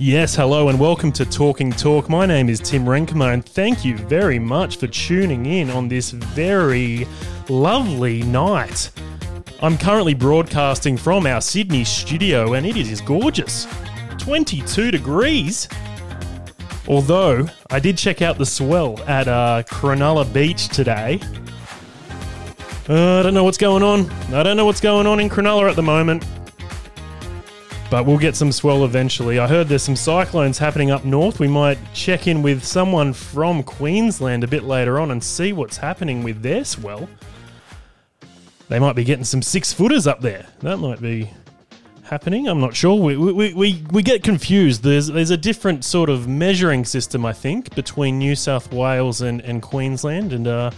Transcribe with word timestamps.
Yes, 0.00 0.36
hello 0.36 0.68
and 0.68 0.78
welcome 0.78 1.10
to 1.10 1.24
Talking 1.24 1.72
Talk. 1.72 2.08
My 2.08 2.24
name 2.24 2.48
is 2.48 2.60
Tim 2.60 2.84
Renkema 2.84 3.34
and 3.34 3.44
thank 3.44 3.84
you 3.84 3.98
very 3.98 4.38
much 4.38 4.76
for 4.76 4.86
tuning 4.86 5.44
in 5.44 5.70
on 5.70 5.88
this 5.88 6.12
very 6.12 7.04
lovely 7.48 8.22
night. 8.22 8.92
I'm 9.60 9.76
currently 9.76 10.14
broadcasting 10.14 10.96
from 10.96 11.26
our 11.26 11.40
Sydney 11.40 11.82
studio 11.82 12.52
and 12.54 12.64
it 12.64 12.76
is 12.76 13.00
gorgeous. 13.00 13.66
22 14.18 14.92
degrees. 14.92 15.66
Although, 16.86 17.48
I 17.68 17.80
did 17.80 17.98
check 17.98 18.22
out 18.22 18.38
the 18.38 18.46
swell 18.46 19.00
at 19.08 19.26
uh, 19.26 19.64
Cronulla 19.66 20.32
Beach 20.32 20.68
today. 20.68 21.18
Uh, 22.88 23.18
I 23.18 23.22
don't 23.24 23.34
know 23.34 23.42
what's 23.42 23.58
going 23.58 23.82
on. 23.82 24.08
I 24.32 24.44
don't 24.44 24.56
know 24.56 24.64
what's 24.64 24.80
going 24.80 25.08
on 25.08 25.18
in 25.18 25.28
Cronulla 25.28 25.68
at 25.68 25.74
the 25.74 25.82
moment. 25.82 26.24
But 27.90 28.04
we'll 28.04 28.18
get 28.18 28.36
some 28.36 28.52
swell 28.52 28.84
eventually. 28.84 29.38
I 29.38 29.46
heard 29.46 29.66
there's 29.66 29.82
some 29.82 29.96
cyclones 29.96 30.58
happening 30.58 30.90
up 30.90 31.06
north. 31.06 31.40
We 31.40 31.48
might 31.48 31.78
check 31.94 32.26
in 32.26 32.42
with 32.42 32.62
someone 32.62 33.14
from 33.14 33.62
Queensland 33.62 34.44
a 34.44 34.46
bit 34.46 34.64
later 34.64 35.00
on 35.00 35.10
and 35.10 35.24
see 35.24 35.54
what's 35.54 35.78
happening 35.78 36.22
with 36.22 36.42
their 36.42 36.64
swell. 36.64 37.08
They 38.68 38.78
might 38.78 38.94
be 38.94 39.04
getting 39.04 39.24
some 39.24 39.40
six 39.40 39.72
footers 39.72 40.06
up 40.06 40.20
there. 40.20 40.46
That 40.60 40.76
might 40.76 41.00
be 41.00 41.30
happening. 42.02 42.46
I'm 42.46 42.60
not 42.60 42.76
sure. 42.76 43.00
We, 43.00 43.16
we, 43.16 43.54
we, 43.54 43.82
we 43.90 44.02
get 44.02 44.22
confused. 44.22 44.82
There's, 44.82 45.06
there's 45.06 45.30
a 45.30 45.38
different 45.38 45.82
sort 45.82 46.10
of 46.10 46.28
measuring 46.28 46.84
system, 46.84 47.24
I 47.24 47.32
think, 47.32 47.74
between 47.74 48.18
New 48.18 48.36
South 48.36 48.70
Wales 48.70 49.22
and, 49.22 49.40
and 49.40 49.62
Queensland. 49.62 50.34
And 50.34 50.46
uh, 50.46 50.72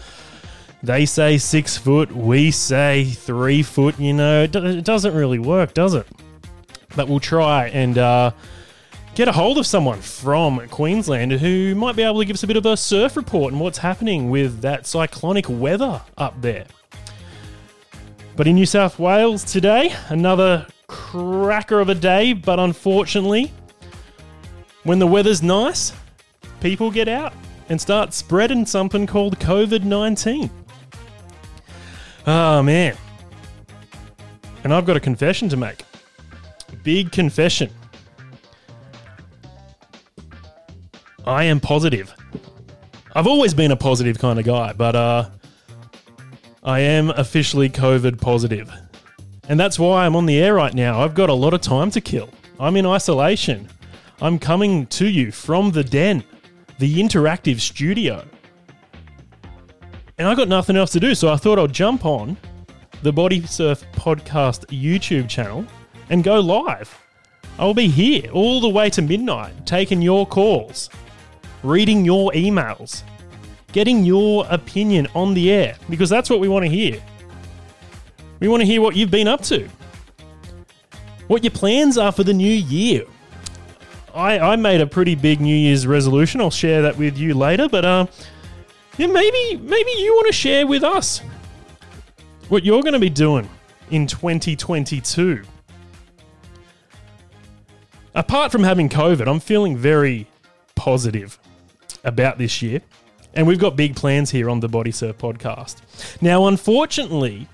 they 0.84 1.06
say 1.06 1.38
six 1.38 1.76
foot, 1.76 2.12
we 2.12 2.52
say 2.52 3.04
three 3.04 3.64
foot. 3.64 3.98
You 3.98 4.12
know, 4.12 4.44
it, 4.44 4.54
it 4.54 4.84
doesn't 4.84 5.14
really 5.14 5.40
work, 5.40 5.74
does 5.74 5.94
it? 5.94 6.06
But 6.96 7.08
we'll 7.08 7.20
try 7.20 7.68
and 7.68 7.96
uh, 7.96 8.32
get 9.14 9.28
a 9.28 9.32
hold 9.32 9.58
of 9.58 9.66
someone 9.66 10.00
from 10.00 10.66
Queensland 10.68 11.32
who 11.32 11.74
might 11.74 11.96
be 11.96 12.02
able 12.02 12.18
to 12.20 12.24
give 12.24 12.34
us 12.34 12.42
a 12.42 12.46
bit 12.46 12.56
of 12.56 12.66
a 12.66 12.76
surf 12.76 13.16
report 13.16 13.52
and 13.52 13.60
what's 13.60 13.78
happening 13.78 14.30
with 14.30 14.60
that 14.62 14.86
cyclonic 14.86 15.46
weather 15.48 16.00
up 16.16 16.40
there. 16.40 16.66
But 18.36 18.46
in 18.46 18.54
New 18.54 18.66
South 18.66 18.98
Wales 18.98 19.44
today, 19.44 19.94
another 20.08 20.66
cracker 20.86 21.80
of 21.80 21.88
a 21.88 21.94
day, 21.94 22.32
but 22.32 22.58
unfortunately, 22.58 23.52
when 24.84 24.98
the 24.98 25.06
weather's 25.06 25.42
nice, 25.42 25.92
people 26.60 26.90
get 26.90 27.08
out 27.08 27.34
and 27.68 27.80
start 27.80 28.14
spreading 28.14 28.64
something 28.66 29.06
called 29.06 29.38
COVID 29.38 29.84
19. 29.84 30.50
Oh 32.26 32.62
man. 32.62 32.96
And 34.64 34.74
I've 34.74 34.84
got 34.84 34.96
a 34.96 35.00
confession 35.00 35.48
to 35.50 35.56
make. 35.56 35.84
Big 36.82 37.12
confession. 37.12 37.70
I 41.26 41.44
am 41.44 41.60
positive. 41.60 42.14
I've 43.14 43.26
always 43.26 43.54
been 43.54 43.72
a 43.72 43.76
positive 43.76 44.18
kind 44.18 44.38
of 44.38 44.44
guy, 44.44 44.72
but 44.72 44.96
uh, 44.96 45.30
I 46.62 46.80
am 46.80 47.10
officially 47.10 47.68
COVID 47.68 48.20
positive. 48.20 48.72
And 49.48 49.58
that's 49.58 49.78
why 49.78 50.06
I'm 50.06 50.14
on 50.14 50.26
the 50.26 50.38
air 50.38 50.54
right 50.54 50.72
now. 50.72 51.00
I've 51.02 51.14
got 51.14 51.28
a 51.28 51.34
lot 51.34 51.54
of 51.54 51.60
time 51.60 51.90
to 51.92 52.00
kill. 52.00 52.30
I'm 52.58 52.76
in 52.76 52.86
isolation. 52.86 53.68
I'm 54.20 54.38
coming 54.38 54.86
to 54.88 55.08
you 55.08 55.32
from 55.32 55.72
the 55.72 55.82
den, 55.82 56.22
the 56.78 57.00
interactive 57.00 57.60
studio. 57.60 58.24
And 60.18 60.28
I 60.28 60.34
got 60.34 60.48
nothing 60.48 60.76
else 60.76 60.92
to 60.92 61.00
do, 61.00 61.14
so 61.14 61.32
I 61.32 61.36
thought 61.36 61.58
I'd 61.58 61.72
jump 61.72 62.04
on 62.04 62.36
the 63.02 63.12
Body 63.12 63.44
Surf 63.46 63.84
Podcast 63.92 64.66
YouTube 64.66 65.28
channel 65.28 65.64
and 66.10 66.22
go 66.22 66.40
live. 66.40 66.98
I'll 67.58 67.74
be 67.74 67.88
here 67.88 68.30
all 68.32 68.60
the 68.60 68.68
way 68.68 68.90
to 68.90 69.02
midnight, 69.02 69.66
taking 69.66 70.02
your 70.02 70.26
calls, 70.26 70.90
reading 71.62 72.04
your 72.04 72.32
emails, 72.32 73.02
getting 73.72 74.04
your 74.04 74.46
opinion 74.50 75.06
on 75.14 75.34
the 75.34 75.50
air, 75.50 75.76
because 75.88 76.10
that's 76.10 76.28
what 76.28 76.40
we 76.40 76.48
want 76.48 76.64
to 76.64 76.70
hear. 76.70 77.02
We 78.40 78.48
want 78.48 78.60
to 78.60 78.66
hear 78.66 78.80
what 78.80 78.96
you've 78.96 79.10
been 79.10 79.28
up 79.28 79.42
to, 79.42 79.68
what 81.28 81.44
your 81.44 81.50
plans 81.50 81.96
are 81.96 82.12
for 82.12 82.24
the 82.24 82.34
new 82.34 82.52
year. 82.52 83.04
I, 84.14 84.38
I 84.38 84.56
made 84.56 84.80
a 84.80 84.86
pretty 84.86 85.14
big 85.14 85.40
New 85.40 85.54
Year's 85.54 85.86
resolution. 85.86 86.40
I'll 86.40 86.50
share 86.50 86.82
that 86.82 86.96
with 86.98 87.16
you 87.16 87.34
later, 87.34 87.68
but 87.68 87.84
uh, 87.84 88.06
yeah, 88.98 89.06
maybe 89.06 89.56
maybe 89.56 89.90
you 89.98 90.14
want 90.14 90.26
to 90.26 90.32
share 90.32 90.66
with 90.66 90.82
us 90.82 91.20
what 92.48 92.64
you're 92.64 92.82
going 92.82 92.94
to 92.94 92.98
be 92.98 93.10
doing 93.10 93.48
in 93.90 94.06
2022. 94.06 95.44
Apart 98.14 98.50
from 98.50 98.64
having 98.64 98.88
COVID, 98.88 99.28
I'm 99.28 99.40
feeling 99.40 99.76
very 99.76 100.26
positive 100.74 101.38
about 102.02 102.38
this 102.38 102.60
year. 102.60 102.80
And 103.34 103.46
we've 103.46 103.60
got 103.60 103.76
big 103.76 103.94
plans 103.94 104.30
here 104.30 104.50
on 104.50 104.58
the 104.58 104.68
Body 104.68 104.90
Surf 104.90 105.18
podcast. 105.18 105.76
Now, 106.20 106.46
unfortunately, 106.46 107.46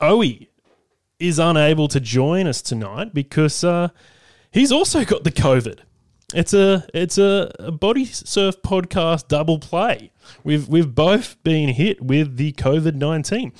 Owie 0.00 0.48
is 1.18 1.38
unable 1.38 1.88
to 1.88 2.00
join 2.00 2.46
us 2.46 2.60
tonight 2.60 3.14
because 3.14 3.64
uh, 3.64 3.88
he's 4.50 4.70
also 4.70 5.04
got 5.04 5.24
the 5.24 5.30
COVID. 5.30 5.78
It's 6.34 6.54
a 6.54 6.86
it's 6.94 7.18
a, 7.18 7.50
a 7.58 7.70
body 7.70 8.06
surf 8.06 8.62
podcast 8.62 9.28
double 9.28 9.58
play. 9.58 10.10
We've 10.44 10.66
we've 10.66 10.94
both 10.94 11.42
been 11.42 11.68
hit 11.68 12.00
with 12.00 12.36
the 12.36 12.52
COVID 12.52 12.94
nineteen. 12.94 13.52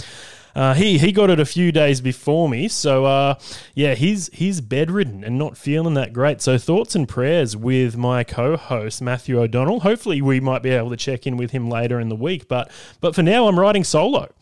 Uh, 0.54 0.74
he 0.74 0.98
he 0.98 1.12
got 1.12 1.30
it 1.30 1.40
a 1.40 1.46
few 1.46 1.72
days 1.72 2.00
before 2.00 2.48
me, 2.48 2.68
so 2.68 3.04
uh, 3.04 3.34
yeah, 3.74 3.94
he's 3.94 4.28
he's 4.32 4.60
bedridden 4.60 5.24
and 5.24 5.38
not 5.38 5.56
feeling 5.56 5.94
that 5.94 6.12
great. 6.12 6.42
So 6.42 6.58
thoughts 6.58 6.94
and 6.94 7.08
prayers 7.08 7.56
with 7.56 7.96
my 7.96 8.22
co-host 8.24 9.00
Matthew 9.00 9.40
O'Donnell. 9.40 9.80
Hopefully, 9.80 10.20
we 10.20 10.40
might 10.40 10.62
be 10.62 10.70
able 10.70 10.90
to 10.90 10.96
check 10.96 11.26
in 11.26 11.36
with 11.36 11.52
him 11.52 11.70
later 11.70 11.98
in 11.98 12.08
the 12.08 12.16
week. 12.16 12.48
But 12.48 12.70
but 13.00 13.14
for 13.14 13.22
now, 13.22 13.48
I'm 13.48 13.58
riding 13.58 13.84
solo, 13.84 14.32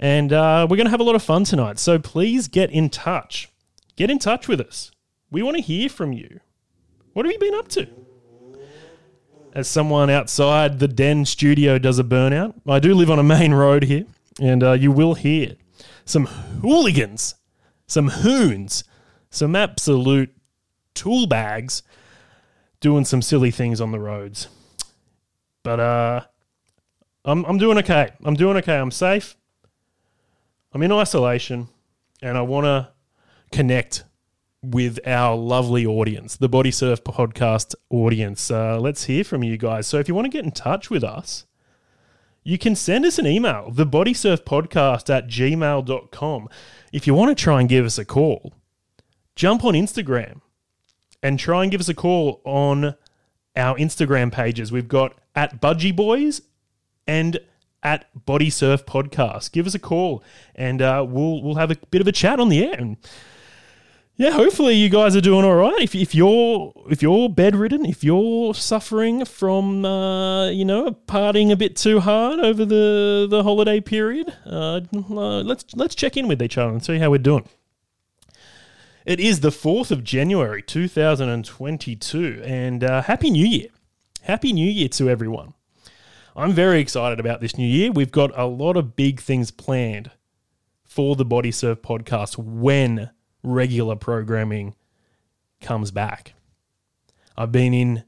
and 0.00 0.32
uh, 0.32 0.66
we're 0.68 0.76
going 0.76 0.86
to 0.86 0.90
have 0.90 1.00
a 1.00 1.04
lot 1.04 1.14
of 1.14 1.22
fun 1.22 1.44
tonight. 1.44 1.78
So 1.78 1.98
please 1.98 2.48
get 2.48 2.70
in 2.70 2.90
touch. 2.90 3.48
Get 3.94 4.10
in 4.10 4.18
touch 4.18 4.48
with 4.48 4.60
us. 4.60 4.90
We 5.30 5.42
want 5.42 5.56
to 5.56 5.62
hear 5.62 5.88
from 5.88 6.12
you. 6.12 6.40
What 7.12 7.24
have 7.24 7.32
you 7.32 7.38
been 7.38 7.54
up 7.54 7.68
to? 7.68 7.88
As 9.54 9.68
someone 9.68 10.08
outside 10.08 10.78
the 10.78 10.88
Den 10.88 11.26
studio 11.26 11.78
does 11.78 11.98
a 11.98 12.04
burnout, 12.04 12.54
I 12.66 12.78
do 12.78 12.94
live 12.94 13.10
on 13.10 13.18
a 13.18 13.22
main 13.22 13.52
road 13.52 13.84
here, 13.84 14.06
and 14.40 14.62
uh, 14.62 14.72
you 14.72 14.92
will 14.92 15.14
hear 15.14 15.56
some 16.04 16.26
hooligans, 16.26 17.34
some 17.86 18.08
hoons, 18.08 18.84
some 19.30 19.56
absolute 19.56 20.34
tool 20.94 21.26
bags 21.26 21.82
doing 22.80 23.04
some 23.04 23.22
silly 23.22 23.50
things 23.50 23.80
on 23.80 23.92
the 23.92 24.00
roads. 24.00 24.48
But 25.62 25.80
uh, 25.80 26.20
I'm, 27.24 27.44
I'm 27.44 27.58
doing 27.58 27.78
okay. 27.78 28.10
I'm 28.24 28.34
doing 28.34 28.56
okay. 28.58 28.76
I'm 28.78 28.90
safe. 28.90 29.36
I'm 30.72 30.82
in 30.82 30.90
isolation, 30.90 31.68
and 32.22 32.36
I 32.36 32.42
want 32.42 32.64
to 32.64 32.88
connect 33.52 34.04
with 34.62 34.98
our 35.06 35.36
lovely 35.36 35.84
audience, 35.84 36.36
the 36.36 36.48
Body 36.48 36.70
Surf 36.70 37.04
podcast 37.04 37.74
audience. 37.90 38.50
Uh, 38.50 38.78
let's 38.80 39.04
hear 39.04 39.24
from 39.24 39.42
you 39.42 39.56
guys. 39.56 39.86
So 39.86 39.98
if 39.98 40.08
you 40.08 40.14
want 40.14 40.26
to 40.26 40.30
get 40.30 40.44
in 40.44 40.52
touch 40.52 40.88
with 40.88 41.04
us, 41.04 41.46
you 42.44 42.58
can 42.58 42.74
send 42.74 43.04
us 43.04 43.18
an 43.18 43.26
email, 43.26 43.70
thebodysurfpodcast 43.72 45.08
at 45.10 45.28
gmail.com. 45.28 46.48
If 46.92 47.06
you 47.06 47.14
want 47.14 47.36
to 47.36 47.42
try 47.42 47.60
and 47.60 47.68
give 47.68 47.84
us 47.84 47.98
a 47.98 48.04
call, 48.04 48.52
jump 49.36 49.64
on 49.64 49.74
Instagram 49.74 50.40
and 51.22 51.38
try 51.38 51.62
and 51.62 51.70
give 51.70 51.80
us 51.80 51.88
a 51.88 51.94
call 51.94 52.40
on 52.44 52.96
our 53.56 53.76
Instagram 53.76 54.32
pages. 54.32 54.72
We've 54.72 54.88
got 54.88 55.14
at 55.34 55.60
Budgie 55.60 55.94
Boys 55.94 56.42
and 57.06 57.38
at 57.82 58.06
Body 58.26 58.50
Surf 58.50 58.86
Podcast. 58.86 59.52
Give 59.52 59.66
us 59.66 59.74
a 59.74 59.78
call 59.78 60.22
and 60.54 60.82
uh, 60.82 61.04
we'll 61.08 61.42
we'll 61.42 61.56
have 61.56 61.70
a 61.70 61.76
bit 61.90 62.00
of 62.00 62.08
a 62.08 62.12
chat 62.12 62.40
on 62.40 62.48
the 62.48 62.64
air. 62.64 62.74
And 62.74 62.96
yeah, 64.16 64.30
hopefully 64.30 64.74
you 64.74 64.88
guys 64.88 65.16
are 65.16 65.20
doing 65.20 65.44
all 65.44 65.54
right. 65.54 65.80
If, 65.80 65.94
if 65.94 66.14
you're 66.14 66.72
if 66.90 67.02
you're 67.02 67.28
bedridden, 67.28 67.86
if 67.86 68.04
you're 68.04 68.54
suffering 68.54 69.24
from 69.24 69.84
uh, 69.84 70.48
you 70.50 70.64
know 70.64 70.92
partying 71.06 71.50
a 71.50 71.56
bit 71.56 71.76
too 71.76 72.00
hard 72.00 72.38
over 72.38 72.64
the 72.64 73.26
the 73.28 73.42
holiday 73.42 73.80
period, 73.80 74.32
uh, 74.46 74.80
uh, 74.94 75.42
let's 75.42 75.64
let's 75.74 75.94
check 75.94 76.16
in 76.16 76.28
with 76.28 76.42
each 76.42 76.58
other 76.58 76.72
and 76.72 76.84
see 76.84 76.98
how 76.98 77.10
we're 77.10 77.18
doing. 77.18 77.48
It 79.04 79.18
is 79.18 79.40
the 79.40 79.50
fourth 79.50 79.90
of 79.90 80.04
January, 80.04 80.62
two 80.62 80.88
thousand 80.88 81.28
and 81.28 81.44
twenty-two, 81.44 82.42
and 82.44 82.84
uh, 82.84 83.02
happy 83.02 83.30
New 83.30 83.46
Year! 83.46 83.68
Happy 84.22 84.52
New 84.52 84.70
Year 84.70 84.88
to 84.90 85.10
everyone. 85.10 85.54
I'm 86.36 86.52
very 86.52 86.80
excited 86.80 87.18
about 87.18 87.40
this 87.40 87.58
new 87.58 87.66
year. 87.66 87.90
We've 87.90 88.12
got 88.12 88.30
a 88.38 88.46
lot 88.46 88.76
of 88.76 88.94
big 88.94 89.20
things 89.20 89.50
planned 89.50 90.12
for 90.84 91.16
the 91.16 91.24
Body 91.24 91.50
Surf 91.50 91.82
podcast 91.82 92.38
when 92.38 93.10
regular 93.42 93.96
programming 93.96 94.74
comes 95.60 95.90
back. 95.90 96.34
I've 97.36 97.52
been 97.52 97.72
in 97.72 98.04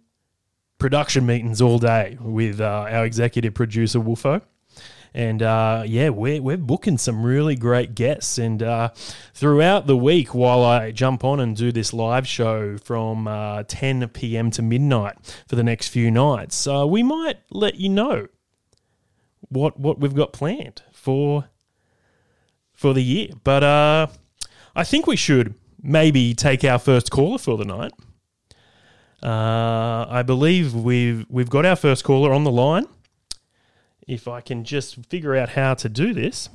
production 0.78 1.24
meetings 1.24 1.62
all 1.62 1.78
day 1.78 2.18
with 2.20 2.60
uh, 2.60 2.86
our 2.90 3.04
executive 3.06 3.54
producer, 3.54 3.98
Wolfo, 4.00 4.42
And 5.14 5.42
uh, 5.42 5.84
yeah, 5.86 6.10
we're, 6.10 6.42
we're 6.42 6.56
booking 6.56 6.98
some 6.98 7.24
really 7.24 7.56
great 7.56 7.94
guests. 7.94 8.36
And 8.36 8.62
uh, 8.62 8.90
throughout 9.32 9.86
the 9.86 9.96
week, 9.96 10.34
while 10.34 10.62
I 10.62 10.90
jump 10.90 11.24
on 11.24 11.40
and 11.40 11.56
do 11.56 11.72
this 11.72 11.92
live 11.92 12.26
show 12.26 12.76
from 12.76 13.26
uh, 13.28 13.62
10 13.66 14.08
p.m. 14.08 14.50
to 14.52 14.62
midnight 14.62 15.16
for 15.48 15.56
the 15.56 15.62
next 15.62 15.88
few 15.88 16.10
nights, 16.10 16.66
uh, 16.66 16.86
we 16.86 17.02
might 17.02 17.38
let 17.50 17.76
you 17.76 17.88
know 17.88 18.28
what 19.48 19.78
what 19.78 20.00
we've 20.00 20.14
got 20.14 20.32
planned 20.32 20.82
for 20.92 21.48
for 22.72 22.92
the 22.92 23.02
year. 23.02 23.28
But 23.44 23.62
uh, 23.62 24.06
I 24.76 24.84
think 24.84 25.06
we 25.06 25.16
should 25.16 25.54
maybe 25.82 26.34
take 26.34 26.64
our 26.64 26.78
first 26.78 27.10
caller 27.10 27.38
for 27.38 27.56
the 27.56 27.64
night. 27.64 27.92
Uh, 29.22 30.06
I 30.08 30.22
believe 30.22 30.74
we've 30.74 31.24
we've 31.28 31.48
got 31.48 31.64
our 31.64 31.76
first 31.76 32.04
caller 32.04 32.32
on 32.32 32.44
the 32.44 32.50
line. 32.50 32.86
If 34.06 34.28
I 34.28 34.40
can 34.40 34.64
just 34.64 35.06
figure 35.06 35.34
out 35.34 35.50
how 35.50 35.74
to 35.74 35.88
do 35.88 36.12
this. 36.12 36.50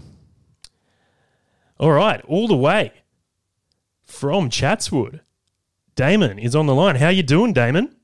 All 1.80 1.94
right, 1.94 2.22
all 2.26 2.48
the 2.48 2.58
way 2.58 2.92
from 4.04 4.50
Chatswood, 4.50 5.22
Damon 5.96 6.38
is 6.38 6.56
on 6.56 6.66
the 6.66 6.76
line. 6.76 6.98
How 6.98 7.10
you 7.10 7.24
doing, 7.24 7.54
Damon? 7.54 7.96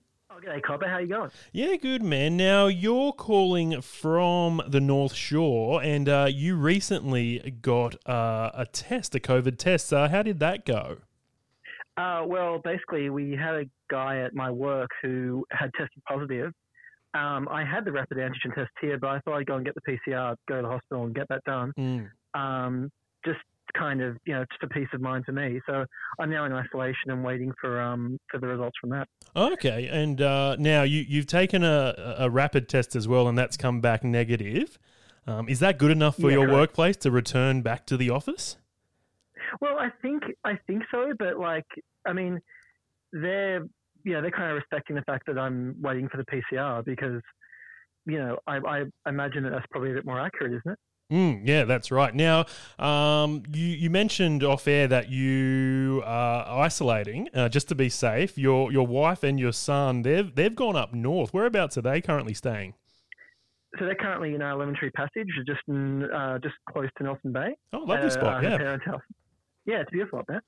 G'day, 0.56 0.63
Copper. 0.63 0.88
How 0.88 1.00
you 1.00 1.07
going? 1.07 1.31
Yeah, 1.52 1.75
good 1.75 2.04
man. 2.04 2.38
Now 2.38 2.68
you're 2.68 3.12
calling 3.12 3.81
from 3.81 4.62
the 4.68 4.80
North 4.80 5.13
Shore, 5.13 5.81
and 5.84 6.07
uh, 6.07 6.28
you 6.31 6.56
recently 6.56 7.57
got 7.62 7.96
uh, 8.07 8.52
a 8.54 8.66
test, 8.66 9.16
a 9.16 9.19
COVID 9.19 9.57
test. 9.57 9.92
Uh, 9.92 10.07
how 10.07 10.22
did 10.22 10.40
that 10.40 10.66
go? 10.66 10.98
Uh, 11.98 12.24
well, 12.25 12.60
basically, 12.63 13.10
we 13.10 13.31
had 13.31 13.56
a 13.56 13.66
guy 13.90 14.19
at 14.19 14.34
my 14.34 14.52
work 14.52 14.90
who 15.02 15.46
had 15.52 15.72
tested 15.78 16.02
positive. 16.07 16.52
Um, 17.13 17.48
I 17.50 17.63
had 17.63 17.86
the 17.86 17.92
rapid 17.92 18.18
antigen 18.18 18.54
test 18.54 18.72
here, 18.81 18.98
but 18.98 19.10
I 19.10 19.19
thought 19.19 19.38
I'd 19.38 19.46
go 19.46 19.56
and 19.56 19.66
get 19.66 19.75
the 19.75 19.81
PCR, 19.81 20.36
go 20.48 20.58
to 20.58 20.62
the 20.62 20.68
hospital 20.68 21.06
and 21.06 21.16
get 21.16 21.28
that 21.30 21.44
done. 21.46 21.74
Mm. 21.78 22.10
Um, 22.34 22.92
just 23.25 23.40
kind 23.77 24.01
of, 24.01 24.18
you 24.25 24.33
know, 24.33 24.45
just 24.51 24.63
a 24.63 24.68
peace 24.68 24.88
of 24.94 25.01
mind 25.01 25.25
to 25.25 25.31
me. 25.31 25.60
So 25.68 25.86
I'm 26.19 26.30
now 26.30 26.45
in 26.45 26.54
isolation 26.54 27.10
and 27.12 27.24
waiting 27.24 27.51
for 27.60 27.81
um, 27.81 28.19
for 28.30 28.39
the 28.39 28.48
results 28.48 28.77
from 28.80 28.89
that. 28.92 29.07
Okay, 29.36 29.88
and 29.88 30.22
uh, 30.22 30.56
now 30.57 30.83
you 30.83 31.04
you've 31.07 31.27
taken 31.27 31.63
a, 31.63 32.16
a 32.19 32.30
rapid 32.30 32.69
test 32.69 32.95
as 32.95 33.07
well, 33.07 33.27
and 33.27 33.38
that's 33.38 33.57
come 33.57 33.81
back 33.81 34.04
negative. 34.04 34.77
Um, 35.27 35.50
is 35.50 35.60
that 35.60 35.77
good 35.77 35.92
enough 35.92 36.16
for 36.16 36.30
Yeah, 36.30 36.38
your 36.38 36.45
correct. 36.45 36.54
workplace 36.60 36.98
to 36.98 37.12
return 37.12 37.62
back 37.62 37.86
to 37.88 37.98
the 37.98 38.10
office? 38.10 38.57
Well, 39.60 39.77
I 39.80 39.89
think 40.01 40.24
I 40.44 40.57
think 40.68 40.83
so, 40.92 41.13
but 41.18 41.38
like, 41.38 41.66
I 42.06 42.13
mean, 42.13 42.39
they're 43.12 43.66
you 44.04 44.13
know 44.13 44.22
they're 44.22 44.31
kind 44.31 44.51
of 44.51 44.56
respecting 44.56 44.95
the 44.95 45.01
fact 45.04 45.25
that 45.27 45.38
I'm 45.38 45.75
waiting 45.81 46.07
for 46.10 46.18
the 46.18 46.25
PCR 46.25 46.83
because 46.86 47.22
you 48.06 48.18
know 48.19 48.38
I, 48.48 48.57
I 48.57 49.10
imagine 49.10 49.44
that 49.44 49.50
that's 49.51 49.66
probably 49.72 49.92
a 49.92 49.95
bit 49.95 50.06
more 50.06 50.19
accurate, 50.19 50.54
isn't 50.54 50.72
it? 50.72 50.80
Mm, 51.12 51.42
yeah, 51.46 51.66
that's 51.66 51.92
right. 51.92 52.16
Now, 52.16 52.46
um, 52.80 53.44
you 53.54 53.68
you 53.68 53.90
mentioned 53.92 54.44
off 54.44 54.68
air 54.68 54.88
that 54.88 55.10
you 55.10 56.02
are 56.04 56.63
isolating 56.63 57.30
uh, 57.34 57.48
just 57.48 57.69
to 57.69 57.75
be 57.75 57.90
safe. 57.90 58.38
Your 58.38 58.72
your 58.72 58.88
wife 58.88 59.24
and 59.24 59.40
your 59.40 59.54
son 59.54 60.02
they've 60.02 60.34
they've 60.34 60.56
gone 60.56 60.75
up 60.75 60.94
north. 60.96 61.31
Whereabouts 61.31 61.78
are 61.78 61.84
they 61.84 62.02
currently 62.02 62.34
staying? 62.34 62.74
So 63.78 63.86
they're 63.86 63.96
currently 63.96 64.34
in 64.34 64.42
our 64.42 64.57
Lemon 64.57 64.75
Tree 64.75 64.90
Passage, 64.92 65.28
just 65.46 65.60
in, 65.68 66.04
uh, 66.10 66.40
just 66.40 66.56
close 66.69 66.88
to 66.98 67.04
Nelson 67.04 67.34
Bay. 67.34 67.56
Oh, 67.74 67.80
lovely 67.80 68.08
uh, 68.08 68.10
spot. 68.10 68.42
Yeah. 68.42 68.58
parents' 68.58 68.86
house. 68.86 69.01
Yeah, 69.66 69.81
it's 69.81 69.90
beautiful 69.92 70.19
up 70.19 70.25
there. 70.28 70.44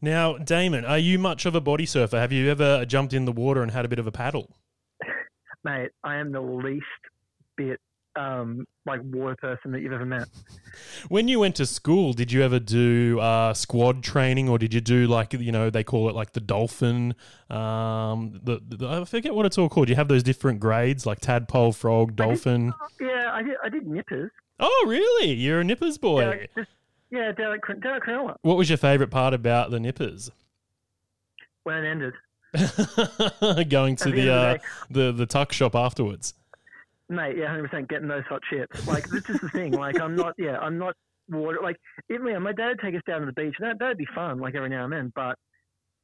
Now, 0.00 0.36
Damon, 0.38 0.84
are 0.84 0.98
you 0.98 1.18
much 1.18 1.46
of 1.46 1.54
a 1.54 1.60
body 1.60 1.86
surfer? 1.86 2.18
Have 2.18 2.32
you 2.32 2.50
ever 2.50 2.84
jumped 2.84 3.12
in 3.12 3.24
the 3.24 3.32
water 3.32 3.62
and 3.62 3.70
had 3.70 3.84
a 3.84 3.88
bit 3.88 3.98
of 3.98 4.06
a 4.06 4.12
paddle? 4.12 4.56
Mate, 5.64 5.90
I 6.02 6.16
am 6.16 6.32
the 6.32 6.40
least 6.40 6.86
bit 7.56 7.80
um, 8.16 8.66
like 8.86 9.00
war 9.04 9.34
person 9.36 9.72
that 9.72 9.80
you've 9.80 9.92
ever 9.92 10.04
met. 10.04 10.28
When 11.08 11.28
you 11.28 11.40
went 11.40 11.56
to 11.56 11.66
school, 11.66 12.12
did 12.12 12.32
you 12.32 12.42
ever 12.42 12.58
do 12.58 13.18
uh, 13.20 13.54
squad 13.54 14.02
training, 14.02 14.48
or 14.48 14.58
did 14.58 14.74
you 14.74 14.80
do 14.80 15.06
like 15.06 15.32
you 15.32 15.52
know 15.52 15.70
they 15.70 15.84
call 15.84 16.08
it 16.08 16.14
like 16.14 16.32
the 16.32 16.40
dolphin? 16.40 17.14
Um, 17.50 18.40
the, 18.42 18.60
the 18.66 18.88
I 18.88 19.04
forget 19.04 19.34
what 19.34 19.46
it's 19.46 19.58
all 19.58 19.68
called. 19.68 19.88
You 19.88 19.96
have 19.96 20.08
those 20.08 20.22
different 20.22 20.60
grades 20.60 21.06
like 21.06 21.20
tadpole, 21.20 21.72
frog, 21.72 22.16
dolphin. 22.16 22.72
Yeah, 23.00 23.30
I 23.32 23.42
did. 23.42 23.56
I 23.64 23.68
did 23.68 23.86
nippers. 23.86 24.30
Oh, 24.60 24.84
really? 24.86 25.32
You're 25.32 25.60
a 25.60 25.64
nippers 25.64 25.98
boy. 25.98 26.22
Yeah, 26.22 26.46
just, 26.56 26.70
yeah, 27.10 27.32
down 27.32 27.54
at, 27.54 27.62
Cr- 27.62 27.72
down 27.74 27.96
at 27.96 28.02
Cronulla 28.02 28.36
What 28.42 28.56
was 28.56 28.70
your 28.70 28.78
favourite 28.78 29.10
part 29.10 29.34
about 29.34 29.70
the 29.70 29.80
nippers? 29.80 30.30
when 31.64 31.84
it 31.84 31.90
ended. 31.90 32.14
Going 33.70 33.96
to 33.96 34.10
the 34.10 34.22
the, 34.22 34.32
uh, 34.32 34.58
the 34.90 35.12
the 35.12 35.26
tuck 35.26 35.52
shop 35.52 35.74
afterwards. 35.74 36.34
Mate, 37.08 37.36
yeah, 37.36 37.48
hundred 37.48 37.70
percent 37.70 37.88
getting 37.88 38.08
those 38.08 38.24
hot 38.28 38.40
chips. 38.50 38.86
Like 38.86 39.08
this 39.08 39.28
is 39.28 39.40
the 39.40 39.48
thing. 39.50 39.72
Like 39.72 40.00
I'm 40.00 40.16
not. 40.16 40.34
Yeah, 40.38 40.58
I'm 40.58 40.78
not 40.78 40.94
water. 41.28 41.58
Like 41.62 41.76
even 42.10 42.32
know, 42.32 42.40
my 42.40 42.52
dad 42.52 42.68
would 42.68 42.80
take 42.80 42.94
us 42.94 43.02
down 43.06 43.20
to 43.20 43.26
the 43.26 43.32
beach. 43.32 43.54
That 43.60 43.78
that'd 43.78 43.98
be 43.98 44.06
fun. 44.14 44.38
Like 44.38 44.54
every 44.54 44.68
now 44.68 44.84
and 44.84 44.92
then. 44.92 45.12
But 45.14 45.36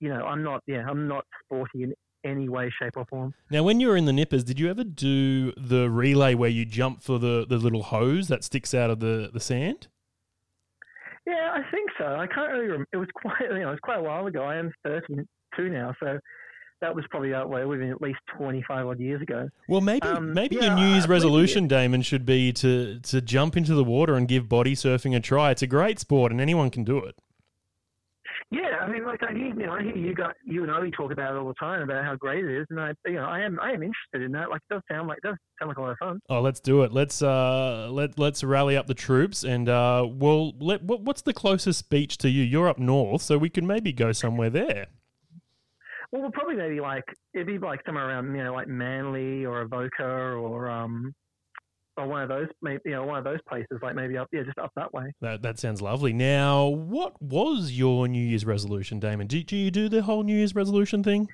you 0.01 0.09
know, 0.09 0.25
I'm 0.25 0.43
not. 0.43 0.63
Yeah, 0.67 0.85
I'm 0.89 1.09
not 1.09 1.25
sporty 1.45 1.85
in 1.85 1.95
any 2.25 2.49
way, 2.49 2.71
shape, 2.81 2.97
or 2.97 3.07
form. 3.07 3.35
Now, 3.51 3.63
when 3.63 3.81
you 3.81 3.89
were 3.89 3.97
in 3.97 4.05
the 4.05 4.13
nippers, 4.13 4.45
did 4.45 4.59
you 4.59 4.69
ever 4.71 4.85
do 4.85 5.53
the 5.53 5.89
relay 5.91 6.35
where 6.35 6.51
you 6.51 6.65
jump 6.65 7.03
for 7.03 7.19
the, 7.19 7.47
the 7.49 7.57
little 7.57 7.85
hose 7.85 8.29
that 8.29 8.45
sticks 8.45 8.75
out 8.75 8.91
of 8.91 9.01
the, 9.01 9.31
the 9.33 9.41
sand? 9.41 9.89
Yeah, 11.27 11.53
I 11.53 11.63
think 11.71 11.91
so. 11.99 12.07
I 12.07 12.27
can't 12.27 12.51
really. 12.53 12.69
Rem- 12.69 12.87
it 12.93 12.97
was 12.97 13.09
quite. 13.15 13.35
You 13.41 13.61
know, 13.61 13.69
it 13.69 13.71
was 13.71 13.81
quite 13.83 13.99
a 13.99 14.03
while 14.03 14.27
ago. 14.27 14.43
I 14.43 14.57
am 14.57 14.73
32 14.85 15.69
now, 15.69 15.95
so 16.01 16.19
that 16.81 16.95
was 16.95 17.05
probably 17.11 17.35
out 17.35 17.49
way 17.49 17.65
within 17.65 17.91
at 17.91 18.01
least 18.01 18.19
25 18.37 18.87
odd 18.87 19.01
years 19.01 19.21
ago. 19.23 19.49
Well, 19.69 19.81
maybe 19.81 20.07
Um, 20.07 20.33
maybe 20.33 20.57
yeah, 20.57 20.67
your 20.67 20.77
New 20.77 20.87
Year's 20.87 21.09
resolution, 21.09 21.67
Damon, 21.69 22.03
should 22.03 22.25
be 22.27 22.53
to 22.55 23.01
to 23.01 23.21
jump 23.21 23.57
into 23.57 23.75
the 23.75 23.85
water 23.85 24.15
and 24.15 24.29
give 24.29 24.49
body 24.49 24.75
surfing 24.75 25.17
a 25.17 25.21
try. 25.21 25.51
It's 25.51 25.63
a 25.63 25.67
great 25.67 25.99
sport, 25.99 26.33
and 26.33 26.41
anyone 26.41 26.71
can 26.71 26.85
do 26.85 26.99
it. 26.99 27.17
Yeah, 28.51 28.79
I 28.81 28.89
mean, 28.89 29.05
like 29.05 29.23
I 29.23 29.33
hear, 29.33 29.49
you 29.49 29.67
know, 29.67 29.73
I 29.73 29.83
hear 29.83 29.97
you 29.97 30.15
got 30.15 30.35
you 30.43 30.63
and 30.63 30.71
Obi 30.73 30.91
talk 30.91 31.13
about 31.13 31.35
it 31.35 31.39
all 31.39 31.49
the 31.49 31.55
time 31.55 31.83
about 31.83 32.03
how 32.03 32.17
great 32.17 32.45
it 32.45 32.61
is, 32.61 32.67
and 32.71 32.81
I, 32.81 32.93
you 33.05 33.15
know, 33.15 33.27
I 33.27 33.41
am 33.41 33.59
I 33.61 33.73
am 33.73 33.83
interested 33.83 34.23
in 34.23 34.33
that. 34.33 34.49
Like, 34.49 34.63
it 34.71 34.75
does 34.75 34.83
sound 34.91 35.07
like 35.07 35.19
it 35.19 35.25
does 35.25 35.37
sound 35.59 35.69
like 35.69 35.77
a 35.77 35.81
lot 35.83 35.91
of 35.91 35.99
fun. 35.99 36.21
Oh, 36.31 36.41
let's 36.41 36.61
do 36.61 36.83
it. 36.83 36.93
Let's 36.93 37.21
uh 37.21 37.89
let 37.91 38.19
let's 38.19 38.43
rally 38.43 38.75
up 38.75 38.87
the 38.87 38.95
troops, 38.95 39.45
and 39.45 39.69
uh, 39.69 40.07
well, 40.09 40.53
let 40.61 40.83
what, 40.83 41.03
what's 41.03 41.23
the 41.23 41.35
closest 41.35 41.91
beach 41.91 42.17
to 42.19 42.31
you? 42.31 42.43
You're 42.43 42.69
up 42.69 42.79
north, 42.79 43.21
so 43.21 43.37
we 43.37 43.51
can 43.51 43.67
maybe 43.67 43.93
go 43.93 44.13
somewhere 44.13 44.49
there. 44.49 44.87
Well, 46.13 46.23
we'll 46.23 46.31
probably 46.31 46.57
maybe 46.57 46.81
like 46.81 47.05
it'd 47.35 47.47
be 47.47 47.59
like 47.59 47.81
somewhere 47.85 48.09
around 48.09 48.35
you 48.35 48.43
know 48.43 48.53
like 48.53 48.69
Manly 48.69 49.45
or 49.45 49.63
Avoca 49.63 50.05
or 50.05 50.71
um 50.71 51.15
or 51.97 52.07
one 52.07 52.23
of 52.23 52.29
those 52.29 52.47
maybe 52.63 52.81
you 52.87 52.93
know 52.93 53.05
one 53.05 53.19
of 53.19 53.25
those 53.25 53.41
places 53.49 53.79
like 53.83 53.95
maybe 53.95 54.17
up 54.17 54.29
yeah 54.33 54.43
just 54.43 54.59
up 54.59 54.73
that 54.77 54.93
way. 54.93 55.13
That 55.21 55.43
that 55.43 55.59
sounds 55.59 55.83
lovely. 55.83 56.13
Now, 56.13 56.67
what 56.67 57.21
was 57.21 57.73
your 57.73 58.09
New 58.09 58.25
Year's 58.25 58.47
resolution, 58.47 59.01
Damon? 59.01 59.27
Do, 59.27 59.43
do 59.43 59.57
you 59.57 59.71
do 59.71 59.89
the 59.89 60.03
whole 60.03 60.23
New 60.23 60.37
Year's 60.37 60.55
resolution 60.55 61.03
thing? 61.03 61.29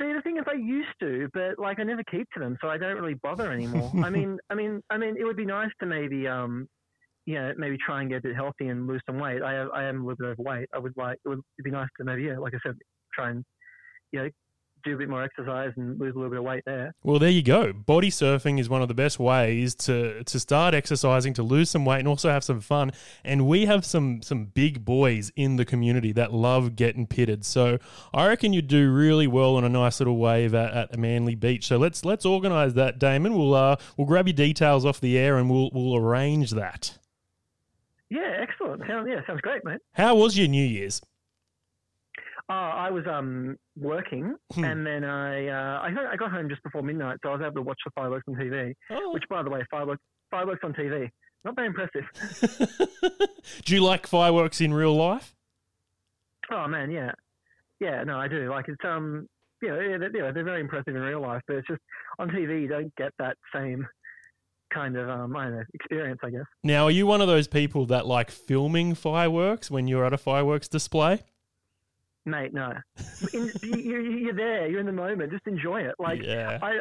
See, 0.00 0.12
the 0.12 0.22
thing 0.22 0.38
is, 0.38 0.44
I 0.48 0.54
used 0.54 0.88
to, 1.00 1.28
but 1.34 1.58
like 1.58 1.78
I 1.78 1.82
never 1.82 2.02
keep 2.04 2.28
to 2.32 2.40
them, 2.40 2.56
so 2.60 2.68
I 2.68 2.78
don't 2.78 2.96
really 2.96 3.14
bother 3.14 3.52
anymore. 3.52 3.92
I 4.02 4.10
mean, 4.10 4.38
I 4.50 4.54
mean, 4.54 4.82
I 4.90 4.96
mean, 4.96 5.16
it 5.18 5.24
would 5.24 5.36
be 5.36 5.44
nice 5.44 5.70
to 5.80 5.86
maybe, 5.86 6.26
um, 6.26 6.66
you 7.26 7.34
know, 7.34 7.52
maybe 7.56 7.76
try 7.84 8.00
and 8.00 8.10
get 8.10 8.18
a 8.18 8.22
bit 8.22 8.34
healthy 8.34 8.68
and 8.68 8.86
lose 8.86 9.02
some 9.06 9.18
weight. 9.18 9.42
I, 9.42 9.62
I 9.62 9.84
am 9.84 10.02
a 10.02 10.06
little 10.06 10.16
bit 10.16 10.38
overweight. 10.38 10.68
I 10.74 10.78
would 10.78 10.94
like, 10.96 11.18
it 11.24 11.28
would 11.28 11.40
be 11.62 11.70
nice 11.70 11.88
to 11.98 12.04
maybe, 12.04 12.22
yeah, 12.22 12.38
like 12.38 12.54
I 12.54 12.58
said, 12.64 12.76
try 13.14 13.30
and, 13.30 13.44
you 14.12 14.22
know, 14.22 14.30
do 14.84 14.94
a 14.94 14.98
bit 14.98 15.08
more 15.08 15.22
exercise 15.22 15.72
and 15.76 15.98
lose 15.98 16.14
a 16.14 16.18
little 16.18 16.30
bit 16.30 16.38
of 16.38 16.44
weight 16.44 16.62
there. 16.66 16.94
Well, 17.02 17.18
there 17.18 17.30
you 17.30 17.42
go. 17.42 17.72
Body 17.72 18.10
surfing 18.10 18.58
is 18.58 18.68
one 18.68 18.82
of 18.82 18.88
the 18.88 18.94
best 18.94 19.18
ways 19.18 19.74
to 19.76 20.24
to 20.24 20.40
start 20.40 20.74
exercising, 20.74 21.34
to 21.34 21.42
lose 21.42 21.70
some 21.70 21.84
weight, 21.84 22.00
and 22.00 22.08
also 22.08 22.30
have 22.30 22.44
some 22.44 22.60
fun. 22.60 22.92
And 23.24 23.46
we 23.46 23.66
have 23.66 23.84
some 23.84 24.22
some 24.22 24.46
big 24.46 24.84
boys 24.84 25.30
in 25.36 25.56
the 25.56 25.64
community 25.64 26.12
that 26.12 26.32
love 26.32 26.76
getting 26.76 27.06
pitted. 27.06 27.44
So 27.44 27.78
I 28.12 28.28
reckon 28.28 28.52
you 28.52 28.62
do 28.62 28.92
really 28.92 29.26
well 29.26 29.56
on 29.56 29.64
a 29.64 29.68
nice 29.68 30.00
little 30.00 30.16
wave 30.16 30.54
at, 30.54 30.92
at 30.92 30.98
Manly 30.98 31.34
Beach. 31.34 31.66
So 31.66 31.76
let's 31.76 32.04
let's 32.04 32.26
organise 32.26 32.72
that, 32.74 32.98
Damon. 32.98 33.34
We'll 33.34 33.54
uh 33.54 33.76
we'll 33.96 34.06
grab 34.06 34.26
your 34.26 34.34
details 34.34 34.84
off 34.84 35.00
the 35.00 35.18
air 35.18 35.36
and 35.36 35.50
we'll 35.50 35.70
we'll 35.72 35.96
arrange 35.96 36.50
that. 36.52 36.98
Yeah, 38.10 38.36
excellent. 38.40 38.82
Yeah, 38.86 39.24
sounds 39.26 39.40
great, 39.40 39.64
mate. 39.64 39.80
How 39.92 40.14
was 40.14 40.36
your 40.36 40.48
New 40.48 40.64
Year's? 40.64 41.00
Uh, 42.52 42.74
I 42.86 42.90
was 42.90 43.04
um 43.06 43.56
working, 43.78 44.34
Hmm. 44.52 44.64
and 44.64 44.86
then 44.86 45.04
I 45.04 45.46
uh, 45.48 45.80
I 45.80 45.90
got, 45.90 46.06
I 46.06 46.16
got 46.16 46.30
home 46.30 46.50
just 46.50 46.62
before 46.62 46.82
midnight, 46.82 47.16
so 47.22 47.30
I 47.30 47.32
was 47.36 47.40
able 47.40 47.54
to 47.54 47.62
watch 47.62 47.80
the 47.84 47.90
fireworks 47.94 48.24
on 48.28 48.34
TV. 48.34 48.74
Oh. 48.90 49.12
Which, 49.14 49.24
by 49.30 49.42
the 49.42 49.48
way, 49.48 49.60
fireworks 49.70 50.02
fireworks 50.30 50.60
on 50.62 50.74
TV, 50.74 51.08
not 51.44 51.56
very 51.56 51.68
impressive. 51.68 52.04
do 53.64 53.74
you 53.74 53.82
like 53.82 54.06
fireworks 54.06 54.60
in 54.60 54.74
real 54.74 54.94
life? 54.94 55.34
Oh 56.50 56.66
man, 56.68 56.90
yeah, 56.90 57.12
yeah. 57.80 58.04
No, 58.04 58.18
I 58.18 58.28
do. 58.28 58.50
Like 58.50 58.66
it's 58.68 58.84
um, 58.84 59.26
you 59.62 59.68
know, 59.68 59.80
yeah, 59.80 59.96
they're, 59.96 60.14
yeah, 60.14 60.30
they're 60.32 60.44
very 60.44 60.60
impressive 60.60 60.94
in 60.94 61.00
real 61.00 61.22
life, 61.22 61.40
but 61.46 61.56
it's 61.56 61.68
just 61.68 61.80
on 62.18 62.28
TV 62.28 62.62
you 62.62 62.68
don't 62.68 62.94
get 62.96 63.12
that 63.18 63.36
same 63.54 63.86
kind 64.74 64.96
of 64.96 65.08
um, 65.08 65.34
I 65.36 65.44
don't 65.44 65.54
know, 65.56 65.62
experience, 65.72 66.20
I 66.22 66.30
guess. 66.30 66.44
Now, 66.62 66.84
are 66.84 66.90
you 66.90 67.06
one 67.06 67.20
of 67.22 67.28
those 67.28 67.48
people 67.48 67.86
that 67.86 68.06
like 68.06 68.30
filming 68.30 68.94
fireworks 68.94 69.70
when 69.70 69.86
you're 69.86 70.04
at 70.04 70.12
a 70.12 70.18
fireworks 70.18 70.68
display? 70.68 71.22
Mate, 72.24 72.52
no. 72.54 72.72
In, 73.32 73.50
you, 73.62 74.00
you're 74.00 74.34
there. 74.34 74.68
You're 74.68 74.80
in 74.80 74.86
the 74.86 74.92
moment. 74.92 75.30
Just 75.32 75.46
enjoy 75.46 75.82
it. 75.82 75.94
Like 75.98 76.22
Yeah. 76.22 76.58
I, 76.62 76.78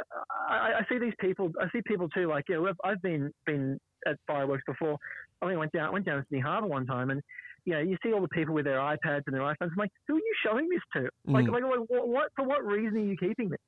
I, 0.50 0.74
I 0.80 0.86
see 0.90 0.98
these 1.00 1.14
people. 1.20 1.52
I 1.60 1.66
see 1.72 1.82
people 1.86 2.10
too. 2.10 2.28
Like, 2.28 2.46
yeah, 2.50 2.60
I've, 2.60 2.76
I've 2.84 3.02
been 3.02 3.32
been 3.46 3.80
at 4.08 4.18
fireworks 4.28 4.64
before. 4.68 4.98
I 5.42 5.48
mean, 5.48 5.58
went 5.60 5.72
down 5.72 5.92
went 5.94 6.06
down 6.06 6.18
to 6.18 6.24
Sydney 6.30 6.42
Harbour 6.42 6.68
one 6.68 6.86
time, 6.86 7.10
and 7.10 7.22
you 7.66 7.74
know, 7.74 7.80
you 7.80 7.98
see 8.04 8.12
all 8.14 8.22
the 8.22 8.28
people 8.28 8.54
with 8.56 8.66
their 8.66 8.78
iPads 8.80 9.22
and 9.28 9.36
their 9.36 9.42
iPhones. 9.42 9.56
I'm 9.72 9.76
like, 9.78 9.92
who 10.08 10.16
are 10.16 10.18
you 10.20 10.34
showing 10.44 10.68
this 10.70 10.82
to? 10.96 11.10
Like, 11.32 11.46
Mm. 11.46 11.52
like, 11.54 11.64
like 11.64 11.90
what, 11.90 12.08
what 12.08 12.28
for? 12.36 12.46
What 12.46 12.64
reason 12.66 12.98
are 12.98 13.06
you 13.06 13.18
keeping 13.18 13.50
this? 13.50 13.60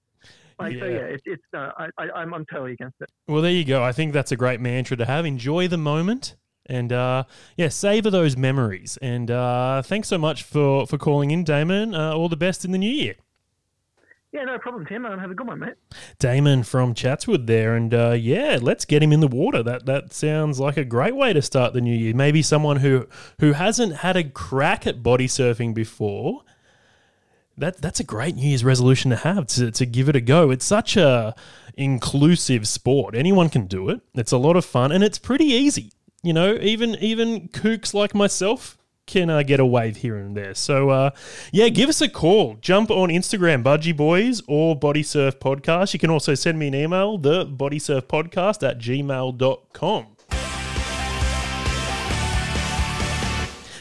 Like, 0.59 0.73
so 0.79 0.85
Yeah. 0.85 0.91
yeah, 0.99 1.05
it's 1.05 1.23
it's. 1.25 1.43
Uh, 1.55 1.69
I, 1.77 1.87
I, 1.97 2.09
I'm 2.15 2.33
I'm 2.33 2.45
totally 2.51 2.73
against 2.73 2.95
it. 3.01 3.09
Well, 3.27 3.41
there 3.41 3.51
you 3.51 3.65
go. 3.65 3.83
I 3.83 3.91
think 3.91 4.13
that's 4.13 4.31
a 4.31 4.35
great 4.35 4.59
mantra 4.61 4.97
to 4.97 5.05
have. 5.05 5.25
Enjoy 5.25 5.67
the 5.67 5.77
moment. 5.77 6.35
And 6.65 6.91
uh, 6.93 7.25
yeah, 7.57 7.69
savor 7.69 8.09
those 8.09 8.37
memories. 8.37 8.97
And 9.01 9.29
uh, 9.29 9.81
thanks 9.81 10.07
so 10.07 10.17
much 10.17 10.43
for, 10.43 10.87
for 10.87 10.97
calling 10.97 11.31
in, 11.31 11.43
Damon. 11.43 11.93
Uh, 11.93 12.13
all 12.13 12.29
the 12.29 12.37
best 12.37 12.63
in 12.63 12.71
the 12.71 12.77
new 12.77 12.91
year. 12.91 13.15
Yeah, 14.33 14.45
no 14.45 14.57
problem, 14.57 14.83
Tim. 14.87 15.03
Have 15.03 15.29
a 15.29 15.35
good 15.35 15.45
one, 15.45 15.59
mate. 15.59 15.75
Damon 16.17 16.63
from 16.63 16.95
Chatswood 16.95 17.45
there, 17.45 17.75
and 17.75 17.93
uh, 17.93 18.17
yeah, 18.19 18.57
let's 18.59 18.83
get 18.83 19.03
him 19.03 19.13
in 19.13 19.19
the 19.19 19.27
water. 19.27 19.61
That 19.61 19.85
that 19.85 20.11
sounds 20.11 20.59
like 20.59 20.75
a 20.75 20.83
great 20.83 21.15
way 21.15 21.33
to 21.33 21.41
start 21.41 21.73
the 21.73 21.81
new 21.81 21.95
year. 21.95 22.15
Maybe 22.15 22.41
someone 22.41 22.77
who 22.77 23.07
who 23.39 23.53
hasn't 23.53 23.97
had 23.97 24.17
a 24.17 24.23
crack 24.23 24.87
at 24.87 25.03
body 25.03 25.27
surfing 25.27 25.75
before. 25.75 26.41
That 27.59 27.77
that's 27.77 27.99
a 27.99 28.03
great 28.03 28.35
New 28.35 28.47
Year's 28.47 28.63
resolution 28.63 29.11
to 29.11 29.17
have 29.17 29.45
to, 29.47 29.69
to 29.69 29.85
give 29.85 30.09
it 30.09 30.15
a 30.15 30.21
go. 30.21 30.49
It's 30.49 30.65
such 30.65 30.97
a 30.97 31.35
inclusive 31.75 32.67
sport. 32.67 33.13
Anyone 33.13 33.49
can 33.49 33.67
do 33.67 33.89
it. 33.89 34.01
It's 34.15 34.31
a 34.31 34.37
lot 34.37 34.55
of 34.55 34.65
fun 34.65 34.91
and 34.91 35.03
it's 35.03 35.19
pretty 35.19 35.45
easy. 35.45 35.91
You 36.23 36.31
know, 36.31 36.57
even 36.61 36.95
even 36.95 37.49
kooks 37.49 37.93
like 37.93 38.15
myself 38.15 38.77
can 39.05 39.29
uh, 39.29 39.43
get 39.43 39.59
a 39.59 39.65
wave 39.65 39.97
here 39.97 40.15
and 40.15 40.37
there. 40.37 40.53
So, 40.53 40.89
uh, 40.89 41.09
yeah, 41.51 41.67
give 41.67 41.89
us 41.89 41.99
a 41.99 42.07
call. 42.07 42.55
Jump 42.61 42.89
on 42.89 43.09
Instagram, 43.09 43.61
Budgie 43.61 43.95
Boys 43.95 44.41
or 44.47 44.73
Body 44.75 45.03
Surf 45.03 45.37
Podcast. 45.39 45.93
You 45.93 45.99
can 45.99 46.09
also 46.09 46.33
send 46.33 46.57
me 46.57 46.67
an 46.67 46.75
email, 46.75 47.17
the 47.17 47.43
Body 47.43 47.77
Surf 47.77 48.07
Podcast 48.07 48.67
at 48.67 48.79
gmail.com. 48.79 50.07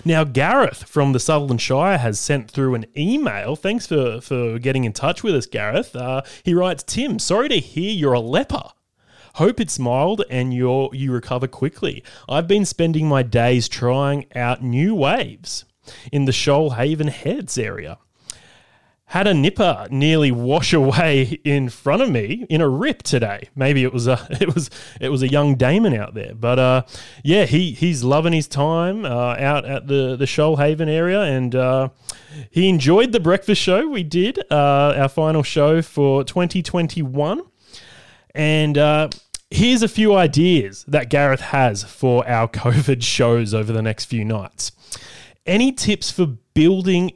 Now, 0.05 0.25
Gareth 0.25 0.83
from 0.89 1.13
the 1.13 1.21
Sutherland 1.21 1.61
Shire 1.61 1.99
has 1.99 2.19
sent 2.19 2.51
through 2.51 2.75
an 2.75 2.87
email. 2.97 3.55
Thanks 3.55 3.87
for, 3.87 4.21
for 4.21 4.59
getting 4.59 4.83
in 4.83 4.93
touch 4.93 5.23
with 5.23 5.37
us, 5.37 5.47
Gareth. 5.47 5.95
Uh, 5.95 6.23
he 6.43 6.55
writes, 6.55 6.83
Tim, 6.83 7.21
sorry 7.21 7.49
to 7.49 7.61
hear 7.61 7.93
you're 7.93 8.15
a 8.15 8.21
leper. 8.21 8.71
Hope 9.35 9.61
it's 9.61 9.79
mild 9.79 10.25
and 10.29 10.53
you're, 10.53 10.91
you 10.93 11.13
recover 11.13 11.47
quickly. 11.47 12.03
I've 12.29 12.47
been 12.47 12.65
spending 12.65 13.09
my 13.09 13.23
days 13.23 13.69
trying 13.69 14.27
out 14.35 14.63
new 14.63 14.95
waves 14.95 15.65
in 16.11 16.27
the 16.27 16.33
Shoalhaven 16.33 17.09
Heads 17.09 17.57
area. 17.57 17.99
Had 19.07 19.27
a 19.27 19.35
nipper 19.35 19.89
nearly 19.91 20.31
wash 20.31 20.73
away 20.73 21.39
in 21.45 21.69
front 21.69 22.03
of 22.03 22.11
me 22.11 22.47
in 22.49 22.61
a 22.61 22.69
rip 22.69 23.03
today. 23.03 23.49
Maybe 23.55 23.83
it 23.83 23.93
was 23.93 24.07
a 24.07 24.27
it 24.41 24.55
was 24.55 24.71
it 25.01 25.11
was 25.11 25.23
a 25.23 25.29
young 25.29 25.57
Damon 25.57 25.95
out 25.95 26.15
there, 26.15 26.35
but 26.35 26.59
uh, 26.59 26.83
yeah, 27.23 27.45
he 27.45 27.73
he's 27.73 28.03
loving 28.03 28.33
his 28.33 28.49
time 28.49 29.05
uh, 29.05 29.37
out 29.39 29.67
at 29.67 29.87
the 29.87 30.17
the 30.17 30.25
Shoalhaven 30.25 30.89
area, 30.89 31.21
and 31.21 31.55
uh, 31.55 31.89
he 32.51 32.71
enjoyed 32.71 33.13
the 33.13 33.21
breakfast 33.21 33.61
show 33.61 33.87
we 33.87 34.03
did, 34.03 34.39
uh, 34.51 34.95
our 34.97 35.09
final 35.11 35.43
show 35.43 35.83
for 35.83 36.25
2021. 36.25 37.43
And 38.35 38.79
uh, 38.79 39.09
here's 39.51 39.83
a 39.83 39.89
few 39.89 40.15
ideas 40.15 40.85
that 40.89 41.11
Gareth 41.11 41.41
has 41.41 41.85
for 41.85 42.29
our 42.29 42.49
COVID 42.63 43.03
shows 43.03 43.55
over 43.55 43.73
the 43.73 43.83
next 43.83 44.07
few 44.07 44.25
nights. 44.25 44.73
Any 45.47 45.73
tips 45.73 46.11
for 46.11 46.27
building 46.55 47.13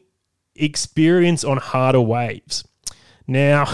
experience 0.55 1.45
on 1.45 1.59
harder 1.59 2.01
waves? 2.01 2.65
Now, 3.27 3.67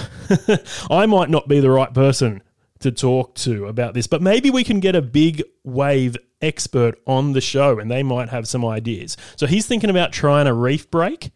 I 0.91 1.07
might 1.07 1.31
not 1.31 1.49
be 1.49 1.61
the 1.61 1.71
right 1.71 1.93
person 1.93 2.43
to 2.81 2.91
talk 2.91 3.35
to 3.37 3.67
about 3.67 3.95
this, 3.95 4.07
but 4.07 4.23
maybe 4.23 4.51
we 4.51 4.65
can 4.65 4.81
get 4.81 4.97
a 4.97 5.03
big 5.03 5.43
wave 5.63 6.17
expert 6.41 6.99
on 7.07 7.33
the 7.33 7.41
show 7.41 7.79
and 7.79 7.91
they 7.91 8.03
might 8.03 8.29
have 8.29 8.49
some 8.49 8.65
ideas. 8.65 9.17
So 9.37 9.47
he's 9.47 9.67
thinking 9.67 9.91
about 9.91 10.13
trying 10.13 10.47
a 10.47 10.55
reef 10.55 10.91
break 10.91 11.31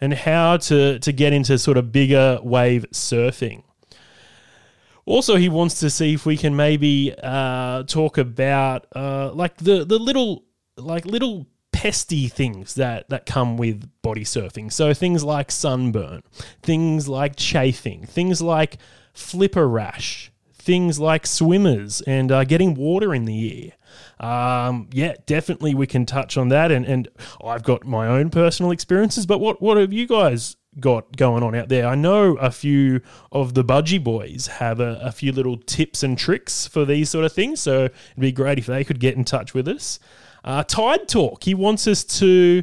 and 0.00 0.14
how 0.14 0.58
to, 0.58 0.98
to 0.98 1.12
get 1.12 1.32
into 1.32 1.58
sort 1.58 1.76
of 1.76 1.92
bigger 1.92 2.38
wave 2.42 2.86
surfing. 2.92 3.64
Also, 5.06 5.36
he 5.36 5.48
wants 5.48 5.80
to 5.80 5.90
see 5.90 6.14
if 6.14 6.24
we 6.24 6.36
can 6.36 6.56
maybe 6.56 7.14
uh, 7.22 7.82
talk 7.84 8.18
about 8.18 8.86
uh, 8.94 9.30
like 9.32 9.56
the 9.58 9.84
the 9.84 9.98
little 9.98 10.44
like 10.76 11.04
little 11.04 11.46
pesty 11.72 12.30
things 12.30 12.74
that 12.76 13.08
that 13.10 13.26
come 13.26 13.56
with 13.56 13.90
body 14.00 14.24
surfing. 14.24 14.72
So 14.72 14.94
things 14.94 15.22
like 15.22 15.50
sunburn, 15.50 16.22
things 16.62 17.08
like 17.08 17.36
chafing, 17.36 18.06
things 18.06 18.40
like 18.40 18.78
flipper 19.12 19.68
rash, 19.68 20.32
things 20.54 20.98
like 20.98 21.26
swimmers 21.26 22.00
and 22.02 22.32
uh, 22.32 22.44
getting 22.44 22.74
water 22.74 23.14
in 23.14 23.26
the 23.26 23.64
ear. 23.64 23.72
Um, 24.26 24.88
yeah, 24.92 25.14
definitely 25.26 25.74
we 25.74 25.86
can 25.86 26.06
touch 26.06 26.36
on 26.38 26.48
that. 26.48 26.72
And 26.72 26.86
and 26.86 27.08
I've 27.44 27.62
got 27.62 27.84
my 27.84 28.06
own 28.06 28.30
personal 28.30 28.72
experiences, 28.72 29.26
but 29.26 29.38
what 29.38 29.60
what 29.60 29.76
have 29.76 29.92
you 29.92 30.06
guys? 30.06 30.56
Got 30.80 31.16
going 31.16 31.42
on 31.42 31.54
out 31.54 31.68
there. 31.68 31.86
I 31.86 31.94
know 31.94 32.36
a 32.36 32.50
few 32.50 33.00
of 33.32 33.54
the 33.54 33.64
budgie 33.64 34.02
boys 34.02 34.46
have 34.46 34.80
a, 34.80 34.98
a, 35.02 35.12
few 35.12 35.32
little 35.32 35.56
tips 35.56 36.02
and 36.02 36.18
tricks 36.18 36.66
for 36.66 36.84
these 36.84 37.10
sort 37.10 37.24
of 37.24 37.32
things. 37.32 37.60
So 37.60 37.84
it'd 37.84 37.96
be 38.18 38.32
great 38.32 38.58
if 38.58 38.66
they 38.66 38.84
could 38.84 39.00
get 39.00 39.16
in 39.16 39.24
touch 39.24 39.54
with 39.54 39.68
us. 39.68 39.98
Uh, 40.44 40.62
tide 40.64 41.08
Talk. 41.08 41.44
He 41.44 41.54
wants 41.54 41.86
us 41.86 42.04
to 42.18 42.62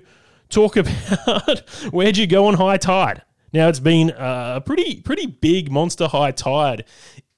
talk 0.49 0.75
about 0.77 1.59
where'd 1.91 2.17
you 2.17 2.27
go 2.27 2.47
on 2.47 2.55
high 2.55 2.77
tide. 2.77 3.23
Now 3.53 3.67
it's 3.67 3.79
been 3.79 4.11
a 4.15 4.61
pretty 4.65 5.01
pretty 5.01 5.25
big 5.25 5.71
monster 5.71 6.07
high 6.07 6.31
tide 6.31 6.85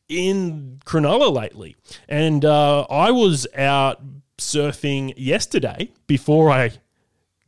in 0.08 0.80
Cronulla 0.86 1.34
lately, 1.34 1.76
and 2.08 2.46
uh, 2.46 2.82
I 2.82 3.10
was 3.10 3.48
out 3.56 4.02
surfing 4.38 5.14
yesterday 5.18 5.92
before 6.06 6.52
I 6.52 6.72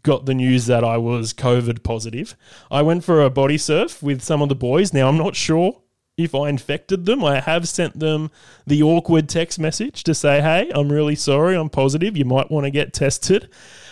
got 0.05 0.27
the 0.27 0.35
news 0.35 0.67
that 0.67 0.83
I 0.83 0.97
was 0.97 1.33
COVID 1.33 1.83
positive. 1.83 2.38
I 2.69 2.83
went 2.83 3.03
for 3.03 3.21
a 3.21 3.29
body 3.29 3.57
surf 3.57 4.01
with 4.03 4.21
some 4.21 4.41
of 4.41 4.50
the 4.50 4.55
boys. 4.55 4.93
Now, 4.93 5.09
I'm 5.09 5.17
not 5.17 5.35
sure 5.35 5.81
if 6.15 6.35
I 6.35 6.47
infected 6.47 7.05
them. 7.05 7.25
I 7.25 7.39
have 7.41 7.67
sent 7.67 8.00
them 8.00 8.29
the 8.67 8.83
awkward 8.83 9.27
text 9.27 9.59
message 9.59 10.03
to 10.03 10.13
say, 10.13 10.41
hey, 10.41 10.71
I'm 10.74 10.91
really 10.91 11.15
sorry, 11.15 11.57
I'm 11.57 11.69
positive. 11.69 12.15
You 12.15 12.24
might 12.24 12.51
want 12.51 12.65
to 12.65 12.71
get 12.71 12.93
tested. 12.93 13.50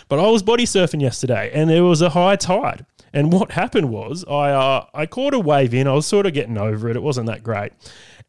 But 0.08 0.20
I 0.20 0.30
was 0.30 0.42
body 0.42 0.64
surfing 0.64 1.02
yesterday 1.02 1.50
and 1.52 1.68
there 1.68 1.82
was 1.82 2.00
a 2.00 2.10
high 2.10 2.36
tide. 2.36 2.86
And 3.12 3.32
what 3.32 3.50
happened 3.50 3.90
was 3.90 4.24
I 4.24 4.50
uh, 4.50 4.86
I 4.94 5.06
caught 5.06 5.34
a 5.34 5.40
wave 5.40 5.74
in. 5.74 5.86
I 5.86 5.92
was 5.92 6.06
sort 6.06 6.26
of 6.26 6.32
getting 6.32 6.58
over 6.58 6.88
it. 6.88 6.96
It 6.96 7.02
wasn't 7.02 7.26
that 7.26 7.42
great. 7.42 7.72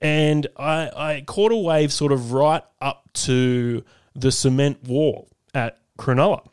And 0.02 0.48
I, 0.58 0.92
I 0.96 1.24
caught 1.26 1.52
a 1.52 1.58
wave 1.58 1.92
sort 1.92 2.12
of 2.12 2.34
right 2.34 2.64
up 2.82 3.10
to 3.14 3.84
the 4.16 4.32
cement 4.32 4.84
wall 4.84 5.30
at 5.54 5.80
Cronulla 5.98 6.48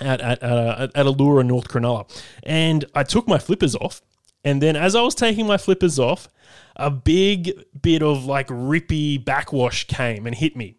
at 0.00 0.20
at 0.20 0.42
at 0.42 0.92
Elouera 0.94 1.44
North 1.44 1.68
Cronulla, 1.68 2.08
and 2.42 2.84
I 2.94 3.02
took 3.02 3.26
my 3.28 3.38
flippers 3.38 3.74
off. 3.76 4.02
And 4.44 4.62
then, 4.62 4.76
as 4.76 4.94
I 4.94 5.02
was 5.02 5.14
taking 5.14 5.46
my 5.46 5.58
flippers 5.58 5.98
off, 5.98 6.28
a 6.76 6.90
big 6.90 7.52
bit 7.80 8.02
of 8.02 8.24
like 8.24 8.48
rippy 8.48 9.22
backwash 9.22 9.86
came 9.86 10.26
and 10.26 10.34
hit 10.34 10.56
me, 10.56 10.76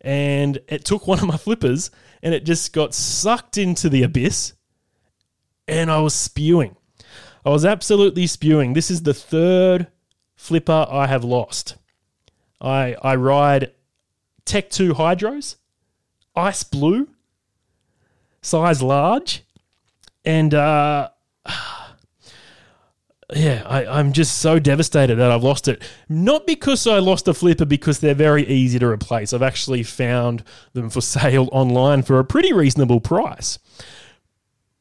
and 0.00 0.58
it 0.68 0.84
took 0.84 1.06
one 1.06 1.18
of 1.18 1.26
my 1.26 1.36
flippers, 1.36 1.90
and 2.22 2.34
it 2.34 2.44
just 2.44 2.72
got 2.72 2.94
sucked 2.94 3.58
into 3.58 3.88
the 3.88 4.02
abyss, 4.02 4.52
and 5.66 5.90
I 5.90 6.00
was 6.00 6.14
spewing. 6.14 6.76
I 7.44 7.50
was 7.50 7.64
absolutely 7.64 8.26
spewing. 8.26 8.74
This 8.74 8.90
is 8.90 9.02
the 9.02 9.14
third 9.14 9.88
flipper 10.36 10.86
I 10.88 11.06
have 11.06 11.24
lost. 11.24 11.76
I 12.60 12.96
I 13.02 13.16
ride 13.16 13.72
Tech 14.44 14.70
Two 14.70 14.94
Hydros, 14.94 15.56
Ice 16.36 16.62
Blue 16.62 17.08
size 18.42 18.82
large, 18.82 19.44
and 20.24 20.54
uh, 20.54 21.08
yeah, 23.34 23.62
I, 23.66 23.86
I'm 23.86 24.12
just 24.12 24.38
so 24.38 24.58
devastated 24.58 25.16
that 25.16 25.30
I've 25.30 25.42
lost 25.42 25.68
it. 25.68 25.82
Not 26.08 26.46
because 26.46 26.86
I 26.86 26.98
lost 26.98 27.28
a 27.28 27.34
flipper, 27.34 27.64
because 27.64 28.00
they're 28.00 28.14
very 28.14 28.46
easy 28.46 28.78
to 28.78 28.86
replace. 28.86 29.32
I've 29.32 29.42
actually 29.42 29.82
found 29.82 30.44
them 30.72 30.90
for 30.90 31.00
sale 31.00 31.48
online 31.52 32.02
for 32.02 32.18
a 32.18 32.24
pretty 32.24 32.52
reasonable 32.52 33.00
price. 33.00 33.58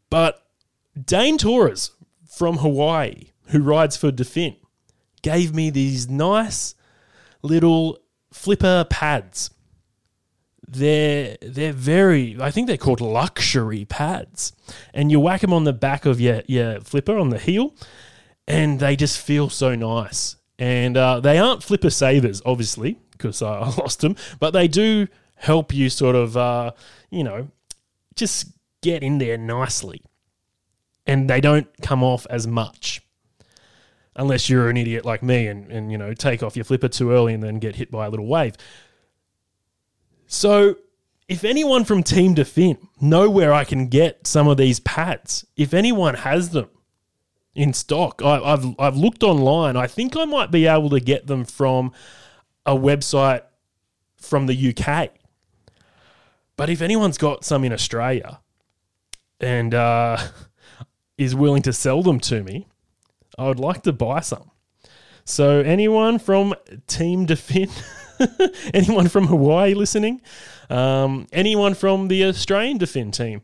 But 0.09 0.41
Dane 0.99 1.37
Torres 1.37 1.91
from 2.27 2.57
Hawaii, 2.57 3.31
who 3.47 3.61
rides 3.61 3.95
for 3.95 4.11
DaFiN, 4.11 4.55
gave 5.21 5.53
me 5.53 5.69
these 5.69 6.09
nice 6.09 6.75
little 7.41 7.99
flipper 8.31 8.85
pads 8.89 9.51
they're 10.71 11.37
they're 11.41 11.73
very 11.73 12.37
I 12.39 12.51
think 12.51 12.67
they're 12.67 12.77
called 12.77 13.01
luxury 13.01 13.85
pads, 13.85 14.53
and 14.93 15.11
you 15.11 15.19
whack 15.19 15.41
them 15.41 15.53
on 15.53 15.63
the 15.63 15.73
back 15.73 16.05
of 16.05 16.21
your 16.21 16.43
your 16.47 16.79
flipper 16.81 17.17
on 17.17 17.29
the 17.29 17.39
heel, 17.39 17.73
and 18.47 18.79
they 18.79 18.95
just 18.95 19.19
feel 19.19 19.49
so 19.49 19.75
nice. 19.75 20.35
And 20.59 20.97
uh, 20.97 21.19
they 21.21 21.37
aren't 21.37 21.63
flipper 21.63 21.89
savers, 21.89 22.41
obviously, 22.45 22.99
because 23.11 23.41
I 23.43 23.69
lost 23.77 24.01
them, 24.01 24.15
but 24.39 24.51
they 24.51 24.67
do 24.67 25.07
help 25.35 25.73
you 25.73 25.89
sort 25.89 26.15
of 26.15 26.37
uh, 26.37 26.71
you 27.09 27.23
know 27.23 27.49
just 28.15 28.47
get 28.81 29.03
in 29.03 29.17
there 29.17 29.37
nicely. 29.37 30.01
and 31.07 31.29
they 31.29 31.41
don't 31.41 31.67
come 31.81 32.03
off 32.03 32.27
as 32.29 32.45
much. 32.45 33.01
Unless 34.15 34.49
you're 34.49 34.69
an 34.69 34.77
idiot 34.77 35.05
like 35.05 35.23
me 35.23 35.47
and, 35.47 35.71
and 35.71 35.91
you 35.91 35.97
know 35.97 36.13
take 36.13 36.43
off 36.43 36.55
your 36.55 36.65
flipper 36.65 36.89
too 36.89 37.11
early 37.11 37.33
and 37.33 37.41
then 37.41 37.59
get 37.59 37.75
hit 37.77 37.89
by 37.89 38.05
a 38.05 38.09
little 38.09 38.27
wave. 38.27 38.55
So 40.31 40.75
if 41.27 41.43
anyone 41.43 41.83
from 41.85 42.03
Team 42.03 42.35
DaFiN 42.35 42.77
know 43.01 43.31
where 43.31 43.51
I 43.51 43.63
can 43.63 43.87
get 43.87 44.27
some 44.27 44.47
of 44.47 44.57
these 44.57 44.79
pads, 44.79 45.43
if 45.57 45.73
anyone 45.73 46.13
has 46.13 46.51
them 46.51 46.69
in 47.55 47.73
stock, 47.73 48.21
I, 48.23 48.39
I've 48.39 48.79
I've 48.79 48.95
looked 48.95 49.23
online. 49.23 49.75
I 49.75 49.87
think 49.87 50.15
I 50.15 50.25
might 50.25 50.51
be 50.51 50.67
able 50.67 50.91
to 50.91 50.99
get 50.99 51.25
them 51.25 51.45
from 51.45 51.93
a 52.63 52.75
website 52.75 53.41
from 54.17 54.45
the 54.45 54.75
UK. 54.75 55.09
But 56.55 56.69
if 56.69 56.83
anyone's 56.83 57.17
got 57.17 57.43
some 57.43 57.63
in 57.63 57.73
Australia 57.73 58.39
and 59.39 59.73
uh, 59.73 60.17
is 61.17 61.33
willing 61.33 61.63
to 61.63 61.73
sell 61.73 62.03
them 62.03 62.19
to 62.19 62.43
me, 62.43 62.67
I 63.35 63.47
would 63.47 63.59
like 63.59 63.81
to 63.81 63.93
buy 63.93 64.19
some. 64.19 64.51
So 65.25 65.61
anyone 65.61 66.19
from 66.19 66.53
Team 66.85 67.25
DaFiN, 67.25 67.71
anyone 68.73 69.07
from 69.07 69.27
Hawaii 69.27 69.73
listening, 69.73 70.21
um, 70.69 71.27
anyone 71.31 71.73
from 71.73 72.07
the 72.07 72.25
Australian 72.25 72.79
DaFiN 72.79 73.11
team, 73.11 73.41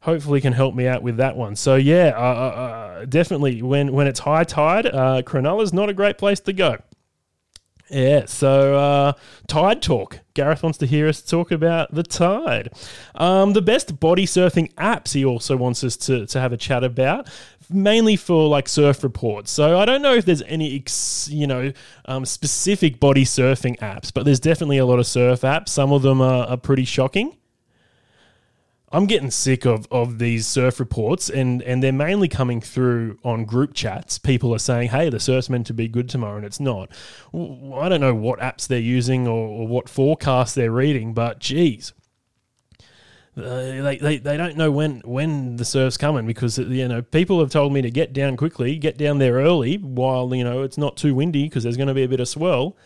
hopefully 0.00 0.40
can 0.40 0.52
help 0.52 0.74
me 0.74 0.86
out 0.86 1.02
with 1.02 1.16
that 1.16 1.36
one. 1.36 1.56
So 1.56 1.76
yeah, 1.76 2.12
uh, 2.16 2.20
uh, 2.20 2.22
uh 2.22 3.04
definitely 3.04 3.62
when 3.62 3.92
when 3.92 4.06
it's 4.06 4.20
high 4.20 4.44
tide, 4.44 4.86
uh, 4.86 5.22
Cronulla's 5.22 5.72
not 5.72 5.88
a 5.88 5.94
great 5.94 6.18
place 6.18 6.40
to 6.40 6.52
go. 6.52 6.78
Yeah, 7.90 8.26
so 8.26 8.74
uh, 8.74 9.12
Tide 9.46 9.80
Talk. 9.80 10.20
Gareth 10.34 10.62
wants 10.62 10.78
to 10.78 10.86
hear 10.86 11.08
us 11.08 11.22
talk 11.22 11.50
about 11.50 11.92
the 11.94 12.02
Tide. 12.02 12.70
Um, 13.14 13.54
the 13.54 13.62
best 13.62 13.98
body 13.98 14.26
surfing 14.26 14.72
apps 14.74 15.14
he 15.14 15.24
also 15.24 15.56
wants 15.56 15.82
us 15.82 15.96
to, 15.96 16.26
to 16.26 16.40
have 16.40 16.52
a 16.52 16.56
chat 16.58 16.84
about, 16.84 17.28
mainly 17.70 18.16
for 18.16 18.46
like 18.46 18.68
surf 18.68 19.02
reports. 19.02 19.50
So 19.50 19.78
I 19.78 19.86
don't 19.86 20.02
know 20.02 20.14
if 20.14 20.26
there's 20.26 20.42
any, 20.42 20.76
ex, 20.76 21.28
you 21.32 21.46
know, 21.46 21.72
um, 22.04 22.26
specific 22.26 23.00
body 23.00 23.24
surfing 23.24 23.78
apps, 23.78 24.12
but 24.12 24.24
there's 24.26 24.40
definitely 24.40 24.78
a 24.78 24.86
lot 24.86 24.98
of 24.98 25.06
surf 25.06 25.40
apps. 25.40 25.70
Some 25.70 25.90
of 25.90 26.02
them 26.02 26.20
are, 26.20 26.46
are 26.46 26.58
pretty 26.58 26.84
shocking. 26.84 27.37
I'm 28.90 29.06
getting 29.06 29.30
sick 29.30 29.66
of, 29.66 29.86
of 29.90 30.18
these 30.18 30.46
surf 30.46 30.80
reports, 30.80 31.28
and, 31.28 31.62
and 31.62 31.82
they're 31.82 31.92
mainly 31.92 32.28
coming 32.28 32.60
through 32.60 33.18
on 33.22 33.44
group 33.44 33.74
chats. 33.74 34.18
People 34.18 34.54
are 34.54 34.58
saying, 34.58 34.88
hey, 34.88 35.10
the 35.10 35.20
surf's 35.20 35.50
meant 35.50 35.66
to 35.66 35.74
be 35.74 35.88
good 35.88 36.08
tomorrow, 36.08 36.36
and 36.36 36.46
it's 36.46 36.60
not. 36.60 36.90
I 37.34 37.88
don't 37.88 38.00
know 38.00 38.14
what 38.14 38.38
apps 38.40 38.66
they're 38.66 38.78
using 38.78 39.28
or, 39.28 39.46
or 39.46 39.68
what 39.68 39.90
forecasts 39.90 40.54
they're 40.54 40.72
reading, 40.72 41.12
but 41.12 41.38
geez. 41.38 41.92
Uh, 43.36 43.82
they, 43.82 43.98
they, 43.98 44.18
they 44.18 44.36
don't 44.36 44.56
know 44.56 44.70
when 44.70 45.00
when 45.04 45.56
the 45.56 45.64
surf's 45.64 45.96
coming 45.96 46.26
because 46.26 46.58
you 46.58 46.88
know 46.88 47.00
people 47.00 47.38
have 47.38 47.50
told 47.50 47.72
me 47.72 47.80
to 47.80 47.90
get 47.90 48.12
down 48.12 48.36
quickly, 48.36 48.76
get 48.76 48.98
down 48.98 49.18
there 49.18 49.34
early 49.34 49.76
while 49.76 50.34
you 50.34 50.42
know 50.42 50.62
it's 50.62 50.78
not 50.78 50.96
too 50.96 51.14
windy 51.14 51.44
because 51.44 51.62
there's 51.62 51.76
going 51.76 51.86
to 51.86 51.94
be 51.94 52.02
a 52.02 52.08
bit 52.08 52.18
of 52.18 52.26
swell 52.26 52.76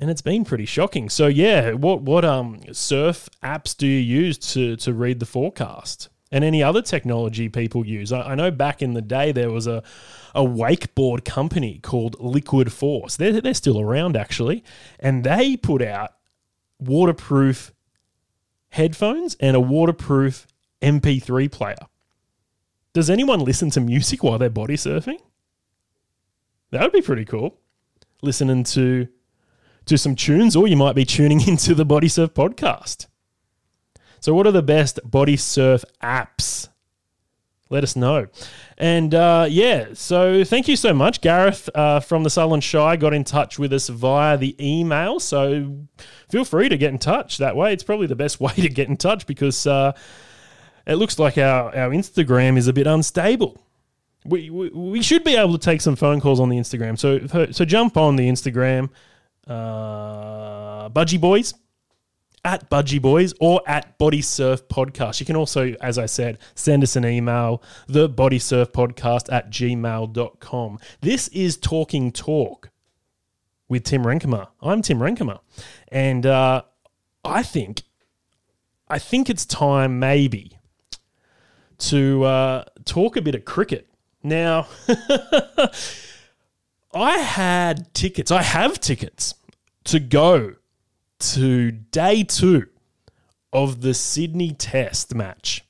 and 0.00 0.10
it's 0.10 0.22
been 0.22 0.44
pretty 0.44 0.64
shocking. 0.64 1.08
So 1.10 1.26
yeah, 1.26 1.72
what 1.72 2.00
what 2.00 2.24
um 2.24 2.60
surf 2.72 3.28
apps 3.42 3.76
do 3.76 3.86
you 3.86 4.00
use 4.00 4.38
to 4.54 4.76
to 4.76 4.92
read 4.92 5.20
the 5.20 5.26
forecast? 5.26 6.08
And 6.32 6.44
any 6.44 6.62
other 6.62 6.80
technology 6.80 7.48
people 7.48 7.84
use? 7.84 8.12
I, 8.12 8.22
I 8.22 8.34
know 8.34 8.50
back 8.50 8.82
in 8.82 8.94
the 8.94 9.02
day 9.02 9.30
there 9.30 9.50
was 9.50 9.66
a 9.66 9.82
a 10.34 10.42
wakeboard 10.42 11.24
company 11.24 11.78
called 11.82 12.16
Liquid 12.18 12.72
Force. 12.72 13.16
They're 13.16 13.40
they're 13.40 13.54
still 13.54 13.78
around 13.78 14.16
actually, 14.16 14.64
and 14.98 15.22
they 15.22 15.56
put 15.56 15.82
out 15.82 16.14
waterproof 16.78 17.72
headphones 18.70 19.36
and 19.38 19.54
a 19.54 19.60
waterproof 19.60 20.46
MP3 20.80 21.52
player. 21.52 21.86
Does 22.94 23.10
anyone 23.10 23.40
listen 23.40 23.68
to 23.70 23.80
music 23.80 24.22
while 24.22 24.38
they're 24.38 24.48
body 24.48 24.76
surfing? 24.76 25.20
That 26.70 26.82
would 26.82 26.92
be 26.92 27.02
pretty 27.02 27.26
cool. 27.26 27.58
Listening 28.22 28.64
to 28.64 29.08
to 29.86 29.98
some 29.98 30.14
tunes, 30.14 30.56
or 30.56 30.68
you 30.68 30.76
might 30.76 30.94
be 30.94 31.04
tuning 31.04 31.40
into 31.48 31.74
the 31.74 31.84
Body 31.84 32.08
Surf 32.08 32.34
podcast. 32.34 33.06
So, 34.20 34.34
what 34.34 34.46
are 34.46 34.52
the 34.52 34.62
best 34.62 35.00
body 35.04 35.36
surf 35.36 35.84
apps? 36.02 36.68
Let 37.70 37.84
us 37.84 37.94
know. 37.94 38.26
And 38.76 39.14
uh, 39.14 39.46
yeah, 39.48 39.88
so 39.94 40.42
thank 40.44 40.66
you 40.66 40.74
so 40.74 40.92
much. 40.92 41.20
Gareth 41.20 41.70
uh, 41.74 42.00
from 42.00 42.24
the 42.24 42.30
Sutherland 42.30 42.64
Shire 42.64 42.96
got 42.96 43.14
in 43.14 43.22
touch 43.22 43.60
with 43.60 43.72
us 43.72 43.88
via 43.88 44.36
the 44.36 44.56
email. 44.60 45.20
So 45.20 45.86
feel 46.28 46.44
free 46.44 46.68
to 46.68 46.76
get 46.76 46.90
in 46.90 46.98
touch 46.98 47.38
that 47.38 47.54
way. 47.54 47.72
It's 47.72 47.84
probably 47.84 48.08
the 48.08 48.16
best 48.16 48.40
way 48.40 48.52
to 48.54 48.68
get 48.68 48.88
in 48.88 48.96
touch 48.96 49.24
because 49.24 49.66
uh, 49.66 49.92
it 50.86 50.96
looks 50.96 51.18
like 51.18 51.38
our, 51.38 51.74
our 51.74 51.90
Instagram 51.90 52.58
is 52.58 52.66
a 52.66 52.72
bit 52.72 52.88
unstable. 52.88 53.64
We, 54.24 54.50
we, 54.50 54.68
we 54.70 55.02
should 55.02 55.24
be 55.24 55.36
able 55.36 55.52
to 55.52 55.64
take 55.64 55.80
some 55.80 55.96
phone 55.96 56.20
calls 56.20 56.40
on 56.40 56.48
the 56.48 56.56
Instagram. 56.56 56.98
So, 56.98 57.48
so 57.52 57.64
jump 57.64 57.96
on 57.96 58.16
the 58.16 58.28
Instagram, 58.28 58.90
uh, 59.46 60.88
Budgie 60.90 61.20
Boys, 61.20 61.54
at 62.44 62.70
Budgie 62.70 63.00
Boys 63.00 63.34
or 63.40 63.62
at 63.66 63.98
Body 63.98 64.22
Surf 64.22 64.66
Podcast. 64.68 65.20
You 65.20 65.26
can 65.26 65.36
also, 65.36 65.74
as 65.80 65.98
I 65.98 66.06
said, 66.06 66.38
send 66.54 66.82
us 66.82 66.96
an 66.96 67.04
email, 67.04 67.62
the 67.86 68.08
Body 68.08 68.38
Surf 68.38 68.72
Podcast 68.72 69.30
at 69.32 69.50
gmail.com. 69.50 70.78
This 71.00 71.28
is 71.28 71.56
Talking 71.56 72.12
Talk 72.12 72.70
with 73.68 73.84
Tim 73.84 74.04
Renkemer. 74.04 74.48
I'm 74.62 74.82
Tim 74.82 74.98
Renkemer. 74.98 75.40
And 75.88 76.26
uh, 76.26 76.62
I 77.24 77.42
think, 77.42 77.82
I 78.88 78.98
think 78.98 79.28
it's 79.28 79.44
time 79.44 79.98
maybe 79.98 80.58
to 81.78 82.24
uh, 82.24 82.64
talk 82.84 83.16
a 83.16 83.22
bit 83.22 83.34
of 83.34 83.44
cricket. 83.44 83.88
Now, 84.22 84.66
I 86.92 87.18
had 87.18 87.92
tickets. 87.94 88.30
I 88.30 88.42
have 88.42 88.80
tickets 88.80 89.34
to 89.84 90.00
go 90.00 90.56
to 91.20 91.70
day 91.70 92.24
two 92.24 92.66
of 93.52 93.80
the 93.80 93.94
Sydney 93.94 94.52
Test 94.52 95.14
match. 95.14 95.64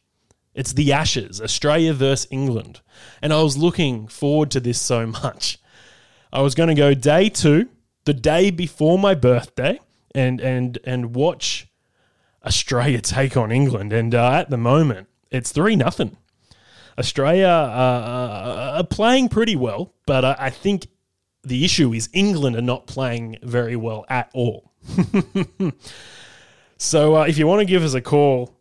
It's 0.54 0.72
the 0.72 0.92
Ashes, 0.92 1.40
Australia 1.40 1.92
versus 1.92 2.26
England. 2.30 2.80
And 3.22 3.32
I 3.32 3.42
was 3.42 3.56
looking 3.56 4.08
forward 4.08 4.50
to 4.52 4.60
this 4.60 4.80
so 4.80 5.06
much. 5.06 5.58
I 6.32 6.42
was 6.42 6.54
going 6.54 6.68
to 6.68 6.74
go 6.74 6.94
day 6.94 7.28
two, 7.28 7.68
the 8.04 8.14
day 8.14 8.50
before 8.50 8.98
my 8.98 9.14
birthday, 9.14 9.80
and 10.14 10.40
and 10.40 10.78
and 10.84 11.14
watch 11.14 11.68
Australia 12.44 13.00
take 13.02 13.36
on 13.36 13.52
England. 13.52 13.92
And 13.92 14.14
uh, 14.14 14.32
at 14.32 14.50
the 14.50 14.56
moment, 14.56 15.08
it's 15.30 15.52
three 15.52 15.76
nothing. 15.76 16.16
Australia 16.98 17.46
uh, 17.46 18.74
are 18.76 18.84
playing 18.84 19.28
pretty 19.28 19.56
well, 19.56 19.94
but 20.06 20.24
I 20.24 20.50
think 20.50 20.88
the 21.42 21.64
issue 21.64 21.92
is 21.92 22.08
England 22.12 22.56
are 22.56 22.62
not 22.62 22.86
playing 22.86 23.38
very 23.42 23.76
well 23.76 24.04
at 24.08 24.30
all. 24.34 24.72
so 26.76 27.16
uh, 27.16 27.24
if 27.24 27.38
you 27.38 27.46
want 27.46 27.60
to 27.60 27.64
give 27.64 27.82
us 27.82 27.94
a 27.94 28.00
call 28.00 28.56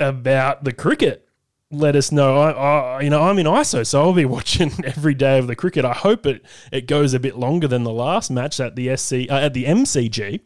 about 0.00 0.64
the 0.64 0.72
cricket, 0.72 1.28
let 1.70 1.96
us 1.96 2.12
know. 2.12 2.36
I, 2.36 2.50
I, 2.50 3.00
you 3.00 3.10
know, 3.10 3.22
I'm 3.22 3.38
in 3.38 3.46
ISO, 3.46 3.86
so 3.86 4.02
I'll 4.02 4.12
be 4.12 4.24
watching 4.36 4.72
every 4.84 5.14
day 5.14 5.38
of 5.38 5.46
the 5.46 5.56
cricket. 5.56 5.84
I 5.84 5.92
hope 5.92 6.26
it, 6.26 6.44
it 6.70 6.86
goes 6.86 7.14
a 7.14 7.20
bit 7.20 7.36
longer 7.36 7.68
than 7.68 7.84
the 7.84 7.92
last 7.92 8.30
match 8.30 8.60
at 8.60 8.76
the 8.76 8.96
SC 8.96 9.30
uh, 9.30 9.34
at 9.34 9.54
the 9.54 9.64
MCG. 9.64 10.40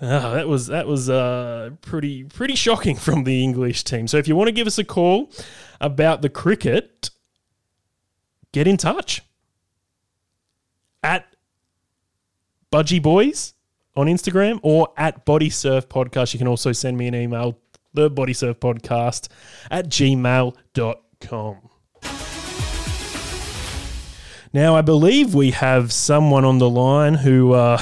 Uh, 0.00 0.34
that 0.34 0.48
was 0.48 0.68
that 0.68 0.86
was 0.86 1.10
uh, 1.10 1.70
pretty 1.82 2.24
pretty 2.24 2.54
shocking 2.54 2.96
from 3.06 3.24
the 3.24 3.42
English 3.42 3.84
team. 3.84 4.06
So 4.08 4.16
if 4.16 4.28
you 4.28 4.36
want 4.36 4.48
to 4.48 4.52
give 4.52 4.66
us 4.66 4.78
a 4.78 4.84
call 4.84 5.30
about 5.80 6.22
the 6.22 6.28
cricket, 6.28 7.10
get 8.52 8.66
in 8.66 8.76
touch 8.76 9.22
at 11.02 11.34
Budgie 12.72 13.02
Boys 13.02 13.54
on 13.96 14.06
Instagram 14.06 14.60
or 14.62 14.88
at 14.96 15.24
Body 15.24 15.50
Surf 15.50 15.88
Podcast. 15.88 16.32
You 16.32 16.38
can 16.38 16.48
also 16.48 16.72
send 16.72 16.96
me 16.96 17.08
an 17.08 17.14
email, 17.14 17.58
the 17.92 18.10
Body 18.10 18.32
Surf 18.32 18.60
Podcast 18.60 19.28
at 19.70 19.88
gmail.com. 19.88 21.56
Now, 24.52 24.74
I 24.74 24.80
believe 24.80 25.32
we 25.32 25.52
have 25.52 25.92
someone 25.92 26.44
on 26.44 26.58
the 26.58 26.68
line 26.68 27.14
who 27.14 27.52
uh, 27.52 27.78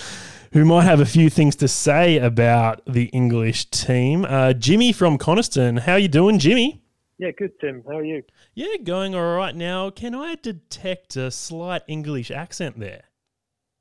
who 0.52 0.64
might 0.66 0.84
have 0.84 1.00
a 1.00 1.06
few 1.06 1.30
things 1.30 1.56
to 1.56 1.68
say 1.68 2.18
about 2.18 2.82
the 2.86 3.04
English 3.06 3.70
team. 3.70 4.26
Uh, 4.26 4.52
Jimmy 4.52 4.92
from 4.92 5.16
Coniston, 5.16 5.78
how 5.78 5.96
you 5.96 6.08
doing, 6.08 6.38
Jimmy? 6.38 6.81
Yeah, 7.22 7.30
good, 7.30 7.52
Tim. 7.60 7.84
How 7.86 7.98
are 7.98 8.04
you? 8.04 8.24
Yeah, 8.56 8.78
going 8.82 9.14
all 9.14 9.36
right. 9.36 9.54
Now, 9.54 9.90
can 9.90 10.12
I 10.12 10.34
detect 10.34 11.14
a 11.14 11.30
slight 11.30 11.82
English 11.86 12.32
accent 12.32 12.80
there? 12.80 13.04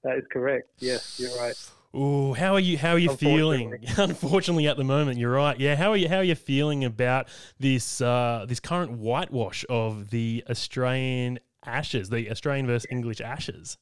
That 0.03 0.19
is 0.19 0.25
correct. 0.31 0.69
Yes, 0.77 1.19
you're 1.19 1.35
right. 1.39 1.55
Oh, 1.91 2.33
how 2.33 2.53
are 2.53 2.59
you? 2.59 2.77
How 2.77 2.91
are 2.91 2.99
you 2.99 3.15
feeling? 3.15 3.83
Unfortunately, 3.97 4.67
at 4.67 4.77
the 4.77 4.83
moment, 4.83 5.17
you're 5.17 5.33
right. 5.33 5.59
Yeah, 5.59 5.75
how 5.75 5.89
are 5.89 5.97
you? 5.97 6.07
How 6.07 6.17
are 6.17 6.23
you 6.23 6.35
feeling 6.35 6.85
about 6.85 7.29
this 7.59 7.99
uh, 7.99 8.45
this 8.47 8.59
current 8.59 8.91
whitewash 8.91 9.65
of 9.69 10.11
the 10.11 10.43
Australian 10.47 11.39
Ashes, 11.65 12.09
the 12.09 12.29
Australian 12.29 12.67
versus 12.67 12.85
English 12.91 13.21
Ashes? 13.21 13.79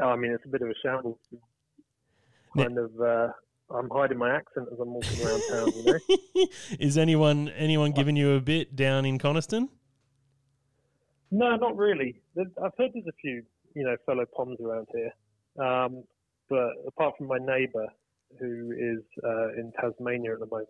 Oh, 0.00 0.10
I 0.10 0.14
mean, 0.14 0.30
it's 0.30 0.44
a 0.44 0.48
bit 0.48 0.62
of 0.62 0.68
a 0.68 0.74
shambles. 0.84 1.18
Kind 2.56 2.76
now, 2.76 2.82
of 2.82 3.00
uh, 3.00 3.32
I'm 3.70 3.90
hiding 3.90 4.18
my 4.18 4.34
accent 4.34 4.68
as 4.72 4.78
I'm 4.80 4.94
walking 4.94 5.26
around 5.26 5.42
town. 5.50 5.72
You 5.76 5.84
know? 5.84 6.46
Is 6.80 6.96
anyone 6.96 7.48
anyone 7.50 7.92
giving 7.92 8.16
you 8.16 8.32
a 8.32 8.40
bit 8.40 8.74
down 8.76 9.04
in 9.04 9.18
Coniston? 9.18 9.68
No, 11.30 11.56
not 11.56 11.76
really. 11.76 12.20
I've 12.38 12.72
heard 12.78 12.92
there's 12.94 13.06
a 13.06 13.12
few, 13.20 13.42
you 13.74 13.84
know, 13.84 13.96
fellow 14.06 14.24
Poms 14.34 14.58
around 14.60 14.86
here, 14.94 15.12
um, 15.64 16.04
but 16.48 16.70
apart 16.86 17.14
from 17.18 17.26
my 17.26 17.36
neighbour, 17.38 17.86
who 18.40 18.72
is 18.72 19.02
uh, 19.22 19.48
in 19.52 19.72
Tasmania 19.78 20.32
at 20.32 20.40
the 20.40 20.46
moment, 20.46 20.68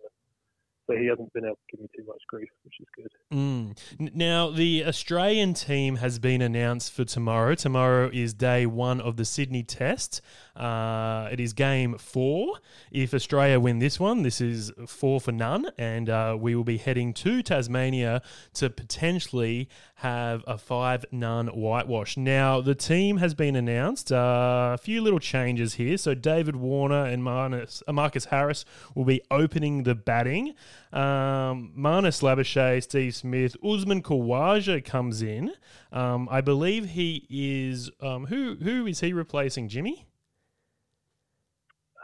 so 0.88 0.96
he 0.96 1.07
hasn't 1.07 1.33
been 1.35 1.44
able 1.44 1.57
to 1.57 1.77
give 1.77 1.81
me 1.81 1.88
too 1.94 2.05
much 2.07 2.22
grief, 2.29 2.48
which 2.64 2.74
is 2.81 2.87
good. 2.96 3.11
Mm. 3.33 4.14
Now, 4.14 4.51
the 4.51 4.87
Australian 4.87 5.53
team 5.53 5.96
has 5.96 6.18
been 6.18 6.40
announced 6.40 6.92
for 6.92 7.05
tomorrow. 7.05 7.55
Tomorrow 7.55 8.11
is 8.12 8.33
day 8.33 8.64
one 8.64 9.01
of 9.01 9.16
the 9.16 9.24
Sydney 9.24 9.62
Test. 9.62 10.22
Uh, 10.57 11.29
it 11.31 11.40
is 11.40 11.53
game 11.53 11.98
four. 11.98 12.59
If 12.90 13.12
Australia 13.12 13.61
win 13.61 13.79
this 13.81 14.01
one, 14.01 14.22
this 14.22 14.40
is 14.40 14.72
four 14.87 15.20
for 15.20 15.33
none, 15.33 15.70
and 15.77 16.09
uh, 16.09 16.37
we 16.40 16.55
will 16.55 16.64
be 16.64 16.79
heading 16.79 17.12
to 17.14 17.42
Tasmania 17.42 18.22
to 18.55 18.70
potentially 18.70 19.68
have 19.96 20.42
a 20.46 20.57
five 20.57 21.05
none 21.12 21.48
whitewash. 21.48 22.16
Now, 22.16 22.61
the 22.61 22.74
team 22.74 23.18
has 23.18 23.35
been 23.35 23.57
announced. 23.57 24.11
Uh, 24.11 24.70
a 24.74 24.79
few 24.79 25.03
little 25.03 25.18
changes 25.18 25.74
here. 25.74 25.98
So, 25.98 26.14
David 26.14 26.57
Warner 26.57 27.05
and 27.05 27.22
Marcus, 27.22 27.83
Marcus 27.88 28.27
Harris 28.27 28.64
will 28.94 29.05
be 29.05 29.20
opening 29.31 29.83
the 29.83 29.94
batting. 29.94 30.55
Um, 30.93 31.73
Marnus 31.79 32.23
Labuschagne, 32.23 32.83
Steve 32.83 33.14
Smith, 33.14 33.57
Usman 33.64 34.03
Khawaja 34.03 34.85
comes 34.85 35.23
in. 35.23 35.53
Um, 35.93 36.29
I 36.31 36.41
believe 36.41 36.91
he 36.91 37.27
is. 37.29 37.91
Um, 38.01 38.27
who 38.27 38.57
who 38.62 38.87
is 38.87 39.01
he 39.01 39.12
replacing? 39.12 39.69
Jimmy. 39.69 40.07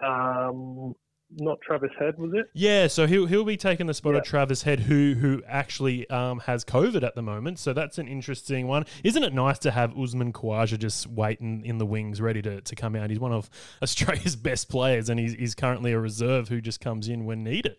Um, 0.05 0.95
not 1.37 1.59
Travis 1.63 1.91
Head, 1.99 2.19
was 2.19 2.33
it? 2.35 2.47
Yeah, 2.53 2.87
so 2.87 3.07
he'll 3.07 3.27
he'll 3.27 3.45
be 3.45 3.57
taking 3.57 3.87
the 3.87 3.95
spot 3.95 4.13
Yeah. 4.13 4.19
of 4.19 4.25
Travis 4.25 4.63
Head, 4.63 4.81
who 4.81 5.15
who 5.15 5.43
actually 5.49 6.09
um, 6.11 6.41
has 6.41 6.65
COVID 6.65 7.03
at 7.03 7.15
the 7.15 7.23
moment. 7.23 7.59
So 7.59 7.73
that's 7.73 7.99
an 7.99 8.07
interesting 8.07 8.67
one. 8.69 8.85
Isn't 9.03 9.23
it 9.23 9.33
nice 9.33 9.59
to 9.61 9.71
have 9.71 9.97
Usman 9.99 10.33
Khawaja 10.33 10.79
just 10.79 11.07
waiting 11.07 11.65
in 11.65 11.79
the 11.79 11.87
wings, 11.87 12.21
ready 12.21 12.43
to, 12.43 12.61
to 12.61 12.77
come 12.77 12.95
out? 12.95 13.11
He's 13.11 13.19
one 13.19 13.33
of 13.33 13.49
Australia's 13.83 14.37
best 14.37 14.69
players, 14.69 15.09
and 15.09 15.19
he's, 15.19 15.33
he's 15.35 15.55
currently 15.55 15.93
a 15.93 15.99
reserve 15.99 16.49
who 16.49 16.61
just 16.61 16.81
comes 16.81 17.09
in 17.09 17.25
when 17.25 17.43
needed. 17.43 17.77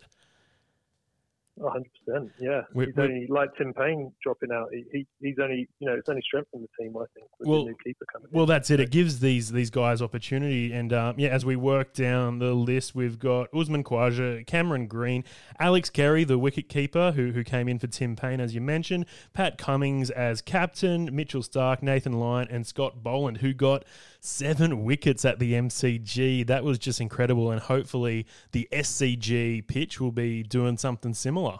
100%. 1.58 2.30
Yeah. 2.38 2.62
We- 2.74 2.86
he's 2.86 2.96
we- 2.96 3.02
only, 3.02 3.26
like 3.28 3.50
Tim 3.56 3.72
Paine 3.72 4.12
dropping 4.22 4.52
out, 4.52 4.68
he, 4.72 4.84
he, 4.92 5.06
he's 5.20 5.36
only, 5.40 5.68
you 5.78 5.86
know, 5.88 5.94
it's 5.94 6.08
only 6.08 6.22
strengthened 6.22 6.62
the 6.64 6.82
team, 6.84 6.96
I 6.96 7.04
think, 7.14 7.28
with 7.38 7.48
Well- 7.48 7.64
the 7.64 7.70
new 7.70 7.76
keeper 7.84 8.04
coming 8.12 8.28
Well, 8.32 8.44
in. 8.44 8.48
that's 8.48 8.70
it. 8.70 8.80
It 8.80 8.90
gives 8.90 9.20
these 9.20 9.52
these 9.52 9.70
guys 9.70 10.02
opportunity, 10.02 10.72
and 10.72 10.92
um, 10.92 11.18
yeah, 11.18 11.28
as 11.30 11.44
we 11.44 11.56
work 11.56 11.94
down 11.94 12.38
the 12.38 12.52
list, 12.54 12.94
we've 12.94 13.18
got 13.18 13.48
Usman 13.54 13.84
Khawaja, 13.84 14.46
Cameron 14.46 14.86
Green, 14.86 15.24
Alex 15.58 15.88
Carey, 15.90 16.24
the 16.24 16.38
wicket 16.38 16.68
keeper 16.68 17.12
who 17.12 17.32
who 17.32 17.42
came 17.44 17.68
in 17.68 17.78
for 17.78 17.86
Tim 17.86 18.16
Paine, 18.16 18.40
as 18.40 18.54
you 18.54 18.60
mentioned, 18.60 19.06
Pat 19.32 19.56
Cummins 19.58 20.10
as 20.10 20.42
captain, 20.42 21.08
Mitchell 21.14 21.42
Stark, 21.42 21.82
Nathan 21.82 22.14
Lyon, 22.14 22.48
and 22.50 22.66
Scott 22.66 23.02
Boland, 23.02 23.38
who 23.38 23.52
got 23.52 23.84
seven 24.26 24.84
wickets 24.84 25.24
at 25.24 25.38
the 25.38 25.54
MCG. 25.54 26.46
That 26.46 26.64
was 26.64 26.78
just 26.78 27.00
incredible, 27.00 27.50
and 27.50 27.60
hopefully 27.60 28.26
the 28.52 28.68
SCG 28.72 29.66
pitch 29.66 30.00
will 30.00 30.12
be 30.12 30.42
doing 30.42 30.76
something 30.76 31.14
similar. 31.14 31.58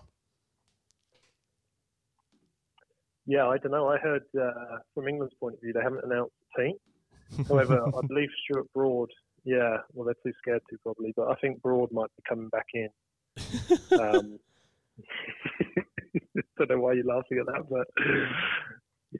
Yeah, 3.26 3.48
I 3.48 3.58
don't 3.58 3.72
know. 3.72 3.88
I 3.88 3.98
heard 3.98 4.22
uh, 4.40 4.78
from 4.94 5.08
England's 5.08 5.34
point 5.40 5.54
of 5.54 5.60
view, 5.60 5.72
they 5.72 5.82
haven't 5.82 6.04
announced 6.04 6.34
the 6.56 6.62
team. 6.62 6.76
However, 7.48 7.82
I 7.96 8.06
believe 8.06 8.28
Stuart 8.44 8.72
Broad, 8.72 9.10
yeah, 9.44 9.78
well, 9.92 10.04
they're 10.04 10.14
too 10.22 10.32
scared 10.38 10.62
to 10.70 10.78
probably, 10.82 11.12
but 11.16 11.28
I 11.28 11.34
think 11.36 11.60
Broad 11.62 11.90
might 11.92 12.10
be 12.16 12.22
coming 12.28 12.48
back 12.48 12.66
in. 12.74 12.88
Um, 13.98 14.38
don't 16.56 16.70
know 16.70 16.78
why 16.78 16.92
you're 16.92 17.04
laughing 17.04 17.38
at 17.38 17.46
that, 17.46 17.68
but 17.68 17.86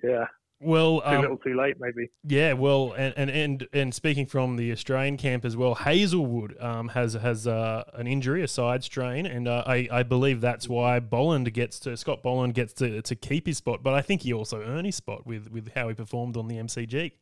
yeah, 0.03 0.27
Well, 0.61 1.01
too 1.03 1.07
um, 1.07 1.21
little 1.21 1.37
too 1.37 1.55
late, 1.55 1.77
maybe. 1.79 2.09
Yeah, 2.25 2.55
well, 2.55 2.95
and 2.97 3.13
and 3.17 3.31
and, 3.31 3.69
and 3.75 3.95
speaking 3.95 4.25
from 4.25 4.57
the 4.57 4.73
Australian 4.73 5.19
camp 5.19 5.45
as 5.45 5.55
well, 5.55 5.75
Hazlewood 5.75 6.57
um, 6.61 6.89
has 6.89 7.13
has 7.13 7.47
uh, 7.47 7.85
an 7.93 8.07
injury, 8.07 8.43
a 8.43 8.49
side 8.49 8.83
strain, 8.83 9.27
and 9.27 9.49
uh, 9.49 9.65
I 9.67 9.87
I 9.93 10.03
believe 10.03 10.41
that's 10.41 10.67
why 10.67 10.99
Boland 10.99 11.53
gets 11.53 11.79
to 11.81 11.95
Scott 11.97 12.23
Boland 12.23 12.55
gets 12.55 12.73
to, 12.75 13.03
to 13.03 13.15
keep 13.15 13.47
his 13.47 13.59
spot, 13.59 13.83
but 13.83 13.93
I 13.93 14.01
think 14.01 14.23
he 14.23 14.33
also 14.33 14.63
earned 14.63 14.87
his 14.87 14.97
spot 14.97 15.27
with 15.27 15.51
with 15.51 15.73
how 15.75 15.89
he 15.89 15.95
performed 15.95 16.39
on 16.39 16.49
the 16.49 16.57
MCG. 16.57 17.13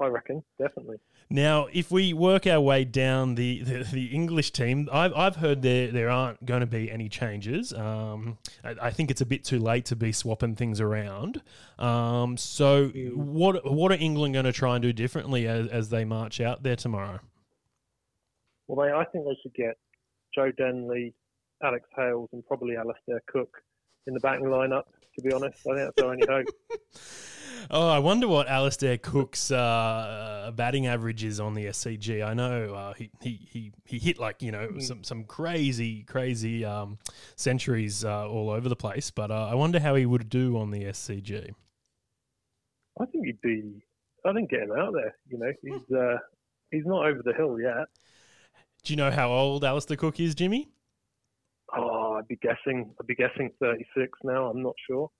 I 0.00 0.06
reckon, 0.06 0.44
definitely. 0.58 0.98
Now, 1.28 1.66
if 1.72 1.90
we 1.90 2.12
work 2.12 2.46
our 2.46 2.60
way 2.60 2.84
down 2.84 3.34
the, 3.34 3.62
the, 3.62 3.82
the 3.82 4.06
English 4.06 4.52
team, 4.52 4.88
I've, 4.92 5.12
I've 5.14 5.36
heard 5.36 5.60
there 5.60 5.90
there 5.90 6.08
aren't 6.08 6.44
going 6.46 6.60
to 6.60 6.66
be 6.66 6.90
any 6.90 7.08
changes. 7.08 7.72
Um, 7.72 8.38
I, 8.62 8.76
I 8.82 8.90
think 8.90 9.10
it's 9.10 9.20
a 9.20 9.26
bit 9.26 9.42
too 9.42 9.58
late 9.58 9.86
to 9.86 9.96
be 9.96 10.12
swapping 10.12 10.54
things 10.54 10.80
around. 10.80 11.42
Um, 11.80 12.36
so, 12.36 12.88
what 13.14 13.70
what 13.70 13.90
are 13.90 13.96
England 13.96 14.34
going 14.34 14.44
to 14.44 14.52
try 14.52 14.76
and 14.76 14.82
do 14.82 14.92
differently 14.92 15.48
as, 15.48 15.66
as 15.68 15.88
they 15.88 16.04
march 16.04 16.40
out 16.40 16.62
there 16.62 16.76
tomorrow? 16.76 17.18
Well, 18.68 18.86
they, 18.86 18.92
I 18.92 19.04
think 19.06 19.24
they 19.24 19.36
should 19.42 19.54
get 19.54 19.78
Joe 20.32 20.52
Denley, 20.52 21.12
Alex 21.60 21.88
Hales, 21.96 22.28
and 22.32 22.46
probably 22.46 22.76
Alastair 22.76 23.20
Cook 23.26 23.62
in 24.06 24.14
the 24.14 24.20
batting 24.20 24.46
lineup. 24.46 24.84
To 25.16 25.22
be 25.22 25.32
honest, 25.32 25.58
I 25.66 25.74
think 25.74 25.76
that's 25.76 26.02
our 26.02 26.12
only 26.12 26.26
hope. 26.28 26.46
Oh, 27.70 27.88
I 27.88 27.98
wonder 27.98 28.28
what 28.28 28.48
Alastair 28.48 28.96
Cook's 28.96 29.50
uh, 29.50 30.52
batting 30.54 30.86
average 30.86 31.24
is 31.24 31.40
on 31.40 31.54
the 31.54 31.66
SCG. 31.66 32.24
I 32.24 32.32
know 32.32 32.74
uh, 32.74 32.94
he, 32.94 33.10
he, 33.20 33.40
he, 33.50 33.72
he 33.84 33.98
hit 33.98 34.18
like 34.18 34.40
you 34.40 34.52
know 34.52 34.78
some 34.78 35.02
some 35.02 35.24
crazy 35.24 36.04
crazy 36.04 36.64
um, 36.64 36.98
centuries 37.34 38.04
uh, 38.04 38.28
all 38.28 38.50
over 38.50 38.68
the 38.68 38.76
place, 38.76 39.10
but 39.10 39.30
uh, 39.30 39.48
I 39.50 39.54
wonder 39.54 39.80
how 39.80 39.96
he 39.96 40.06
would 40.06 40.28
do 40.28 40.56
on 40.58 40.70
the 40.70 40.84
SCG. 40.84 41.50
I 43.00 43.04
think 43.06 43.26
he'd 43.26 43.40
be. 43.40 43.82
I 44.24 44.32
think 44.32 44.50
get 44.50 44.62
him 44.62 44.72
out 44.72 44.92
there. 44.92 45.16
You 45.28 45.38
know, 45.38 45.52
he's 45.62 45.96
uh, 45.96 46.18
he's 46.70 46.86
not 46.86 47.06
over 47.06 47.22
the 47.24 47.32
hill 47.34 47.58
yet. 47.60 47.86
Do 48.84 48.92
you 48.92 48.96
know 48.96 49.10
how 49.10 49.30
old 49.30 49.64
Alastair 49.64 49.96
Cook 49.96 50.20
is, 50.20 50.36
Jimmy? 50.36 50.68
Oh, 51.76 52.14
I'd 52.18 52.28
be 52.28 52.36
guessing. 52.36 52.94
I'd 53.00 53.06
be 53.08 53.16
guessing 53.16 53.50
36 53.60 54.18
now. 54.22 54.46
I'm 54.46 54.62
not 54.62 54.74
sure. 54.88 55.10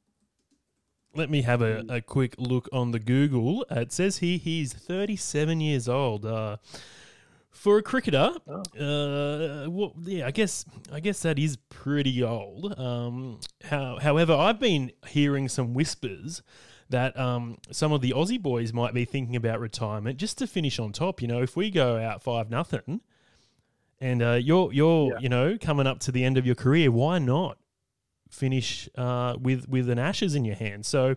Let 1.16 1.30
me 1.30 1.42
have 1.42 1.62
a, 1.62 1.84
a 1.88 2.00
quick 2.00 2.34
look 2.38 2.68
on 2.72 2.90
the 2.92 2.98
Google. 2.98 3.64
Uh, 3.70 3.80
it 3.80 3.92
says 3.92 4.18
here 4.18 4.38
he's 4.38 4.72
37 4.72 5.60
years 5.60 5.88
old. 5.88 6.24
Uh, 6.26 6.56
for 7.50 7.78
a 7.78 7.82
cricketer, 7.82 8.32
uh, 8.48 9.66
well, 9.70 9.94
yeah, 10.02 10.26
I 10.26 10.30
guess 10.30 10.64
I 10.92 11.00
guess 11.00 11.20
that 11.22 11.38
is 11.38 11.56
pretty 11.70 12.22
old. 12.22 12.78
Um, 12.78 13.40
how, 13.64 13.98
however, 13.98 14.34
I've 14.34 14.60
been 14.60 14.92
hearing 15.08 15.48
some 15.48 15.72
whispers 15.72 16.42
that 16.90 17.18
um, 17.18 17.56
some 17.72 17.92
of 17.92 18.02
the 18.02 18.10
Aussie 18.10 18.40
boys 18.40 18.72
might 18.74 18.92
be 18.94 19.04
thinking 19.06 19.34
about 19.36 19.58
retirement 19.58 20.18
just 20.18 20.36
to 20.38 20.46
finish 20.46 20.78
on 20.78 20.92
top. 20.92 21.22
You 21.22 21.28
know, 21.28 21.42
if 21.42 21.56
we 21.56 21.70
go 21.70 21.96
out 21.96 22.22
five 22.22 22.50
nothing, 22.50 23.00
and 24.00 24.22
uh, 24.22 24.32
you're 24.34 24.70
you're 24.72 25.12
Yeah. 25.14 25.18
you 25.20 25.28
know 25.30 25.56
coming 25.58 25.86
up 25.86 25.98
to 26.00 26.12
the 26.12 26.24
end 26.24 26.36
of 26.36 26.44
your 26.44 26.54
career, 26.54 26.90
why 26.92 27.18
not 27.18 27.56
finish 28.30 28.88
uh, 28.96 29.36
with 29.40 29.68
with 29.68 29.88
an 29.90 29.98
Ashes 29.98 30.34
in 30.34 30.44
your 30.44 30.56
hand? 30.56 30.86
So. 30.86 31.16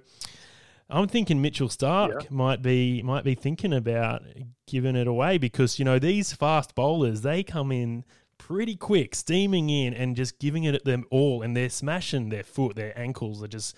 I'm 0.91 1.07
thinking 1.07 1.39
Mitchell 1.39 1.69
Stark 1.69 2.23
Yeah. 2.23 2.27
might 2.31 2.63
be 2.63 3.03
might 3.03 3.23
be 3.23 3.35
thinking 3.35 3.73
about 3.73 4.23
giving 4.65 4.95
it 4.95 5.05
away 5.05 5.37
because 5.37 5.77
you 5.77 5.85
know 5.85 5.99
these 5.99 6.33
fast 6.33 6.73
bowlers 6.73 7.21
they 7.21 7.43
come 7.43 7.71
in 7.71 8.03
pretty 8.39 8.75
quick, 8.75 9.13
steaming 9.13 9.69
in 9.69 9.93
and 9.93 10.15
just 10.15 10.39
giving 10.39 10.63
it 10.63 10.73
at 10.73 10.85
them 10.85 11.05
all, 11.11 11.43
and 11.43 11.55
they're 11.55 11.69
smashing 11.69 12.29
their 12.29 12.41
foot, 12.41 12.75
their 12.75 12.97
ankles 12.97 13.43
are 13.43 13.47
just 13.47 13.75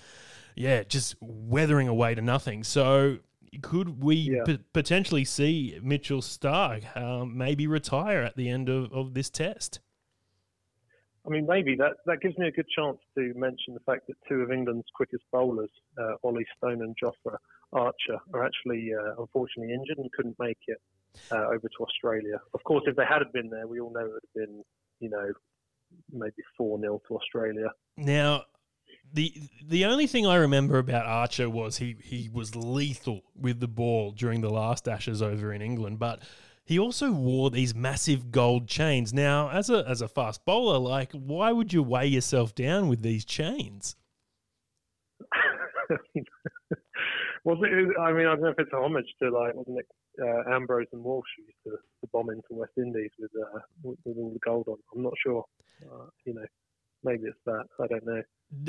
yeah, 0.55 0.83
just 0.83 1.15
weathering 1.19 1.89
away 1.89 2.15
to 2.15 2.21
nothing. 2.21 2.63
So 2.63 3.17
could 3.61 4.01
we 4.01 4.15
Yeah. 4.15 4.43
p- 4.45 4.59
potentially 4.71 5.25
see 5.25 5.77
Mitchell 5.83 6.21
Stark 6.21 6.95
um, 6.95 7.37
maybe 7.37 7.67
retire 7.67 8.21
at 8.21 8.37
the 8.37 8.47
end 8.47 8.69
of, 8.69 8.89
of 8.93 9.15
this 9.15 9.29
test? 9.29 9.81
I 11.25 11.29
mean, 11.29 11.45
maybe 11.45 11.75
that 11.75 11.97
that 12.07 12.21
gives 12.21 12.37
me 12.37 12.47
a 12.47 12.51
good 12.51 12.67
chance 12.75 12.97
to 13.15 13.33
mention 13.35 13.73
the 13.73 13.79
fact 13.81 14.07
that 14.07 14.15
two 14.27 14.41
of 14.41 14.51
England's 14.51 14.87
quickest 14.95 15.23
bowlers, 15.31 15.69
uh, 15.99 16.15
Ollie 16.23 16.47
Stone 16.57 16.81
and 16.81 16.95
Jofra 17.01 17.37
Archer, 17.73 18.17
are 18.33 18.43
actually 18.43 18.91
uh, 18.93 19.21
unfortunately 19.21 19.73
injured 19.73 19.99
and 19.99 20.11
couldn't 20.13 20.37
make 20.39 20.57
it 20.67 20.81
uh, 21.31 21.45
over 21.47 21.67
to 21.67 21.83
Australia. 21.83 22.39
Of 22.53 22.63
course, 22.63 22.83
if 22.87 22.95
they 22.95 23.05
had 23.05 23.21
been 23.33 23.49
there, 23.49 23.67
we 23.67 23.79
all 23.79 23.91
know 23.91 23.99
it 23.99 24.13
would 24.13 24.23
have 24.35 24.47
been, 24.47 24.63
you 24.99 25.09
know, 25.09 25.31
maybe 26.11 26.41
four 26.57 26.79
0 26.79 27.01
to 27.07 27.15
Australia. 27.15 27.71
Now, 27.97 28.45
the 29.13 29.33
the 29.63 29.85
only 29.85 30.07
thing 30.07 30.25
I 30.25 30.35
remember 30.35 30.77
about 30.77 31.05
Archer 31.05 31.49
was 31.49 31.77
he 31.77 31.97
he 32.01 32.29
was 32.33 32.55
lethal 32.55 33.21
with 33.35 33.59
the 33.59 33.67
ball 33.67 34.11
during 34.11 34.41
the 34.41 34.49
last 34.49 34.87
Ashes 34.87 35.21
over 35.21 35.53
in 35.53 35.61
England, 35.61 35.99
but 35.99 36.23
he 36.63 36.79
also 36.79 37.11
wore 37.11 37.49
these 37.49 37.73
massive 37.75 38.31
gold 38.31 38.67
chains. 38.67 39.13
Now, 39.13 39.49
as 39.49 39.69
a 39.69 39.87
as 39.87 40.01
a 40.01 40.07
fast 40.07 40.45
bowler, 40.45 40.77
like 40.77 41.11
why 41.11 41.51
would 41.51 41.73
you 41.73 41.83
weigh 41.83 42.07
yourself 42.07 42.55
down 42.55 42.87
with 42.87 43.01
these 43.01 43.25
chains? 43.25 43.95
it? 47.63 47.99
I 47.99 48.11
mean, 48.13 48.27
I 48.27 48.35
don't 48.35 48.41
know 48.41 48.49
if 48.49 48.59
it's 48.59 48.73
a 48.73 48.77
homage 48.77 49.07
to 49.21 49.29
like, 49.29 49.55
wasn't 49.55 49.79
it? 49.79 49.87
Uh, 50.21 50.53
Ambrose 50.53 50.87
and 50.91 51.03
Walsh 51.03 51.25
used 51.39 51.57
to, 51.63 51.71
to 51.71 52.09
bomb 52.11 52.29
into 52.29 52.43
West 52.51 52.73
Indies 52.77 53.11
with 53.17 53.31
uh, 53.35 53.59
with 53.83 53.97
all 54.05 54.31
the 54.33 54.39
gold 54.39 54.67
on. 54.67 54.77
I'm 54.93 55.03
not 55.03 55.13
sure. 55.23 55.45
Uh, 55.83 56.05
you 56.25 56.33
know, 56.33 56.45
maybe 57.03 57.23
it's 57.25 57.37
that. 57.45 57.65
I 57.79 57.87
don't 57.87 58.05
know. 58.05 58.21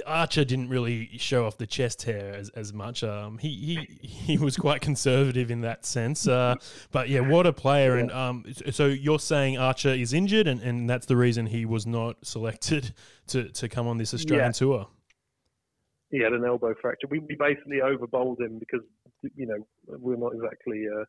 Archer 0.07 0.45
didn't 0.45 0.68
really 0.68 1.11
show 1.18 1.45
off 1.45 1.59
the 1.59 1.66
chest 1.66 2.03
hair 2.03 2.33
as, 2.35 2.51
as 2.51 2.73
much. 2.73 3.03
Um, 3.03 3.38
he, 3.38 3.49
he 4.01 4.07
he 4.07 4.38
was 4.38 4.57
quite 4.57 4.81
conservative 4.81 5.51
in 5.51 5.62
that 5.62 5.85
sense. 5.85 6.29
Uh, 6.29 6.55
but 6.92 7.09
yeah, 7.09 7.21
what 7.21 7.47
a 7.47 7.53
player! 7.53 7.97
And 7.97 8.11
um, 8.12 8.45
so 8.71 8.87
you're 8.87 9.18
saying 9.18 9.59
Archer 9.59 9.88
is 9.90 10.12
injured, 10.12 10.47
and, 10.47 10.61
and 10.61 10.88
that's 10.88 11.07
the 11.07 11.16
reason 11.16 11.47
he 11.47 11.64
was 11.64 11.87
not 11.87 12.25
selected 12.25 12.95
to, 13.29 13.49
to 13.51 13.68
come 13.68 13.87
on 13.88 13.99
this 13.99 14.14
Australian 14.14 14.47
Yeah. 14.49 14.53
tour. 14.53 14.87
He 16.11 16.21
had 16.21 16.33
an 16.35 16.45
elbow 16.45 16.75
fracture. 16.81 17.07
We, 17.11 17.21
we 17.21 17.37
basically 17.37 17.81
overbowled 17.81 18.38
him 18.40 18.59
because 18.59 18.83
you 19.35 19.47
know 19.47 19.66
we're 19.87 20.16
not 20.16 20.33
exactly 20.35 20.85
uh, 20.87 21.05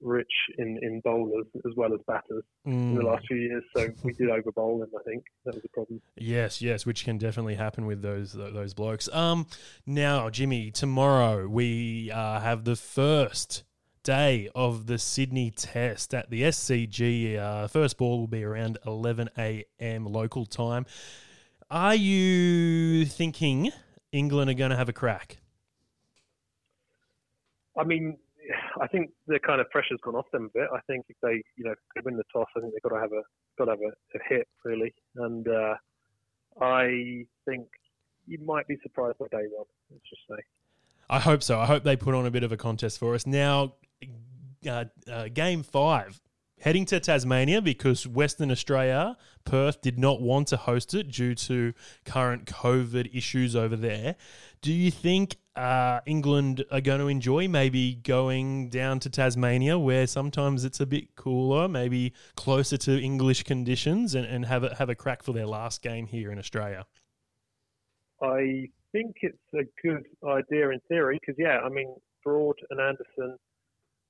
rich 0.00 0.30
in, 0.58 0.78
in 0.82 1.00
bowlers 1.04 1.46
as 1.66 1.72
well 1.76 1.92
as 1.92 2.00
batters 2.06 2.44
in 2.64 2.94
the 2.94 3.02
Mm. 3.02 3.04
last 3.04 3.26
few 3.26 3.36
years. 3.36 3.64
So 3.76 3.88
we 4.04 4.12
did 4.12 4.28
overbowl 4.28 4.80
them. 4.80 4.90
I 4.98 5.02
think 5.04 5.24
that 5.44 5.54
was 5.54 5.64
a 5.64 5.68
problem. 5.68 6.00
Yes, 6.16 6.62
yes, 6.62 6.86
which 6.86 7.04
can 7.04 7.18
definitely 7.18 7.54
happen 7.56 7.84
with 7.86 8.02
those 8.02 8.32
those 8.32 8.74
blokes. 8.74 9.08
Um, 9.12 9.46
now, 9.86 10.30
Jimmy, 10.30 10.70
tomorrow 10.70 11.48
we 11.48 12.10
uh, 12.12 12.40
have 12.40 12.64
the 12.64 12.76
first 12.76 13.64
day 14.04 14.48
of 14.54 14.86
the 14.86 14.98
Sydney 14.98 15.50
Test 15.50 16.14
at 16.14 16.30
the 16.30 16.42
SCG. 16.42 17.36
Uh, 17.36 17.66
first 17.66 17.98
ball 17.98 18.20
will 18.20 18.26
be 18.28 18.44
around 18.44 18.78
11 18.86 19.28
a.m. 19.36 20.06
local 20.06 20.46
time. 20.46 20.86
Are 21.70 21.94
you 21.94 23.04
thinking 23.04 23.70
England 24.12 24.48
are 24.50 24.54
going 24.54 24.70
to 24.70 24.76
have 24.76 24.88
a 24.88 24.92
crack? 24.94 25.38
I 27.76 27.84
mean, 27.84 28.16
I 28.80 28.86
think 28.86 29.10
the 29.26 29.38
kind 29.38 29.60
of 29.60 29.70
pressure's 29.70 30.00
gone 30.02 30.14
off 30.14 30.30
them 30.32 30.50
a 30.54 30.58
bit. 30.58 30.68
I 30.72 30.80
think 30.86 31.06
if 31.08 31.16
they, 31.22 31.42
you 31.56 31.64
know, 31.64 31.74
they 31.94 32.02
win 32.04 32.16
the 32.16 32.24
toss, 32.32 32.48
I 32.56 32.60
think 32.60 32.72
they've 32.72 32.82
got 32.82 32.96
to 32.96 33.00
have 33.00 33.12
a 33.12 33.22
got 33.58 33.66
to 33.66 33.70
have 33.72 33.80
a, 33.80 34.18
a 34.18 34.20
hit 34.28 34.48
really, 34.64 34.94
and 35.16 35.46
uh, 35.48 35.74
I 36.60 37.24
think 37.44 37.66
you 38.26 38.38
might 38.44 38.66
be 38.68 38.76
surprised 38.82 39.18
by 39.18 39.26
day 39.30 39.44
one. 39.50 39.66
Let's 39.90 40.04
just 40.08 40.22
say. 40.28 40.42
I 41.10 41.18
hope 41.18 41.42
so. 41.42 41.58
I 41.58 41.66
hope 41.66 41.84
they 41.84 41.96
put 41.96 42.14
on 42.14 42.26
a 42.26 42.30
bit 42.30 42.42
of 42.42 42.52
a 42.52 42.56
contest 42.56 42.98
for 42.98 43.14
us. 43.14 43.26
Now, 43.26 43.74
uh, 44.68 44.84
uh, 45.10 45.28
game 45.28 45.62
five, 45.62 46.20
heading 46.60 46.84
to 46.86 47.00
Tasmania 47.00 47.62
because 47.62 48.06
Western 48.06 48.50
Australia, 48.50 49.16
Perth, 49.44 49.80
did 49.80 49.98
not 49.98 50.20
want 50.20 50.48
to 50.48 50.56
host 50.58 50.92
it 50.94 51.10
due 51.10 51.34
to 51.34 51.72
current 52.04 52.44
COVID 52.44 53.14
issues 53.16 53.56
over 53.56 53.76
there. 53.76 54.16
Do 54.60 54.72
you 54.72 54.90
think 54.90 55.36
uh, 55.58 56.00
England 56.06 56.64
are 56.70 56.80
going 56.80 57.00
to 57.00 57.08
enjoy 57.08 57.48
maybe 57.48 57.96
going 57.96 58.68
down 58.68 59.00
to 59.00 59.10
Tasmania 59.10 59.78
where 59.78 60.06
sometimes 60.06 60.64
it's 60.64 60.80
a 60.80 60.86
bit 60.86 61.16
cooler, 61.16 61.68
maybe 61.68 62.12
closer 62.36 62.76
to 62.78 63.00
English 63.00 63.42
conditions, 63.42 64.14
and, 64.14 64.24
and 64.24 64.46
have, 64.46 64.64
a, 64.64 64.74
have 64.76 64.88
a 64.88 64.94
crack 64.94 65.22
for 65.22 65.32
their 65.32 65.46
last 65.46 65.82
game 65.82 66.06
here 66.06 66.30
in 66.30 66.38
Australia? 66.38 66.86
I 68.22 68.68
think 68.92 69.16
it's 69.22 69.36
a 69.54 69.64
good 69.82 70.06
idea 70.26 70.70
in 70.70 70.80
theory 70.88 71.18
because, 71.20 71.36
yeah, 71.38 71.58
I 71.58 71.68
mean, 71.68 71.94
Broad 72.24 72.56
and 72.70 72.80
Anderson 72.80 73.36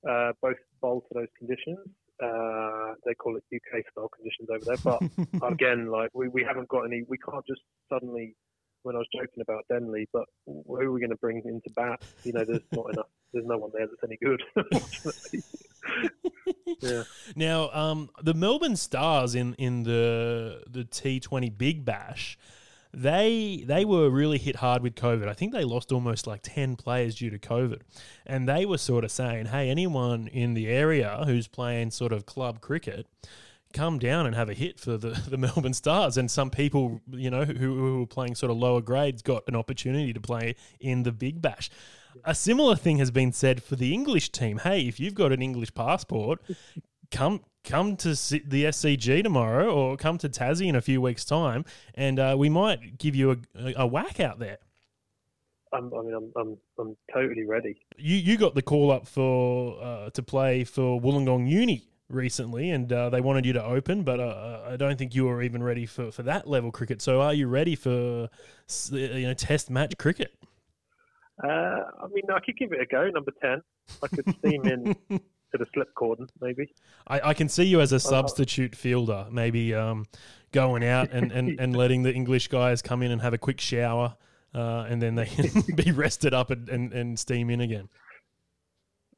uh, 0.07 0.31
both 0.41 0.57
bowl 0.81 1.01
to 1.01 1.07
those 1.13 1.27
conditions. 1.37 1.79
Uh, 2.21 2.95
they 3.05 3.13
call 3.13 3.37
it 3.37 3.43
UK 3.53 3.83
style 3.91 4.09
conditions 4.09 4.49
over 4.49 4.65
there. 4.65 4.77
But 4.83 5.47
again, 5.51 5.89
like 5.89 6.09
we, 6.13 6.27
we 6.27 6.43
haven't 6.43 6.67
got 6.67 6.83
any, 6.83 7.03
we 7.07 7.17
can't 7.17 7.45
just 7.47 7.61
suddenly, 7.91 8.35
when 8.83 8.95
I 8.95 8.99
was 8.99 9.07
joking 9.13 9.41
about 9.41 9.65
Denley, 9.69 10.07
but 10.13 10.25
who 10.45 10.75
are 10.75 10.91
we 10.91 10.99
going 10.99 11.09
to 11.09 11.17
bring 11.17 11.41
into 11.45 11.69
bat? 11.75 12.01
You 12.23 12.33
know, 12.33 12.43
there's 12.45 12.61
not 12.71 12.93
enough, 12.93 13.07
there's 13.33 13.45
no 13.45 13.57
one 13.57 13.71
there 13.73 13.87
that's 13.87 14.03
any 14.03 14.17
good. 14.21 14.43
yeah. 16.81 17.03
Now, 17.35 17.69
um, 17.71 18.09
the 18.21 18.33
Melbourne 18.33 18.75
Stars 18.75 19.35
in, 19.35 19.53
in 19.55 19.83
the 19.83 20.63
the 20.69 20.83
T 20.83 21.19
Twenty 21.19 21.49
Big 21.49 21.85
Bash, 21.85 22.37
they 22.93 23.63
they 23.67 23.85
were 23.85 24.09
really 24.09 24.37
hit 24.37 24.57
hard 24.57 24.81
with 24.81 24.95
COVID. 24.95 25.27
I 25.27 25.33
think 25.33 25.53
they 25.53 25.63
lost 25.63 25.91
almost 25.91 26.27
like 26.27 26.41
ten 26.43 26.75
players 26.75 27.15
due 27.15 27.29
to 27.29 27.39
COVID, 27.39 27.81
and 28.25 28.47
they 28.47 28.65
were 28.65 28.77
sort 28.77 29.03
of 29.03 29.11
saying, 29.11 29.47
"Hey, 29.47 29.69
anyone 29.69 30.27
in 30.27 30.53
the 30.53 30.67
area 30.67 31.23
who's 31.25 31.47
playing 31.47 31.91
sort 31.91 32.13
of 32.13 32.25
club 32.25 32.61
cricket." 32.61 33.07
Come 33.73 33.99
down 33.99 34.25
and 34.25 34.35
have 34.35 34.49
a 34.49 34.53
hit 34.53 34.79
for 34.79 34.97
the, 34.97 35.09
the 35.29 35.37
Melbourne 35.37 35.73
Stars, 35.73 36.17
and 36.17 36.29
some 36.29 36.49
people, 36.49 37.01
you 37.11 37.29
know, 37.29 37.45
who, 37.45 37.53
who 37.53 37.99
were 37.99 38.07
playing 38.07 38.35
sort 38.35 38.51
of 38.51 38.57
lower 38.57 38.81
grades, 38.81 39.21
got 39.21 39.43
an 39.47 39.55
opportunity 39.55 40.13
to 40.13 40.19
play 40.19 40.55
in 40.79 41.03
the 41.03 41.11
Big 41.11 41.41
Bash. 41.41 41.69
A 42.25 42.33
similar 42.33 42.75
thing 42.75 42.97
has 42.97 43.11
been 43.11 43.31
said 43.31 43.61
for 43.61 43.75
the 43.75 43.93
English 43.93 44.31
team. 44.31 44.59
Hey, 44.59 44.87
if 44.87 44.99
you've 44.99 45.13
got 45.13 45.31
an 45.31 45.41
English 45.41 45.73
passport, 45.73 46.41
come 47.11 47.41
come 47.63 47.95
to 47.97 48.09
the 48.09 48.63
SCG 48.65 49.21
tomorrow 49.21 49.69
or 49.69 49.97
come 49.97 50.17
to 50.17 50.29
Tassie 50.29 50.67
in 50.67 50.75
a 50.75 50.81
few 50.81 51.01
weeks' 51.01 51.25
time, 51.25 51.65
and 51.93 52.19
uh, 52.19 52.35
we 52.37 52.49
might 52.49 52.97
give 52.97 53.15
you 53.15 53.31
a, 53.31 53.37
a, 53.55 53.73
a 53.79 53.87
whack 53.87 54.19
out 54.19 54.39
there. 54.39 54.57
I'm, 55.71 55.93
I 55.93 56.01
mean, 56.01 56.13
I'm, 56.15 56.31
I'm, 56.35 56.57
I'm 56.79 56.97
totally 57.13 57.45
ready. 57.45 57.79
You 57.97 58.15
you 58.15 58.37
got 58.37 58.55
the 58.55 58.61
call 58.61 58.91
up 58.91 59.07
for 59.07 59.81
uh, 59.81 60.09
to 60.11 60.23
play 60.23 60.63
for 60.63 60.99
Wollongong 60.99 61.47
Uni 61.47 61.88
recently, 62.09 62.71
and 62.71 62.91
uh, 62.91 63.09
they 63.09 63.21
wanted 63.21 63.45
you 63.45 63.53
to 63.53 63.63
open, 63.63 64.03
but 64.03 64.19
uh, 64.19 64.61
I 64.67 64.75
don't 64.75 64.97
think 64.97 65.15
you 65.15 65.25
were 65.25 65.41
even 65.41 65.63
ready 65.63 65.85
for, 65.85 66.11
for 66.11 66.23
that 66.23 66.47
level 66.47 66.71
cricket. 66.71 67.01
So, 67.01 67.21
are 67.21 67.33
you 67.33 67.47
ready 67.47 67.75
for 67.75 68.29
you 68.91 69.27
know 69.27 69.33
Test 69.33 69.69
match 69.69 69.97
cricket? 69.97 70.33
Uh, 71.43 71.47
I 71.47 72.07
mean, 72.11 72.23
I 72.33 72.39
could 72.39 72.57
give 72.57 72.73
it 72.73 72.81
a 72.81 72.85
go. 72.85 73.09
Number 73.09 73.31
ten, 73.41 73.61
I 74.03 74.07
could 74.07 74.35
steam 74.39 74.65
in 74.65 74.95
to 75.51 75.57
the 75.57 75.65
slip 75.73 75.93
cordon, 75.95 76.27
maybe. 76.41 76.73
I, 77.07 77.29
I 77.29 77.33
can 77.33 77.49
see 77.49 77.63
you 77.63 77.81
as 77.81 77.91
a 77.91 77.99
substitute 77.99 78.75
fielder, 78.75 79.27
maybe 79.31 79.73
um, 79.73 80.05
going 80.51 80.83
out 80.83 81.11
and, 81.11 81.31
and, 81.31 81.59
and 81.59 81.75
letting 81.75 82.03
the 82.03 82.13
English 82.13 82.47
guys 82.47 82.81
come 82.81 83.03
in 83.03 83.11
and 83.11 83.21
have 83.21 83.33
a 83.33 83.37
quick 83.37 83.59
shower, 83.59 84.15
uh, 84.53 84.85
and 84.89 85.01
then 85.01 85.15
they 85.15 85.25
can 85.25 85.63
be 85.75 85.91
rested 85.91 86.33
up 86.33 86.49
and, 86.49 86.69
and, 86.69 86.93
and 86.93 87.19
steam 87.19 87.49
in 87.49 87.61
again. 87.61 87.89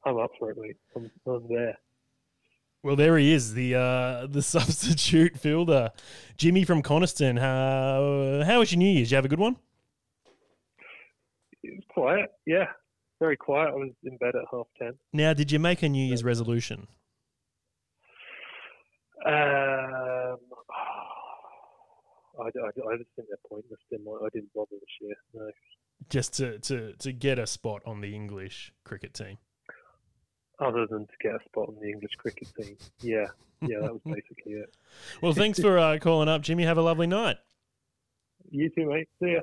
I'm 0.05 0.17
up 0.17 0.31
for 0.39 0.51
it, 0.51 0.57
mate. 0.57 0.77
I'm, 0.95 1.11
I'm 1.27 1.47
there. 1.47 1.77
Well, 2.83 2.95
there 2.95 3.17
he 3.17 3.31
is, 3.31 3.53
the 3.53 3.75
uh, 3.75 4.27
the 4.29 4.41
substitute 4.41 5.37
fielder, 5.37 5.91
Jimmy 6.37 6.63
from 6.63 6.81
Coniston. 6.81 7.37
How 7.37 8.43
how 8.45 8.59
was 8.59 8.71
your 8.71 8.79
New 8.79 8.89
Year's? 8.89 9.07
Did 9.07 9.11
you 9.11 9.15
have 9.17 9.25
a 9.25 9.29
good 9.29 9.39
one? 9.39 9.57
It 11.63 11.75
was 11.75 11.83
quiet, 11.89 12.31
yeah, 12.47 12.65
very 13.19 13.37
quiet. 13.37 13.69
I 13.69 13.75
was 13.75 13.91
in 14.03 14.17
bed 14.17 14.35
at 14.35 14.45
half 14.51 14.65
ten. 14.79 14.93
Now, 15.13 15.33
did 15.33 15.51
you 15.51 15.59
make 15.59 15.83
a 15.83 15.89
New 15.89 16.05
Year's 16.05 16.23
resolution? 16.23 16.87
Um, 19.25 19.31
I, 22.39 22.45
I, 22.45 22.47
I 22.47 22.97
just 22.97 23.09
think 23.15 23.27
they're 23.27 23.37
pointless. 23.47 23.79
Didn't 23.91 24.07
I? 24.07 24.25
I 24.25 24.29
didn't 24.33 24.51
bother 24.55 24.71
this 24.71 24.89
year. 25.01 25.15
No. 25.33 25.51
Just 26.09 26.33
to, 26.37 26.57
to, 26.59 26.93
to 26.93 27.11
get 27.11 27.37
a 27.37 27.45
spot 27.45 27.83
on 27.85 28.01
the 28.01 28.15
English 28.15 28.73
cricket 28.83 29.13
team. 29.13 29.37
Other 30.61 30.85
than 30.85 31.07
to 31.07 31.13
get 31.21 31.35
a 31.35 31.39
spot 31.45 31.69
on 31.69 31.75
the 31.81 31.89
English 31.89 32.11
cricket 32.17 32.47
team. 32.55 32.77
Yeah, 32.99 33.25
yeah, 33.61 33.79
that 33.81 33.93
was 33.93 34.01
basically 34.05 34.53
it. 34.53 34.73
Well, 35.21 35.33
thanks 35.33 35.59
for 35.59 35.77
uh, 35.77 35.97
calling 35.99 36.29
up, 36.29 36.41
Jimmy. 36.41 36.63
Have 36.63 36.77
a 36.77 36.81
lovely 36.81 37.07
night. 37.07 37.37
You 38.49 38.69
too, 38.69 38.87
mate. 38.87 39.07
See 39.21 39.31
ya. 39.31 39.41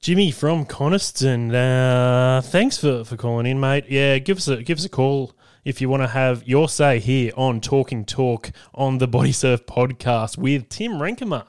Jimmy 0.00 0.30
from 0.30 0.66
Coniston. 0.66 1.54
Uh, 1.54 2.42
thanks 2.44 2.78
for, 2.78 3.02
for 3.04 3.16
calling 3.16 3.46
in, 3.46 3.58
mate. 3.58 3.86
Yeah, 3.88 4.18
give 4.18 4.36
us 4.36 4.46
a 4.46 4.62
give 4.62 4.78
us 4.78 4.84
a 4.84 4.90
call 4.90 5.32
if 5.64 5.80
you 5.80 5.88
want 5.88 6.02
to 6.02 6.08
have 6.08 6.46
your 6.46 6.68
say 6.68 7.00
here 7.00 7.32
on 7.36 7.60
Talking 7.60 8.04
Talk 8.04 8.52
on 8.72 8.98
the 8.98 9.08
Body 9.08 9.32
Surf 9.32 9.66
podcast 9.66 10.38
with 10.38 10.68
Tim 10.68 10.92
Renkemer. 10.92 11.46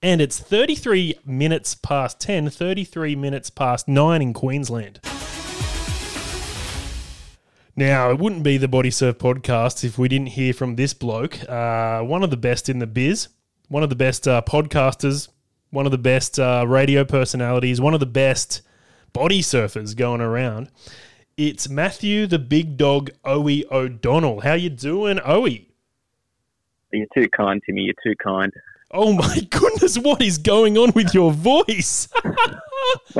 And 0.00 0.20
it's 0.20 0.38
33 0.38 1.18
minutes 1.24 1.74
past 1.74 2.20
10, 2.20 2.50
33 2.50 3.16
minutes 3.16 3.50
past 3.50 3.88
9 3.88 4.22
in 4.22 4.32
Queensland. 4.32 5.00
Now, 7.74 8.10
it 8.10 8.18
wouldn't 8.18 8.42
be 8.42 8.58
the 8.58 8.68
Body 8.68 8.90
Surf 8.90 9.16
podcast 9.16 9.82
if 9.82 9.96
we 9.96 10.06
didn't 10.06 10.28
hear 10.28 10.52
from 10.52 10.76
this 10.76 10.92
bloke, 10.92 11.38
uh, 11.48 12.02
one 12.02 12.22
of 12.22 12.30
the 12.30 12.36
best 12.36 12.68
in 12.68 12.80
the 12.80 12.86
biz, 12.86 13.28
one 13.68 13.82
of 13.82 13.88
the 13.88 13.96
best 13.96 14.28
uh, 14.28 14.42
podcasters, 14.42 15.28
one 15.70 15.86
of 15.86 15.92
the 15.92 15.96
best 15.96 16.38
uh, 16.38 16.66
radio 16.68 17.02
personalities, 17.02 17.80
one 17.80 17.94
of 17.94 18.00
the 18.00 18.04
best 18.06 18.60
body 19.14 19.40
surfers 19.40 19.96
going 19.96 20.20
around. 20.20 20.70
It's 21.38 21.66
Matthew 21.66 22.26
the 22.26 22.38
Big 22.38 22.76
Dog 22.76 23.10
Owie 23.24 23.64
O'Donnell. 23.70 24.40
How 24.40 24.52
you 24.52 24.68
doing, 24.68 25.16
Owie? 25.16 25.68
You're 26.92 27.06
too 27.14 27.28
kind, 27.30 27.62
Timmy. 27.64 27.84
You're 27.84 27.94
too 28.04 28.14
kind. 28.22 28.52
Oh 28.90 29.14
my 29.14 29.40
goodness, 29.50 29.96
what 29.96 30.20
is 30.20 30.36
going 30.36 30.76
on 30.76 30.92
with 30.94 31.14
your 31.14 31.32
voice? 31.32 32.06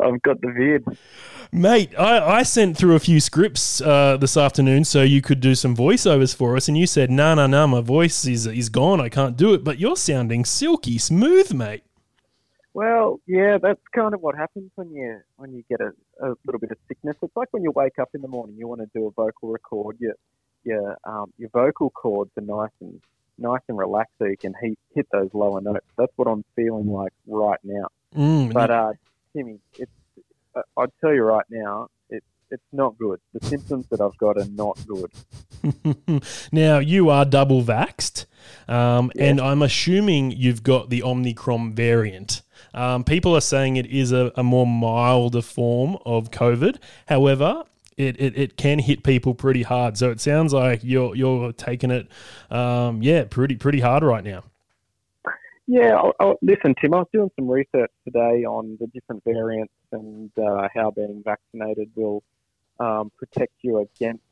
I've 0.00 0.22
got 0.22 0.40
the 0.40 0.52
vid. 0.56 0.84
Mate, 1.50 1.98
I, 1.98 2.38
I 2.38 2.42
sent 2.42 2.76
through 2.76 2.94
a 2.94 2.98
few 2.98 3.20
scripts 3.20 3.80
uh, 3.80 4.18
this 4.18 4.36
afternoon 4.36 4.84
so 4.84 5.02
you 5.02 5.22
could 5.22 5.40
do 5.40 5.54
some 5.54 5.74
voiceovers 5.74 6.34
for 6.36 6.56
us, 6.56 6.68
and 6.68 6.76
you 6.76 6.86
said, 6.86 7.10
"No, 7.10 7.34
no, 7.34 7.46
no, 7.46 7.66
my 7.66 7.80
voice 7.80 8.26
is 8.26 8.46
is 8.46 8.68
gone. 8.68 9.00
I 9.00 9.08
can't 9.08 9.36
do 9.36 9.54
it." 9.54 9.64
But 9.64 9.78
you're 9.78 9.96
sounding 9.96 10.44
silky 10.44 10.98
smooth, 10.98 11.52
mate. 11.54 11.84
Well, 12.74 13.18
yeah, 13.26 13.58
that's 13.60 13.80
kind 13.94 14.12
of 14.14 14.20
what 14.20 14.36
happens 14.36 14.70
when 14.74 14.90
you 14.92 15.20
when 15.36 15.52
you 15.54 15.64
get 15.70 15.80
a, 15.80 15.92
a 16.22 16.34
little 16.44 16.60
bit 16.60 16.70
of 16.70 16.76
sickness. 16.86 17.16
It's 17.22 17.34
like 17.34 17.48
when 17.52 17.62
you 17.62 17.70
wake 17.70 17.98
up 17.98 18.10
in 18.14 18.20
the 18.20 18.28
morning, 18.28 18.56
you 18.58 18.68
want 18.68 18.82
to 18.82 18.88
do 18.94 19.06
a 19.06 19.10
vocal 19.10 19.50
record. 19.50 19.96
Your 20.00 20.14
your 20.64 20.98
um, 21.04 21.32
your 21.38 21.48
vocal 21.48 21.88
cords 21.90 22.30
are 22.36 22.42
nice 22.42 22.70
and 22.80 23.00
nice 23.38 23.62
and 23.68 23.78
relaxed 23.78 24.12
so 24.18 24.26
you 24.26 24.36
can 24.36 24.52
hit, 24.60 24.78
hit 24.94 25.06
those 25.12 25.30
lower 25.32 25.60
notes. 25.60 25.86
That's 25.96 26.12
what 26.16 26.28
I'm 26.28 26.44
feeling 26.56 26.92
like 26.92 27.12
right 27.26 27.60
now. 27.62 27.86
Mm, 28.14 28.52
But 28.52 28.70
uh, 28.70 28.92
Timmy, 29.34 29.60
it's 29.78 29.90
uh, 30.58 30.80
I'd 30.80 30.90
tell 31.00 31.12
you 31.14 31.22
right 31.22 31.44
now, 31.50 31.88
it's 32.10 32.26
it's 32.50 32.62
not 32.72 32.96
good. 32.98 33.20
The 33.34 33.46
symptoms 33.46 33.86
that 33.90 34.00
I've 34.00 34.16
got 34.18 34.36
are 34.38 34.46
not 34.46 34.78
good. 34.86 36.22
now 36.52 36.78
you 36.78 37.10
are 37.10 37.24
double 37.24 37.62
vaxxed, 37.62 38.26
um, 38.68 39.10
Yeah. 39.14 39.24
and 39.26 39.40
I'm 39.40 39.62
assuming 39.62 40.30
you've 40.30 40.62
got 40.62 40.90
the 40.90 41.02
Omicron 41.02 41.74
variant. 41.74 42.42
Um, 42.74 43.04
people 43.04 43.34
are 43.34 43.40
saying 43.40 43.76
it 43.76 43.86
is 43.86 44.12
a, 44.12 44.32
a 44.36 44.42
more 44.42 44.66
milder 44.66 45.42
form 45.42 45.96
of 46.04 46.30
COVID. 46.30 46.78
However, 47.06 47.64
it, 47.96 48.20
it, 48.20 48.38
it 48.38 48.56
can 48.56 48.78
hit 48.78 49.02
people 49.02 49.34
pretty 49.34 49.62
hard. 49.64 49.96
So 49.98 50.10
it 50.10 50.20
sounds 50.20 50.52
like 50.52 50.80
you're 50.84 51.14
you're 51.16 51.52
taking 51.52 51.90
it, 51.90 52.08
um, 52.50 53.02
yeah, 53.02 53.24
pretty 53.24 53.56
pretty 53.56 53.80
hard 53.80 54.02
right 54.04 54.22
now. 54.24 54.44
Yeah, 55.70 55.96
I'll, 55.96 56.14
I'll, 56.18 56.38
listen, 56.40 56.74
Tim. 56.80 56.94
I 56.94 57.00
was 57.00 57.08
doing 57.12 57.30
some 57.36 57.46
research 57.46 57.90
today 58.02 58.46
on 58.46 58.78
the 58.80 58.86
different 58.86 59.22
variants 59.22 59.74
and 59.92 60.30
uh, 60.38 60.66
how 60.74 60.90
being 60.92 61.22
vaccinated 61.22 61.90
will 61.94 62.22
um, 62.80 63.12
protect 63.18 63.52
you 63.60 63.80
against 63.80 64.22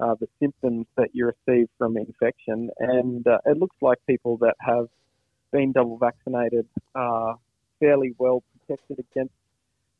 uh, 0.00 0.16
the 0.20 0.28
symptoms 0.38 0.84
that 0.98 1.14
you 1.14 1.32
receive 1.32 1.70
from 1.78 1.96
infection. 1.96 2.68
And 2.78 3.26
uh, 3.26 3.38
it 3.46 3.56
looks 3.56 3.76
like 3.80 3.96
people 4.06 4.36
that 4.42 4.54
have 4.60 4.88
been 5.50 5.72
double 5.72 5.96
vaccinated 5.96 6.66
are 6.94 7.38
fairly 7.80 8.14
well 8.18 8.42
protected 8.66 8.98
against 8.98 9.32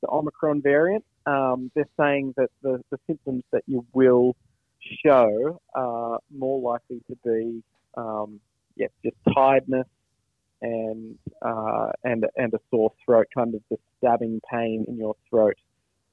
the 0.03 0.11
Omicron 0.11 0.61
variant. 0.61 1.07
Um, 1.25 1.71
they're 1.75 1.89
saying 1.99 2.35
that 2.37 2.51
the, 2.61 2.83
the 2.91 2.99
symptoms 3.07 3.45
that 3.51 3.63
you 3.67 3.87
will 3.95 4.37
show 5.03 5.59
are 5.75 6.19
more 6.31 6.61
likely 6.61 7.01
to 7.09 7.17
be, 7.25 7.63
um, 7.97 8.41
yeah, 8.77 8.89
just 9.03 9.17
tiredness 9.35 9.87
and 10.63 11.19
uh, 11.43 11.89
and 12.05 12.27
and 12.37 12.55
a 12.55 12.59
sore 12.71 12.93
throat, 13.05 13.27
kind 13.35 13.55
of 13.55 13.63
the 13.71 13.77
stabbing 13.99 14.41
pain 14.51 14.85
in 14.89 14.97
your 14.97 15.15
throat. 15.29 15.57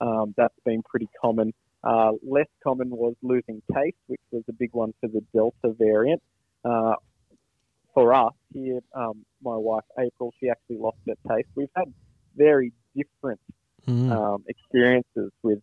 Um, 0.02 0.34
that's 0.38 0.60
been 0.66 0.84
pretty 0.84 1.10
common. 1.22 1.54
Uh, 1.84 2.12
less 2.26 2.48
common 2.64 2.90
was 2.90 3.16
losing 3.22 3.62
taste, 3.74 3.98
which 4.08 4.22
was 4.32 4.44
a 4.50 4.54
big 4.54 4.70
one 4.74 4.94
for 5.02 5.08
the 5.08 5.22
Delta 5.34 5.76
variant. 5.78 6.22
Uh, 6.64 6.96
for 7.94 8.14
us 8.14 8.34
here, 8.54 8.80
um, 8.96 9.26
my 9.44 9.56
wife 9.56 9.84
April, 10.00 10.34
she 10.40 10.50
actually 10.50 10.78
lost 10.78 10.98
her 11.08 11.16
taste. 11.30 11.48
We've 11.56 11.70
had 11.76 11.94
very 12.36 12.72
different 12.96 13.40
Mm. 13.88 14.12
um, 14.12 14.44
experiences 14.48 15.32
with 15.42 15.60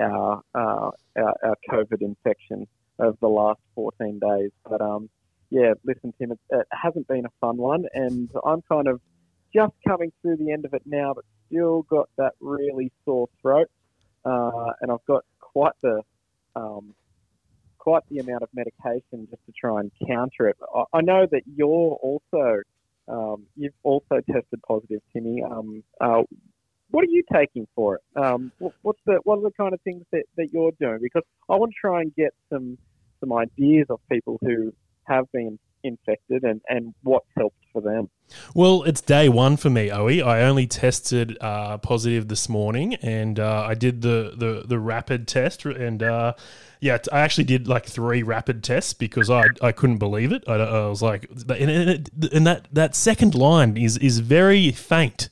our, 0.00 0.42
uh, 0.54 0.90
our 1.16 1.36
our 1.44 1.56
COVID 1.70 2.00
infection 2.00 2.66
over 2.98 3.16
the 3.20 3.28
last 3.28 3.60
14 3.74 4.18
days. 4.18 4.50
But 4.68 4.80
um, 4.80 5.10
yeah, 5.50 5.74
listen, 5.84 6.12
Tim, 6.18 6.32
it, 6.32 6.38
it 6.50 6.66
hasn't 6.70 7.08
been 7.08 7.24
a 7.24 7.32
fun 7.40 7.56
one, 7.56 7.86
and 7.94 8.30
I'm 8.44 8.62
kind 8.62 8.88
of 8.88 9.00
just 9.54 9.72
coming 9.86 10.12
through 10.20 10.36
the 10.36 10.52
end 10.52 10.64
of 10.64 10.74
it 10.74 10.82
now, 10.84 11.14
but 11.14 11.24
still 11.46 11.82
got 11.82 12.08
that 12.18 12.32
really 12.40 12.92
sore 13.04 13.28
throat, 13.40 13.68
uh, 14.24 14.72
and 14.80 14.90
I've 14.90 15.04
got 15.06 15.24
quite 15.40 15.72
the 15.82 16.02
um, 16.54 16.94
quite 17.78 18.02
the 18.10 18.18
amount 18.18 18.42
of 18.42 18.48
medication 18.52 19.26
just 19.30 19.44
to 19.46 19.52
try 19.58 19.80
and 19.80 19.90
counter 20.06 20.48
it. 20.48 20.56
I, 20.74 20.98
I 20.98 21.00
know 21.00 21.26
that 21.30 21.42
you're 21.56 21.66
also 21.68 22.62
um, 23.08 23.46
you've 23.56 23.72
also 23.82 24.20
tested 24.30 24.60
positive, 24.66 25.00
Timmy. 25.12 25.42
Um, 25.42 25.82
uh, 26.00 26.22
what 26.90 27.04
are 27.04 27.10
you 27.10 27.22
taking 27.32 27.66
for 27.74 27.96
it? 27.96 28.02
Um, 28.22 28.52
what, 28.58 28.72
what's 28.82 29.00
the 29.06 29.20
what 29.24 29.38
are 29.38 29.42
the 29.42 29.52
kind 29.52 29.72
of 29.72 29.80
things 29.82 30.04
that, 30.12 30.24
that 30.36 30.48
you're 30.52 30.72
doing? 30.80 30.98
Because 31.02 31.22
I 31.48 31.56
want 31.56 31.72
to 31.72 31.76
try 31.80 32.02
and 32.02 32.14
get 32.14 32.34
some 32.50 32.76
some 33.20 33.32
ideas 33.32 33.86
of 33.90 34.00
people 34.10 34.38
who 34.42 34.72
have 35.08 35.30
been 35.32 35.58
infected 35.84 36.42
and, 36.42 36.60
and 36.68 36.94
what's 37.02 37.26
helped 37.36 37.56
for 37.72 37.80
them. 37.80 38.08
Well, 38.54 38.82
it's 38.82 39.00
day 39.00 39.28
one 39.28 39.56
for 39.56 39.70
me, 39.70 39.88
Owie. 39.88 40.22
I 40.22 40.42
only 40.42 40.66
tested 40.66 41.38
uh, 41.40 41.78
positive 41.78 42.28
this 42.28 42.48
morning, 42.48 42.94
and 42.96 43.40
uh, 43.40 43.64
I 43.66 43.74
did 43.74 44.02
the, 44.02 44.34
the, 44.36 44.64
the 44.66 44.78
rapid 44.78 45.26
test, 45.26 45.64
and 45.64 46.02
uh, 46.02 46.34
yeah, 46.80 46.98
I 47.12 47.20
actually 47.20 47.44
did 47.44 47.68
like 47.68 47.86
three 47.86 48.22
rapid 48.22 48.62
tests 48.62 48.92
because 48.92 49.30
I, 49.30 49.44
I 49.62 49.72
couldn't 49.72 49.98
believe 49.98 50.32
it. 50.32 50.44
I, 50.46 50.54
I 50.54 50.86
was 50.88 51.02
like, 51.02 51.30
and, 51.30 51.70
and, 51.70 51.90
it, 51.90 52.32
and 52.32 52.46
that 52.46 52.68
that 52.72 52.94
second 52.94 53.34
line 53.34 53.76
is 53.76 53.96
is 53.98 54.18
very 54.18 54.72
faint. 54.72 55.28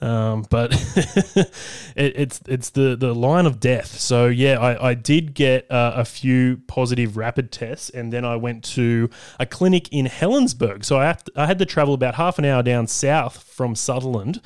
Um, 0.00 0.44
but 0.50 0.72
it, 0.96 1.52
it's 1.96 2.40
it's 2.46 2.70
the, 2.70 2.96
the 2.96 3.14
line 3.14 3.46
of 3.46 3.60
death. 3.60 3.98
So 3.98 4.26
yeah, 4.26 4.58
I, 4.58 4.90
I 4.90 4.94
did 4.94 5.34
get 5.34 5.70
uh, 5.70 5.92
a 5.96 6.04
few 6.04 6.58
positive 6.66 7.16
rapid 7.16 7.52
tests, 7.52 7.90
and 7.90 8.12
then 8.12 8.24
I 8.24 8.36
went 8.36 8.64
to 8.74 9.08
a 9.38 9.46
clinic 9.46 9.88
in 9.92 10.06
Helensburgh. 10.06 10.84
So 10.84 10.98
I 10.98 11.04
have 11.04 11.24
to, 11.24 11.32
I 11.36 11.46
had 11.46 11.58
to 11.60 11.64
travel 11.64 11.94
about 11.94 12.16
half 12.16 12.38
an 12.38 12.44
hour 12.44 12.62
down 12.62 12.86
south 12.86 13.42
from 13.42 13.74
Sutherland 13.74 14.40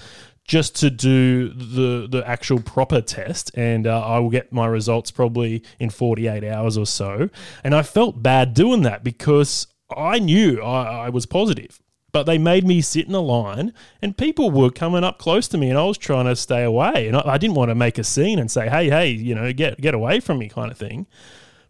just 0.44 0.76
to 0.76 0.90
do 0.90 1.50
the 1.50 2.08
the 2.08 2.22
actual 2.26 2.60
proper 2.60 3.00
test, 3.00 3.50
and 3.54 3.86
uh, 3.86 4.00
I 4.00 4.18
will 4.18 4.30
get 4.30 4.52
my 4.52 4.66
results 4.66 5.10
probably 5.10 5.62
in 5.78 5.90
48 5.90 6.44
hours 6.44 6.76
or 6.76 6.86
so. 6.86 7.30
And 7.64 7.74
I 7.74 7.82
felt 7.82 8.22
bad 8.22 8.54
doing 8.54 8.82
that 8.82 9.04
because 9.04 9.66
I 9.94 10.18
knew 10.18 10.62
I, 10.62 11.06
I 11.06 11.08
was 11.10 11.26
positive 11.26 11.80
but 12.12 12.24
they 12.24 12.38
made 12.38 12.66
me 12.66 12.80
sit 12.80 13.06
in 13.06 13.14
a 13.14 13.20
line 13.20 13.72
and 14.00 14.16
people 14.16 14.50
were 14.50 14.70
coming 14.70 15.04
up 15.04 15.18
close 15.18 15.46
to 15.48 15.58
me 15.58 15.68
and 15.68 15.78
I 15.78 15.84
was 15.84 15.98
trying 15.98 16.26
to 16.26 16.36
stay 16.36 16.62
away 16.62 17.06
and 17.06 17.16
I, 17.16 17.22
I 17.26 17.38
didn't 17.38 17.56
want 17.56 17.70
to 17.70 17.74
make 17.74 17.98
a 17.98 18.04
scene 18.04 18.38
and 18.38 18.50
say 18.50 18.68
hey 18.68 18.88
hey 18.88 19.08
you 19.10 19.34
know 19.34 19.52
get 19.52 19.80
get 19.80 19.94
away 19.94 20.20
from 20.20 20.38
me 20.38 20.48
kind 20.48 20.70
of 20.70 20.78
thing. 20.78 21.06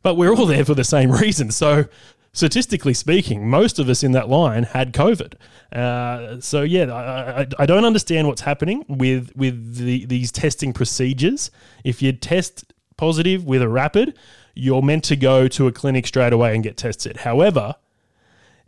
But 0.02 0.14
we're 0.14 0.32
all 0.34 0.46
there 0.46 0.64
for 0.64 0.74
the 0.74 0.84
same 0.84 1.10
reason. 1.12 1.50
So 1.50 1.86
statistically 2.32 2.94
speaking 2.94 3.48
most 3.48 3.78
of 3.78 3.88
us 3.88 4.04
in 4.04 4.12
that 4.12 4.28
line 4.28 4.62
had 4.62 4.92
covid. 4.92 5.34
Uh, 5.72 6.40
so 6.40 6.62
yeah 6.62 6.84
I, 6.84 7.40
I, 7.40 7.46
I 7.60 7.66
don't 7.66 7.84
understand 7.84 8.28
what's 8.28 8.42
happening 8.42 8.84
with 8.88 9.32
with 9.34 9.76
the, 9.76 10.06
these 10.06 10.30
testing 10.30 10.72
procedures. 10.72 11.50
If 11.84 12.00
you 12.00 12.12
test 12.12 12.72
positive 12.96 13.44
with 13.44 13.62
a 13.62 13.68
rapid 13.68 14.16
you're 14.54 14.82
meant 14.82 15.04
to 15.04 15.14
go 15.14 15.46
to 15.46 15.68
a 15.68 15.72
clinic 15.72 16.04
straight 16.04 16.32
away 16.32 16.52
and 16.52 16.64
get 16.64 16.76
tested. 16.76 17.18
However 17.18 17.76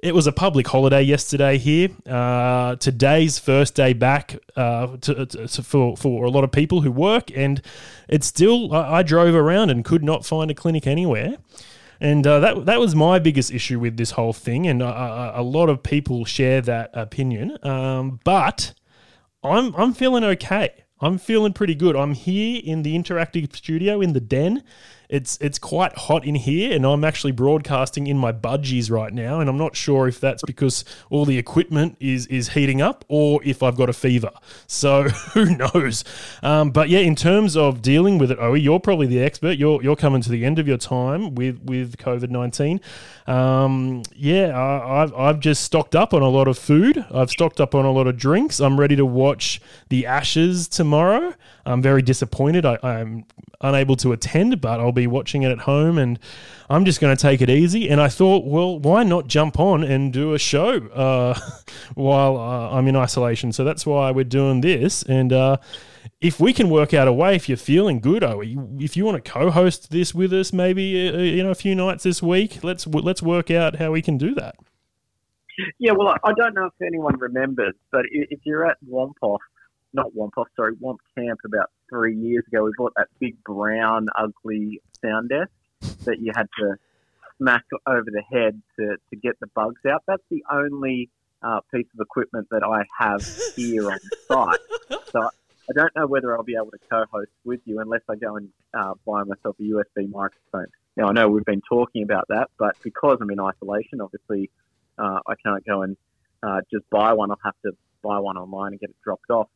it 0.03 0.15
was 0.15 0.27
a 0.27 0.33
public 0.33 0.67
holiday 0.67 1.03
yesterday 1.03 1.59
here. 1.59 1.89
Uh, 2.07 2.77
today's 2.77 3.39
first 3.39 3.75
day 3.75 3.93
back 3.93 4.39
uh, 4.57 4.97
to, 4.99 5.27
to, 5.27 5.49
for 5.63 5.97
for 5.97 6.25
a 6.25 6.31
lot 6.31 6.45
of 6.45 6.53
people 6.53 6.81
who 6.81 6.91
work, 6.91 7.31
and 7.37 7.61
it's 8.09 8.27
still. 8.27 8.75
I, 8.75 8.99
I 8.99 9.03
drove 9.03 9.35
around 9.35 9.71
and 9.71 9.85
could 9.85 10.03
not 10.03 10.25
find 10.25 10.51
a 10.51 10.55
clinic 10.55 10.87
anywhere, 10.87 11.37
and 12.01 12.27
uh, 12.27 12.41
that 12.41 12.67
that 12.67 12.81
was 12.81 12.95
my 12.95 13.19
biggest 13.19 13.53
issue 13.53 13.79
with 13.79 13.97
this 13.97 14.13
whole 14.13 14.33
thing. 14.33 14.67
And 14.67 14.83
uh, 14.83 15.33
a 15.35 15.43
lot 15.43 15.69
of 15.69 15.83
people 15.83 16.25
share 16.25 16.61
that 16.63 16.91
opinion. 16.95 17.59
Um, 17.63 18.21
but 18.25 18.75
I'm 19.43 19.75
I'm 19.77 19.93
feeling 19.93 20.25
okay. 20.25 20.85
I'm 21.03 21.19
feeling 21.19 21.53
pretty 21.53 21.75
good. 21.75 21.97
I'm 21.97 22.13
here 22.13 22.61
in 22.63 22.83
the 22.83 22.97
interactive 22.97 23.55
studio 23.55 24.01
in 24.01 24.13
the 24.13 24.21
den. 24.21 24.63
It's 25.11 25.37
it's 25.41 25.59
quite 25.59 25.93
hot 25.99 26.25
in 26.25 26.37
here, 26.37 26.73
and 26.73 26.87
I'm 26.87 27.03
actually 27.03 27.33
broadcasting 27.33 28.07
in 28.07 28.17
my 28.17 28.31
budgies 28.31 28.93
right 28.93 29.13
now. 29.13 29.41
And 29.41 29.51
I'm 29.51 29.59
not 29.59 29.75
sure 29.75 30.07
if 30.07 30.21
that's 30.21 30.45
because 30.45 30.85
all 31.11 31.25
the 31.25 31.37
equipment 31.37 31.97
is 31.99 32.27
is 32.27 32.51
heating 32.51 32.81
up, 32.81 33.05
or 33.09 33.41
if 33.43 33.61
I've 33.61 33.77
got 33.77 33.89
a 33.89 33.93
fever. 33.93 34.31
So 34.69 35.03
who 35.35 35.57
knows? 35.57 36.05
Um, 36.45 36.71
but 36.71 36.89
yeah, 36.89 37.01
in 37.01 37.17
terms 37.17 37.57
of 37.57 37.83
dealing 37.83 38.19
with 38.19 38.31
it, 38.31 38.39
Owie, 38.39 38.63
you're 38.63 38.79
probably 38.79 39.09
the 39.09 39.21
expert. 39.21 39.59
You're 39.59 39.83
you're 39.83 39.97
coming 39.97 40.23
to 40.23 40.31
the 40.31 40.45
end 40.45 40.61
of 40.61 40.69
your 40.69 40.79
time 40.79 41.35
with 41.35 41.61
with 41.65 41.97
COVID 41.97 42.31
nineteen. 42.31 42.81
Um, 43.27 44.03
yeah, 44.15 44.57
I, 44.57 45.03
I've 45.03 45.15
I've 45.15 45.41
just 45.41 45.65
stocked 45.65 45.97
up 45.97 46.15
on 46.15 46.23
a 46.23 46.29
lot 46.29 46.47
of 46.47 46.57
food. 46.57 47.05
I've 47.13 47.31
stocked 47.31 47.61
up 47.61 47.75
on 47.75 47.85
a 47.85 47.91
lot 47.91 48.07
of 48.07 48.17
drinks. 48.17 48.61
I'm 48.61 48.79
ready 48.79 48.95
to 48.95 49.05
watch 49.05 49.61
the 49.89 50.07
Ashes 50.07 50.69
tomorrow. 50.69 51.35
I'm 51.67 51.83
very 51.83 52.03
disappointed. 52.03 52.65
I, 52.65 52.79
I'm 52.83 53.27
unable 53.61 53.97
to 53.97 54.13
attend, 54.13 54.61
but 54.61 54.81
I'll 54.81 54.93
be 54.93 55.00
watching 55.07 55.43
it 55.43 55.51
at 55.51 55.61
home, 55.61 55.99
and 55.99 56.19
I'm 56.69 56.85
just 56.85 57.01
going 57.01 57.17
to 57.17 57.21
take 57.21 57.41
it 57.41 57.51
easy. 57.51 57.89
And 57.89 58.01
I 58.01 58.09
thought, 58.09 58.45
well, 58.45 58.79
why 58.79 59.03
not 59.03 59.27
jump 59.27 59.59
on 59.59 59.83
and 59.83 60.13
do 60.13 60.35
a 60.35 60.39
show 60.39 60.87
uh, 60.89 61.39
while 61.95 62.37
uh, 62.37 62.71
I'm 62.71 62.87
in 62.89 62.97
isolation? 62.97 63.53
So 63.53 63.65
that's 63.65 63.85
why 63.85 64.11
we're 64.11 64.25
doing 64.25 64.61
this. 64.61 65.03
And 65.03 65.33
uh, 65.33 65.57
if 66.21 66.39
we 66.39 66.53
can 66.53 66.69
work 66.71 66.95
out 66.95 67.09
a 67.09 67.13
way, 67.13 67.35
if 67.35 67.49
you're 67.49 67.59
feeling 67.59 68.01
good, 68.01 68.23
oh, 68.23 68.43
if 68.79 68.97
you 68.97 69.05
want 69.05 69.23
to 69.23 69.31
co-host 69.31 69.91
this 69.91 70.15
with 70.15 70.33
us, 70.33 70.53
maybe 70.53 71.09
uh, 71.09 71.19
you 71.19 71.43
know 71.43 71.51
a 71.51 71.55
few 71.55 71.75
nights 71.75 72.05
this 72.05 72.23
week, 72.23 72.63
let's 72.63 72.87
let's 72.87 73.23
work 73.23 73.51
out 73.51 73.77
how 73.77 73.93
we 73.93 74.03
can 74.03 74.19
do 74.19 74.35
that. 74.35 74.57
Yeah, 75.79 75.93
well, 75.93 76.15
I 76.25 76.33
don't 76.33 76.55
know 76.55 76.67
if 76.67 76.87
anyone 76.87 77.19
remembers, 77.19 77.75
but 77.91 78.03
if 78.11 78.41
you're 78.45 78.69
at 78.69 78.79
Wampoff, 78.89 79.39
not 79.93 80.15
Wampoff, 80.15 80.47
sorry, 80.57 80.75
Wamp 80.81 81.01
Camp 81.17 81.41
about 81.45 81.71
three 81.89 82.17
years 82.17 82.45
ago, 82.47 82.65
we 82.65 82.73
bought 82.79 82.93
that 82.97 83.09
big 83.19 83.43
brown, 83.45 84.09
ugly 84.17 84.81
sound 85.05 85.29
desk 85.29 85.51
that 86.05 86.21
you 86.21 86.33
had 86.35 86.49
to 86.59 86.77
smack 87.39 87.65
over 87.87 88.05
the 88.05 88.23
head 88.31 88.61
to, 88.79 88.97
to 89.11 89.17
get 89.17 89.39
the 89.41 89.47
bugs 89.49 89.81
out. 89.91 90.03
That's 90.07 90.23
the 90.31 90.45
only 90.53 91.09
uh, 91.43 91.61
piece 91.73 91.87
of 91.95 92.01
equipment 92.01 92.49
that 92.51 92.63
I 92.63 92.85
have 92.99 93.27
here 93.57 93.91
on 93.91 93.99
site. 94.29 94.61
So 95.11 95.23
I 95.23 95.73
don't 95.75 95.95
know 95.97 96.07
whether 96.07 96.37
I'll 96.37 96.43
be 96.43 96.57
able 96.57 96.71
to 96.73 96.79
co-host 96.91 97.31
with 97.45 97.61
you 97.65 97.81
unless 97.81 98.03
I 98.09 98.17
go 98.17 98.37
and 98.37 98.51
uh, 98.75 98.95
buy 99.07 99.23
myself 99.25 99.57
a 99.59 99.63
USB 99.63 100.11
microphone. 100.11 100.67
Now 100.97 101.09
I 101.09 101.13
know 101.13 101.29
we've 101.29 101.45
been 101.45 101.63
talking 101.63 102.03
about 102.03 102.27
that, 102.29 102.51
but 102.59 102.77
because 102.83 103.19
I'm 103.21 103.31
in 103.31 103.41
isolation, 103.41 104.01
obviously 104.01 104.51
uh, 104.99 105.21
I 105.27 105.35
can't 105.43 105.65
go 105.65 105.83
and 105.83 105.97
uh, 106.43 106.61
just 106.71 106.89
buy 106.91 107.13
one. 107.13 107.31
I'll 107.31 107.39
have 107.45 107.55
to 107.65 107.73
buy 108.03 108.19
one 108.19 108.37
online 108.37 108.73
and 108.73 108.81
get 108.81 108.91
it 108.91 108.97
dropped 109.03 109.31
off. 109.31 109.49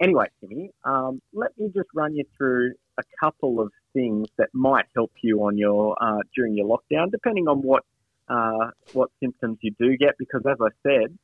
Anyway, 0.00 0.26
Timmy, 0.40 0.70
um, 0.84 1.20
let 1.32 1.58
me 1.58 1.70
just 1.74 1.88
run 1.94 2.14
you 2.14 2.24
through 2.36 2.74
a 2.98 3.02
couple 3.20 3.60
of 3.60 3.72
things 3.92 4.28
that 4.36 4.48
might 4.52 4.86
help 4.94 5.12
you 5.22 5.44
on 5.44 5.56
your 5.56 5.96
uh, 6.02 6.18
during 6.34 6.54
your 6.54 6.66
lockdown, 6.66 7.10
depending 7.10 7.48
on 7.48 7.62
what 7.62 7.84
uh, 8.28 8.70
what 8.92 9.10
symptoms 9.20 9.58
you 9.62 9.72
do 9.78 9.96
get. 9.96 10.16
Because 10.18 10.42
as 10.50 10.58
I 10.60 10.68
said, 10.82 11.18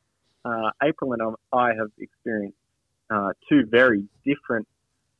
uh, 0.45 0.71
April 0.83 1.13
and 1.13 1.37
I 1.53 1.75
have 1.75 1.91
experienced 1.99 2.57
uh, 3.11 3.33
two 3.49 3.67
very 3.67 4.05
different 4.25 4.67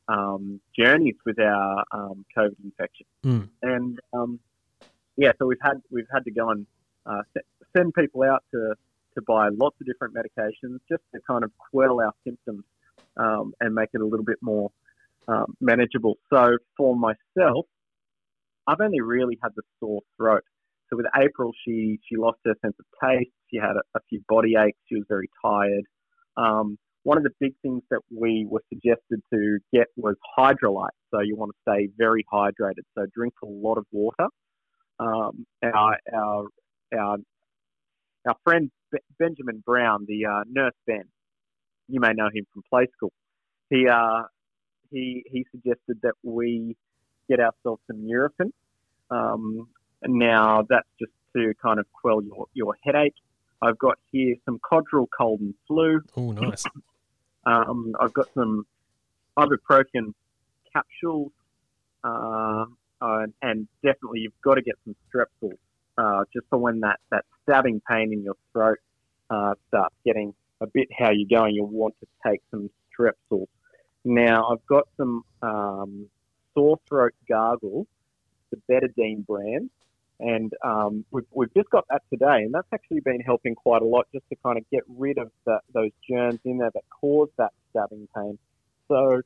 um, 0.07 0.59
journeys 0.77 1.15
with 1.25 1.39
our 1.39 1.83
um, 1.91 2.25
COVID 2.35 2.55
infection, 2.63 3.05
Mm. 3.23 3.49
and 3.61 3.99
um, 4.13 4.39
yeah, 5.17 5.31
so 5.37 5.45
we've 5.45 5.61
had 5.61 5.81
we've 5.91 6.07
had 6.11 6.23
to 6.25 6.31
go 6.31 6.49
and 6.49 6.65
uh, 7.05 7.21
send 7.75 7.93
people 7.93 8.23
out 8.23 8.43
to 8.51 8.75
to 9.15 9.21
buy 9.21 9.49
lots 9.49 9.75
of 9.79 9.87
different 9.87 10.13
medications 10.13 10.79
just 10.89 11.01
to 11.13 11.21
kind 11.25 11.43
of 11.43 11.51
quell 11.57 12.01
our 12.01 12.13
symptoms 12.25 12.63
um, 13.17 13.53
and 13.61 13.73
make 13.73 13.89
it 13.93 14.01
a 14.01 14.05
little 14.05 14.25
bit 14.25 14.37
more 14.41 14.71
um, 15.27 15.55
manageable. 15.61 16.15
So 16.31 16.57
for 16.77 16.95
myself, 16.95 17.65
I've 18.67 18.81
only 18.81 19.01
really 19.01 19.37
had 19.43 19.51
the 19.55 19.63
sore 19.79 20.01
throat. 20.17 20.43
So 20.89 20.97
with 20.97 21.07
April, 21.17 21.51
she 21.65 21.99
she 22.07 22.15
lost 22.15 22.37
her 22.45 22.53
sense 22.63 22.75
of 22.79 22.85
taste. 23.03 23.31
She 23.51 23.57
had 23.57 23.75
a, 23.75 23.97
a 23.97 24.01
few 24.09 24.21
body 24.27 24.53
aches. 24.57 24.77
She 24.87 24.95
was 24.95 25.05
very 25.09 25.29
tired. 25.43 25.83
Um, 26.37 26.77
one 27.03 27.17
of 27.17 27.23
the 27.23 27.31
big 27.39 27.53
things 27.61 27.83
that 27.91 28.01
we 28.15 28.47
were 28.49 28.63
suggested 28.69 29.21
to 29.31 29.59
get 29.71 29.87
was 29.95 30.15
Hydralyte. 30.37 30.89
So 31.13 31.21
you 31.21 31.35
want 31.35 31.51
to 31.51 31.71
stay 31.71 31.89
very 31.97 32.25
hydrated. 32.31 32.83
So 32.97 33.05
drink 33.13 33.33
a 33.43 33.47
lot 33.47 33.77
of 33.77 33.85
water. 33.91 34.27
Um, 34.99 35.45
our 35.63 35.97
our 36.13 36.45
our 36.97 37.17
our 38.27 38.35
friend 38.43 38.71
Be- 38.91 38.99
Benjamin 39.19 39.63
Brown, 39.65 40.05
the 40.07 40.25
uh, 40.25 40.43
nurse 40.47 40.73
Ben, 40.87 41.03
you 41.87 41.99
may 41.99 42.13
know 42.13 42.29
him 42.33 42.45
from 42.53 42.63
play 42.69 42.87
school. 42.95 43.11
He 43.69 43.87
uh, 43.87 44.23
he 44.91 45.23
he 45.27 45.45
suggested 45.51 45.99
that 46.03 46.13
we 46.23 46.75
get 47.29 47.39
ourselves 47.39 47.81
some 47.87 47.97
Nurofen. 47.97 48.51
Um, 49.09 49.67
now 50.03 50.65
that's 50.69 50.87
just 50.99 51.11
to 51.35 51.53
kind 51.61 51.79
of 51.79 51.85
quell 51.93 52.21
your, 52.23 52.47
your 52.53 52.77
headache. 52.83 53.15
I've 53.61 53.77
got 53.77 53.97
here 54.11 54.35
some 54.45 54.59
Codral 54.59 55.07
cold 55.15 55.41
and 55.41 55.53
flu. 55.67 56.01
Oh, 56.15 56.31
nice. 56.31 56.65
Um, 57.47 57.93
I've 57.99 58.11
got 58.11 58.27
some 58.33 58.65
ibuprofen 59.37 60.15
capsules, 60.73 61.31
uh, 62.03 62.65
uh, 62.99 63.25
and 63.41 63.67
definitely 63.83 64.21
you've 64.21 64.41
got 64.43 64.55
to 64.55 64.63
get 64.63 64.73
some 64.83 64.95
Strepsils, 65.13 65.57
uh, 65.95 66.23
just 66.33 66.47
for 66.49 66.57
when 66.57 66.79
that, 66.79 66.99
that 67.11 67.23
stabbing 67.43 67.81
pain 67.87 68.11
in 68.13 68.23
your 68.23 68.35
throat 68.51 68.79
uh, 69.29 69.53
starts 69.67 69.93
getting 70.03 70.33
a 70.59 70.65
bit 70.65 70.87
how 70.97 71.11
you're 71.11 71.29
going. 71.29 71.53
You'll 71.53 71.67
want 71.67 71.93
to 71.99 72.07
take 72.27 72.41
some 72.49 72.69
Strepsils. 72.97 73.47
Now 74.05 74.49
I've 74.51 74.65
got 74.67 74.87
some 74.97 75.23
um, 75.41 76.07
sore 76.53 76.79
throat 76.87 77.13
gargles, 77.27 77.87
the 78.51 78.57
Betadine 78.69 79.25
brand, 79.25 79.71
and 80.19 80.53
um, 80.63 81.03
we've, 81.11 81.25
we've 81.31 81.53
just 81.53 81.69
got 81.71 81.85
that 81.89 82.03
today, 82.09 82.43
and 82.43 82.53
that's 82.53 82.67
actually 82.71 83.01
been 83.01 83.19
helping 83.19 83.55
quite 83.55 83.81
a 83.81 83.85
lot 83.85 84.07
just 84.13 84.23
to 84.29 84.35
kind 84.37 84.57
of 84.57 84.69
get 84.69 84.83
rid 84.87 85.17
of 85.17 85.31
the, 85.45 85.59
those 85.73 85.91
germs 86.09 86.39
in 86.45 86.59
there 86.59 86.71
that 86.73 86.83
cause 87.01 87.29
that 87.37 87.51
stabbing 87.71 88.07
pain. 88.15 88.37
So, 88.87 89.21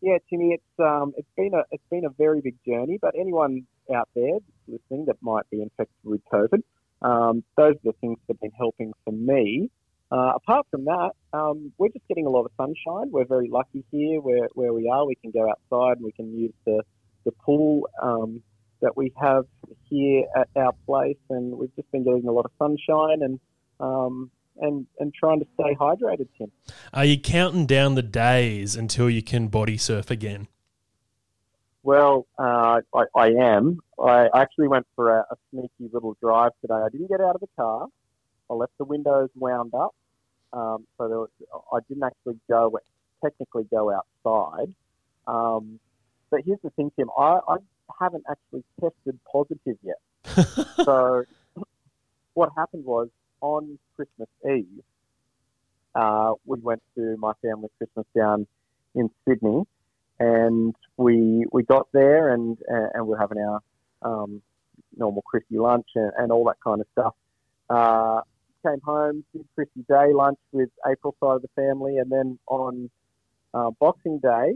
yeah, 0.00 0.18
Timmy, 0.28 0.52
it's 0.52 0.80
um, 0.80 1.14
it's 1.16 1.28
been 1.36 1.54
a 1.54 1.62
it's 1.70 1.88
been 1.88 2.04
a 2.04 2.10
very 2.10 2.40
big 2.40 2.56
journey. 2.66 2.98
But 3.00 3.14
anyone 3.18 3.66
out 3.94 4.08
there 4.14 4.38
listening 4.66 5.06
that 5.06 5.16
might 5.22 5.48
be 5.50 5.62
infected 5.62 5.96
with 6.04 6.20
COVID, 6.32 6.62
um, 7.02 7.42
those 7.56 7.74
are 7.76 7.84
the 7.84 7.92
things 8.00 8.18
that 8.26 8.34
have 8.34 8.40
been 8.40 8.52
helping 8.58 8.92
for 9.04 9.12
me. 9.12 9.70
Uh, 10.10 10.32
apart 10.36 10.66
from 10.70 10.86
that, 10.86 11.10
um, 11.32 11.72
we're 11.76 11.88
just 11.88 12.06
getting 12.08 12.26
a 12.26 12.30
lot 12.30 12.44
of 12.44 12.50
sunshine. 12.56 13.10
We're 13.10 13.26
very 13.26 13.48
lucky 13.48 13.84
here 13.90 14.20
where, 14.20 14.48
where 14.54 14.72
we 14.72 14.88
are. 14.88 15.06
We 15.06 15.16
can 15.16 15.30
go 15.30 15.48
outside. 15.48 15.98
And 15.98 16.04
we 16.04 16.12
can 16.12 16.36
use 16.36 16.54
the 16.64 16.82
the 17.24 17.32
pool 17.32 17.88
um, 18.00 18.42
that 18.80 18.96
we 18.96 19.12
have 19.20 19.44
here 19.90 20.24
at 20.36 20.48
our 20.56 20.72
place, 20.86 21.18
and 21.28 21.52
we've 21.58 21.74
just 21.76 21.90
been 21.92 22.04
getting 22.04 22.26
a 22.26 22.32
lot 22.32 22.46
of 22.46 22.52
sunshine 22.58 23.22
and 23.22 23.40
um, 23.80 24.30
and 24.60 24.86
and 24.98 25.12
trying 25.14 25.40
to 25.40 25.46
stay 25.54 25.74
hydrated, 25.74 26.28
Tim. 26.38 26.50
Are 26.92 27.04
you 27.04 27.20
counting 27.20 27.66
down 27.66 27.94
the 27.94 28.02
days 28.02 28.76
until 28.76 29.10
you 29.10 29.22
can 29.22 29.48
body 29.48 29.76
surf 29.76 30.10
again? 30.10 30.48
Well, 31.82 32.26
uh, 32.38 32.80
I, 32.94 33.04
I 33.14 33.26
am. 33.28 33.80
I 34.02 34.28
actually 34.34 34.68
went 34.68 34.86
for 34.94 35.10
a, 35.10 35.20
a 35.30 35.36
sneaky 35.50 35.90
little 35.92 36.16
drive 36.20 36.52
today. 36.60 36.74
I 36.74 36.88
didn't 36.90 37.08
get 37.08 37.20
out 37.20 37.34
of 37.34 37.40
the 37.40 37.48
car. 37.56 37.86
I 38.50 38.54
left 38.54 38.72
the 38.78 38.84
windows 38.84 39.28
wound 39.34 39.74
up, 39.74 39.94
um, 40.52 40.86
so 40.96 41.08
there 41.08 41.18
was, 41.18 41.30
I 41.72 41.78
didn't 41.88 42.04
actually 42.04 42.38
go 42.48 42.78
technically 43.22 43.64
go 43.70 43.92
outside. 43.92 44.72
Um, 45.26 45.78
but 46.30 46.40
here's 46.44 46.60
the 46.62 46.70
thing, 46.70 46.90
Tim. 46.96 47.10
I, 47.18 47.40
I 47.48 47.56
haven't 48.00 48.24
actually 48.30 48.64
tested 48.80 49.18
positive 49.30 49.76
yet. 49.82 49.98
so 50.84 51.24
what 52.34 52.50
happened 52.56 52.84
was 52.84 53.08
on 53.40 53.78
Christmas 53.96 54.28
Eve, 54.44 54.82
uh, 55.94 56.34
we 56.46 56.58
went 56.60 56.82
to 56.96 57.16
my 57.18 57.32
family's 57.42 57.70
Christmas 57.78 58.06
down 58.16 58.46
in 58.94 59.10
Sydney, 59.26 59.64
and 60.18 60.74
we 60.96 61.44
we 61.52 61.62
got 61.62 61.88
there 61.92 62.32
and 62.32 62.58
and 62.68 63.06
we're 63.06 63.18
having 63.18 63.38
our 63.38 63.60
um, 64.02 64.42
normal 64.96 65.22
Chrissy 65.22 65.58
lunch 65.58 65.86
and, 65.94 66.12
and 66.18 66.32
all 66.32 66.44
that 66.44 66.58
kind 66.62 66.80
of 66.80 66.86
stuff. 66.92 67.14
Uh, 67.70 68.20
came 68.66 68.80
home, 68.84 69.24
did 69.32 69.46
Chrissy 69.54 69.84
Day 69.88 70.12
lunch 70.12 70.38
with 70.52 70.70
April 70.86 71.14
side 71.20 71.36
of 71.36 71.42
the 71.42 71.48
family, 71.56 71.98
and 71.98 72.10
then 72.10 72.38
on 72.46 72.90
uh, 73.54 73.70
Boxing 73.78 74.18
Day, 74.18 74.54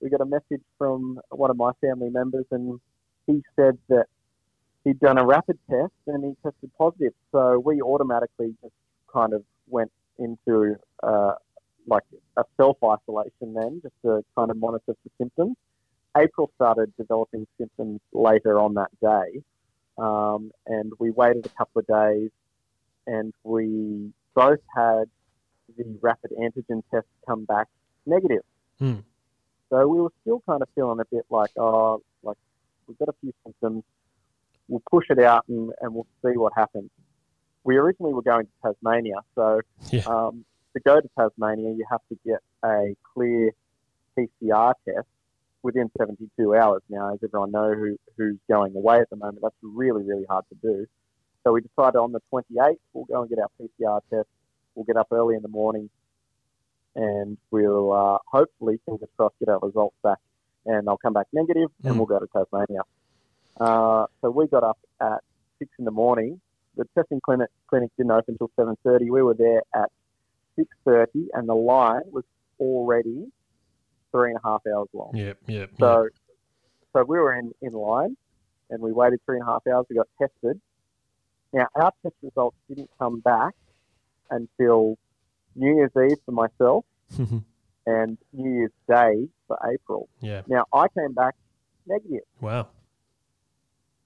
we 0.00 0.10
got 0.10 0.20
a 0.20 0.26
message 0.26 0.62
from 0.78 1.20
one 1.30 1.50
of 1.50 1.56
my 1.56 1.72
family 1.80 2.10
members, 2.10 2.44
and 2.50 2.80
he 3.26 3.42
said 3.56 3.78
that 3.88 4.06
he'd 4.84 5.00
done 5.00 5.18
a 5.18 5.24
rapid 5.24 5.58
test 5.68 5.92
and 6.06 6.24
he 6.24 6.32
tested 6.42 6.70
positive. 6.78 7.12
So 7.32 7.58
we 7.58 7.80
automatically 7.82 8.54
just 8.62 8.74
kind 9.12 9.32
of 9.32 9.42
went 9.68 9.90
into 10.18 10.76
uh, 11.02 11.32
like 11.86 12.04
a 12.36 12.44
self 12.56 12.76
isolation 12.84 13.54
then, 13.54 13.80
just 13.82 13.94
to 14.04 14.24
kind 14.36 14.50
of 14.50 14.56
monitor 14.58 14.94
for 15.02 15.10
symptoms. 15.18 15.56
April 16.16 16.50
started 16.54 16.92
developing 16.96 17.46
symptoms 17.58 18.00
later 18.12 18.58
on 18.58 18.74
that 18.74 18.90
day, 19.00 19.42
um, 19.98 20.50
and 20.66 20.92
we 20.98 21.10
waited 21.10 21.44
a 21.44 21.50
couple 21.50 21.80
of 21.80 21.86
days, 21.86 22.30
and 23.06 23.32
we 23.44 24.12
both 24.34 24.60
had 24.74 25.04
the 25.76 25.84
rapid 26.00 26.30
antigen 26.40 26.82
test 26.92 27.06
come 27.26 27.44
back 27.44 27.66
negative. 28.06 28.42
Hmm. 28.78 28.96
So 29.70 29.86
we 29.88 30.00
were 30.00 30.12
still 30.22 30.42
kind 30.48 30.62
of 30.62 30.68
feeling 30.74 31.00
a 31.00 31.04
bit 31.10 31.24
like, 31.30 31.50
oh, 31.58 32.02
like 32.22 32.36
we've 32.86 32.98
got 32.98 33.08
a 33.08 33.14
few 33.20 33.32
symptoms. 33.44 33.82
We'll 34.68 34.82
push 34.90 35.06
it 35.10 35.18
out 35.18 35.44
and, 35.48 35.72
and 35.80 35.94
we'll 35.94 36.06
see 36.24 36.36
what 36.36 36.52
happens. 36.56 36.90
We 37.64 37.76
originally 37.76 38.14
were 38.14 38.22
going 38.22 38.46
to 38.46 38.52
Tasmania, 38.62 39.16
so 39.34 39.60
Yeah. 39.90 40.02
um, 40.06 40.44
to 40.74 40.80
go 40.80 41.00
to 41.00 41.08
Tasmania, 41.18 41.70
you 41.72 41.84
have 41.90 42.00
to 42.10 42.18
get 42.24 42.38
a 42.64 42.94
clear 43.14 43.50
PCR 44.16 44.74
test 44.84 45.06
within 45.62 45.90
72 45.98 46.54
hours. 46.54 46.82
Now, 46.88 47.12
as 47.14 47.18
everyone 47.24 47.50
knows 47.50 47.74
who, 47.76 47.96
who's 48.16 48.36
going 48.48 48.76
away 48.76 49.00
at 49.00 49.10
the 49.10 49.16
moment, 49.16 49.38
that's 49.42 49.54
really, 49.62 50.04
really 50.04 50.24
hard 50.28 50.44
to 50.50 50.56
do. 50.62 50.86
So 51.46 51.52
we 51.52 51.60
decided 51.60 51.96
on 51.96 52.10
the 52.10 52.20
28th, 52.32 52.74
we'll 52.92 53.04
go 53.04 53.20
and 53.20 53.30
get 53.30 53.38
our 53.38 53.48
PCR 53.60 54.00
test. 54.10 54.26
We'll 54.74 54.84
get 54.84 54.96
up 54.96 55.06
early 55.12 55.36
in 55.36 55.42
the 55.42 55.48
morning 55.48 55.88
and 56.96 57.38
we'll 57.52 57.92
uh, 57.92 58.18
hopefully, 58.26 58.80
fingers 58.84 59.08
crossed, 59.16 59.38
get 59.38 59.48
our 59.48 59.60
results 59.60 59.94
back 60.02 60.18
and 60.64 60.88
they'll 60.88 60.96
come 60.96 61.12
back 61.12 61.28
negative 61.32 61.70
and 61.84 61.94
Mm. 61.94 61.98
we'll 61.98 62.06
go 62.06 62.18
to 62.18 62.26
Tasmania. 62.26 62.80
Uh, 63.60 64.06
so 64.20 64.30
we 64.30 64.48
got 64.48 64.64
up 64.64 64.78
at 65.00 65.22
6 65.60 65.70
in 65.78 65.84
the 65.84 65.92
morning. 65.92 66.40
The 66.76 66.84
testing 66.96 67.20
clinic, 67.24 67.48
clinic 67.68 67.92
didn't 67.96 68.10
open 68.10 68.36
until 68.40 68.50
7.30. 68.58 69.08
We 69.08 69.22
were 69.22 69.34
there 69.34 69.62
at 69.72 69.92
6.30 70.58 71.28
and 71.32 71.48
the 71.48 71.54
line 71.54 72.02
was 72.10 72.24
already 72.58 73.28
three 74.10 74.30
and 74.30 74.40
a 74.44 74.48
half 74.48 74.62
hours 74.66 74.88
long. 74.92 75.12
Yep, 75.14 75.38
yep. 75.46 75.70
yep. 75.70 75.78
So, 75.78 76.08
so 76.92 77.04
we 77.04 77.18
were 77.18 77.34
in, 77.34 77.52
in 77.62 77.72
line 77.72 78.16
and 78.68 78.82
we 78.82 78.90
waited 78.92 79.20
three 79.24 79.38
and 79.38 79.48
a 79.48 79.52
half 79.52 79.62
hours. 79.68 79.86
We 79.88 79.94
got 79.94 80.08
tested. 80.18 80.60
Now, 81.52 81.66
our 81.74 81.92
test 82.02 82.14
results 82.22 82.56
didn't 82.68 82.90
come 82.98 83.20
back 83.20 83.54
until 84.30 84.98
New 85.54 85.74
Year's 85.76 85.90
Eve 86.10 86.18
for 86.26 86.32
myself 86.32 86.84
and 87.86 88.18
New 88.32 88.50
Year's 88.52 88.70
Day 88.88 89.28
for 89.46 89.58
April. 89.72 90.08
yeah. 90.20 90.42
Now, 90.46 90.64
I 90.72 90.86
came 90.88 91.12
back 91.14 91.34
negative 91.86 92.24
Wow. 92.40 92.68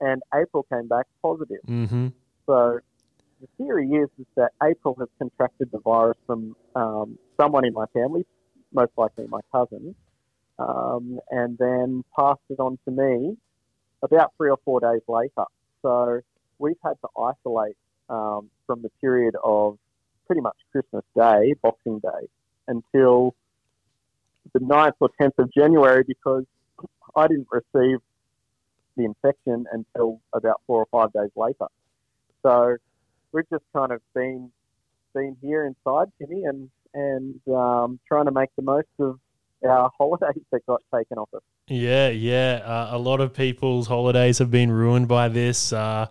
and 0.00 0.22
April 0.34 0.64
came 0.72 0.86
back 0.86 1.06
positive. 1.22 1.60
Mm-hmm. 1.66 2.08
So 2.46 2.80
the 3.40 3.46
theory 3.56 3.88
is, 3.88 4.08
is 4.18 4.26
that 4.36 4.50
April 4.62 4.94
has 5.00 5.08
contracted 5.18 5.70
the 5.72 5.78
virus 5.80 6.18
from 6.26 6.54
um, 6.74 7.18
someone 7.40 7.64
in 7.64 7.72
my 7.72 7.86
family, 7.94 8.26
most 8.72 8.92
likely 8.96 9.26
my 9.28 9.40
cousin, 9.50 9.94
um, 10.58 11.18
and 11.30 11.56
then 11.58 12.04
passed 12.18 12.40
it 12.50 12.60
on 12.60 12.78
to 12.84 12.90
me 12.90 13.36
about 14.02 14.32
three 14.36 14.50
or 14.50 14.58
four 14.64 14.80
days 14.80 15.00
later. 15.08 15.44
So 15.82 16.20
we've 16.60 16.76
had 16.84 16.94
to 17.00 17.08
isolate 17.18 17.76
um, 18.08 18.50
from 18.66 18.82
the 18.82 18.90
period 19.00 19.34
of 19.42 19.78
pretty 20.26 20.42
much 20.42 20.56
Christmas 20.70 21.04
Day, 21.16 21.54
Boxing 21.62 21.98
Day, 21.98 22.28
until 22.68 23.34
the 24.52 24.60
9th 24.60 24.92
or 25.00 25.10
10th 25.20 25.38
of 25.38 25.52
January 25.52 26.04
because 26.06 26.44
I 27.16 27.26
didn't 27.26 27.48
receive 27.50 27.98
the 28.96 29.04
infection 29.04 29.66
until 29.72 30.20
about 30.32 30.60
four 30.66 30.86
or 30.86 30.86
five 30.90 31.12
days 31.12 31.30
later. 31.36 31.66
So 32.42 32.76
we've 33.32 33.48
just 33.50 33.64
kind 33.74 33.92
of 33.92 34.00
been 34.14 34.50
been 35.14 35.36
here 35.42 35.66
inside, 35.66 36.08
Timmy, 36.18 36.44
and 36.44 36.70
and 36.94 37.40
um, 37.48 38.00
trying 38.06 38.26
to 38.26 38.32
make 38.32 38.50
the 38.56 38.62
most 38.62 38.88
of 38.98 39.18
our 39.68 39.90
holidays 39.98 40.42
that 40.52 40.64
got 40.66 40.82
taken 40.94 41.18
off 41.18 41.28
us. 41.34 41.42
Yeah, 41.68 42.08
yeah. 42.08 42.62
Uh, 42.64 42.96
a 42.96 42.98
lot 42.98 43.20
of 43.20 43.32
people's 43.32 43.86
holidays 43.86 44.38
have 44.38 44.50
been 44.50 44.72
ruined 44.72 45.08
by 45.08 45.28
this. 45.28 45.72
Uh, 45.72 46.06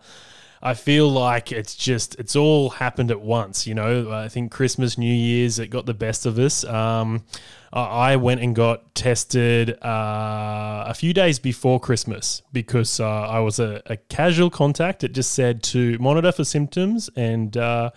I 0.61 0.73
feel 0.73 1.09
like 1.09 1.51
it's 1.51 1.75
just 1.75 2.15
it's 2.19 2.35
all 2.35 2.69
happened 2.69 3.11
at 3.11 3.21
once. 3.21 3.65
You 3.65 3.75
know, 3.75 4.11
I 4.11 4.27
think 4.27 4.51
Christmas, 4.51 4.97
New 4.97 5.13
Year's, 5.13 5.59
it 5.59 5.67
got 5.67 5.85
the 5.85 5.93
best 5.93 6.25
of 6.25 6.37
us. 6.37 6.63
Um, 6.65 7.23
I 7.71 8.15
went 8.15 8.41
and 8.41 8.55
got 8.55 8.95
tested 8.95 9.71
uh, 9.83 10.85
a 10.87 10.93
few 10.95 11.13
days 11.13 11.37
before 11.37 11.79
Christmas 11.79 12.41
because 12.51 12.99
uh, 12.99 13.07
I 13.07 13.39
was 13.41 13.59
a, 13.59 13.81
a, 13.85 13.95
casual 13.95 14.49
contact. 14.49 15.03
It 15.03 15.13
just 15.13 15.33
said 15.33 15.61
to 15.63 15.97
monitor 15.99 16.31
for 16.31 16.43
symptoms 16.43 17.11
and 17.15 17.55
uh, 17.55 17.91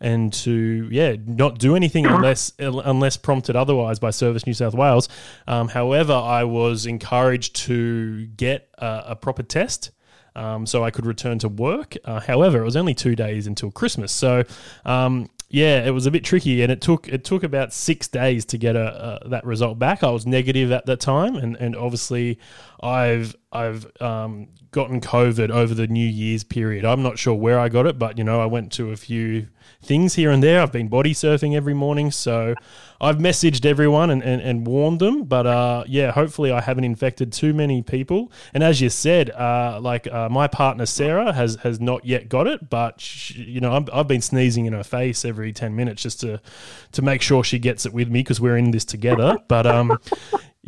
and 0.00 0.32
to 0.32 0.88
yeah 0.92 1.16
not 1.26 1.58
do 1.58 1.74
anything 1.74 2.06
unless 2.06 2.52
unless 2.58 3.16
prompted 3.16 3.56
otherwise 3.56 3.98
by 3.98 4.10
Service 4.10 4.46
New 4.46 4.54
South 4.54 4.74
Wales. 4.74 5.08
Um, 5.48 5.68
however, 5.68 6.14
I 6.14 6.44
was 6.44 6.86
encouraged 6.86 7.56
to 7.66 8.26
get 8.26 8.68
a, 8.78 9.04
a 9.08 9.16
proper 9.16 9.42
test 9.42 9.90
um, 10.36 10.66
so 10.66 10.84
I 10.84 10.90
could 10.90 11.06
return 11.06 11.38
to 11.40 11.48
work. 11.48 11.96
Uh, 12.04 12.20
however, 12.20 12.60
it 12.60 12.64
was 12.64 12.76
only 12.76 12.94
two 12.94 13.16
days 13.16 13.46
until 13.46 13.70
Christmas, 13.70 14.12
so 14.12 14.44
um, 14.84 15.28
yeah, 15.48 15.84
it 15.84 15.90
was 15.90 16.06
a 16.06 16.10
bit 16.10 16.24
tricky, 16.24 16.62
and 16.62 16.72
it 16.72 16.80
took 16.80 17.08
it 17.08 17.24
took 17.24 17.44
about 17.44 17.72
six 17.72 18.08
days 18.08 18.44
to 18.46 18.58
get 18.58 18.74
a, 18.74 19.20
that 19.26 19.44
result 19.44 19.78
back. 19.78 20.02
I 20.02 20.10
was 20.10 20.26
negative 20.26 20.72
at 20.72 20.86
that 20.86 21.00
time, 21.00 21.36
and, 21.36 21.56
and 21.56 21.76
obviously, 21.76 22.38
I've 22.80 23.36
I've 23.52 23.86
um, 24.00 24.48
gotten 24.72 25.00
COVID 25.00 25.50
over 25.50 25.72
the 25.72 25.86
New 25.86 26.06
Year's 26.06 26.42
period. 26.42 26.84
I'm 26.84 27.02
not 27.02 27.18
sure 27.18 27.34
where 27.34 27.60
I 27.60 27.68
got 27.68 27.86
it, 27.86 27.98
but 27.98 28.18
you 28.18 28.24
know, 28.24 28.40
I 28.40 28.46
went 28.46 28.72
to 28.72 28.90
a 28.90 28.96
few 28.96 29.46
things 29.86 30.14
here 30.14 30.30
and 30.30 30.42
there. 30.42 30.60
I've 30.60 30.72
been 30.72 30.88
body 30.88 31.14
surfing 31.14 31.54
every 31.54 31.74
morning, 31.74 32.10
so 32.10 32.54
I've 33.00 33.16
messaged 33.16 33.64
everyone 33.64 34.10
and, 34.10 34.22
and, 34.22 34.42
and 34.42 34.66
warned 34.66 35.00
them. 35.00 35.24
But 35.24 35.46
uh, 35.46 35.84
yeah, 35.86 36.12
hopefully 36.12 36.50
I 36.50 36.60
haven't 36.60 36.84
infected 36.84 37.32
too 37.32 37.54
many 37.54 37.82
people. 37.82 38.30
And 38.52 38.62
as 38.62 38.80
you 38.80 38.90
said, 38.90 39.30
uh, 39.30 39.78
like 39.80 40.06
uh, 40.06 40.28
my 40.28 40.46
partner 40.46 40.86
Sarah 40.86 41.32
has 41.32 41.56
has 41.56 41.80
not 41.80 42.04
yet 42.04 42.28
got 42.28 42.46
it, 42.46 42.68
but 42.68 43.00
she, 43.00 43.42
you 43.42 43.60
know 43.60 43.72
i 43.92 43.96
have 43.96 44.08
been 44.08 44.20
sneezing 44.20 44.66
in 44.66 44.72
her 44.72 44.84
face 44.84 45.24
every 45.24 45.52
ten 45.52 45.74
minutes 45.76 46.02
just 46.02 46.20
to 46.20 46.40
to 46.92 47.02
make 47.02 47.22
sure 47.22 47.44
she 47.44 47.58
gets 47.58 47.86
it 47.86 47.92
with 47.92 48.08
me 48.08 48.20
because 48.20 48.40
we're 48.40 48.56
in 48.56 48.70
this 48.70 48.84
together. 48.84 49.38
But 49.48 49.66
um, 49.66 49.98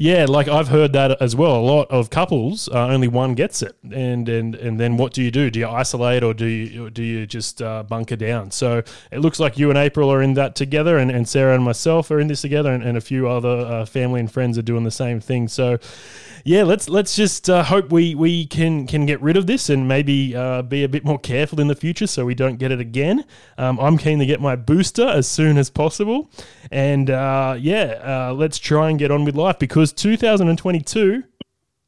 yeah, 0.01 0.27
like 0.29 0.47
I've 0.47 0.69
heard 0.69 0.93
that 0.93 1.21
as 1.21 1.35
well. 1.35 1.57
A 1.57 1.61
lot 1.61 1.91
of 1.91 2.09
couples, 2.09 2.69
uh, 2.69 2.87
only 2.87 3.09
one 3.09 3.35
gets 3.35 3.63
it, 3.63 3.75
and 3.83 4.29
and 4.29 4.55
and 4.55 4.79
then 4.79 4.97
what 4.97 5.13
do 5.13 5.25
you 5.25 5.33
do? 5.33 5.51
Do 5.51 5.59
you 5.59 5.67
isolate 5.67 6.23
or 6.23 6.33
do 6.33 6.47
you 6.47 6.89
do 6.89 7.03
you 7.03 7.27
just 7.27 7.61
uh, 7.61 7.83
bunker 7.83 8.15
down? 8.15 8.53
So 8.53 8.85
it 9.11 9.19
looks 9.19 9.41
like 9.41 9.59
you 9.59 9.71
and 9.71 9.77
April 9.77 10.09
are 10.13 10.23
in 10.23 10.35
that 10.35 10.55
together, 10.55 10.99
and, 10.99 11.11
and 11.11 11.29
Sarah 11.29 11.57
and 11.57 11.65
myself 11.65 12.13
are 12.13 12.21
in 12.21 12.29
this 12.29 12.43
together, 12.43 12.71
and, 12.71 12.85
and 12.85 12.97
a 12.97 13.01
few 13.01 13.29
other 13.29 13.49
uh, 13.49 13.87
family 13.87 14.21
and 14.21 14.31
friends 14.31 14.57
are 14.57 14.63
doing 14.63 14.85
the 14.85 14.93
same 14.93 15.19
thing. 15.19 15.49
So 15.49 15.81
yeah, 16.45 16.63
let's 16.63 16.89
let's 16.89 17.17
just 17.17 17.51
uh, 17.51 17.65
hope 17.65 17.91
we 17.91 18.15
we 18.15 18.47
can 18.47 18.87
can 18.87 19.05
get 19.05 19.21
rid 19.21 19.37
of 19.37 19.49
this 19.49 19.69
and 19.69 19.89
maybe 19.89 20.37
uh, 20.37 20.63
be 20.63 20.85
a 20.85 20.89
bit 20.89 21.05
more 21.05 21.19
careful 21.19 21.61
in 21.61 21.67
the 21.67 21.75
future 21.75 22.07
so 22.07 22.25
we 22.25 22.37
don't 22.37 22.59
get 22.59 22.71
it 22.71 22.79
again. 22.79 23.25
Um, 23.59 23.81
I'm 23.81 23.99
keen 23.99 24.21
to 24.21 24.27
get 24.27 24.41
my 24.41 24.55
booster 24.55 25.09
as 25.09 25.27
soon 25.27 25.59
as 25.59 25.71
possible, 25.71 26.31
and 26.71 27.11
uh, 27.11 27.57
yeah, 27.59 28.31
let's 28.33 28.61
try 28.61 28.91
and 28.91 28.97
get 28.97 29.11
on 29.11 29.25
with 29.25 29.35
life 29.35 29.59
because 29.59 29.88
2022. 29.93 31.25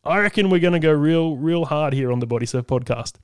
I 0.04 0.18
reckon 0.18 0.50
we're 0.50 0.60
going 0.60 0.72
to 0.72 0.78
go 0.78 0.92
real, 0.92 1.36
real 1.36 1.66
hard 1.66 1.92
here 1.92 2.10
on 2.10 2.20
the 2.20 2.26
Body 2.26 2.46
Surf 2.46 2.66
podcast. 2.66 3.14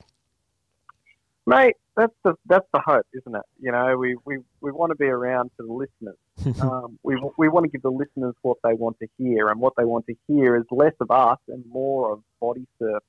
Mate, 1.47 1.77
that's 1.97 2.13
the 2.25 2.35
that's 2.47 2.67
the 2.73 2.81
hope, 2.85 3.07
isn't 3.15 3.35
it? 3.35 3.43
You 3.61 3.73
know, 3.73 3.97
we, 3.97 4.17
we, 4.25 4.39
we 4.61 4.73
want 4.73 4.91
to 4.91 4.97
be 4.97 5.07
around 5.07 5.51
for 5.57 5.63
the 5.63 5.73
listeners. 5.73 6.61
um, 6.61 6.99
we 7.03 7.17
we 7.39 7.49
want 7.49 7.65
to 7.65 7.71
give 7.71 7.83
the 7.83 7.91
listeners 7.91 8.35
what 8.43 8.59
they 8.65 8.75
want 8.75 8.99
to 8.99 9.07
hear, 9.17 9.49
and 9.49 9.61
what 9.61 9.75
they 9.77 9.85
want 9.85 10.07
to 10.07 10.15
hear 10.27 10.57
is 10.57 10.65
less 10.71 10.93
of 11.01 11.11
us 11.11 11.39
and 11.49 11.65
more 11.71 12.13
of 12.13 12.23
body 12.41 12.67
surfers. 12.81 13.01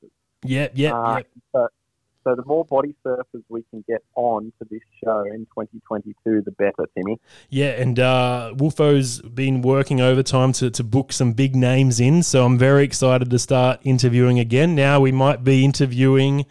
Yeah, 0.43 0.67
yeah, 0.75 0.93
uh, 0.93 1.67
so 2.27 2.35
the 2.35 2.43
more 2.45 2.65
body 2.65 2.93
surfers 3.05 3.43
we 3.47 3.63
can 3.69 3.85
get 3.87 4.03
on 4.15 4.51
to 4.59 4.67
this 4.69 4.81
show 5.01 5.21
in 5.21 5.45
2022, 5.45 6.41
the 6.41 6.51
better, 6.51 6.85
Timmy. 6.93 7.17
Yeah, 7.49 7.69
and 7.69 7.97
uh, 7.99 8.53
Wolfo's 8.57 9.21
been 9.21 9.61
working 9.61 10.01
overtime 10.01 10.51
to, 10.53 10.69
to 10.71 10.83
book 10.83 11.13
some 11.13 11.31
big 11.31 11.55
names 11.55 12.01
in, 12.01 12.23
so 12.23 12.45
I'm 12.45 12.57
very 12.57 12.83
excited 12.83 13.29
to 13.29 13.39
start 13.39 13.79
interviewing 13.83 14.39
again. 14.39 14.75
Now 14.75 14.99
we 14.99 15.13
might 15.13 15.45
be 15.45 15.63
interviewing 15.63 16.45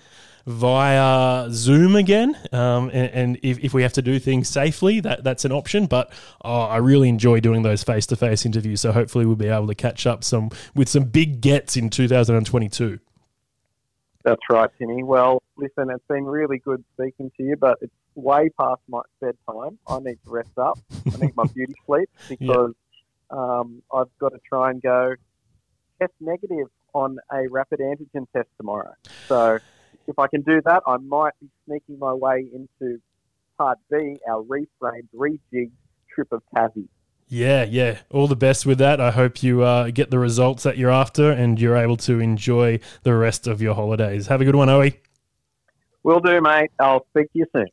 via 0.46 1.50
Zoom 1.50 1.94
again. 1.94 2.38
Um, 2.52 2.90
and, 2.94 3.10
and 3.10 3.38
if, 3.42 3.58
if, 3.58 3.74
we 3.74 3.82
have 3.82 3.92
to 3.94 4.02
do 4.02 4.18
things 4.18 4.48
safely, 4.48 5.00
that, 5.00 5.24
that's 5.24 5.44
an 5.44 5.52
option. 5.52 5.86
But 5.86 6.10
oh, 6.42 6.62
I 6.62 6.78
really 6.78 7.10
enjoy 7.10 7.40
doing 7.40 7.62
those 7.62 7.82
face 7.82 8.06
to 8.06 8.16
face 8.16 8.46
interviews. 8.46 8.80
So 8.80 8.92
hopefully 8.92 9.26
we'll 9.26 9.36
be 9.36 9.48
able 9.48 9.66
to 9.66 9.74
catch 9.74 10.06
up 10.06 10.24
some 10.24 10.50
with 10.74 10.88
some 10.88 11.04
big 11.04 11.40
gets 11.40 11.76
in 11.76 11.90
2022. 11.90 13.00
That's 14.26 14.42
right, 14.50 14.68
Timmy. 14.76 15.04
Well, 15.04 15.40
listen, 15.56 15.88
it's 15.88 16.04
been 16.08 16.24
really 16.24 16.58
good 16.58 16.84
speaking 16.94 17.30
to 17.36 17.44
you, 17.44 17.54
but 17.54 17.78
it's 17.80 17.94
way 18.16 18.48
past 18.60 18.80
my 18.88 19.02
bedtime. 19.20 19.78
I 19.86 20.00
need 20.00 20.18
to 20.24 20.30
rest 20.30 20.58
up. 20.58 20.80
I 20.92 21.24
need 21.24 21.36
my 21.36 21.44
beauty 21.54 21.74
sleep 21.86 22.10
because 22.28 22.74
um, 23.30 23.84
I've 23.94 24.08
got 24.18 24.30
to 24.30 24.40
try 24.48 24.70
and 24.70 24.82
go 24.82 25.14
test 26.00 26.12
negative 26.18 26.66
on 26.92 27.18
a 27.32 27.46
rapid 27.46 27.78
antigen 27.78 28.26
test 28.34 28.48
tomorrow. 28.56 28.94
So 29.28 29.60
if 30.08 30.18
I 30.18 30.26
can 30.26 30.40
do 30.40 30.60
that, 30.64 30.82
I 30.88 30.96
might 30.96 31.34
be 31.40 31.48
sneaking 31.64 32.00
my 32.00 32.12
way 32.12 32.48
into 32.52 33.00
part 33.56 33.78
B, 33.92 34.16
our 34.28 34.42
reframed, 34.42 35.06
rejigged 35.14 35.70
trip 36.12 36.32
of 36.32 36.42
Tassie. 36.52 36.88
Yeah, 37.28 37.64
yeah. 37.64 37.98
All 38.10 38.28
the 38.28 38.36
best 38.36 38.66
with 38.66 38.78
that. 38.78 39.00
I 39.00 39.10
hope 39.10 39.42
you 39.42 39.62
uh, 39.62 39.90
get 39.90 40.10
the 40.10 40.18
results 40.18 40.62
that 40.62 40.78
you're 40.78 40.90
after 40.90 41.32
and 41.32 41.60
you're 41.60 41.76
able 41.76 41.96
to 41.98 42.20
enjoy 42.20 42.78
the 43.02 43.14
rest 43.14 43.46
of 43.46 43.60
your 43.60 43.74
holidays. 43.74 44.28
Have 44.28 44.40
a 44.40 44.44
good 44.44 44.54
one, 44.54 44.68
Owie. 44.68 44.96
Will 46.04 46.20
do, 46.20 46.40
mate. 46.40 46.70
I'll 46.78 47.04
speak 47.10 47.32
to 47.32 47.38
you 47.40 47.46
soon. 47.52 47.66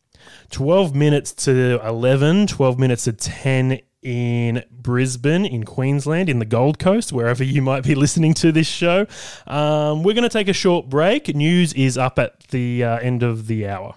12 0.50 0.96
minutes 0.96 1.34
to 1.34 1.80
11, 1.86 2.48
12 2.48 2.80
minutes 2.80 3.04
to 3.04 3.14
10 3.14 3.80
in 4.02 4.64
Brisbane, 4.72 5.46
in 5.46 5.64
Queensland, 5.64 6.30
in 6.30 6.40
the 6.40 6.46
Gold 6.46 6.80
Coast, 6.80 7.14
wherever 7.14 7.44
you 7.44 7.62
might 7.62 7.84
be 7.84 7.94
listening 8.04 8.34
to 8.36 8.52
this 8.52 8.68
show. 8.68 9.06
Um, 9.46 10.02
we're 10.02 10.16
going 10.16 10.24
to 10.24 10.30
take 10.30 10.48
a 10.48 10.54
short 10.54 10.90
break. 10.90 11.34
News 11.36 11.74
is 11.74 11.96
up 11.96 12.18
at 12.18 12.40
the 12.48 12.84
uh, 12.84 12.98
end 12.98 13.22
of 13.22 13.46
the 13.46 13.68
hour. 13.68 13.94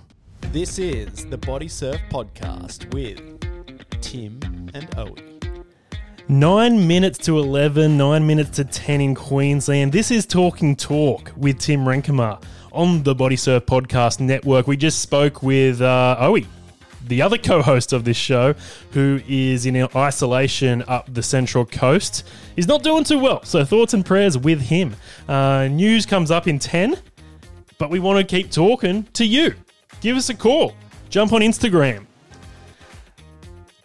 This 0.52 0.78
is 0.78 1.24
the 1.26 1.38
Body 1.38 1.68
Surf 1.68 2.00
Podcast 2.10 2.92
with 2.92 3.20
Tim 4.02 4.38
and 4.74 4.88
Owie. 4.92 5.35
Nine 6.28 6.88
minutes 6.88 7.18
to 7.18 7.38
11, 7.38 7.96
nine 7.96 8.26
minutes 8.26 8.50
to 8.56 8.64
10 8.64 9.00
in 9.00 9.14
Queensland. 9.14 9.92
This 9.92 10.10
is 10.10 10.26
Talking 10.26 10.74
Talk 10.74 11.32
with 11.36 11.60
Tim 11.60 11.84
Renkema 11.84 12.42
on 12.72 13.04
the 13.04 13.14
Body 13.14 13.36
Surf 13.36 13.64
Podcast 13.66 14.18
Network. 14.18 14.66
We 14.66 14.76
just 14.76 15.00
spoke 15.00 15.42
with 15.42 15.80
uh, 15.80 16.16
Owie 16.20 16.46
the 17.06 17.22
other 17.22 17.38
co-host 17.38 17.92
of 17.92 18.04
this 18.04 18.16
show, 18.16 18.54
who 18.92 19.20
is 19.28 19.66
in 19.66 19.76
isolation 19.94 20.82
up 20.88 21.12
the 21.12 21.22
Central 21.22 21.64
Coast, 21.64 22.28
He's 22.56 22.66
not 22.66 22.82
doing 22.82 23.04
too 23.04 23.18
well. 23.18 23.42
So 23.44 23.64
thoughts 23.64 23.94
and 23.94 24.04
prayers 24.04 24.36
with 24.36 24.60
him. 24.60 24.96
Uh, 25.28 25.68
news 25.68 26.06
comes 26.06 26.30
up 26.30 26.48
in 26.48 26.58
ten, 26.58 26.96
but 27.78 27.90
we 27.90 28.00
want 28.00 28.18
to 28.18 28.24
keep 28.24 28.50
talking 28.50 29.04
to 29.12 29.24
you. 29.24 29.54
Give 30.00 30.16
us 30.16 30.28
a 30.28 30.34
call. 30.34 30.74
Jump 31.08 31.32
on 31.32 31.40
Instagram. 31.42 32.05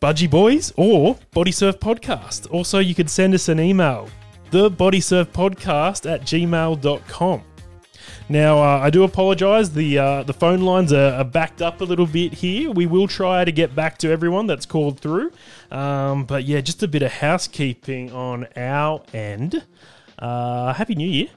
Budgie 0.01 0.27
Boys 0.27 0.73
or 0.77 1.15
Body 1.31 1.51
Surf 1.51 1.79
Podcast. 1.79 2.51
Also, 2.51 2.79
you 2.79 2.95
could 2.95 3.07
send 3.07 3.35
us 3.35 3.49
an 3.49 3.59
email, 3.59 4.09
the 4.49 4.67
Body 4.67 4.99
Surf 4.99 5.31
Podcast 5.31 6.11
at 6.11 6.21
gmail.com. 6.21 7.43
Now, 8.27 8.57
uh, 8.57 8.79
I 8.79 8.89
do 8.89 9.03
apologise. 9.03 9.69
The 9.69 9.99
uh, 9.99 10.23
the 10.23 10.33
phone 10.33 10.61
lines 10.61 10.91
are, 10.91 11.13
are, 11.13 11.23
backed 11.23 11.61
up 11.61 11.81
a 11.81 11.83
little 11.83 12.07
bit 12.07 12.33
here. 12.33 12.71
We 12.71 12.87
will 12.87 13.07
try 13.07 13.45
to 13.45 13.51
get 13.51 13.75
back 13.75 13.99
to 13.99 14.09
everyone 14.09 14.47
that's 14.47 14.65
called 14.65 14.99
through. 14.99 15.33
Um, 15.69 16.25
but 16.25 16.45
yeah, 16.45 16.61
just 16.61 16.81
a 16.81 16.87
bit 16.87 17.03
of 17.03 17.11
housekeeping 17.11 18.11
on 18.11 18.47
our 18.55 19.03
end. 19.13 19.63
Uh, 20.17 20.73
Happy 20.73 20.95
New 20.95 21.09
Year, 21.09 21.27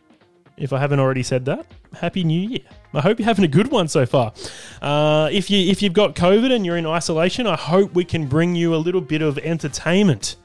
if 0.57 0.73
I 0.73 0.79
haven't 0.79 1.01
already 1.01 1.23
said 1.23 1.45
that. 1.45 1.67
Happy 1.93 2.25
New 2.25 2.49
Year. 2.49 2.84
I 2.95 3.01
hope 3.01 3.19
you're 3.19 3.27
having 3.27 3.45
a 3.45 3.49
good 3.49 3.71
one 3.71 3.89
so 3.89 4.07
far. 4.07 4.33
Uh, 4.81 5.29
if 5.33 5.51
you 5.51 5.71
if 5.71 5.83
you've 5.83 5.93
got 5.93 6.15
COVID 6.15 6.53
and 6.53 6.65
you're 6.65 6.77
in 6.77 6.87
isolation, 6.87 7.47
I 7.47 7.57
hope 7.57 7.95
we 7.95 8.05
can 8.05 8.27
bring 8.27 8.55
you 8.55 8.75
a 8.75 8.77
little 8.77 9.01
bit 9.01 9.23
of 9.23 9.39
entertainment 9.39 10.37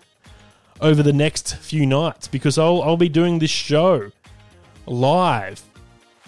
over 0.81 1.03
the 1.03 1.13
next 1.13 1.55
few 1.57 1.85
nights 1.85 2.27
because 2.27 2.57
I'll 2.57 2.81
I'll 2.81 2.97
be 2.97 3.09
doing 3.09 3.39
this 3.39 3.51
show 3.51 4.11
live 4.85 5.61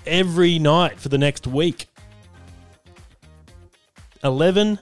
every 0.06 0.60
night 0.60 1.00
for 1.00 1.10
the 1.10 1.18
next 1.18 1.48
week. 1.48 1.88
11 4.24 4.78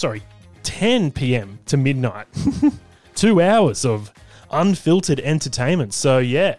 sorry, 0.00 0.22
10 0.62 1.12
p.m. 1.12 1.58
to 1.66 1.76
midnight. 1.76 2.26
Two 3.14 3.42
hours 3.42 3.84
of 3.84 4.10
unfiltered 4.50 5.20
entertainment. 5.20 5.92
So, 5.92 6.18
yeah. 6.18 6.56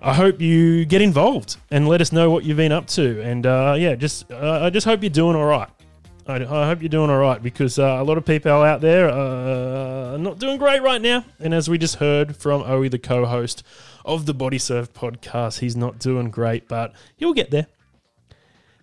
I 0.00 0.14
hope 0.14 0.40
you 0.40 0.84
get 0.84 1.02
involved 1.02 1.56
and 1.70 1.88
let 1.88 2.00
us 2.00 2.12
know 2.12 2.30
what 2.30 2.44
you've 2.44 2.56
been 2.56 2.72
up 2.72 2.86
to. 2.88 3.20
And 3.22 3.44
uh, 3.46 3.74
yeah, 3.78 3.94
just 3.94 4.30
uh, 4.30 4.60
I 4.62 4.70
just 4.70 4.86
hope 4.86 5.02
you're 5.02 5.10
doing 5.10 5.34
all 5.34 5.46
right. 5.46 5.68
I, 6.26 6.36
I 6.36 6.66
hope 6.66 6.82
you're 6.82 6.88
doing 6.88 7.10
all 7.10 7.18
right 7.18 7.42
because 7.42 7.78
uh, 7.78 7.96
a 7.98 8.04
lot 8.04 8.18
of 8.18 8.24
people 8.24 8.52
out 8.52 8.80
there 8.80 9.08
uh, 9.08 10.14
are 10.14 10.18
not 10.18 10.38
doing 10.38 10.58
great 10.58 10.82
right 10.82 11.00
now. 11.00 11.24
And 11.40 11.52
as 11.52 11.68
we 11.68 11.78
just 11.78 11.96
heard 11.96 12.36
from 12.36 12.62
Owie, 12.62 12.90
the 12.90 12.98
co-host 12.98 13.64
of 14.04 14.26
the 14.26 14.34
Body 14.34 14.58
Surf 14.58 14.92
podcast, 14.92 15.60
he's 15.60 15.74
not 15.74 15.98
doing 15.98 16.30
great, 16.30 16.68
but 16.68 16.92
he'll 17.16 17.34
get 17.34 17.50
there. 17.50 17.66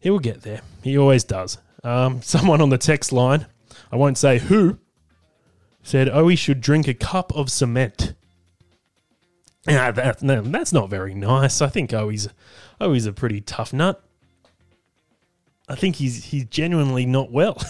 He 0.02 0.10
will 0.10 0.20
get 0.20 0.42
there. 0.42 0.62
He 0.84 0.98
always 0.98 1.24
does. 1.24 1.60
Um, 1.84 2.22
someone 2.24 2.62
on 2.62 2.70
the 2.70 2.78
text 2.78 3.14
line, 3.14 3.46
I 3.92 3.96
won't 3.96 4.18
say 4.18 4.40
who, 4.40 4.80
said 5.82 6.08
Owie 6.08 6.38
should 6.38 6.62
drink 6.62 6.88
a 6.88 6.94
cup 6.94 7.34
of 7.36 7.52
cement. 7.52 8.16
Yeah, 9.68 9.92
that, 9.92 10.20
that's 10.20 10.74
not 10.74 10.90
very 10.90 11.16
nice. 11.16 11.62
I 11.62 11.68
think 11.68 11.92
Owie's, 11.92 12.30
Owie's 12.80 13.06
a 13.06 13.14
pretty 13.14 13.42
tough 13.42 13.74
nut. 13.74 14.02
I 15.68 15.76
think 15.76 15.96
he's 15.96 16.26
he's 16.26 16.46
genuinely 16.46 17.06
not 17.06 17.32
well. 17.32 17.60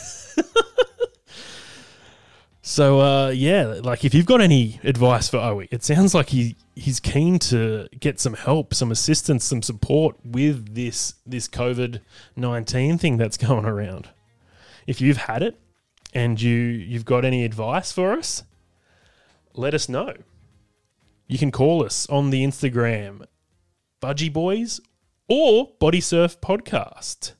so 2.61 2.99
uh, 2.99 3.29
yeah, 3.29 3.79
like 3.83 4.03
if 4.03 4.13
you've 4.13 4.25
got 4.25 4.41
any 4.41 4.79
advice 4.83 5.29
for 5.29 5.37
Owie, 5.37 5.69
it 5.71 5.83
sounds 5.83 6.13
like 6.13 6.29
he 6.29 6.57
he's 6.75 6.99
keen 6.99 7.39
to 7.39 7.87
get 7.97 8.19
some 8.19 8.33
help, 8.33 8.73
some 8.73 8.91
assistance, 8.91 9.45
some 9.45 9.61
support 9.61 10.17
with 10.25 10.75
this 10.75 11.15
this 11.25 11.47
COVID 11.47 12.01
nineteen 12.35 12.97
thing 12.97 13.15
that's 13.15 13.37
going 13.37 13.65
around. 13.65 14.09
If 14.87 14.99
you've 14.99 15.17
had 15.17 15.41
it 15.41 15.57
and 16.13 16.41
you 16.41 16.53
you've 16.53 17.05
got 17.05 17.23
any 17.23 17.45
advice 17.45 17.93
for 17.93 18.11
us, 18.11 18.43
let 19.53 19.73
us 19.73 19.87
know. 19.87 20.15
You 21.27 21.39
can 21.39 21.51
call 21.51 21.83
us 21.83 22.07
on 22.07 22.29
the 22.29 22.43
Instagram, 22.43 23.25
Budgie 23.99 24.31
Boys 24.31 24.79
or 25.27 25.71
Body 25.79 25.99
Surf 25.99 26.39
Podcast. 26.39 27.33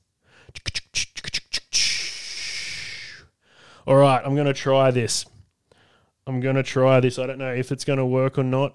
All 3.86 3.94
right, 3.94 4.20
I'm 4.24 4.34
going 4.34 4.48
to 4.48 4.52
try 4.52 4.90
this. 4.90 5.24
I'm 6.26 6.40
going 6.40 6.56
to 6.56 6.64
try 6.64 6.98
this. 6.98 7.16
I 7.20 7.26
don't 7.26 7.38
know 7.38 7.52
if 7.52 7.70
it's 7.70 7.84
going 7.84 8.00
to 8.00 8.06
work 8.06 8.38
or 8.38 8.42
not. 8.42 8.74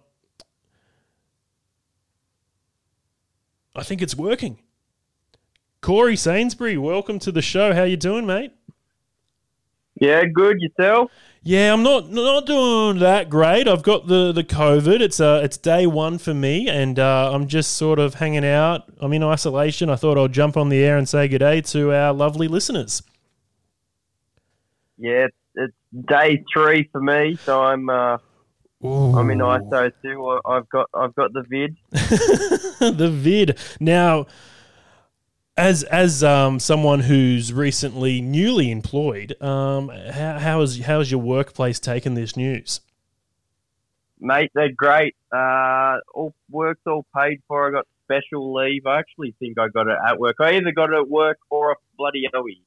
I 3.76 3.84
think 3.84 4.02
it's 4.02 4.16
working. 4.16 4.60
Corey 5.82 6.16
Sainsbury, 6.16 6.78
welcome 6.78 7.20
to 7.20 7.34
the 7.34 7.42
show. 7.42 7.74
How 7.74 7.84
you 7.84 7.98
doing, 7.98 8.26
mate? 8.26 8.54
Yeah, 10.00 10.24
good. 10.24 10.62
Yourself? 10.62 11.12
Yeah, 11.44 11.74
I'm 11.74 11.82
not 11.82 12.12
not 12.12 12.46
doing 12.46 13.00
that 13.00 13.28
great. 13.30 13.68
I've 13.68 13.82
got 13.82 14.06
the, 14.06 14.32
the 14.32 14.44
COVID. 14.44 15.02
It's 15.02 15.20
uh 15.20 15.42
it's 15.44 15.58
day 15.58 15.88
one 15.88 16.20
for 16.20 16.36
me, 16.36 16.70
and 16.70 17.00
uh, 17.00 17.32
I'm 17.34 17.48
just 17.48 17.78
sort 17.78 17.98
of 17.98 18.14
hanging 18.16 18.46
out. 18.46 18.84
I'm 19.00 19.12
in 19.12 19.24
isolation. 19.24 19.90
I 19.90 19.96
thought 19.96 20.20
I'd 20.20 20.34
jump 20.34 20.56
on 20.56 20.70
the 20.70 20.84
air 20.84 20.98
and 20.98 21.10
say 21.10 21.28
good 21.28 21.40
day 21.40 21.62
to 21.62 21.94
our 21.94 22.14
lovely 22.14 22.48
listeners. 22.48 23.02
Yeah, 25.00 25.28
it's, 25.56 25.74
day 26.08 26.44
three 26.54 26.88
for 26.92 27.02
me, 27.02 27.36
so 27.38 27.64
I'm 27.64 27.90
uh, 27.90 28.18
I'm 28.84 29.30
in 29.32 29.40
ISO 29.40 29.92
too. 30.04 30.40
I've 30.46 30.70
got 30.70 30.90
I've 30.94 31.16
got 31.16 31.34
the 31.34 31.44
vid. 31.50 31.76
the 31.92 33.10
vid. 33.12 33.58
Now, 33.80 34.28
as 35.62 35.84
as 35.84 36.24
um, 36.24 36.60
someone 36.60 37.02
who's 37.02 37.54
recently 37.54 38.20
newly 38.20 38.72
employed, 38.72 39.40
um, 39.42 39.90
how 39.90 40.40
how 40.40 40.62
is 40.62 40.80
how's 40.82 41.12
your 41.12 41.22
workplace 41.22 41.80
taken 41.80 42.16
this 42.16 42.36
news? 42.36 42.82
Mate, 44.20 44.52
they're 44.56 44.72
great. 44.76 45.16
Uh, 45.32 45.98
all 46.16 46.34
work's 46.50 46.82
all 46.88 47.06
paid 47.16 47.42
for. 47.48 47.68
I 47.68 47.72
got 47.72 47.88
special 48.06 48.54
leave. 48.54 48.88
I 48.88 49.00
actually 49.00 49.36
think 49.40 49.60
I 49.60 49.68
got 49.68 49.88
it 49.88 49.98
at 50.08 50.20
work. 50.20 50.38
I 50.40 50.54
either 50.54 50.72
got 50.72 50.90
it 50.90 50.98
at 50.98 51.08
work 51.08 51.38
or 51.52 51.74
a 51.74 51.76
bloody 51.96 52.28
Owie. 52.34 52.64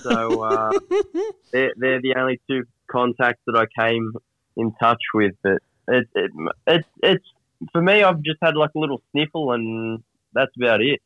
So 0.00 0.42
uh, 0.42 0.70
they're, 1.52 1.72
they're 1.76 2.00
the 2.00 2.14
only 2.16 2.40
two 2.48 2.64
contacts 2.90 3.42
that 3.46 3.56
I 3.56 3.66
came 3.80 4.12
in 4.56 4.72
touch 4.80 5.02
with. 5.12 5.34
But 5.42 5.58
it, 5.88 6.08
it, 6.14 6.30
it, 6.66 6.84
it's 7.02 7.26
for 7.72 7.82
me. 7.82 8.02
I've 8.02 8.22
just 8.22 8.38
had 8.40 8.56
like 8.56 8.70
a 8.74 8.78
little 8.78 9.02
sniffle, 9.12 9.52
and 9.52 10.02
that's 10.32 10.52
about 10.56 10.80
it. 10.80 11.00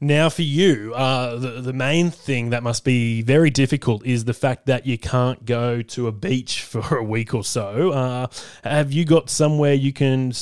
Now, 0.00 0.28
for 0.28 0.42
you, 0.42 0.92
uh, 0.94 1.36
the 1.36 1.60
the 1.60 1.72
main 1.72 2.10
thing 2.10 2.50
that 2.50 2.62
must 2.62 2.84
be 2.84 3.22
very 3.22 3.50
difficult 3.50 4.04
is 4.04 4.24
the 4.24 4.34
fact 4.34 4.66
that 4.66 4.86
you 4.86 4.98
can't 4.98 5.44
go 5.44 5.82
to 5.82 6.06
a 6.06 6.12
beach 6.12 6.62
for 6.62 6.96
a 6.96 7.04
week 7.04 7.34
or 7.34 7.44
so. 7.44 7.92
Uh, 7.92 8.26
have 8.64 8.92
you 8.92 9.04
got 9.04 9.30
somewhere 9.30 9.74
you 9.74 9.92
can, 9.92 10.32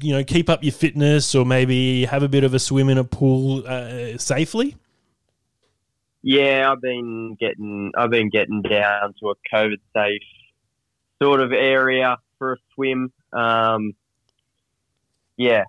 you 0.00 0.12
know, 0.12 0.24
keep 0.24 0.48
up 0.48 0.64
your 0.64 0.72
fitness 0.72 1.34
or 1.34 1.44
maybe 1.44 2.06
have 2.06 2.22
a 2.22 2.28
bit 2.28 2.44
of 2.44 2.54
a 2.54 2.58
swim 2.58 2.88
in 2.88 2.98
a 2.98 3.04
pool 3.04 3.66
uh, 3.66 4.16
safely? 4.18 4.76
Yeah, 6.22 6.72
I've 6.72 6.80
been 6.80 7.36
getting 7.38 7.92
I've 7.96 8.10
been 8.10 8.30
getting 8.30 8.62
down 8.62 9.14
to 9.20 9.30
a 9.30 9.34
COVID 9.54 9.80
safe 9.94 10.22
sort 11.22 11.40
of 11.40 11.52
area 11.52 12.16
for 12.38 12.54
a 12.54 12.56
swim. 12.74 13.12
Um, 13.32 13.94
yeah, 15.36 15.64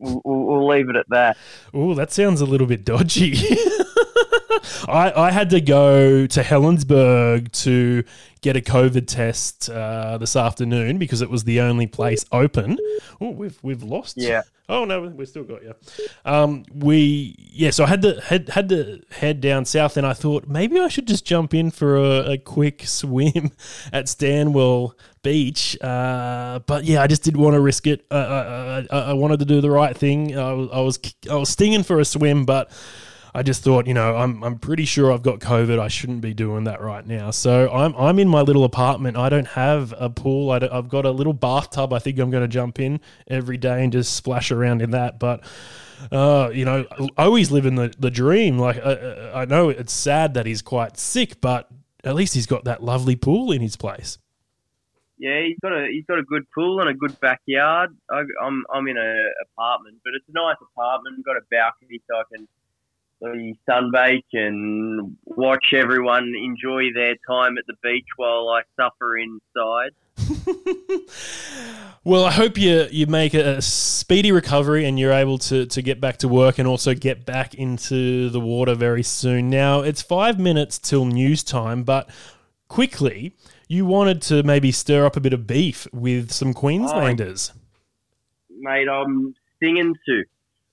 we'll, 0.00 0.20
we'll 0.24 0.44
we'll 0.46 0.66
leave 0.66 0.88
it 0.88 0.96
at 0.96 1.08
that. 1.10 1.36
Oh, 1.72 1.94
that 1.94 2.10
sounds 2.12 2.40
a 2.40 2.46
little 2.46 2.66
bit 2.66 2.84
dodgy. 2.84 3.36
I, 4.88 5.12
I 5.14 5.30
had 5.30 5.50
to 5.50 5.60
go 5.60 6.26
to 6.26 6.42
Helensburgh 6.42 7.50
to 7.62 8.04
get 8.40 8.56
a 8.56 8.60
COVID 8.60 9.06
test 9.06 9.68
uh, 9.68 10.18
this 10.18 10.36
afternoon 10.36 10.98
because 10.98 11.22
it 11.22 11.30
was 11.30 11.44
the 11.44 11.60
only 11.60 11.86
place 11.86 12.24
open. 12.32 12.78
Oh, 13.20 13.30
we've 13.30 13.58
we've 13.62 13.82
lost. 13.82 14.16
Yeah. 14.16 14.42
Oh 14.68 14.84
no, 14.84 15.02
we 15.02 15.26
still 15.26 15.42
got 15.42 15.62
you. 15.62 15.74
Um, 16.24 16.64
we 16.72 17.34
yeah. 17.38 17.70
So 17.70 17.84
I 17.84 17.88
had 17.88 18.02
to 18.02 18.20
had 18.20 18.48
had 18.50 18.68
to 18.68 19.02
head 19.10 19.40
down 19.40 19.64
south, 19.64 19.96
and 19.96 20.06
I 20.06 20.12
thought 20.12 20.46
maybe 20.46 20.78
I 20.78 20.88
should 20.88 21.08
just 21.08 21.24
jump 21.24 21.54
in 21.54 21.70
for 21.70 21.96
a, 21.96 22.32
a 22.32 22.38
quick 22.38 22.82
swim 22.86 23.50
at 23.92 24.08
Stanwell 24.08 24.96
Beach. 25.22 25.76
Uh, 25.80 26.60
but 26.66 26.84
yeah, 26.84 27.02
I 27.02 27.06
just 27.06 27.22
didn't 27.22 27.40
want 27.40 27.54
to 27.54 27.60
risk 27.60 27.86
it. 27.86 28.06
I, 28.10 28.86
I, 28.90 28.98
I 28.98 29.12
wanted 29.12 29.40
to 29.40 29.44
do 29.44 29.60
the 29.60 29.70
right 29.70 29.96
thing. 29.96 30.38
I 30.38 30.52
was, 30.52 30.68
I 30.72 30.80
was 30.80 30.98
I 31.30 31.34
was 31.36 31.48
stinging 31.48 31.82
for 31.82 32.00
a 32.00 32.04
swim, 32.04 32.44
but. 32.44 32.70
I 33.32 33.44
just 33.44 33.62
thought, 33.62 33.86
you 33.86 33.94
know, 33.94 34.16
I'm, 34.16 34.42
I'm 34.42 34.58
pretty 34.58 34.84
sure 34.84 35.12
I've 35.12 35.22
got 35.22 35.38
COVID. 35.38 35.78
I 35.78 35.86
shouldn't 35.86 36.20
be 36.20 36.34
doing 36.34 36.64
that 36.64 36.80
right 36.80 37.06
now. 37.06 37.30
So 37.30 37.70
I'm, 37.70 37.94
I'm 37.94 38.18
in 38.18 38.26
my 38.26 38.40
little 38.40 38.64
apartment. 38.64 39.16
I 39.16 39.28
don't 39.28 39.46
have 39.46 39.94
a 39.96 40.10
pool. 40.10 40.50
I 40.50 40.56
I've 40.56 40.88
got 40.88 41.06
a 41.06 41.12
little 41.12 41.32
bathtub. 41.32 41.92
I 41.92 42.00
think 42.00 42.18
I'm 42.18 42.30
going 42.30 42.42
to 42.42 42.48
jump 42.48 42.80
in 42.80 42.98
every 43.28 43.56
day 43.56 43.84
and 43.84 43.92
just 43.92 44.16
splash 44.16 44.50
around 44.50 44.82
in 44.82 44.90
that. 44.90 45.20
But, 45.20 45.44
uh, 46.10 46.50
you 46.52 46.64
know, 46.64 46.86
always 47.16 47.52
living 47.52 47.76
the, 47.76 47.94
the 47.96 48.10
dream. 48.10 48.58
Like, 48.58 48.84
I, 48.84 49.42
I 49.42 49.44
know 49.44 49.68
it's 49.68 49.92
sad 49.92 50.34
that 50.34 50.44
he's 50.44 50.60
quite 50.60 50.98
sick, 50.98 51.40
but 51.40 51.68
at 52.02 52.16
least 52.16 52.34
he's 52.34 52.46
got 52.46 52.64
that 52.64 52.82
lovely 52.82 53.14
pool 53.14 53.52
in 53.52 53.60
his 53.60 53.76
place. 53.76 54.18
Yeah, 55.20 55.42
he's 55.42 55.58
got 55.60 55.72
a 55.72 55.86
he's 55.90 56.06
got 56.06 56.18
a 56.18 56.22
good 56.22 56.50
pool 56.54 56.80
and 56.80 56.88
a 56.88 56.94
good 56.94 57.20
backyard. 57.20 57.94
I, 58.10 58.22
I'm 58.42 58.64
I'm 58.72 58.88
in 58.88 58.96
an 58.96 59.32
apartment, 59.52 59.98
but 60.02 60.14
it's 60.14 60.24
a 60.28 60.32
nice 60.32 60.56
apartment. 60.72 61.24
Got 61.24 61.36
a 61.36 61.42
balcony 61.50 62.00
so 62.08 62.16
I 62.16 62.22
can 62.34 62.48
bloody 63.20 63.58
sunbake 63.68 64.24
and 64.32 65.18
watch 65.26 65.74
everyone 65.74 66.32
enjoy 66.42 66.90
their 66.94 67.16
time 67.28 67.58
at 67.58 67.66
the 67.66 67.74
beach 67.82 68.06
while 68.16 68.48
I 68.48 68.62
suffer 68.76 69.18
inside. 69.18 69.92
Well, 72.02 72.24
I 72.24 72.30
hope 72.30 72.56
you 72.56 72.86
you 72.90 73.06
make 73.06 73.34
a 73.34 73.60
speedy 73.60 74.32
recovery 74.32 74.86
and 74.86 74.98
you're 74.98 75.12
able 75.12 75.36
to, 75.36 75.66
to 75.66 75.82
get 75.82 76.00
back 76.00 76.16
to 76.18 76.28
work 76.28 76.58
and 76.58 76.66
also 76.66 76.94
get 76.94 77.26
back 77.26 77.52
into 77.52 78.30
the 78.30 78.40
water 78.40 78.74
very 78.74 79.02
soon. 79.02 79.50
Now, 79.50 79.82
it's 79.82 80.00
five 80.00 80.38
minutes 80.38 80.78
till 80.78 81.04
news 81.04 81.44
time, 81.44 81.82
but 81.82 82.08
quickly, 82.68 83.36
you 83.70 83.86
wanted 83.86 84.20
to 84.20 84.42
maybe 84.42 84.72
stir 84.72 85.06
up 85.06 85.16
a 85.16 85.20
bit 85.20 85.32
of 85.32 85.46
beef 85.46 85.86
with 85.92 86.32
some 86.32 86.52
Queenslanders. 86.52 87.52
Oh, 87.54 88.54
mate, 88.58 88.88
I'm 88.88 89.32
singing 89.62 89.94
to. 90.06 90.24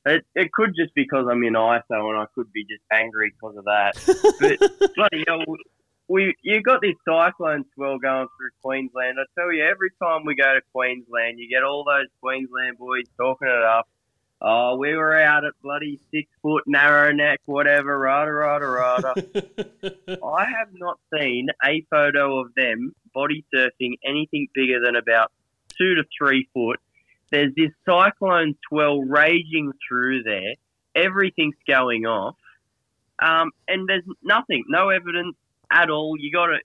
It, 0.07 0.25
it 0.33 0.51
could 0.51 0.73
just 0.75 0.95
because 0.95 1.27
I'm 1.29 1.43
in 1.43 1.53
ISO 1.53 1.83
and 1.91 2.17
I 2.17 2.25
could 2.33 2.51
be 2.51 2.63
just 2.63 2.81
angry 2.91 3.31
because 3.31 3.55
of 3.55 3.65
that. 3.65 3.93
But 4.39 4.95
bloody 4.95 5.23
hell, 5.27 5.43
we 6.07 6.33
you 6.41 6.63
got 6.63 6.81
this 6.81 6.95
cyclone 7.07 7.65
swell 7.75 7.99
going 7.99 8.27
through 8.35 8.49
Queensland. 8.63 9.17
I 9.19 9.25
tell 9.39 9.53
you, 9.53 9.63
every 9.63 9.91
time 10.01 10.25
we 10.25 10.33
go 10.33 10.55
to 10.55 10.61
Queensland, 10.73 11.37
you 11.37 11.47
get 11.47 11.63
all 11.63 11.83
those 11.83 12.07
Queensland 12.19 12.79
boys 12.79 13.03
talking 13.15 13.47
it 13.47 13.63
up. 13.63 13.87
Oh, 14.39 14.77
we 14.77 14.95
were 14.95 15.19
out 15.19 15.45
at 15.45 15.53
bloody 15.63 15.99
six 16.11 16.29
foot 16.43 16.63
narrow 16.67 17.11
neck, 17.11 17.41
whatever, 17.45 17.97
rada 17.97 18.31
rada 18.31 18.67
rada. 18.67 19.13
I 20.23 20.45
have 20.45 20.69
not 20.73 20.99
seen 21.11 21.47
a 21.65 21.83
photo 21.89 22.39
of 22.39 22.53
them 22.55 22.93
body 23.13 23.43
surfing 23.53 23.93
anything 24.05 24.47
bigger 24.53 24.79
than 24.83 24.95
about 24.95 25.31
two 25.75 25.95
to 25.95 26.03
three 26.17 26.47
foot. 26.53 26.79
There's 27.31 27.53
this 27.55 27.71
cyclone 27.83 28.55
swell 28.69 28.99
raging 29.01 29.73
through 29.87 30.23
there. 30.23 30.53
Everything's 30.95 31.55
going 31.67 32.05
off. 32.05 32.35
Um, 33.19 33.51
and 33.67 33.89
there's 33.89 34.03
nothing, 34.21 34.63
no 34.69 34.89
evidence 34.89 35.35
at 35.71 35.89
all. 35.89 36.15
You 36.19 36.31
got 36.31 36.47
to. 36.47 36.59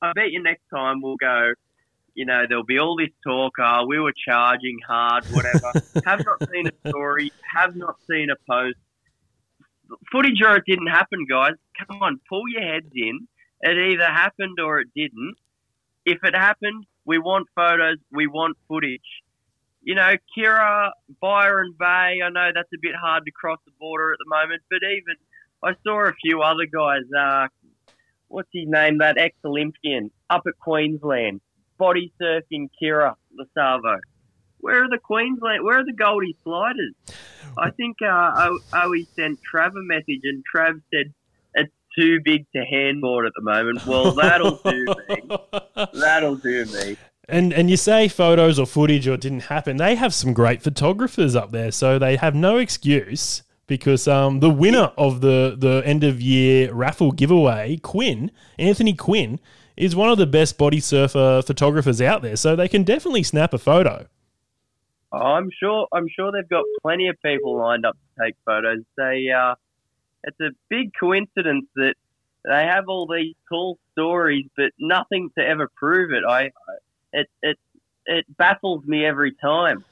I 0.00 0.12
bet 0.14 0.30
you 0.30 0.42
next 0.42 0.62
time 0.74 1.02
we'll 1.02 1.16
go. 1.16 1.52
You 2.18 2.24
know, 2.24 2.46
there'll 2.48 2.64
be 2.64 2.80
all 2.80 2.96
this 2.96 3.14
talk. 3.22 3.52
Oh, 3.60 3.86
we 3.86 4.00
were 4.00 4.12
charging 4.12 4.80
hard, 4.84 5.24
whatever. 5.26 5.70
have 6.04 6.24
not 6.26 6.48
seen 6.52 6.66
a 6.66 6.88
story. 6.88 7.30
Have 7.54 7.76
not 7.76 7.94
seen 8.10 8.28
a 8.28 8.34
post. 8.50 8.74
Footage 10.10 10.42
or 10.44 10.56
it 10.56 10.64
didn't 10.66 10.88
happen, 10.88 11.26
guys. 11.30 11.52
Come 11.78 12.02
on, 12.02 12.18
pull 12.28 12.42
your 12.48 12.62
heads 12.62 12.90
in. 12.92 13.28
It 13.60 13.92
either 13.92 14.02
happened 14.02 14.58
or 14.58 14.80
it 14.80 14.88
didn't. 14.96 15.36
If 16.04 16.24
it 16.24 16.34
happened, 16.34 16.86
we 17.04 17.18
want 17.18 17.46
photos. 17.54 17.98
We 18.10 18.26
want 18.26 18.56
footage. 18.66 19.00
You 19.84 19.94
know, 19.94 20.16
Kirra, 20.36 20.90
Byron 21.20 21.76
Bay. 21.78 22.18
I 22.20 22.30
know 22.30 22.50
that's 22.52 22.72
a 22.74 22.80
bit 22.82 22.96
hard 23.00 23.26
to 23.26 23.30
cross 23.30 23.60
the 23.64 23.70
border 23.78 24.12
at 24.12 24.18
the 24.18 24.28
moment, 24.28 24.62
but 24.68 24.80
even 24.82 25.14
I 25.62 25.76
saw 25.86 26.08
a 26.08 26.12
few 26.14 26.42
other 26.42 26.66
guys. 26.66 27.04
Uh, 27.16 27.46
what's 28.26 28.48
his 28.52 28.66
name? 28.66 28.98
That 28.98 29.18
ex-Olympian 29.18 30.10
up 30.28 30.42
at 30.48 30.58
Queensland, 30.58 31.42
body 31.78 32.12
surfing 32.20 32.68
Kirra 32.80 33.14
Lasavo. 33.38 33.98
Where 34.58 34.84
are 34.84 34.88
the 34.88 34.98
Queensland? 34.98 35.64
Where 35.64 35.78
are 35.78 35.84
the 35.84 35.92
Goldie 35.92 36.36
Sliders? 36.42 36.94
I 37.56 37.70
think 37.70 37.96
uh, 38.02 38.50
Owie 38.72 39.06
sent 39.14 39.38
Trav 39.42 39.70
a 39.70 39.82
message, 39.82 40.20
and 40.24 40.44
Trav 40.52 40.80
said 40.92 41.14
it's 41.54 41.72
too 41.96 42.20
big 42.24 42.46
to 42.54 42.64
handboard 42.72 43.26
at 43.26 43.32
the 43.36 43.42
moment. 43.42 43.86
Well, 43.86 44.12
that'll 44.12 44.56
do 44.56 44.86
me. 45.08 45.22
That'll 45.94 46.36
do 46.36 46.64
me. 46.66 46.96
And 47.28 47.52
and 47.52 47.68
you 47.68 47.76
say 47.76 48.08
photos 48.08 48.58
or 48.58 48.66
footage 48.66 49.06
or 49.06 49.14
it 49.14 49.20
didn't 49.20 49.44
happen. 49.44 49.76
They 49.76 49.94
have 49.96 50.14
some 50.14 50.32
great 50.32 50.62
photographers 50.62 51.36
up 51.36 51.50
there, 51.50 51.70
so 51.70 51.98
they 51.98 52.16
have 52.16 52.34
no 52.34 52.56
excuse 52.56 53.42
because 53.66 54.08
um, 54.08 54.40
the 54.40 54.50
winner 54.50 54.92
of 54.96 55.20
the 55.20 55.54
the 55.56 55.82
end 55.84 56.02
of 56.02 56.20
year 56.20 56.72
raffle 56.72 57.12
giveaway, 57.12 57.76
Quinn 57.76 58.30
Anthony 58.58 58.94
Quinn, 58.94 59.38
is 59.78 59.96
one 59.96 60.10
of 60.10 60.18
the 60.18 60.26
best 60.26 60.58
body 60.58 60.80
surfer 60.80 61.42
photographers 61.42 62.00
out 62.00 62.22
there. 62.22 62.36
So 62.36 62.56
they 62.56 62.68
can 62.68 62.84
definitely 62.84 63.22
snap 63.22 63.54
a 63.54 63.58
photo. 63.58 64.06
I'm 65.12 65.50
sure. 65.58 65.88
I'm 65.92 66.06
sure 66.08 66.30
they've 66.32 66.48
got 66.48 66.64
plenty 66.82 67.08
of 67.08 67.16
people 67.24 67.56
lined 67.56 67.86
up 67.86 67.96
to 67.96 68.24
take 68.24 68.34
photos. 68.44 68.82
They, 68.96 69.28
uh, 69.30 69.54
it's 70.24 70.38
a 70.40 70.50
big 70.68 70.92
coincidence 70.98 71.66
that 71.76 71.94
they 72.44 72.64
have 72.64 72.88
all 72.88 73.06
these 73.06 73.34
cool 73.48 73.78
stories, 73.92 74.46
but 74.56 74.72
nothing 74.78 75.30
to 75.38 75.44
ever 75.44 75.70
prove 75.76 76.12
it. 76.12 76.24
I, 76.28 76.50
it, 77.12 77.26
it, 77.42 77.58
it 78.06 78.36
baffles 78.36 78.84
me 78.84 79.06
every 79.06 79.32
time. 79.32 79.84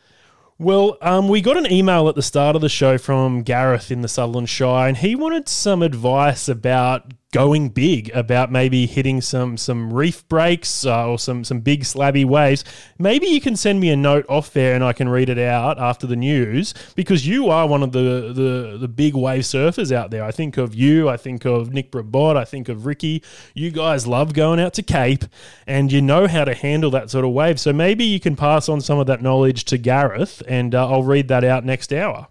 Well, 0.59 0.97
um, 1.03 1.28
we 1.28 1.43
got 1.43 1.59
an 1.59 1.70
email 1.70 2.09
at 2.09 2.14
the 2.14 2.22
start 2.22 2.57
of 2.57 2.62
the 2.62 2.70
show 2.70 2.97
from 2.97 3.43
Gareth 3.43 3.91
in 3.91 4.01
the 4.01 4.09
Sutherland 4.09 4.49
Shire, 4.49 4.89
and 4.89 4.97
he 4.97 5.14
wanted 5.14 5.51
some 5.51 5.82
advice 5.82 6.49
about 6.49 7.12
going 7.37 7.68
big 7.68 8.09
about 8.14 8.51
maybe 8.51 8.87
hitting 8.87 9.20
some 9.20 9.59
some 9.59 9.93
reef 9.93 10.26
breaks 10.26 10.87
uh, 10.87 11.07
or 11.07 11.18
some 11.18 11.45
some 11.45 11.61
big 11.61 11.82
slabby 11.82 12.24
waves, 12.24 12.64
maybe 12.99 13.26
you 13.26 13.43
can 13.43 13.55
send 13.55 13.78
me 13.78 13.91
a 13.91 13.97
note 13.97 14.24
off 14.26 14.55
there 14.55 14.74
and 14.74 14.82
I 14.82 14.95
can 14.95 15.07
read 15.07 15.28
it 15.28 15.39
out 15.39 15.78
after 15.78 16.07
the 16.07 16.16
news 16.16 16.72
because 16.95 17.26
you 17.26 17.51
are 17.51 17.68
one 17.68 17.82
of 17.82 17.93
the 17.93 18.32
the, 18.32 18.78
the 18.80 18.89
big 18.89 19.14
wave 19.14 19.43
surfers 19.43 19.93
out 19.93 20.11
there. 20.11 20.24
I 20.24 20.30
think 20.30 20.57
of 20.57 20.74
you, 20.74 21.11
I 21.11 21.18
think 21.18 21.45
of 21.45 21.74
Nick 21.74 21.93
Brabot, 21.93 22.39
I 22.39 22.47
think 22.47 22.70
of 22.70 22.87
Ricky. 22.87 23.22
You 23.53 23.70
guys 23.70 24.07
love 24.07 24.32
going 24.32 24.59
out 24.59 24.72
to 24.72 24.82
Cape 24.82 25.26
and 25.66 25.93
you 25.93 26.01
know 26.01 26.26
how 26.26 26.47
to 26.47 26.55
handle 26.55 26.91
that 26.93 27.11
sort 27.11 27.26
of 27.26 27.32
wave. 27.32 27.61
So 27.61 27.70
maybe 27.70 28.05
you 28.05 28.18
can 28.18 28.37
pass 28.37 28.66
on 28.66 28.80
some 28.80 28.99
of 28.99 29.07
that 29.09 29.20
knowledge 29.20 29.66
to 29.66 29.76
Gareth 29.76 30.43
and 30.49 30.74
uh, 30.74 30.91
I'll 30.91 31.03
read 31.03 31.28
that 31.28 31.45
out 31.45 31.66
next 31.66 31.93
hour. 31.93 32.28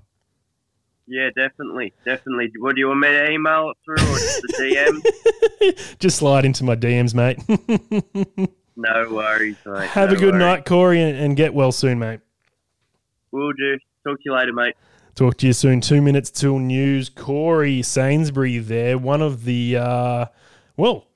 Yeah, 1.07 1.29
definitely, 1.35 1.93
definitely. 2.03 2.51
What 2.59 2.75
do 2.75 2.79
you 2.79 2.87
want 2.87 3.01
me 3.01 3.09
to 3.09 3.31
email 3.31 3.71
it 3.71 3.77
through 3.85 4.11
or 4.11 4.17
just 4.17 4.41
the 4.41 5.01
DM? 5.71 5.97
just 5.99 6.17
slide 6.17 6.45
into 6.45 6.63
my 6.63 6.75
DMs, 6.75 7.13
mate. 7.13 7.39
no 8.75 9.07
worries, 9.11 9.57
mate. 9.65 9.87
Have 9.89 10.09
no 10.09 10.15
a 10.15 10.19
good 10.19 10.33
worries. 10.33 10.39
night, 10.39 10.65
Corey, 10.65 11.01
and, 11.01 11.15
and 11.17 11.37
get 11.37 11.53
well 11.53 11.71
soon, 11.71 11.99
mate. 11.99 12.21
Will 13.31 13.51
do. 13.53 13.77
Talk 14.07 14.17
to 14.17 14.21
you 14.25 14.33
later, 14.33 14.53
mate. 14.53 14.75
Talk 15.13 15.37
to 15.37 15.47
you 15.47 15.53
soon. 15.53 15.79
Two 15.79 16.01
minutes 16.01 16.31
till 16.31 16.57
news. 16.59 17.09
Corey 17.09 17.81
Sainsbury 17.81 18.57
there, 18.57 18.97
one 18.97 19.21
of 19.21 19.45
the 19.45 19.77
uh, 19.77 20.25
well, 20.75 21.07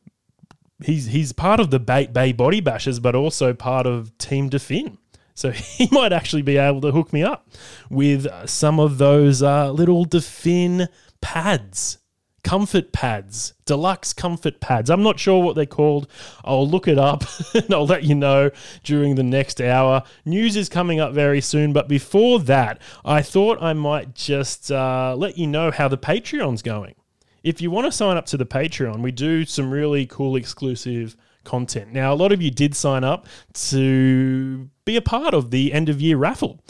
he's 0.83 1.07
he's 1.07 1.31
part 1.33 1.59
of 1.59 1.71
the 1.71 1.79
Bay, 1.79 2.07
Bay 2.07 2.31
Body 2.31 2.61
Bashers, 2.61 3.01
but 3.01 3.15
also 3.15 3.53
part 3.53 3.85
of 3.85 4.17
Team 4.17 4.49
DaFiN. 4.49 4.97
So 5.39 5.51
he 5.53 5.87
might 5.91 6.11
actually 6.11 6.41
be 6.41 6.57
able 6.57 6.81
to 6.81 6.91
hook 6.91 7.13
me 7.13 7.23
up 7.23 7.47
with 7.89 8.27
some 8.45 8.77
of 8.77 8.97
those 8.97 9.41
uh, 9.41 9.71
little 9.71 10.05
DaFiN 10.05 10.89
pads, 11.21 11.99
comfort 12.43 12.91
pads, 12.91 13.53
deluxe 13.65 14.11
comfort 14.11 14.59
pads. 14.59 14.89
I'm 14.89 15.01
not 15.01 15.17
sure 15.17 15.41
what 15.41 15.55
they're 15.55 15.65
called. 15.65 16.09
I'll 16.43 16.67
look 16.67 16.89
it 16.89 16.97
up 16.97 17.23
and 17.53 17.73
I'll 17.73 17.87
let 17.87 18.03
you 18.03 18.15
know 18.15 18.51
during 18.83 19.15
the 19.15 19.23
next 19.23 19.61
hour. 19.61 20.03
News 20.25 20.57
is 20.57 20.67
coming 20.67 20.99
up 20.99 21.13
very 21.13 21.39
soon, 21.39 21.71
but 21.71 21.87
before 21.87 22.39
that, 22.39 22.81
I 23.05 23.21
thought 23.21 23.63
I 23.63 23.71
might 23.71 24.15
just 24.15 24.69
uh, 24.73 25.15
let 25.17 25.37
you 25.37 25.47
know 25.47 25.71
how 25.71 25.87
the 25.87 25.97
Patreon's 25.97 26.61
going. 26.61 26.95
If 27.43 27.61
you 27.61 27.71
want 27.71 27.85
to 27.85 27.93
sign 27.93 28.17
up 28.17 28.25
to 28.25 28.37
the 28.37 28.45
Patreon, 28.45 28.99
we 29.01 29.13
do 29.13 29.45
some 29.45 29.71
really 29.71 30.05
cool 30.05 30.35
exclusive 30.35 31.15
content. 31.49 31.91
Now, 31.91 32.13
a 32.13 32.17
lot 32.23 32.31
of 32.31 32.41
you 32.41 32.51
did 32.51 32.75
sign 32.75 33.03
up 33.03 33.25
to 33.71 34.69
be 34.85 34.95
a 34.95 35.01
part 35.01 35.33
of 35.33 35.49
the 35.49 35.73
end 35.73 35.89
of 35.89 35.99
year 35.99 36.15
raffle. 36.17 36.61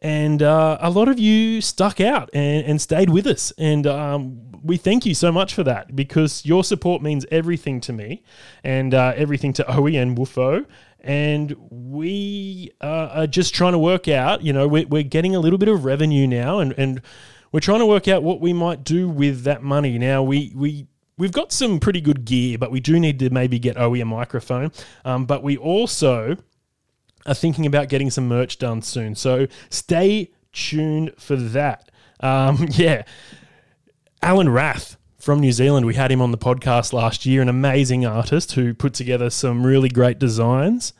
And 0.00 0.42
uh, 0.42 0.78
a 0.80 0.90
lot 0.90 1.08
of 1.08 1.18
you 1.18 1.60
stuck 1.60 2.00
out 2.00 2.30
and, 2.32 2.64
and 2.66 2.80
stayed 2.80 3.10
with 3.10 3.26
us. 3.26 3.52
And 3.58 3.86
um, 3.86 4.52
we 4.62 4.76
thank 4.76 5.06
you 5.06 5.14
so 5.14 5.32
much 5.32 5.54
for 5.54 5.64
that 5.64 5.94
because 5.94 6.44
your 6.44 6.62
support 6.64 7.02
means 7.02 7.26
everything 7.30 7.80
to 7.82 7.92
me 7.92 8.22
and 8.62 8.94
uh, 8.94 9.12
everything 9.16 9.52
to 9.54 9.64
Owie 9.64 10.00
and 10.00 10.16
Woofo. 10.16 10.66
And 11.00 11.54
we 11.70 12.70
uh, 12.80 13.08
are 13.12 13.26
just 13.26 13.54
trying 13.54 13.72
to 13.72 13.78
work 13.78 14.08
out, 14.08 14.42
you 14.42 14.52
know, 14.52 14.68
we're, 14.68 14.86
we're 14.86 15.02
getting 15.02 15.34
a 15.34 15.40
little 15.40 15.58
bit 15.58 15.68
of 15.68 15.84
revenue 15.84 16.26
now 16.26 16.58
and, 16.58 16.74
and 16.76 17.00
we're 17.52 17.60
trying 17.60 17.80
to 17.80 17.86
work 17.86 18.08
out 18.08 18.22
what 18.22 18.40
we 18.40 18.52
might 18.52 18.84
do 18.84 19.08
with 19.08 19.42
that 19.44 19.62
money. 19.62 19.98
Now, 19.98 20.22
we, 20.22 20.52
we 20.54 20.86
we've 21.18 21.32
got 21.32 21.52
some 21.52 21.78
pretty 21.80 22.00
good 22.00 22.24
gear, 22.24 22.56
but 22.56 22.70
we 22.70 22.80
do 22.80 22.98
need 22.98 23.18
to 23.18 23.30
maybe 23.30 23.58
get 23.58 23.76
Owie 23.76 24.00
a 24.00 24.04
microphone. 24.04 24.72
Um, 25.04 25.26
but 25.26 25.42
we 25.42 25.56
also 25.56 26.36
are 27.26 27.34
thinking 27.34 27.66
about 27.66 27.88
getting 27.88 28.10
some 28.10 28.26
merch 28.28 28.58
done 28.58 28.80
soon. 28.80 29.14
So 29.14 29.48
stay 29.68 30.30
tuned 30.52 31.12
for 31.18 31.36
that. 31.36 31.90
Um, 32.20 32.68
yeah. 32.70 33.02
Alan 34.22 34.48
Rath 34.48 34.96
from 35.18 35.40
New 35.40 35.52
Zealand, 35.52 35.84
we 35.84 35.94
had 35.94 36.10
him 36.10 36.22
on 36.22 36.30
the 36.30 36.38
podcast 36.38 36.92
last 36.92 37.26
year, 37.26 37.42
an 37.42 37.48
amazing 37.48 38.06
artist 38.06 38.52
who 38.52 38.72
put 38.72 38.94
together 38.94 39.30
some 39.30 39.66
really 39.66 39.88
great 39.88 40.18
designs. 40.18 40.92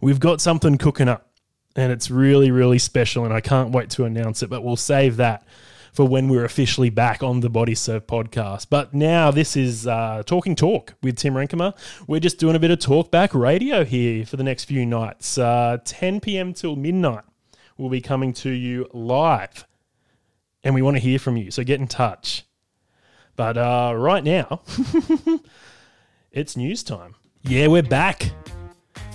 We've 0.00 0.20
got 0.20 0.40
something 0.40 0.78
cooking 0.78 1.08
up, 1.08 1.28
and 1.74 1.92
it's 1.92 2.10
really, 2.10 2.50
really 2.50 2.78
special, 2.78 3.24
and 3.24 3.34
I 3.34 3.40
can't 3.40 3.72
wait 3.72 3.90
to 3.90 4.04
announce 4.04 4.42
it, 4.42 4.50
but 4.50 4.62
we'll 4.62 4.76
save 4.76 5.16
that 5.16 5.44
for 5.98 6.06
when 6.06 6.28
we're 6.28 6.44
officially 6.44 6.90
back 6.90 7.24
on 7.24 7.40
the 7.40 7.50
Body 7.50 7.74
Surf 7.74 8.06
podcast. 8.06 8.68
But 8.70 8.94
now 8.94 9.32
this 9.32 9.56
is 9.56 9.84
uh, 9.84 10.22
Talking 10.24 10.54
Talk 10.54 10.94
with 11.02 11.16
Tim 11.16 11.34
Renkema. 11.34 11.76
We're 12.06 12.20
just 12.20 12.38
doing 12.38 12.54
a 12.54 12.60
bit 12.60 12.70
of 12.70 12.78
talkback 12.78 13.34
radio 13.34 13.84
here 13.84 14.24
for 14.24 14.36
the 14.36 14.44
next 14.44 14.66
few 14.66 14.86
nights. 14.86 15.38
Uh, 15.38 15.78
10 15.84 16.20
p.m. 16.20 16.54
till 16.54 16.76
midnight. 16.76 17.24
We'll 17.76 17.90
be 17.90 18.00
coming 18.00 18.32
to 18.34 18.50
you 18.50 18.88
live. 18.92 19.66
And 20.62 20.72
we 20.72 20.82
want 20.82 20.96
to 20.98 21.00
hear 21.00 21.18
from 21.18 21.36
you, 21.36 21.50
so 21.50 21.64
get 21.64 21.80
in 21.80 21.88
touch. 21.88 22.44
But 23.34 23.58
uh, 23.58 23.92
right 23.96 24.22
now, 24.22 24.62
it's 26.30 26.56
news 26.56 26.84
time. 26.84 27.16
Yeah, 27.42 27.66
we're 27.66 27.82
back. 27.82 28.30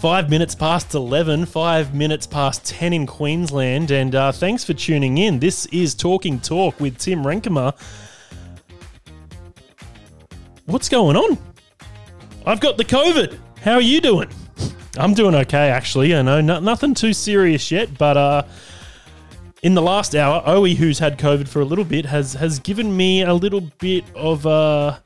Five 0.03 0.29
minutes 0.29 0.53
past 0.53 0.95
11, 0.95 1.45
five 1.45 1.95
minutes 1.95 2.27
past 2.27 2.65
10 2.65 2.91
in 2.91 3.05
Queensland. 3.07 3.89
And 3.89 4.13
uh, 4.13 4.33
thanks 4.33 4.65
for 4.65 4.73
tuning 4.73 5.17
in. 5.17 5.39
This 5.39 5.65
is 5.67 5.95
Talking 5.95 6.41
Talk 6.41 6.77
with 6.81 6.97
Tim 6.97 7.23
Renkema. 7.23 7.73
What's 10.65 10.89
going 10.89 11.15
on? 11.15 11.37
I've 12.45 12.59
got 12.59 12.75
the 12.75 12.83
COVID. 12.83 13.39
How 13.61 13.75
are 13.75 13.81
you 13.81 14.01
doing? 14.01 14.27
I'm 14.97 15.13
doing 15.13 15.35
okay, 15.35 15.69
actually. 15.69 16.13
I 16.13 16.21
know 16.21 16.41
no, 16.41 16.59
nothing 16.59 16.93
too 16.95 17.13
serious 17.13 17.71
yet, 17.71 17.97
but 17.97 18.17
uh, 18.17 18.43
in 19.61 19.73
the 19.73 19.81
last 19.81 20.15
hour, 20.15 20.43
Owie, 20.45 20.75
who's 20.75 20.99
had 20.99 21.17
COVID 21.17 21.47
for 21.47 21.61
a 21.61 21.65
little 21.65 21.85
bit, 21.85 22.05
has 22.07 22.33
has 22.33 22.59
given 22.59 22.97
me 22.97 23.21
a 23.21 23.33
little 23.33 23.61
bit 23.79 24.03
of 24.15 24.45
a, 24.45 25.01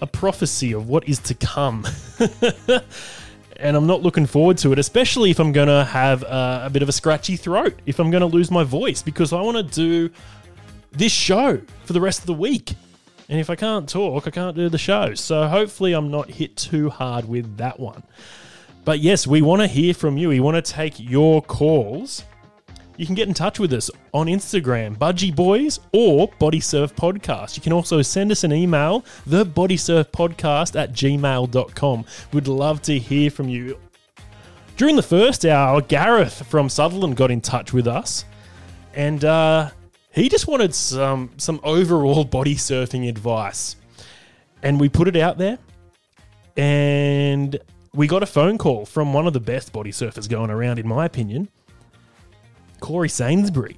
a 0.00 0.06
prophecy 0.06 0.72
of 0.72 0.88
what 0.88 1.06
is 1.06 1.18
to 1.18 1.34
come. 1.34 1.86
and 3.60 3.76
I'm 3.76 3.86
not 3.86 4.02
looking 4.02 4.26
forward 4.26 4.58
to 4.58 4.72
it, 4.72 4.78
especially 4.78 5.30
if 5.30 5.38
I'm 5.38 5.52
going 5.52 5.68
to 5.68 5.84
have 5.84 6.22
a, 6.22 6.62
a, 6.66 6.70
bit 6.70 6.82
of 6.82 6.88
a 6.88 6.92
scratchy 6.92 7.36
throat, 7.36 7.78
if 7.86 7.98
I'm 7.98 8.10
going 8.10 8.22
to 8.22 8.26
lose 8.26 8.50
my 8.50 8.64
voice, 8.64 9.02
because 9.02 9.32
I 9.32 9.40
want 9.40 9.56
to 9.56 9.62
do 9.62 10.10
this 10.92 11.12
show 11.12 11.60
for 11.84 11.92
the 11.92 12.00
rest 12.00 12.20
of 12.20 12.26
the 12.26 12.34
week. 12.34 12.74
And 13.28 13.38
if 13.38 13.48
I 13.48 13.54
can't 13.54 13.88
talk, 13.88 14.26
I 14.26 14.30
can't 14.30 14.56
do 14.56 14.68
the 14.68 14.78
show. 14.78 15.14
So 15.14 15.46
hopefully, 15.46 15.92
I'm 15.92 16.10
not 16.10 16.28
hit 16.30 16.56
too 16.56 16.90
hard 16.90 17.28
with 17.28 17.58
that 17.58 17.78
one. 17.78 18.02
But 18.84 18.98
yes, 18.98 19.26
we 19.26 19.40
want 19.42 19.62
to 19.62 19.68
hear 19.68 19.94
from 19.94 20.16
you. 20.16 20.30
We 20.30 20.40
want 20.40 20.56
to 20.56 20.72
take 20.72 20.98
your 20.98 21.40
calls. 21.42 22.24
You 23.00 23.06
can 23.06 23.14
get 23.14 23.28
in 23.28 23.32
touch 23.32 23.58
with 23.58 23.72
us 23.72 23.90
on 24.12 24.26
Instagram, 24.26 24.94
Budgie 24.94 25.34
Boys 25.34 25.80
or 25.94 26.28
Body 26.38 26.60
Surf 26.60 26.94
Podcast. 26.94 27.56
You 27.56 27.62
can 27.62 27.72
also 27.72 28.02
send 28.02 28.30
us 28.30 28.44
an 28.44 28.52
email, 28.52 29.06
the 29.26 29.42
Body 29.42 29.78
Surf 29.78 30.12
Podcast 30.12 30.78
at 30.78 30.92
gmail.com. 30.92 32.04
We'd 32.34 32.46
love 32.46 32.82
to 32.82 32.98
hear 32.98 33.30
from 33.30 33.48
you. 33.48 33.78
During 34.76 34.96
the 34.96 35.02
first 35.02 35.46
hour, 35.46 35.80
Gareth 35.80 36.46
from 36.46 36.68
Sutherland 36.68 37.16
got 37.16 37.30
in 37.30 37.40
touch 37.40 37.72
with 37.72 37.86
us, 37.86 38.26
and 38.92 39.24
uh, 39.24 39.70
he 40.12 40.28
just 40.28 40.46
wanted 40.46 40.74
some 40.74 41.30
some 41.38 41.58
overall 41.64 42.24
body 42.24 42.54
surfing 42.54 43.08
advice, 43.08 43.76
and 44.62 44.78
we 44.78 44.90
put 44.90 45.08
it 45.08 45.16
out 45.16 45.38
there, 45.38 45.58
and 46.54 47.58
we 47.94 48.06
got 48.06 48.22
a 48.22 48.26
phone 48.26 48.58
call 48.58 48.84
from 48.84 49.14
one 49.14 49.26
of 49.26 49.32
the 49.32 49.40
best 49.40 49.72
body 49.72 49.90
surfers 49.90 50.28
going 50.28 50.50
around, 50.50 50.78
in 50.78 50.86
my 50.86 51.06
opinion, 51.06 51.48
Corey 52.80 53.08
Sainsbury, 53.08 53.76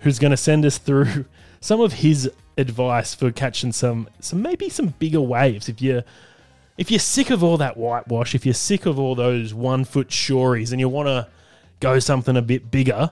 who's 0.00 0.18
going 0.18 0.32
to 0.32 0.36
send 0.36 0.64
us 0.64 0.78
through 0.78 1.24
some 1.60 1.80
of 1.80 1.94
his 1.94 2.30
advice 2.56 3.14
for 3.14 3.30
catching 3.30 3.72
some 3.72 4.08
some 4.18 4.42
maybe 4.42 4.68
some 4.68 4.88
bigger 4.98 5.20
waves 5.20 5.68
if 5.68 5.80
you 5.80 6.02
if 6.80 6.90
you're 6.90 6.98
sick 6.98 7.28
of 7.28 7.44
all 7.44 7.58
that 7.58 7.76
whitewash, 7.76 8.34
if 8.34 8.46
you're 8.46 8.54
sick 8.54 8.86
of 8.86 8.98
all 8.98 9.14
those 9.14 9.52
one 9.52 9.84
foot 9.84 10.10
shories 10.10 10.72
and 10.72 10.80
you 10.80 10.88
want 10.88 11.08
to 11.08 11.28
go 11.78 11.98
something 11.98 12.38
a 12.38 12.42
bit 12.42 12.70
bigger, 12.70 13.10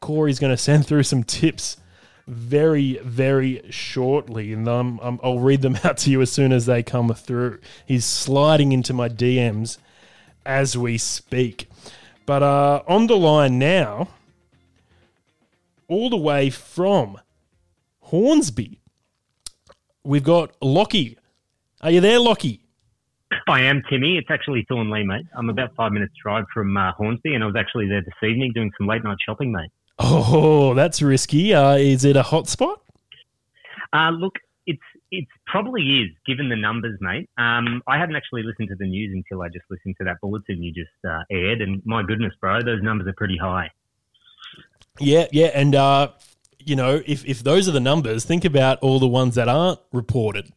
Corey's 0.00 0.38
going 0.38 0.52
to 0.52 0.56
send 0.56 0.86
through 0.86 1.02
some 1.02 1.24
tips 1.24 1.76
very, 2.28 2.98
very 2.98 3.62
shortly. 3.68 4.52
And 4.52 4.68
um, 4.68 5.00
um, 5.02 5.18
I'll 5.24 5.40
read 5.40 5.62
them 5.62 5.76
out 5.84 5.96
to 5.98 6.10
you 6.10 6.20
as 6.22 6.30
soon 6.30 6.52
as 6.52 6.66
they 6.66 6.84
come 6.84 7.12
through. 7.12 7.58
He's 7.84 8.04
sliding 8.04 8.70
into 8.70 8.92
my 8.92 9.08
DMs 9.08 9.78
as 10.46 10.78
we 10.78 10.96
speak. 10.96 11.68
But 12.26 12.44
uh, 12.44 12.82
on 12.86 13.08
the 13.08 13.16
line 13.16 13.58
now, 13.58 14.08
all 15.88 16.10
the 16.10 16.16
way 16.16 16.50
from 16.50 17.18
Hornsby, 18.00 18.80
we've 20.02 20.24
got 20.24 20.52
Lockie. 20.60 21.18
Are 21.80 21.90
you 21.90 22.00
there, 22.00 22.18
Lockie? 22.18 22.64
I 23.48 23.62
am 23.62 23.82
Timmy. 23.90 24.16
It's 24.16 24.30
actually 24.30 24.64
Thornleigh, 24.68 25.04
mate. 25.04 25.26
I'm 25.36 25.50
about 25.50 25.74
five 25.74 25.92
minutes 25.92 26.14
drive 26.22 26.44
from 26.52 26.76
uh, 26.76 26.92
Hornsby, 26.92 27.34
and 27.34 27.42
I 27.42 27.46
was 27.46 27.56
actually 27.56 27.88
there 27.88 28.00
this 28.00 28.14
evening 28.22 28.52
doing 28.54 28.70
some 28.78 28.86
late 28.86 29.04
night 29.04 29.18
shopping, 29.24 29.52
mate. 29.52 29.70
Oh, 29.98 30.74
that's 30.74 31.02
risky. 31.02 31.54
Uh, 31.54 31.76
is 31.76 32.04
it 32.04 32.16
a 32.16 32.22
hot 32.22 32.48
spot? 32.48 32.80
Uh, 33.92 34.10
look, 34.10 34.34
it's 34.66 34.82
it 35.10 35.26
probably 35.46 35.82
is, 36.00 36.10
given 36.26 36.48
the 36.48 36.56
numbers, 36.56 36.98
mate. 37.00 37.28
Um, 37.38 37.82
I 37.86 37.98
hadn't 37.98 38.16
actually 38.16 38.42
listened 38.42 38.68
to 38.70 38.76
the 38.76 38.86
news 38.86 39.12
until 39.14 39.42
I 39.42 39.48
just 39.48 39.64
listened 39.70 39.96
to 39.98 40.04
that 40.04 40.20
bulletin 40.20 40.62
you 40.62 40.72
just 40.72 40.90
uh, 41.08 41.22
aired, 41.30 41.60
and 41.60 41.82
my 41.84 42.02
goodness, 42.02 42.32
bro, 42.40 42.62
those 42.62 42.82
numbers 42.82 43.06
are 43.06 43.14
pretty 43.16 43.36
high. 43.36 43.70
Yeah, 45.00 45.26
yeah, 45.32 45.50
and 45.54 45.74
uh, 45.74 46.12
you 46.58 46.76
know, 46.76 47.02
if 47.06 47.24
if 47.24 47.42
those 47.42 47.68
are 47.68 47.72
the 47.72 47.80
numbers, 47.80 48.24
think 48.24 48.44
about 48.44 48.78
all 48.80 48.98
the 49.00 49.08
ones 49.08 49.34
that 49.34 49.48
aren't 49.48 49.80
reported. 49.92 50.52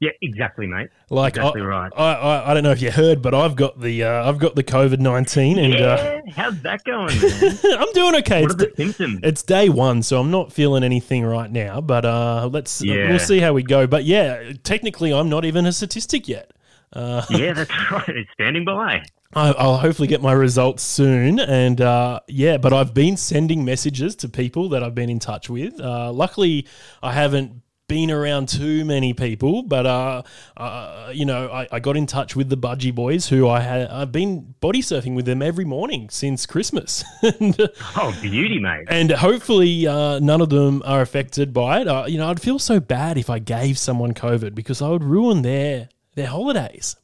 Yeah, 0.00 0.10
exactly, 0.20 0.66
mate. 0.66 0.88
Like, 1.08 1.36
exactly 1.36 1.62
I, 1.62 1.64
right. 1.64 1.92
I, 1.96 2.12
I, 2.14 2.50
I 2.50 2.54
don't 2.54 2.62
know 2.62 2.72
if 2.72 2.82
you 2.82 2.90
heard, 2.90 3.22
but 3.22 3.32
I've 3.32 3.54
got 3.56 3.80
the 3.80 4.02
uh, 4.02 4.28
I've 4.28 4.38
got 4.38 4.54
the 4.54 4.64
COVID 4.64 4.98
nineteen, 4.98 5.58
and 5.58 5.74
uh, 5.76 6.20
how's 6.34 6.60
that 6.62 6.84
going, 6.84 7.16
man? 7.20 7.58
I'm 7.80 7.92
doing 7.92 8.16
okay. 8.16 8.42
what 8.42 8.52
It's, 8.52 8.62
are 8.62 8.66
the 8.66 8.72
symptoms? 8.76 9.20
it's 9.22 9.42
day 9.42 9.68
one, 9.68 10.02
so 10.02 10.20
I'm 10.20 10.30
not 10.30 10.52
feeling 10.52 10.82
anything 10.82 11.24
right 11.24 11.50
now. 11.50 11.80
But 11.80 12.04
uh, 12.04 12.48
let's 12.52 12.82
Yeah. 12.82 13.08
we'll 13.08 13.18
see 13.18 13.40
how 13.40 13.52
we 13.52 13.62
go. 13.62 13.86
But 13.86 14.04
yeah, 14.04 14.52
technically, 14.62 15.12
I'm 15.12 15.28
not 15.28 15.44
even 15.44 15.64
a 15.64 15.72
statistic 15.72 16.28
yet. 16.28 16.50
Uh, 16.92 17.24
yeah, 17.30 17.52
that's 17.54 17.70
right. 17.90 18.08
It's 18.08 18.30
standing 18.32 18.64
by. 18.64 19.04
I'll 19.36 19.76
hopefully 19.78 20.08
get 20.08 20.22
my 20.22 20.32
results 20.32 20.82
soon. 20.82 21.38
And 21.40 21.80
uh, 21.80 22.20
yeah, 22.28 22.56
but 22.58 22.72
I've 22.72 22.94
been 22.94 23.16
sending 23.16 23.64
messages 23.64 24.14
to 24.16 24.28
people 24.28 24.68
that 24.70 24.82
I've 24.82 24.94
been 24.94 25.10
in 25.10 25.18
touch 25.18 25.48
with. 25.50 25.80
Uh, 25.80 26.12
luckily, 26.12 26.66
I 27.02 27.12
haven't 27.12 27.62
been 27.86 28.10
around 28.10 28.48
too 28.48 28.82
many 28.84 29.12
people, 29.12 29.62
but 29.62 29.84
uh, 29.84 30.22
uh, 30.56 31.10
you 31.12 31.26
know, 31.26 31.48
I, 31.50 31.68
I 31.70 31.80
got 31.80 31.98
in 31.98 32.06
touch 32.06 32.34
with 32.34 32.48
the 32.48 32.56
Budgie 32.56 32.94
Boys, 32.94 33.28
who 33.28 33.46
I 33.46 33.60
had 33.60 33.88
I've 33.88 34.10
been 34.10 34.54
body 34.60 34.80
surfing 34.80 35.14
with 35.14 35.26
them 35.26 35.42
every 35.42 35.66
morning 35.66 36.08
since 36.08 36.46
Christmas, 36.46 37.04
and, 37.22 37.54
Oh, 37.94 38.16
beauty, 38.22 38.58
mate. 38.58 38.86
and 38.88 39.10
hopefully 39.10 39.86
uh, 39.86 40.18
none 40.20 40.40
of 40.40 40.48
them 40.48 40.82
are 40.86 41.02
affected 41.02 41.52
by 41.52 41.82
it. 41.82 41.88
Uh, 41.88 42.06
you 42.08 42.16
know, 42.16 42.28
I'd 42.30 42.40
feel 42.40 42.58
so 42.58 42.80
bad 42.80 43.18
if 43.18 43.28
I 43.28 43.38
gave 43.38 43.76
someone 43.78 44.14
COVID 44.14 44.54
because 44.54 44.80
I 44.80 44.88
would 44.88 45.04
ruin 45.04 45.42
their 45.42 45.90
their 46.14 46.28
holidays. 46.28 46.96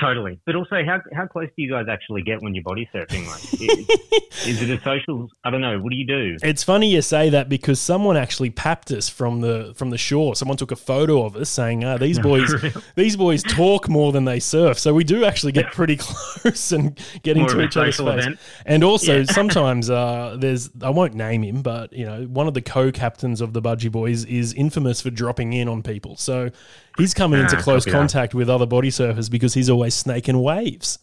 Totally. 0.00 0.40
But 0.46 0.56
also, 0.56 0.82
how, 0.84 1.00
how 1.14 1.26
close 1.26 1.48
do 1.56 1.62
you 1.62 1.70
guys 1.70 1.86
actually 1.88 2.22
get 2.22 2.42
when 2.42 2.54
you're 2.54 2.64
body 2.64 2.88
surfing? 2.94 3.26
Like, 3.26 3.60
is, 4.46 4.60
is 4.60 4.62
it 4.62 4.70
a 4.78 4.82
social? 4.82 5.30
I 5.44 5.50
don't 5.50 5.60
know. 5.60 5.78
What 5.78 5.90
do 5.90 5.96
you 5.96 6.06
do? 6.06 6.36
It's 6.42 6.64
funny 6.64 6.90
you 6.90 7.02
say 7.02 7.28
that 7.30 7.48
because 7.48 7.80
someone 7.80 8.16
actually 8.16 8.50
papped 8.50 8.90
us 8.90 9.08
from 9.08 9.40
the 9.40 9.72
from 9.76 9.90
the 9.90 9.98
shore. 9.98 10.34
Someone 10.36 10.56
took 10.56 10.70
a 10.72 10.76
photo 10.76 11.24
of 11.24 11.36
us 11.36 11.48
saying, 11.50 11.84
"Ah, 11.84 11.96
these 11.98 12.18
boys, 12.30 12.52
these 12.94 13.16
boys 13.16 13.42
talk 13.42 13.88
more 13.88 14.10
than 14.12 14.24
they 14.24 14.40
surf." 14.40 14.78
So 14.78 14.94
we 14.94 15.04
do 15.04 15.24
actually 15.24 15.52
get 15.52 15.66
pretty 15.72 15.96
close 15.96 16.72
and 16.72 16.98
get 17.22 17.36
More 17.36 17.46
into 17.50 17.62
each 17.62 17.76
other's 17.76 17.96
face. 17.98 18.06
event. 18.06 18.38
And 18.66 18.82
also 18.82 19.18
Yeah. 19.18 19.24
sometimes 19.24 19.90
uh, 19.90 20.36
there's 20.38 20.70
I 20.82 20.90
won't 20.90 21.14
name 21.14 21.42
him, 21.42 21.62
but 21.62 21.92
you 21.92 22.06
know 22.06 22.24
one 22.24 22.48
of 22.48 22.54
the 22.54 22.62
co-captains 22.62 23.40
of 23.40 23.52
the 23.52 23.62
Budgie 23.62 23.92
Boys 23.92 24.24
is 24.24 24.52
infamous 24.54 25.00
for 25.02 25.10
dropping 25.10 25.52
in 25.52 25.68
on 25.68 25.82
people. 25.82 26.16
So 26.16 26.50
he's 26.98 27.14
coming 27.14 27.40
into 27.40 27.56
close 27.56 27.84
contact 27.84 28.34
with 28.34 28.48
other 28.48 28.66
body 28.66 28.90
surfers 28.90 29.30
because 29.30 29.54
he's 29.54 29.70
always 29.70 29.94
snaking 29.94 30.40
waves. 30.40 30.98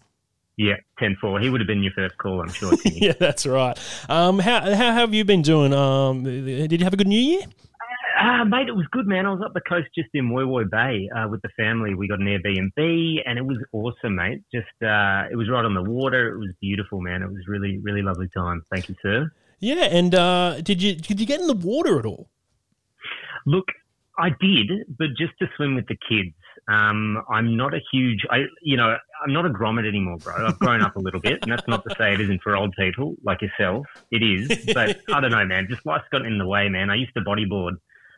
Yeah, 0.57 0.75
10 0.99 1.17
4. 1.19 1.39
He 1.39 1.49
would 1.49 1.61
have 1.61 1.67
been 1.67 1.81
your 1.81 1.93
first 1.93 2.17
call, 2.17 2.41
I'm 2.41 2.49
sure. 2.49 2.73
Yeah, 2.85 3.13
that's 3.19 3.45
right. 3.45 3.77
Um, 4.09 4.37
how 4.39 4.61
how 4.61 4.93
have 4.93 5.13
you 5.13 5.25
been 5.25 5.41
doing? 5.41 5.73
Um, 5.73 6.23
did 6.23 6.71
you 6.71 6.83
have 6.83 6.93
a 6.93 6.97
good 6.97 7.07
New 7.07 7.19
Year? 7.19 7.41
Ah, 8.19 8.43
mate, 8.43 8.67
it 8.67 8.75
was 8.75 8.85
good, 8.91 9.07
man. 9.07 9.25
I 9.25 9.31
was 9.31 9.41
up 9.43 9.53
the 9.55 9.61
coast 9.61 9.87
just 9.95 10.09
in 10.13 10.29
Woy 10.29 10.43
Woy 10.45 10.69
Bay 10.69 11.09
uh, 11.17 11.27
with 11.27 11.41
the 11.41 11.49
family. 11.57 11.95
We 11.95 12.07
got 12.07 12.19
an 12.19 12.27
Airbnb, 12.27 13.21
and 13.25 13.39
it 13.39 13.45
was 13.45 13.57
awesome, 13.71 14.15
mate. 14.15 14.43
Just 14.53 14.67
uh, 14.83 15.25
it 15.31 15.35
was 15.35 15.49
right 15.49 15.65
on 15.65 15.73
the 15.73 15.81
water. 15.81 16.35
It 16.35 16.37
was 16.37 16.49
beautiful, 16.61 17.01
man. 17.01 17.23
It 17.23 17.31
was 17.31 17.47
really, 17.47 17.79
really 17.79 18.03
lovely 18.03 18.27
time. 18.27 18.61
Thank 18.69 18.89
you, 18.89 18.95
sir. 19.01 19.31
Yeah, 19.59 19.85
and 19.85 20.13
uh, 20.13 20.61
did 20.61 20.83
you 20.83 20.95
did 20.95 21.19
you 21.19 21.25
get 21.25 21.39
in 21.39 21.47
the 21.47 21.55
water 21.55 21.97
at 21.97 22.05
all? 22.05 22.29
Look, 23.47 23.69
I 24.22 24.30
did, 24.39 24.69
but 24.99 25.07
just 25.17 25.34
to 25.39 25.49
swim 25.55 25.76
with 25.76 25.88
the 25.88 25.97
kids. 26.07 26.36
Um, 26.72 27.24
I'm 27.28 27.57
not 27.57 27.74
a 27.74 27.80
huge, 27.91 28.24
I, 28.30 28.43
you 28.61 28.78
know, 28.78 28.95
I'm 29.24 29.34
not 29.34 29.47
a 29.47 29.49
grommet 29.49 29.88
anymore, 29.88 30.17
bro. 30.17 30.45
I've 30.45 30.59
grown 30.59 30.82
up 30.84 30.95
a 30.95 30.99
little 30.99 31.19
bit, 31.19 31.39
and 31.41 31.51
that's 31.51 31.67
not 31.67 31.84
to 31.86 31.95
say 31.97 32.13
it 32.13 32.22
isn't 32.22 32.43
for 32.43 32.55
old 32.55 32.74
people 32.78 33.15
like 33.24 33.41
yourself. 33.41 33.88
It 34.11 34.22
is, 34.22 34.65
but 34.74 35.01
I 35.11 35.19
don't 35.19 35.32
know, 35.32 35.43
man. 35.45 35.67
Just 35.67 35.86
life's 35.88 36.05
gotten 36.11 36.28
in 36.28 36.38
the 36.38 36.45
way, 36.45 36.69
man. 36.69 36.91
I 36.91 36.95
used 36.95 37.13
to 37.15 37.22
bodyboard. 37.22 37.78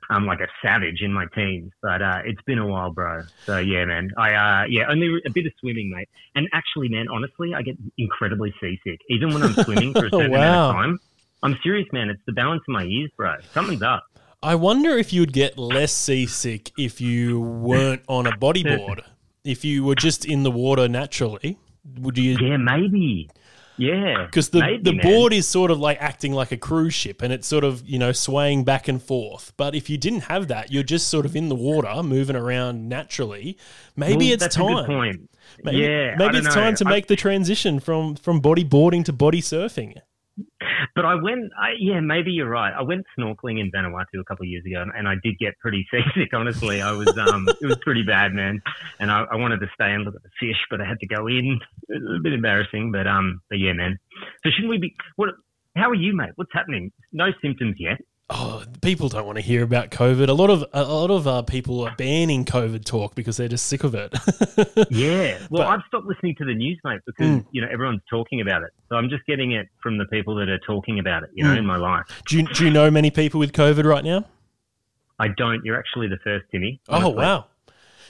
Um, 0.10 0.26
like 0.26 0.41
a 0.41 0.47
savage 0.62 1.01
in 1.01 1.14
my 1.14 1.28
teens, 1.34 1.72
but 1.82 2.01
uh, 2.01 2.20
it's 2.26 2.41
been 2.41 2.60
a 2.60 2.68
while, 2.68 2.91
bro. 2.91 3.22
So 3.45 3.58
yeah, 3.58 3.86
man. 3.86 4.12
I 4.18 4.34
uh, 4.34 4.66
yeah, 4.68 4.84
only 4.89 5.22
a 5.26 5.30
bit 5.30 5.45
of 5.45 5.54
swimming, 5.62 5.89
mate. 5.95 6.10
And 6.36 6.49
actually, 6.51 6.89
man, 6.89 7.08
honestly, 7.10 7.54
I 7.56 7.62
get 7.62 7.78
incredibly 7.97 8.54
seasick, 8.60 8.99
even 9.10 9.34
when 9.34 9.43
I'm 9.43 9.54
swimming 9.54 9.93
for 9.93 10.08
a 10.08 10.10
certain 10.12 10.34
amount 10.34 10.56
of 10.70 10.76
time. 10.76 10.99
I'm 11.41 11.58
serious, 11.64 11.88
man. 11.93 12.10
It's 12.10 12.22
the 12.26 12.34
balance 12.34 12.64
in 12.68 12.74
my 12.74 12.84
ears, 12.84 13.12
bro. 13.16 13.36
Something's 13.54 13.82
up. 13.82 14.04
I 14.44 14.56
wonder 14.56 14.98
if 14.98 15.14
you'd 15.14 15.34
get 15.34 15.58
less 15.58 15.94
seasick 15.94 16.72
if 16.78 17.00
you 17.00 17.39
weren't 17.41 18.02
on 18.08 18.28
a 18.28 18.32
bodyboard. 18.32 19.02
if 19.44 19.64
you 19.66 19.84
were 19.84 19.96
just 19.96 20.26
in 20.26 20.44
the 20.44 20.52
water 20.52 20.88
naturally, 20.88 21.58
would 22.00 22.18
you? 22.18 22.38
Yeah, 22.39 22.58
maybe. 22.58 23.30
Yeah, 23.76 24.26
Because 24.28 24.50
the, 24.50 24.60
maybe, 24.60 24.84
the 24.84 24.94
man. 24.94 25.02
board 25.04 25.34
is 25.34 25.48
sort 25.48 25.72
of 25.72 25.80
like 25.80 26.00
acting 26.00 26.32
like 26.32 26.52
a 26.52 26.58
cruise 26.58 26.94
ship 26.94 27.24
and 27.24 27.34
it's 27.34 27.48
sort 27.48 27.64
of, 27.64 27.82
you 27.89 27.98
know, 27.98 28.12
swaying 28.12 28.66
back 28.66 28.88
and 28.88 29.02
forth. 29.02 29.52
But 29.58 29.74
if 29.74 29.89
you 29.89 29.98
didn't 29.98 30.26
have 30.26 30.48
that, 30.50 30.72
you're 30.72 30.84
just 30.84 31.08
sort 31.08 31.26
of 31.26 31.36
in 31.36 31.50
the 31.50 31.56
water, 31.56 32.04
moving 32.04 32.36
around 32.36 32.88
naturally. 32.88 33.58
Maybe 33.96 34.26
Well, 34.26 34.34
it's 34.34 34.44
that's 34.44 34.56
time. 34.56 34.78
A 34.78 34.82
good 34.82 34.86
point. 34.86 35.30
Maybe, 35.64 35.78
yeah, 35.80 36.16
maybe 36.20 36.38
it's 36.38 36.48
know. 36.50 36.54
time 36.54 36.76
to 36.76 36.86
I- 36.86 36.89
make 36.91 37.08
the 37.08 37.16
transition 37.16 37.80
from, 37.80 38.16
from 38.16 38.41
bodyboarding 38.41 39.06
to 39.06 39.14
body 39.14 39.41
surfing. 39.41 39.96
But 40.95 41.05
I 41.05 41.16
went. 41.16 41.51
I, 41.59 41.72
yeah, 41.80 41.99
maybe 41.99 42.32
you're 42.32 42.49
right. 42.49 42.74
I 42.74 42.82
went 42.82 43.05
snorkeling 43.18 43.59
in 43.59 43.72
Vanuatu 43.72 44.20
a 44.20 44.24
couple 44.24 44.43
of 44.43 44.49
years 44.49 44.66
ago, 44.66 44.82
and, 44.82 44.91
and 44.95 45.07
I 45.07 45.16
did 45.24 45.38
get 45.39 45.57
pretty 45.59 45.86
seasick. 45.91 46.34
Honestly, 46.34 46.82
I 46.82 46.91
was. 46.91 47.18
Um, 47.18 47.47
it 47.61 47.66
was 47.66 47.78
pretty 47.82 48.03
bad, 48.03 48.34
man. 48.34 48.61
And 48.99 49.11
I, 49.11 49.26
I 49.32 49.36
wanted 49.36 49.59
to 49.59 49.68
stay 49.74 49.91
and 49.91 50.03
look 50.03 50.16
at 50.16 50.24
the 50.24 50.30
fish, 50.39 50.59
but 50.70 50.82
I 50.82 50.86
had 50.86 50.99
to 50.99 51.07
go 51.07 51.28
in. 51.28 51.59
It 51.89 52.01
was 52.01 52.20
a 52.20 52.24
bit 52.24 52.34
embarrassing, 52.34 52.91
but 52.91 53.07
um, 53.07 53.41
but 53.49 53.59
yeah, 53.59 53.74
man. 53.74 53.97
So 54.43 54.49
shouldn't 54.51 54.70
we 54.70 54.78
be? 54.78 54.95
What? 55.16 55.30
How 55.76 55.89
are 55.89 55.95
you, 55.95 56.16
mate? 56.16 56.32
What's 56.36 56.53
happening? 56.53 56.91
No 57.11 57.30
symptoms 57.41 57.78
yet. 57.80 57.99
Oh, 58.30 58.63
people 58.82 59.09
don't 59.09 59.26
want 59.26 59.36
to 59.38 59.41
hear 59.41 59.63
about 59.63 59.91
COVID. 59.91 60.28
A 60.30 60.34
lot 60.34 60.49
of 60.49 60.63
a 60.74 60.84
lot 60.84 61.11
of 61.11 61.28
uh, 61.28 61.41
people 61.41 61.82
are 61.82 61.93
banning 61.97 62.45
COVID 62.45 62.86
talk 62.86 63.15
because 63.15 63.36
they're 63.38 63.49
just 63.49 63.67
sick 63.67 63.84
of 63.84 63.93
it. 63.95 64.13
Yeah. 64.89 65.38
Well, 65.49 65.63
But- 65.63 65.67
I've 65.67 65.82
stopped 65.88 66.05
listening 66.05 66.36
to 66.38 66.45
the 66.45 66.53
news, 66.55 66.80
mate, 66.84 67.01
because 67.05 67.28
Mm. 67.28 67.45
you 67.51 67.61
know 67.61 67.67
everyone's 67.71 68.01
talking 68.09 68.39
about 68.41 68.63
it. 68.63 68.69
So 68.89 68.95
I'm 68.95 69.09
just 69.09 69.26
getting 69.26 69.51
it 69.51 69.67
from 69.82 69.97
the 69.97 70.05
people 70.05 70.36
that 70.36 70.47
are 70.49 70.59
talking 70.59 70.99
about 70.99 71.24
it. 71.24 71.30
You 71.34 71.43
know, 71.43 71.53
Mm. 71.53 71.57
in 71.59 71.65
my 71.65 71.76
life. 71.78 72.05
do 72.28 72.38
you 72.38 72.43
do 72.47 72.65
you 72.65 72.71
know 72.71 72.89
many 72.89 73.11
people 73.11 73.39
with 73.39 73.51
COVID 73.51 73.84
right 73.84 74.03
now? 74.03 74.26
I 75.19 75.28
don't. 75.28 75.63
You're 75.65 75.78
actually 75.78 76.07
the 76.07 76.17
first, 76.24 76.45
Timmy. 76.51 76.80
Oh 76.89 77.09
wow! 77.09 77.45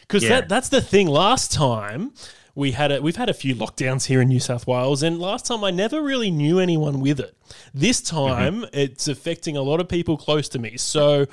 Because 0.02 0.24
Yeah. 0.24 0.30
that 0.42 0.50
that's 0.50 0.70
the 0.70 0.82
thing. 0.82 1.08
Last 1.08 1.52
time 1.52 2.14
we 2.56 2.72
had 2.72 2.92
a, 2.92 3.02
we've 3.02 3.16
had 3.16 3.30
a 3.30 3.34
few 3.34 3.56
lockdowns 3.56 4.06
here 4.06 4.22
in 4.22 4.28
New 4.28 4.40
South 4.40 4.68
Wales, 4.68 5.02
and 5.02 5.20
last 5.20 5.46
time 5.46 5.64
I 5.64 5.72
never 5.72 6.02
really 6.02 6.30
knew 6.30 6.60
anyone 6.60 7.00
with 7.00 7.20
it. 7.20 7.36
This 7.74 8.02
time 8.02 8.66
it's 8.74 9.08
affecting 9.08 9.58
a 9.58 9.62
lot 9.62 9.80
of 9.80 9.88
people 9.88 10.18
close 10.18 10.50
to 10.50 10.60
me. 10.60 10.78
So. 10.78 11.28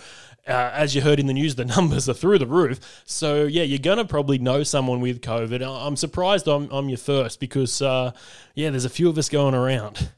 Uh, 0.48 0.70
as 0.72 0.94
you 0.94 1.02
heard 1.02 1.20
in 1.20 1.26
the 1.26 1.34
news, 1.34 1.54
the 1.54 1.64
numbers 1.76 2.08
are 2.08 2.14
through 2.14 2.38
the 2.38 2.46
roof. 2.46 3.02
So 3.04 3.44
yeah, 3.44 3.62
you're 3.62 3.78
gonna 3.78 4.06
probably 4.06 4.38
know 4.38 4.62
someone 4.62 5.00
with 5.00 5.20
COVID. 5.20 5.62
I'm 5.62 5.96
surprised 5.96 6.48
I'm, 6.48 6.68
I'm 6.72 6.88
your 6.88 6.98
first 6.98 7.40
because 7.40 7.82
uh, 7.82 8.12
yeah, 8.54 8.70
there's 8.70 8.86
a 8.86 8.90
few 8.90 9.10
of 9.10 9.18
us 9.18 9.28
going 9.28 9.54
around. 9.54 10.08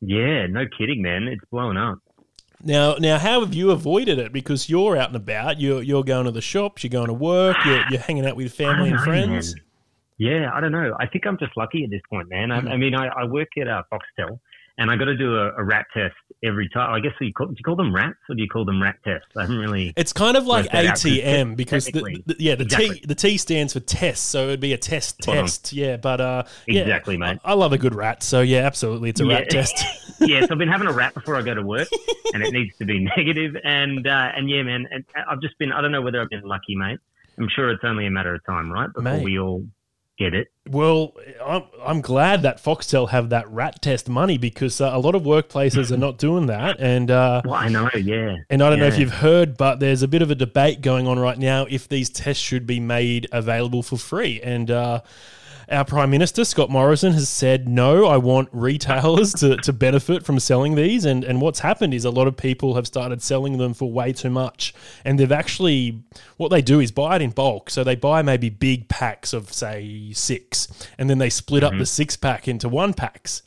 Yeah, 0.00 0.48
no 0.48 0.64
kidding, 0.76 1.00
man. 1.00 1.28
It's 1.28 1.44
blowing 1.50 1.76
up. 1.76 2.00
Now, 2.64 2.94
now, 2.94 3.18
how 3.18 3.40
have 3.40 3.54
you 3.54 3.70
avoided 3.70 4.18
it? 4.18 4.32
Because 4.32 4.68
you're 4.68 4.96
out 4.96 5.08
and 5.08 5.16
about. 5.16 5.60
You're 5.60 5.82
you're 5.82 6.04
going 6.04 6.26
to 6.26 6.32
the 6.32 6.40
shops. 6.40 6.82
You're 6.82 6.90
going 6.90 7.06
to 7.06 7.14
work. 7.14 7.56
You're, 7.64 7.84
you're 7.88 8.00
hanging 8.00 8.26
out 8.26 8.36
with 8.36 8.52
family 8.52 8.90
and 8.90 9.00
friends. 9.00 9.54
man. 9.54 9.64
Yeah, 10.22 10.50
I 10.54 10.60
don't 10.60 10.72
know. 10.72 10.94
I 11.00 11.06
think 11.06 11.26
I'm 11.26 11.38
just 11.38 11.56
lucky 11.56 11.84
at 11.84 11.90
this 11.90 12.02
point, 12.08 12.28
man. 12.28 12.50
I, 12.50 12.58
I 12.58 12.76
mean, 12.76 12.94
I, 12.94 13.06
I 13.08 13.24
work 13.24 13.48
at 13.60 13.66
uh, 13.68 13.82
Foxtel, 13.92 14.38
and 14.78 14.90
I 14.90 14.96
got 14.96 15.06
to 15.06 15.16
do 15.16 15.36
a, 15.36 15.52
a 15.56 15.64
rat 15.64 15.86
test 15.92 16.14
every 16.44 16.68
time. 16.68 16.92
I 16.94 17.00
guess 17.00 17.12
you 17.20 17.32
call, 17.32 17.48
do 17.48 17.54
you 17.56 17.64
call 17.64 17.76
them 17.76 17.94
rats 17.94 18.18
or 18.28 18.34
do 18.36 18.42
you 18.42 18.48
call 18.48 18.64
them 18.64 18.80
rat 18.82 18.96
tests? 19.04 19.26
I 19.36 19.42
haven't 19.42 19.58
really. 19.58 19.92
It's 19.96 20.12
kind 20.12 20.36
of 20.36 20.46
like 20.46 20.64
Work 20.66 20.72
that 20.72 20.84
out, 20.86 20.90
'cause 20.94 21.04
ATM 21.04 21.56
because 21.56 21.86
the, 21.86 22.22
the- 22.26 22.36
yeah 22.38 22.54
the 22.54 22.64
T 22.64 23.02
the 23.06 23.14
T 23.16 23.36
stands 23.36 23.72
for 23.72 23.80
test, 23.80 24.30
so 24.30 24.44
it'd 24.48 24.60
be 24.60 24.72
a 24.72 24.78
test 24.78 25.22
Spot 25.22 25.36
on. 25.38 25.42
test. 25.44 25.72
Yeah, 25.72 25.96
but 25.96 26.20
uh, 26.20 26.44
yeah, 26.68 26.82
Exactly, 26.82 27.16
mate. 27.16 27.38
I, 27.44 27.50
I 27.52 27.54
love 27.54 27.72
a 27.72 27.78
good 27.78 27.94
rat, 27.94 28.22
so 28.22 28.40
yeah, 28.42 28.60
absolutely, 28.60 29.10
it's 29.10 29.20
a 29.20 29.26
rat 29.26 29.46
Yeah. 29.52 29.60
test. 29.62 29.84
yes, 30.20 30.48
I've 30.52 30.58
been 30.58 30.68
having 30.68 30.86
a 30.88 30.92
rat 30.92 31.14
before 31.14 31.34
I 31.36 31.42
go 31.42 31.52
to 31.54 31.62
work, 31.62 31.88
and 32.32 32.42
it 32.44 32.52
needs 32.52 32.76
to 32.78 32.84
be 32.84 33.00
negative. 33.16 33.56
And 33.64 34.06
uh, 34.06 34.28
and 34.36 34.48
yeah, 34.48 34.62
man, 34.62 34.86
and 34.90 35.04
I've 35.28 35.40
just 35.40 35.58
been. 35.58 35.72
I 35.72 35.80
don't 35.80 35.90
know 35.92 36.02
whether 36.02 36.20
I've 36.22 36.30
been 36.30 36.42
lucky, 36.46 36.76
mate. 36.76 36.98
I'm 37.38 37.48
sure 37.48 37.70
it's 37.70 37.82
only 37.82 38.06
a 38.06 38.10
matter 38.10 38.34
of 38.34 38.44
time, 38.44 38.70
right, 38.70 38.88
before 38.92 39.02
Mate. 39.16 39.24
we 39.24 39.38
all 39.38 39.64
get 40.22 40.34
it. 40.34 40.48
Well, 40.68 41.14
I'm, 41.44 41.64
I'm 41.84 42.00
glad 42.00 42.42
that 42.42 42.62
Foxtel 42.62 43.10
have 43.10 43.30
that 43.30 43.50
rat 43.50 43.82
test 43.82 44.08
money 44.08 44.38
because 44.38 44.80
uh, 44.80 44.90
a 44.92 44.98
lot 44.98 45.14
of 45.14 45.22
workplaces 45.22 45.90
are 45.90 45.96
not 45.96 46.18
doing 46.18 46.46
that, 46.46 46.78
and 46.78 47.10
uh, 47.10 47.42
Well, 47.44 47.54
I 47.54 47.68
know, 47.68 47.88
yeah. 47.94 48.36
And 48.48 48.62
I 48.62 48.70
don't 48.70 48.78
know 48.78 48.86
if 48.86 48.98
you've 48.98 49.14
heard, 49.14 49.56
but 49.56 49.80
there's 49.80 50.02
a 50.02 50.08
bit 50.08 50.22
of 50.22 50.30
a 50.30 50.34
debate 50.34 50.80
going 50.80 51.06
on 51.06 51.18
right 51.18 51.38
now 51.38 51.66
if 51.68 51.88
these 51.88 52.10
tests 52.10 52.42
should 52.42 52.66
be 52.66 52.80
made 52.80 53.26
available 53.32 53.82
for 53.82 53.96
free. 53.96 54.40
And 54.40 54.70
uh, 54.70 55.00
our 55.68 55.84
Prime 55.84 56.10
Minister, 56.10 56.44
Scott 56.44 56.70
Morrison, 56.70 57.12
has 57.12 57.28
said, 57.28 57.68
no, 57.68 58.06
I 58.06 58.16
want 58.16 58.48
retailers 58.52 59.32
to, 59.34 59.56
to 59.58 59.72
benefit 59.72 60.24
from 60.24 60.38
selling 60.38 60.74
these. 60.74 61.04
And, 61.04 61.24
and 61.24 61.40
what's 61.40 61.60
happened 61.60 61.94
is 61.94 62.04
a 62.04 62.10
lot 62.10 62.26
of 62.26 62.36
people 62.36 62.74
have 62.74 62.86
started 62.86 63.22
selling 63.22 63.58
them 63.58 63.74
for 63.74 63.90
way 63.90 64.12
too 64.12 64.30
much. 64.30 64.74
And 65.04 65.18
they've 65.18 65.32
actually, 65.32 66.02
what 66.36 66.48
they 66.48 66.62
do 66.62 66.80
is 66.80 66.90
buy 66.90 67.16
it 67.16 67.22
in 67.22 67.30
bulk. 67.30 67.70
So 67.70 67.84
they 67.84 67.96
buy 67.96 68.22
maybe 68.22 68.48
big 68.48 68.88
packs 68.88 69.32
of, 69.32 69.52
say, 69.52 70.12
six, 70.12 70.68
and 70.98 71.08
then 71.08 71.18
they 71.18 71.30
split 71.30 71.64
up 71.64 71.72
mm-hmm. 71.72 71.80
the 71.80 71.86
six 71.86 72.16
pack 72.16 72.48
into 72.48 72.68
one 72.68 72.94
packs. 72.94 73.42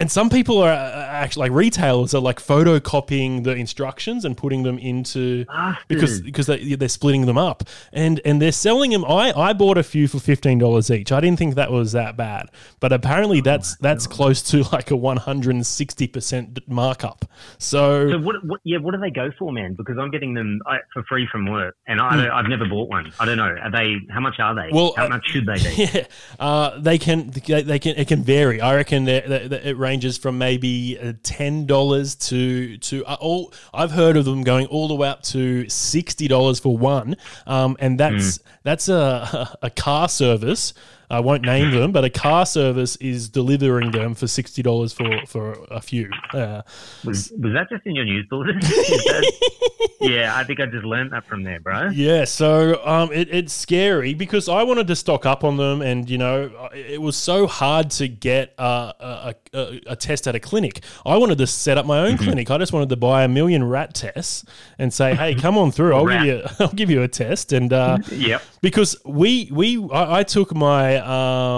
And 0.00 0.10
some 0.10 0.30
people 0.30 0.62
are 0.62 0.72
uh, 0.72 1.06
actually 1.10 1.50
like 1.50 1.56
retailers 1.56 2.14
are 2.14 2.22
like 2.22 2.40
photocopying 2.40 3.44
the 3.44 3.52
instructions 3.54 4.24
and 4.24 4.34
putting 4.34 4.62
them 4.62 4.78
into 4.78 5.44
because 5.88 6.22
because 6.22 6.46
they, 6.46 6.74
they're 6.74 6.88
splitting 6.88 7.26
them 7.26 7.36
up 7.36 7.64
and 7.92 8.18
and 8.24 8.40
they're 8.40 8.50
selling 8.50 8.92
them. 8.92 9.04
I 9.04 9.32
I 9.36 9.52
bought 9.52 9.76
a 9.76 9.82
few 9.82 10.08
for 10.08 10.18
fifteen 10.18 10.58
dollars 10.58 10.90
each. 10.90 11.12
I 11.12 11.20
didn't 11.20 11.38
think 11.38 11.54
that 11.56 11.70
was 11.70 11.92
that 11.92 12.16
bad, 12.16 12.48
but 12.80 12.94
apparently 12.94 13.42
that's 13.42 13.76
that's 13.76 14.06
close 14.06 14.40
to 14.44 14.62
like 14.72 14.90
a 14.90 14.96
one 14.96 15.18
hundred 15.18 15.54
and 15.54 15.66
sixty 15.66 16.06
percent 16.06 16.58
markup. 16.66 17.26
So, 17.58 18.10
So 18.10 18.18
what, 18.18 18.42
what? 18.44 18.60
Yeah, 18.64 18.78
what 18.78 18.94
do 18.94 19.00
they 19.00 19.10
go 19.10 19.30
for, 19.38 19.52
man? 19.52 19.74
Because 19.74 19.98
I'm 19.98 20.10
getting 20.10 20.32
them 20.32 20.60
for 20.94 21.02
free 21.10 21.28
from 21.30 21.44
work, 21.50 21.76
and 21.86 22.00
I 22.00 22.34
I've 22.34 22.48
never 22.48 22.66
bought 22.66 22.88
one. 22.88 23.12
I 23.20 23.26
don't 23.26 23.36
know. 23.36 23.54
Are 23.62 23.70
they? 23.70 23.96
How 24.08 24.20
much 24.20 24.38
are 24.38 24.54
they? 24.54 24.70
Hmm. 24.70 24.76
Well, 24.76 24.94
how 24.96 25.04
uh, 25.04 25.08
much 25.10 25.26
should 25.26 25.44
they 25.44 25.58
be? 25.58 25.70
Yeah, 25.92 26.04
uh, 26.38 26.78
they 26.78 26.96
can. 26.96 27.30
They 27.30 27.62
they 27.62 27.78
can. 27.78 27.96
It 27.96 28.08
can 28.08 28.22
vary. 28.22 28.62
I 28.62 28.74
reckon 28.76 29.04
that- 29.04 29.28
that 29.28 29.66
it 29.66 29.76
ranges 29.76 29.89
from 29.98 30.38
maybe 30.38 30.98
uh, 30.98 31.14
ten 31.22 31.66
dollars 31.66 32.14
to 32.16 32.76
to 32.78 33.04
uh, 33.06 33.16
all. 33.20 33.52
I've 33.74 33.90
heard 33.90 34.16
of 34.16 34.24
them 34.24 34.42
going 34.44 34.66
all 34.66 34.88
the 34.88 34.94
way 34.94 35.08
up 35.08 35.22
to 35.24 35.68
sixty 35.68 36.28
dollars 36.28 36.60
for 36.60 36.76
one, 36.76 37.16
um, 37.46 37.76
and 37.80 37.98
that's 37.98 38.38
that's 38.62 38.88
a 38.88 39.56
a 39.62 39.70
car 39.70 40.08
service. 40.08 40.74
I 41.10 41.18
won't 41.18 41.42
name 41.42 41.72
them, 41.72 41.90
but 41.90 42.04
a 42.04 42.10
car 42.10 42.46
service 42.46 42.94
is 42.96 43.28
delivering 43.28 43.90
them 43.90 44.14
for 44.14 44.28
sixty 44.28 44.62
dollars 44.62 44.92
for 44.92 45.26
for 45.26 45.66
a 45.70 45.80
few. 45.80 46.08
Uh, 46.32 46.62
Was, 47.04 47.32
was 47.32 47.52
that 47.52 47.68
just 47.68 47.84
in 47.84 47.96
your 47.96 48.04
news 48.04 48.26
bulletin? 48.30 48.60
Yeah, 50.00 50.34
I 50.34 50.44
think 50.44 50.60
I 50.60 50.66
just 50.66 50.84
learned 50.84 51.12
that 51.12 51.26
from 51.26 51.42
there, 51.42 51.60
bro. 51.60 51.90
Yeah, 51.90 52.24
so 52.24 52.80
um, 52.86 53.12
it, 53.12 53.28
it's 53.30 53.52
scary 53.52 54.14
because 54.14 54.48
I 54.48 54.62
wanted 54.62 54.86
to 54.86 54.96
stock 54.96 55.26
up 55.26 55.44
on 55.44 55.58
them, 55.58 55.82
and 55.82 56.08
you 56.08 56.16
know, 56.16 56.70
it 56.72 57.00
was 57.02 57.16
so 57.16 57.46
hard 57.46 57.90
to 57.92 58.08
get 58.08 58.54
uh, 58.58 58.94
a, 58.98 59.34
a, 59.52 59.80
a 59.86 59.96
test 59.96 60.26
at 60.28 60.34
a 60.34 60.40
clinic. 60.40 60.82
I 61.04 61.16
wanted 61.16 61.38
to 61.38 61.46
set 61.46 61.78
up 61.78 61.86
my 61.86 61.98
own 61.98 62.10
Mm-hmm. 62.14 62.24
clinic. 62.24 62.50
I 62.50 62.58
just 62.58 62.72
wanted 62.72 62.88
to 62.90 62.96
buy 62.96 63.24
a 63.24 63.28
million 63.28 63.64
rat 63.64 63.94
tests 63.94 64.44
and 64.78 64.92
say, 64.92 65.14
"Hey, 65.14 65.34
come 65.34 65.56
on 65.58 65.70
through. 65.70 65.94
I'll 65.94 66.06
give 66.06 66.22
you, 66.24 66.42
I'll 66.58 66.72
give 66.72 66.90
you 66.90 67.02
a 67.02 67.08
test." 67.08 67.52
And 67.52 67.72
uh, 67.72 67.98
Yep. 68.10 68.42
because 68.62 68.96
we 69.04 69.48
we 69.52 69.88
I, 69.92 70.20
I 70.20 70.22
took 70.22 70.54
my 70.54 70.96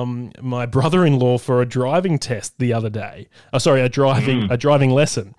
um 0.01 0.33
my 0.41 0.67
brother 0.67 1.05
in 1.07 1.19
law 1.19 1.39
for 1.39 1.63
a 1.63 1.67
driving 1.67 2.19
test 2.19 2.59
the 2.59 2.73
other 2.73 2.91
day. 2.91 3.29
Oh, 3.53 3.59
sorry, 3.59 3.81
a 3.81 3.89
driving 3.89 4.51
a 4.51 4.57
driving 4.57 4.91
lesson. 4.91 5.35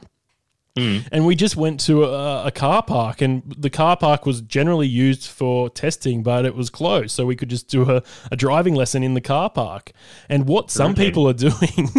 Mm. 0.77 1.07
And 1.11 1.25
we 1.25 1.35
just 1.35 1.55
went 1.55 1.79
to 1.81 2.03
a, 2.05 2.47
a 2.47 2.51
car 2.51 2.81
park, 2.81 3.21
and 3.21 3.43
the 3.57 3.69
car 3.69 3.95
park 3.95 4.25
was 4.25 4.41
generally 4.41 4.87
used 4.87 5.27
for 5.29 5.69
testing, 5.69 6.23
but 6.23 6.45
it 6.45 6.55
was 6.55 6.71
closed. 6.71 7.11
So 7.11 7.25
we 7.27 7.35
could 7.35 7.49
just 7.49 7.67
do 7.67 7.89
a, 7.91 8.01
a 8.31 8.35
driving 8.35 8.73
lesson 8.73 9.03
in 9.03 9.13
the 9.13 9.21
car 9.21 9.49
park. 9.51 9.91
And 10.29 10.47
what 10.47 10.71
some 10.71 10.91
Okay. 10.91 11.05
people 11.05 11.27
are 11.29 11.33
doing, 11.49 11.89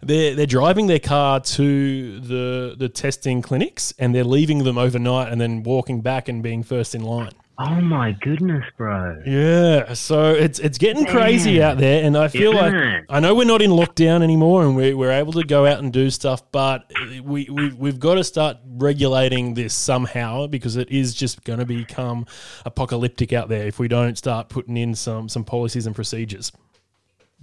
they're, 0.00 0.34
they're 0.36 0.46
driving 0.46 0.86
their 0.86 1.00
car 1.00 1.40
to 1.40 2.20
the, 2.20 2.76
the 2.78 2.88
testing 2.88 3.42
clinics 3.42 3.92
and 3.98 4.14
they're 4.14 4.22
leaving 4.24 4.62
them 4.62 4.78
overnight 4.78 5.32
and 5.32 5.40
then 5.40 5.62
walking 5.64 6.00
back 6.00 6.28
and 6.28 6.42
being 6.42 6.62
first 6.62 6.94
in 6.94 7.02
line. 7.02 7.32
Oh 7.62 7.78
my 7.82 8.12
goodness, 8.12 8.64
bro. 8.78 9.22
Yeah, 9.26 9.92
so 9.92 10.32
it's 10.32 10.58
it's 10.58 10.78
getting 10.78 11.04
crazy 11.04 11.62
out 11.62 11.76
there, 11.76 12.02
and 12.02 12.16
I 12.16 12.28
feel 12.28 12.52
Isn't 12.52 12.64
like 12.64 12.72
it? 12.72 13.04
I 13.10 13.20
know 13.20 13.34
we're 13.34 13.44
not 13.44 13.60
in 13.60 13.70
lockdown 13.70 14.22
anymore, 14.22 14.64
and 14.64 14.74
we, 14.74 14.94
we're 14.94 15.10
able 15.10 15.34
to 15.34 15.44
go 15.44 15.66
out 15.66 15.78
and 15.78 15.92
do 15.92 16.08
stuff, 16.08 16.50
but 16.52 16.90
we, 17.22 17.50
we 17.50 17.70
we've 17.72 18.00
got 18.00 18.14
to 18.14 18.24
start 18.24 18.56
regulating 18.64 19.52
this 19.52 19.74
somehow 19.74 20.46
because 20.46 20.76
it 20.76 20.90
is 20.90 21.12
just 21.12 21.44
going 21.44 21.58
to 21.58 21.66
become 21.66 22.24
apocalyptic 22.64 23.34
out 23.34 23.50
there 23.50 23.66
if 23.66 23.78
we 23.78 23.88
don't 23.88 24.16
start 24.16 24.48
putting 24.48 24.78
in 24.78 24.94
some 24.94 25.28
some 25.28 25.44
policies 25.44 25.86
and 25.86 25.94
procedures. 25.94 26.52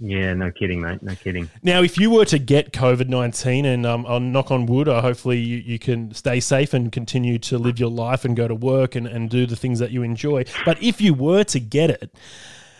Yeah, 0.00 0.32
no 0.34 0.50
kidding, 0.52 0.80
mate. 0.80 1.02
No 1.02 1.14
kidding. 1.16 1.50
Now, 1.62 1.82
if 1.82 1.98
you 1.98 2.10
were 2.10 2.24
to 2.26 2.38
get 2.38 2.72
COVID 2.72 3.08
19, 3.08 3.64
and 3.64 3.84
um, 3.84 4.06
I'll 4.06 4.20
knock 4.20 4.50
on 4.52 4.66
wood, 4.66 4.88
uh, 4.88 5.00
hopefully 5.02 5.38
you, 5.38 5.56
you 5.56 5.78
can 5.80 6.14
stay 6.14 6.38
safe 6.38 6.72
and 6.72 6.92
continue 6.92 7.38
to 7.40 7.58
live 7.58 7.80
your 7.80 7.90
life 7.90 8.24
and 8.24 8.36
go 8.36 8.46
to 8.46 8.54
work 8.54 8.94
and, 8.94 9.08
and 9.08 9.28
do 9.28 9.44
the 9.44 9.56
things 9.56 9.80
that 9.80 9.90
you 9.90 10.02
enjoy. 10.04 10.44
But 10.64 10.80
if 10.82 11.00
you 11.00 11.14
were 11.14 11.42
to 11.44 11.58
get 11.60 11.90
it, 11.90 12.14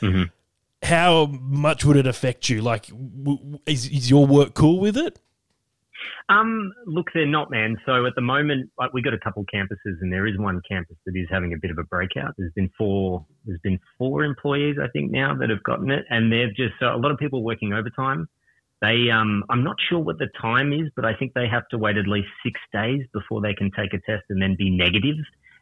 Mhm. 0.00 0.30
how 0.82 1.26
much 1.26 1.84
would 1.84 1.96
it 1.96 2.06
affect 2.06 2.48
you? 2.48 2.62
Like, 2.62 2.86
w- 2.86 3.58
is, 3.66 3.88
is 3.88 4.08
your 4.08 4.24
work 4.24 4.54
cool 4.54 4.78
with 4.78 4.96
it? 4.96 5.18
Um, 6.28 6.72
look, 6.86 7.06
they're 7.14 7.26
not, 7.26 7.50
man. 7.50 7.76
So 7.86 8.06
at 8.06 8.14
the 8.14 8.20
moment, 8.20 8.70
like 8.78 8.92
we 8.92 9.02
got 9.02 9.14
a 9.14 9.18
couple 9.18 9.44
campuses, 9.52 9.96
and 10.00 10.12
there 10.12 10.26
is 10.26 10.38
one 10.38 10.60
campus 10.68 10.96
that 11.06 11.16
is 11.16 11.26
having 11.30 11.52
a 11.54 11.56
bit 11.60 11.70
of 11.70 11.78
a 11.78 11.84
breakout. 11.84 12.34
There's 12.36 12.52
been 12.54 12.70
four. 12.76 13.24
There's 13.44 13.60
been 13.62 13.78
four 13.96 14.24
employees, 14.24 14.76
I 14.82 14.88
think, 14.88 15.10
now 15.10 15.34
that 15.36 15.50
have 15.50 15.62
gotten 15.62 15.90
it, 15.90 16.04
and 16.10 16.32
they've 16.32 16.54
just 16.54 16.74
so 16.80 16.94
a 16.94 16.98
lot 16.98 17.10
of 17.10 17.18
people 17.18 17.42
working 17.42 17.72
overtime. 17.72 18.28
They, 18.80 19.10
um, 19.10 19.42
I'm 19.50 19.64
not 19.64 19.74
sure 19.88 19.98
what 19.98 20.18
the 20.18 20.28
time 20.40 20.72
is, 20.72 20.88
but 20.94 21.04
I 21.04 21.12
think 21.12 21.32
they 21.34 21.48
have 21.48 21.66
to 21.70 21.78
wait 21.78 21.96
at 21.96 22.06
least 22.06 22.28
six 22.44 22.60
days 22.72 23.04
before 23.12 23.40
they 23.40 23.52
can 23.52 23.72
take 23.76 23.92
a 23.92 23.98
test 24.06 24.22
and 24.28 24.40
then 24.40 24.54
be 24.56 24.70
negative, 24.70 25.16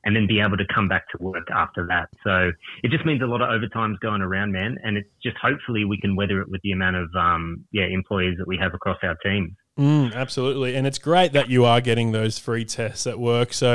and 0.04 0.14
then 0.14 0.26
be 0.26 0.40
able 0.40 0.56
to 0.56 0.66
come 0.72 0.86
back 0.86 1.08
to 1.10 1.18
work 1.22 1.50
after 1.50 1.86
that. 1.88 2.08
So 2.22 2.52
it 2.84 2.90
just 2.90 3.04
means 3.04 3.22
a 3.22 3.26
lot 3.26 3.42
of 3.42 3.50
overtime's 3.50 3.98
going 3.98 4.22
around, 4.22 4.52
man. 4.52 4.76
And 4.84 4.96
it's 4.96 5.08
just 5.22 5.36
hopefully 5.36 5.84
we 5.84 5.98
can 6.00 6.14
weather 6.14 6.40
it 6.40 6.48
with 6.48 6.60
the 6.62 6.72
amount 6.72 6.96
of 6.96 7.08
um, 7.16 7.64
yeah 7.72 7.86
employees 7.86 8.36
that 8.38 8.46
we 8.46 8.56
have 8.58 8.72
across 8.72 8.98
our 9.02 9.16
team. 9.16 9.56
Mm, 9.78 10.14
absolutely, 10.14 10.74
and 10.74 10.86
it's 10.86 10.98
great 10.98 11.32
that 11.32 11.50
you 11.50 11.66
are 11.66 11.82
getting 11.82 12.12
those 12.12 12.38
free 12.38 12.64
tests 12.64 13.06
at 13.06 13.18
work. 13.18 13.52
So, 13.52 13.74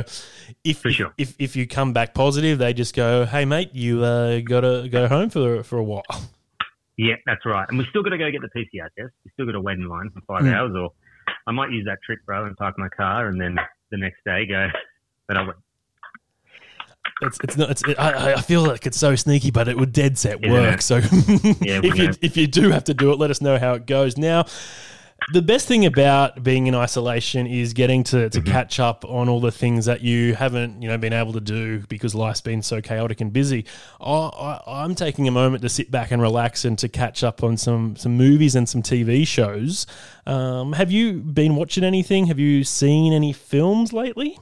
if 0.64 0.80
For 0.80 0.89
sure. 0.91 1.14
if, 1.18 1.36
if 1.38 1.56
you 1.56 1.68
come 1.68 1.93
back 1.93 2.16
positive, 2.16 2.58
they 2.58 2.74
just 2.74 2.95
go, 2.95 3.26
"Hey, 3.26 3.45
mate, 3.45 3.70
you 3.74 4.04
uh, 4.04 4.39
got 4.39 4.62
to 4.62 4.89
go 4.89 5.08
home 5.08 5.30
for 5.30 5.62
for 5.62 5.78
a 5.78 5.84
while." 5.84 6.04
Yeah, 6.97 7.16
that's 7.28 7.45
right. 7.45 7.68
And 7.70 7.78
we 7.78 7.86
still 7.89 8.02
got 8.02 8.10
to 8.10 8.18
go 8.18 8.30
get 8.32 8.41
the 8.41 8.49
PCR 8.49 8.88
test. 8.97 9.14
We 9.24 9.32
still 9.34 9.45
got 9.45 9.52
to 9.54 9.62
wait 9.62 9.78
in 9.78 9.88
line 9.88 10.10
for 10.10 10.22
five 10.22 10.43
Mm. 10.43 10.54
hours, 10.56 10.76
or 10.76 10.91
I 11.45 11.52
might 11.52 11.70
use 11.72 11.86
that 11.86 11.99
trick, 12.04 12.26
bro, 12.26 12.45
and 12.45 12.58
park 12.58 12.80
my 12.80 12.89
car, 12.89 13.28
and 13.28 13.39
then 13.39 13.58
the 13.91 13.97
next 13.97 14.24
day 14.26 14.47
go. 14.47 14.70
But 15.28 15.38
I 15.38 15.41
went. 15.43 15.58
It's 17.22 17.38
it's 17.43 17.58
not. 17.58 17.70
It's, 17.70 17.84
I, 17.99 18.34
I 18.34 18.41
feel 18.41 18.64
like 18.64 18.88
it's 18.88 18.97
so 18.97 19.16
sneaky, 19.16 19.52
but 19.52 19.68
it 19.68 19.78
would 19.78 19.93
dead 19.93 20.18
set 20.18 20.41
work. 20.47 20.80
it? 20.80 20.82
So 20.82 20.95
Yeah, 20.97 21.02
if 21.12 21.84
you 21.84 21.89
wouldn't 21.89 22.18
if 22.24 22.38
you 22.38 22.47
do 22.47 22.72
have 22.72 22.86
to 22.86 22.95
do 22.95 23.12
it, 23.12 23.20
let 23.20 23.30
us 23.30 23.39
know 23.41 23.60
how 23.60 23.74
it 23.76 23.86
goes. 23.86 24.18
Now, 24.18 24.45
the 25.28 25.41
best 25.41 25.67
thing 25.67 25.86
about 25.86 26.43
being 26.43 26.67
in 26.67 26.74
isolation 26.76 27.45
is 27.47 27.74
getting 27.74 28.03
to, 28.05 28.30
to 28.30 28.41
Mm-hmm. 28.41 28.51
catch 28.51 28.80
up 28.80 29.05
on 29.05 29.30
all 29.30 29.39
the 29.39 29.51
things 29.51 29.86
that 29.86 30.01
you 30.01 30.34
haven't 30.36 30.82
you 30.82 30.88
know 30.89 30.97
been 30.97 31.13
able 31.13 31.34
to 31.34 31.39
do 31.39 31.80
because 31.89 32.15
life's 32.15 32.41
been 32.41 32.61
so 32.61 32.82
chaotic 32.82 33.22
and 33.22 33.32
busy. 33.32 33.65
I, 33.99 34.11
I, 34.11 34.84
I'm 34.84 34.95
taking 34.95 35.28
a 35.28 35.32
moment 35.32 35.61
to 35.61 35.69
sit 35.69 35.91
back 35.91 36.11
and 36.11 36.22
relax 36.22 36.65
and 36.65 36.78
to 36.80 36.89
catch 36.89 37.24
up 37.24 37.43
on 37.43 37.57
some 37.57 37.95
some 37.95 38.17
movies 38.17 38.55
and 38.55 38.67
some 38.67 38.82
TV 38.82 39.28
shows. 39.28 39.86
Um, 40.26 40.74
have 40.74 40.91
you 40.91 41.13
been 41.19 41.55
watching 41.55 41.84
anything? 41.84 42.26
Have 42.28 42.39
you 42.39 42.63
seen 42.63 43.13
any 43.13 43.32
films 43.34 43.93
lately? 43.93 44.39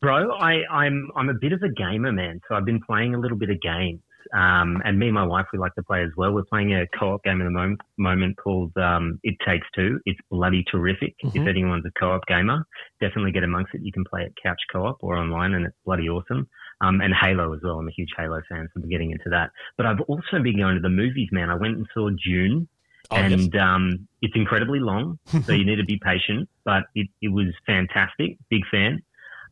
Bro, 0.00 0.32
I, 0.32 0.62
I'm 0.70 1.10
I'm 1.16 1.28
a 1.28 1.34
bit 1.34 1.52
of 1.52 1.62
a 1.62 1.68
gamer, 1.68 2.12
man. 2.12 2.40
So 2.48 2.54
I've 2.54 2.64
been 2.64 2.80
playing 2.80 3.14
a 3.14 3.18
little 3.18 3.36
bit 3.36 3.50
of 3.50 3.60
games. 3.60 4.00
Um, 4.32 4.80
and 4.84 4.98
me 4.98 5.06
and 5.06 5.14
my 5.14 5.24
wife, 5.24 5.46
we 5.52 5.58
like 5.58 5.74
to 5.74 5.82
play 5.82 6.02
as 6.02 6.10
well. 6.16 6.32
We're 6.32 6.44
playing 6.44 6.74
a 6.74 6.86
co-op 6.98 7.22
game 7.24 7.40
at 7.40 7.44
the 7.44 7.50
moment, 7.50 7.80
moment 7.96 8.36
called 8.36 8.76
um, 8.76 9.18
It 9.22 9.36
Takes 9.46 9.66
Two. 9.74 10.00
It's 10.06 10.18
bloody 10.30 10.64
terrific. 10.70 11.14
If 11.20 11.42
Mhm. 11.42 11.48
anyone's 11.48 11.84
a 11.86 11.90
co-op 11.98 12.26
gamer, 12.26 12.66
definitely 13.00 13.32
get 13.32 13.44
amongst 13.44 13.74
it. 13.74 13.82
You 13.82 13.92
can 13.92 14.04
play 14.04 14.22
it 14.22 14.34
couch 14.42 14.60
co-op 14.72 14.98
or 15.02 15.16
online, 15.16 15.54
and 15.54 15.66
it's 15.66 15.76
bloody 15.84 16.08
awesome. 16.08 16.48
Um, 16.80 17.00
and 17.00 17.12
Halo 17.14 17.52
as 17.54 17.60
well. 17.62 17.78
I'm 17.78 17.88
a 17.88 17.92
huge 17.92 18.10
Halo 18.16 18.40
fan, 18.48 18.68
so 18.72 18.80
I'm 18.82 18.88
getting 18.88 19.10
into 19.10 19.28
that. 19.30 19.50
But 19.76 19.86
I've 19.86 20.00
also 20.02 20.38
been 20.42 20.56
going 20.58 20.76
to 20.76 20.80
the 20.80 20.88
movies, 20.88 21.28
man. 21.30 21.50
I 21.50 21.54
went 21.54 21.76
and 21.76 21.86
saw 21.92 22.08
Dune, 22.10 22.68
Oh, 23.12 23.16
yes. 23.16 23.32
and 23.32 23.56
um, 23.56 24.08
it's 24.22 24.36
incredibly 24.36 24.78
long, 24.78 25.18
so 25.44 25.52
you 25.52 25.64
need 25.64 25.76
to 25.76 25.84
be 25.84 25.98
patient. 25.98 26.48
But 26.64 26.84
it, 26.94 27.08
it 27.20 27.28
was 27.28 27.48
fantastic. 27.66 28.38
Big 28.48 28.62
fan. 28.70 29.02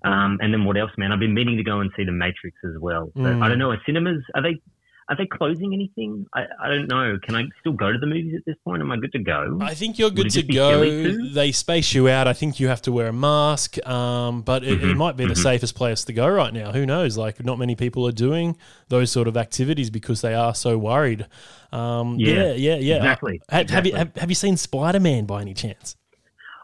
Um, 0.04 0.38
and 0.40 0.52
then 0.52 0.64
what 0.64 0.76
else, 0.76 0.90
man? 0.96 1.12
I've 1.12 1.18
been 1.20 1.34
meaning 1.34 1.56
to 1.56 1.64
go 1.64 1.80
and 1.80 1.90
see 1.96 2.04
The 2.04 2.12
Matrix 2.12 2.56
as 2.64 2.78
well. 2.80 3.12
But 3.22 3.32
Mm. 3.32 3.42
I 3.42 3.48
don't 3.48 3.58
know. 3.58 3.70
Are 3.70 3.80
cinemas 3.84 4.22
are 4.34 4.42
they 4.42 4.60
are 5.10 5.16
they 5.16 5.26
closing 5.26 5.72
anything? 5.72 6.26
I, 6.34 6.42
I 6.62 6.68
don't 6.68 6.86
know. 6.86 7.18
Can 7.22 7.34
I 7.34 7.44
still 7.60 7.72
go 7.72 7.90
to 7.90 7.98
the 7.98 8.06
movies 8.06 8.34
at 8.36 8.44
this 8.46 8.56
point? 8.64 8.82
Am 8.82 8.92
I 8.92 8.96
good 8.98 9.12
to 9.12 9.18
go? 9.18 9.58
I 9.62 9.74
think 9.74 9.98
you're 9.98 10.10
good 10.10 10.30
to 10.30 10.42
go. 10.42 10.82
They 11.34 11.50
space 11.52 11.94
you 11.94 12.08
out. 12.08 12.28
I 12.28 12.32
think 12.34 12.60
you 12.60 12.68
have 12.68 12.82
to 12.82 12.92
wear 12.92 13.08
a 13.08 13.12
mask, 13.12 13.84
um, 13.88 14.42
but 14.42 14.62
it, 14.64 14.82
it 14.82 14.84
Mhm, 14.84 14.96
might 14.96 15.16
be 15.16 15.24
the 15.24 15.34
mhm. 15.34 15.42
safest 15.42 15.74
place 15.74 16.04
to 16.04 16.12
go 16.12 16.28
right 16.28 16.52
now. 16.52 16.72
Who 16.72 16.84
knows? 16.86 17.16
Like, 17.16 17.42
not 17.44 17.58
many 17.58 17.74
people 17.74 18.06
are 18.06 18.12
doing 18.12 18.56
those 18.88 19.10
sort 19.10 19.28
of 19.28 19.36
activities 19.36 19.88
because 19.90 20.20
they 20.20 20.34
are 20.34 20.54
so 20.54 20.76
worried. 20.78 21.26
Um, 21.72 22.18
yeah, 22.18 22.34
Yeah, 22.34 22.52
yeah, 22.52 22.76
yeah. 22.76 22.96
exactly, 22.96 23.40
Uh, 23.50 23.56
have, 23.56 23.70
have 23.70 23.86
you 23.86 23.94
have, 23.96 24.14
have 24.16 24.30
you 24.30 24.34
seen 24.36 24.56
Spider 24.56 25.00
Man 25.00 25.24
by 25.24 25.40
any 25.40 25.54
chance? 25.54 25.96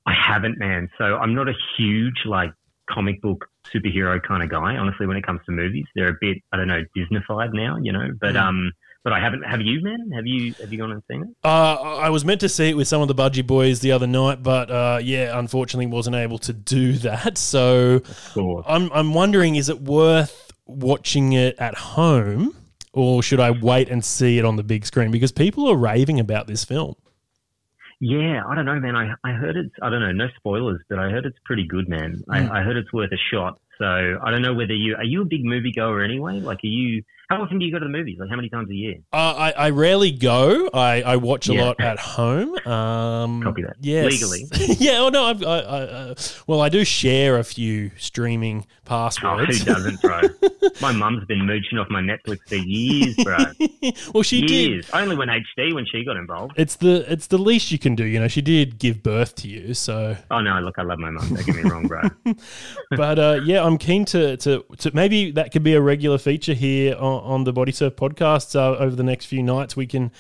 I 0.07 0.13
haven't, 0.13 0.59
man. 0.59 0.91
So 0.99 1.17
I'm 1.17 1.35
not 1.35 1.49
a 1.49 1.55
huge 1.77 2.23
like 2.27 2.53
comic 2.91 3.21
book 3.23 3.47
superhero 3.75 4.23
kind 4.23 4.43
of 4.43 4.51
guy. 4.51 4.77
Honestly, 4.77 5.07
when 5.07 5.17
it 5.17 5.25
comes 5.27 5.41
to 5.47 5.53
movies, 5.53 5.87
they're 5.95 6.09
a 6.11 6.17
bit 6.21 6.39
I 6.53 6.57
don't 6.57 6.69
know 6.69 6.83
Disneyfied 6.97 7.53
now, 7.53 7.77
you 7.83 7.93
know. 7.93 8.09
But 8.21 8.35
Mm. 8.35 8.43
um, 8.43 8.73
but 9.05 9.13
I 9.13 9.21
haven't. 9.21 9.43
Have 9.43 9.61
you, 9.61 9.83
man? 9.83 10.11
Have 10.15 10.27
you 10.27 10.55
have 10.55 10.73
you 10.73 10.79
gone 10.79 10.91
and 10.93 11.03
seen 11.11 11.23
it? 11.23 11.29
Uh, 11.45 11.75
I 11.75 12.09
was 12.09 12.25
meant 12.25 12.41
to 12.41 12.49
see 12.49 12.71
it 12.71 12.75
with 12.77 12.89
some 12.89 13.03
of 13.03 13.09
the 13.09 13.15
Budgie 13.15 13.47
Boys 13.47 13.81
the 13.81 13.93
other 13.93 14.07
night, 14.07 14.43
but 14.43 14.71
uh, 14.71 14.99
yeah, 15.03 15.39
unfortunately 15.39 15.87
wasn't 15.87 16.17
able 16.17 16.39
to 16.39 16.53
do 16.55 16.95
that. 16.95 17.37
So 17.37 18.03
I'm 18.67 18.91
I'm 18.93 19.13
wondering, 19.13 19.57
is 19.57 19.69
it 19.69 19.81
worth 19.83 20.51
watching 20.67 21.35
it 21.35 21.55
at 21.59 21.75
home, 21.75 22.57
or 22.95 23.23
should 23.23 23.41
I 23.41 23.51
wait 23.51 23.91
and 23.91 24.03
see 24.03 24.39
it 24.39 24.45
on 24.47 24.57
the 24.57 24.63
big 24.65 24.87
screen? 24.87 25.11
Because 25.11 25.33
people 25.33 25.69
are 25.69 25.77
raving 25.77 26.19
about 26.19 26.47
this 26.47 26.65
film. 26.65 26.95
Yeah, 28.07 28.43
I 28.47 28.55
don't 28.55 28.67
know, 28.67 28.79
man. 28.79 28.97
I, 28.97 29.15
I 29.25 29.33
heard 29.33 29.57
it's, 29.57 29.75
I 29.81 29.89
don't 29.89 30.01
know, 30.01 30.13
no 30.13 30.27
spoilers, 30.37 30.83
but 30.91 30.99
I 30.99 31.09
heard 31.09 31.25
it's 31.25 31.39
pretty 31.47 31.67
good, 31.67 31.89
man. 31.89 32.23
Mm. 32.29 32.51
I, 32.51 32.61
I 32.61 32.63
heard 32.63 32.77
it's 32.77 32.93
worth 32.93 33.11
a 33.11 33.17
shot. 33.33 33.59
So 33.79 33.87
I 33.87 34.31
don't 34.31 34.43
know 34.43 34.53
whether 34.53 34.75
you, 34.75 34.95
are 34.97 35.05
you 35.05 35.23
a 35.23 35.25
big 35.25 35.43
moviegoer 35.43 36.05
anyway? 36.05 36.41
Like, 36.41 36.59
are 36.63 36.67
you, 36.67 37.03
how 37.29 37.43
often 37.43 37.59
do 37.59 37.65
you 37.65 37.73
go 37.73 37.79
to 37.79 37.85
the 37.85 37.91
movies? 37.91 38.17
Like, 38.19 38.29
how 38.31 38.37
many 38.37 38.49
times 38.49 38.69
a 38.71 38.75
year? 38.75 38.97
Uh, 39.13 39.17
I, 39.37 39.51
I 39.53 39.71
rarely 39.71 40.11
go. 40.13 40.69
I, 40.75 41.03
I 41.03 41.17
watch 41.17 41.49
a 41.49 41.55
Yeah. 41.55 41.65
lot 41.65 41.81
at 41.81 41.99
home. 41.99 42.55
Um, 42.67 43.43
Copy 43.43 43.63
that. 43.63 43.77
Yes. 43.81 44.11
Legally. 44.13 44.47
yeah. 44.79 44.99
Oh 45.01 45.09
no. 45.09 45.25
I've, 45.25 45.43
I, 45.43 45.47
I, 45.59 45.81
uh, 45.83 46.15
well, 46.47 46.61
I 46.61 46.69
do 46.69 46.85
share 46.85 47.39
a 47.39 47.45
few 47.45 47.91
streaming 47.99 48.67
Oh, 48.67 48.87
passwords. 48.87 49.59
who 49.61 49.65
doesn't, 49.65 50.01
bro? 50.03 50.21
my 50.83 50.93
mum's 50.93 51.25
been 51.25 51.47
mooching 51.47 51.79
off 51.79 51.89
my 51.89 52.03
Netflix 52.03 52.41
for 52.47 52.57
years, 52.57 53.15
bro. 53.17 53.39
well, 54.15 54.23
she 54.23 54.43
did. 54.43 54.51
years. 54.51 54.91
I 54.93 55.01
only 55.03 55.17
when 55.17 55.29
HD 55.29 55.75
when 55.75 55.87
she 55.87 56.05
got 56.05 56.17
involved. 56.19 56.53
It's 56.57 56.77
the 56.77 57.11
it's 57.11 57.29
the 57.29 57.39
least 57.39 57.73
you 57.73 57.79
can 57.79 57.95
do. 57.95 58.05
You 58.05 58.21
know, 58.21 58.29
she 58.29 58.43
did 58.43 58.79
give 58.79 59.03
birth 59.03 59.35
to 59.37 59.49
you, 59.49 59.73
so. 59.75 60.17
Oh, 60.31 60.41
no, 60.41 60.61
look, 60.61 60.79
I 60.79 60.83
love 60.83 60.99
my 60.99 61.11
mum. 61.11 61.27
Don't 61.35 61.47
get 61.47 61.57
me 61.57 61.63
wrong, 61.63 61.87
bro. 61.87 62.03
but 62.91 63.19
uh, 63.19 63.41
yeah, 63.45 63.65
I'm 63.65 63.79
keen 63.79 64.05
to, 64.07 64.37
to 64.39 64.65
to 64.79 64.91
maybe 64.95 65.31
that 65.33 65.53
could 65.53 65.63
be 65.63 65.75
a 65.75 65.81
regular 65.81 66.19
feature 66.19 66.55
here 66.55 66.95
on, 66.97 67.14
on 67.23 67.45
the 67.45 67.53
Body 67.53 67.73
Surf 67.73 67.97
podcast 67.97 68.55
uh, 68.57 68.77
over 68.79 68.95
the 68.97 69.03
next 69.03 69.27
few 69.27 69.43
nights. 69.43 69.77
We 69.77 69.87
can 69.87 70.11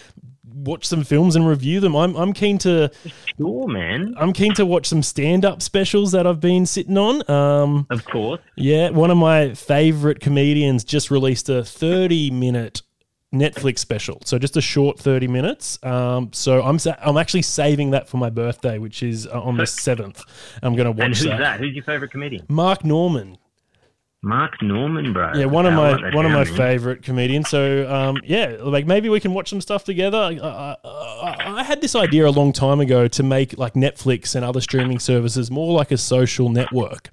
watch 0.56 0.84
some 0.86 1.02
films 1.02 1.34
and 1.36 1.46
review 1.48 1.80
them. 1.80 1.96
I'm 1.96 2.14
I'm 2.16 2.32
keen 2.32 2.58
to 2.58 2.90
Sure, 3.38 3.66
man. 3.66 4.14
I'm 4.18 4.32
keen 4.32 4.54
to 4.54 4.64
watch 4.64 4.86
some 4.86 5.02
stand 5.02 5.44
up 5.44 5.60
specials 5.62 6.12
that 6.12 6.26
I've 6.26 6.40
been 6.40 6.64
sitting 6.66 6.96
on. 6.96 7.28
Um, 7.30 7.86
Of 7.90 8.04
course. 8.04 8.40
yeah, 8.56 8.90
one 8.90 9.10
of 9.10 9.16
my 9.16 9.54
favorite 9.54 10.20
comedians 10.20 10.84
just 10.84 11.10
released 11.10 11.48
a 11.48 11.64
30 11.64 12.30
minute 12.30 12.82
Netflix 13.34 13.80
special. 13.80 14.20
So 14.24 14.38
just 14.38 14.56
a 14.56 14.60
short 14.60 14.96
30 15.00 15.26
minutes. 15.26 15.80
Um, 15.82 16.30
so 16.32 16.62
I'm 16.62 16.78
sa- 16.78 16.94
I'm 17.00 17.16
actually 17.16 17.42
saving 17.42 17.90
that 17.90 18.08
for 18.08 18.16
my 18.18 18.30
birthday, 18.30 18.78
which 18.78 19.02
is 19.02 19.26
uh, 19.26 19.42
on 19.42 19.56
the 19.56 19.64
7th. 19.88 20.22
I'm 20.62 20.76
going 20.76 20.84
to 20.86 20.92
watch 20.92 21.00
And 21.04 21.14
who's 21.16 21.24
that. 21.24 21.38
that? 21.38 21.58
Who's 21.60 21.74
your 21.74 21.82
favorite 21.82 22.12
comedian? 22.12 22.46
Mark 22.48 22.84
Normand. 22.84 23.38
Mark 24.24 24.62
Normand, 24.62 25.12
bro. 25.12 25.32
Yeah, 25.34 25.44
one 25.44 25.66
of 25.66 25.74
my 25.74 26.14
one 26.14 26.24
of 26.24 26.32
my 26.32 26.44
favorite 26.44 27.02
comedians. 27.02 27.48
So 27.50 27.88
um, 27.92 28.16
yeah, 28.24 28.56
like 28.60 28.86
maybe 28.86 29.08
we 29.10 29.20
can 29.20 29.34
watch 29.34 29.50
some 29.50 29.60
stuff 29.60 29.84
together. 29.84 30.16
I, 30.18 30.32
I, 30.42 30.76
I, 30.84 31.58
I 31.58 31.62
had 31.62 31.80
this 31.82 31.94
idea 31.94 32.26
a 32.26 32.30
long 32.30 32.52
time 32.52 32.80
ago 32.80 33.06
to 33.06 33.22
make 33.22 33.58
like 33.58 33.74
Netflix 33.74 34.34
and 34.34 34.44
other 34.44 34.62
streaming 34.62 34.98
services 34.98 35.50
more 35.50 35.72
like 35.74 35.90
a 35.92 35.98
social 35.98 36.48
network, 36.48 37.10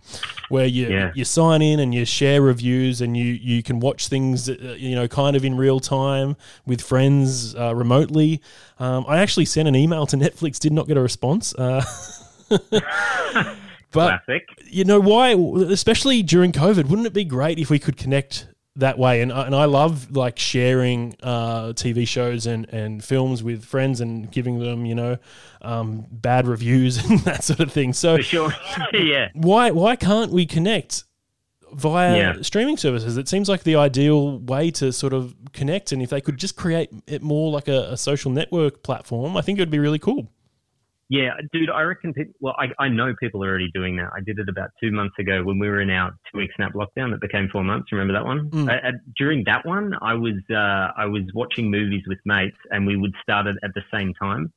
where 0.48 0.66
you 0.66 0.88
Yeah. 0.88 1.12
you 1.14 1.26
sign 1.26 1.62
in 1.62 1.82
and 1.82 1.94
you 1.94 2.06
share 2.06 2.42
reviews 2.42 3.02
and 3.02 3.18
you 3.18 3.26
you 3.26 3.62
can 3.62 3.82
watch 3.82 4.08
things 4.08 4.50
uh, 4.50 4.76
you 4.78 4.96
know 4.96 5.08
kind 5.10 5.36
of 5.36 5.44
in 5.44 5.58
real 5.58 5.82
time 5.82 6.38
with 6.66 6.82
friends 6.82 7.56
uh, 7.56 7.76
remotely. 7.76 8.42
Um, 8.80 9.04
I 9.08 9.20
actually 9.20 9.46
sent 9.46 9.68
an 9.68 9.76
email 9.76 10.06
to 10.08 10.16
Netflix, 10.16 10.60
did 10.60 10.72
not 10.72 10.88
get 10.88 10.96
a 10.98 11.02
response. 11.02 11.54
Uh, 11.56 11.84
but 13.92 14.24
Classic. 14.26 14.48
you 14.66 14.84
know 14.84 15.00
why 15.00 15.32
especially 15.72 16.24
during 16.24 16.52
covid 16.52 16.86
wouldn't 16.90 17.06
it 17.08 17.14
be 17.14 17.26
great 17.26 17.60
if 17.60 17.70
we 17.70 17.80
could 17.80 17.98
connect 17.98 18.48
that 18.78 18.98
way 18.98 19.22
and, 19.22 19.34
I- 19.34 19.46
and 19.48 19.54
i 19.56 19.66
love 19.66 20.16
like 20.16 20.40
sharing 20.40 21.16
uh, 21.22 21.74
tv 21.74 22.08
shows 22.08 22.46
and, 22.48 22.68
and 22.70 23.04
films 23.04 23.44
with 23.44 23.66
friends 23.66 24.00
and 24.00 24.32
giving 24.32 24.60
them 24.60 24.86
you 24.86 24.96
know 24.96 25.18
um, 25.62 26.06
bad 26.10 26.48
reviews 26.48 26.98
and 27.10 27.20
that 27.22 27.44
sort 27.44 27.60
of 27.60 27.72
thing 27.72 27.92
so 27.94 28.18
For 28.18 28.24
sure. 28.24 28.54
yeah. 28.94 29.30
why 29.34 29.72
why 29.72 29.96
can't 29.98 30.32
we 30.32 30.46
connect 30.46 31.04
via 31.74 32.16
Yeah. 32.18 32.34
streaming 32.42 32.78
services 32.78 33.18
it 33.18 33.28
seems 33.28 33.48
like 33.50 33.64
the 33.64 33.76
ideal 33.76 34.40
way 34.40 34.72
to 34.72 34.92
sort 34.94 35.14
of 35.14 35.36
connect 35.54 35.92
and 35.92 36.02
if 36.02 36.10
they 36.10 36.22
could 36.22 36.38
just 36.38 36.56
create 36.56 36.90
it 37.08 37.22
more 37.22 37.52
like 37.52 37.68
a, 37.68 37.92
a 37.92 37.98
social 37.98 38.32
network 38.32 38.84
platform 38.84 39.36
i 39.38 39.42
think 39.42 39.60
it 39.60 39.62
would 39.62 39.70
be 39.72 39.80
really 39.80 40.00
cool 40.00 40.30
Yeah, 41.12 41.32
dude, 41.52 41.70
I 41.70 41.82
reckon. 41.82 42.14
People, 42.14 42.34
well, 42.40 42.56
I, 42.58 42.68
I 42.82 42.88
know 42.88 43.14
people 43.20 43.44
are 43.44 43.50
already 43.50 43.70
doing 43.74 43.98
that. 43.98 44.12
I 44.16 44.22
did 44.22 44.40
it 44.40 44.48
about 44.48 44.70
two 44.82 44.94
months 44.94 45.20
ago 45.20 45.44
when 45.44 45.60
we 45.60 45.68
were 45.68 45.82
in 45.82 45.90
our 45.90 46.12
two 46.32 46.38
week 46.38 46.52
snap 46.56 46.72
lockdown 46.72 47.12
that 47.12 47.20
became 47.20 47.50
four 47.50 47.66
months. 47.66 47.92
Remember 47.92 48.14
that 48.14 48.24
one? 48.24 48.50
Mm. 48.50 48.70
I, 48.70 48.76
I, 48.88 48.92
during 49.18 49.44
that 49.44 49.66
one, 49.66 49.94
I 50.02 50.14
was 50.14 50.36
uh, 50.50 50.94
I 50.98 51.08
was 51.08 51.24
watching 51.34 51.70
movies 51.70 52.04
with 52.08 52.20
mates, 52.24 52.56
and 52.70 52.88
we 52.88 52.96
would 52.96 53.14
start 53.22 53.46
it 53.46 53.58
at 53.62 53.72
the 53.76 53.82
same 53.94 54.14
time. 54.14 54.54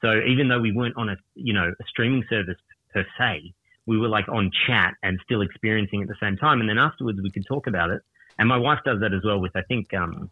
So 0.00 0.20
even 0.24 0.46
though 0.46 0.60
we 0.60 0.70
weren't 0.70 0.96
on 0.96 1.08
a 1.08 1.16
you 1.34 1.52
know 1.52 1.72
a 1.72 1.84
streaming 1.88 2.22
service 2.30 2.58
per 2.94 3.04
se, 3.18 3.52
we 3.86 3.98
were 3.98 4.08
like 4.08 4.28
on 4.28 4.52
chat 4.68 4.94
and 5.02 5.18
still 5.24 5.42
experiencing 5.42 6.02
at 6.02 6.08
the 6.08 6.14
same 6.20 6.36
time. 6.36 6.60
And 6.60 6.68
then 6.68 6.78
afterwards, 6.78 7.18
we 7.20 7.32
could 7.32 7.46
talk 7.48 7.66
about 7.66 7.90
it. 7.90 8.00
And 8.38 8.48
my 8.48 8.58
wife 8.58 8.78
does 8.84 9.00
that 9.00 9.12
as 9.12 9.24
well 9.24 9.40
with 9.40 9.56
I 9.56 9.62
think 9.62 9.92
um, 9.92 10.30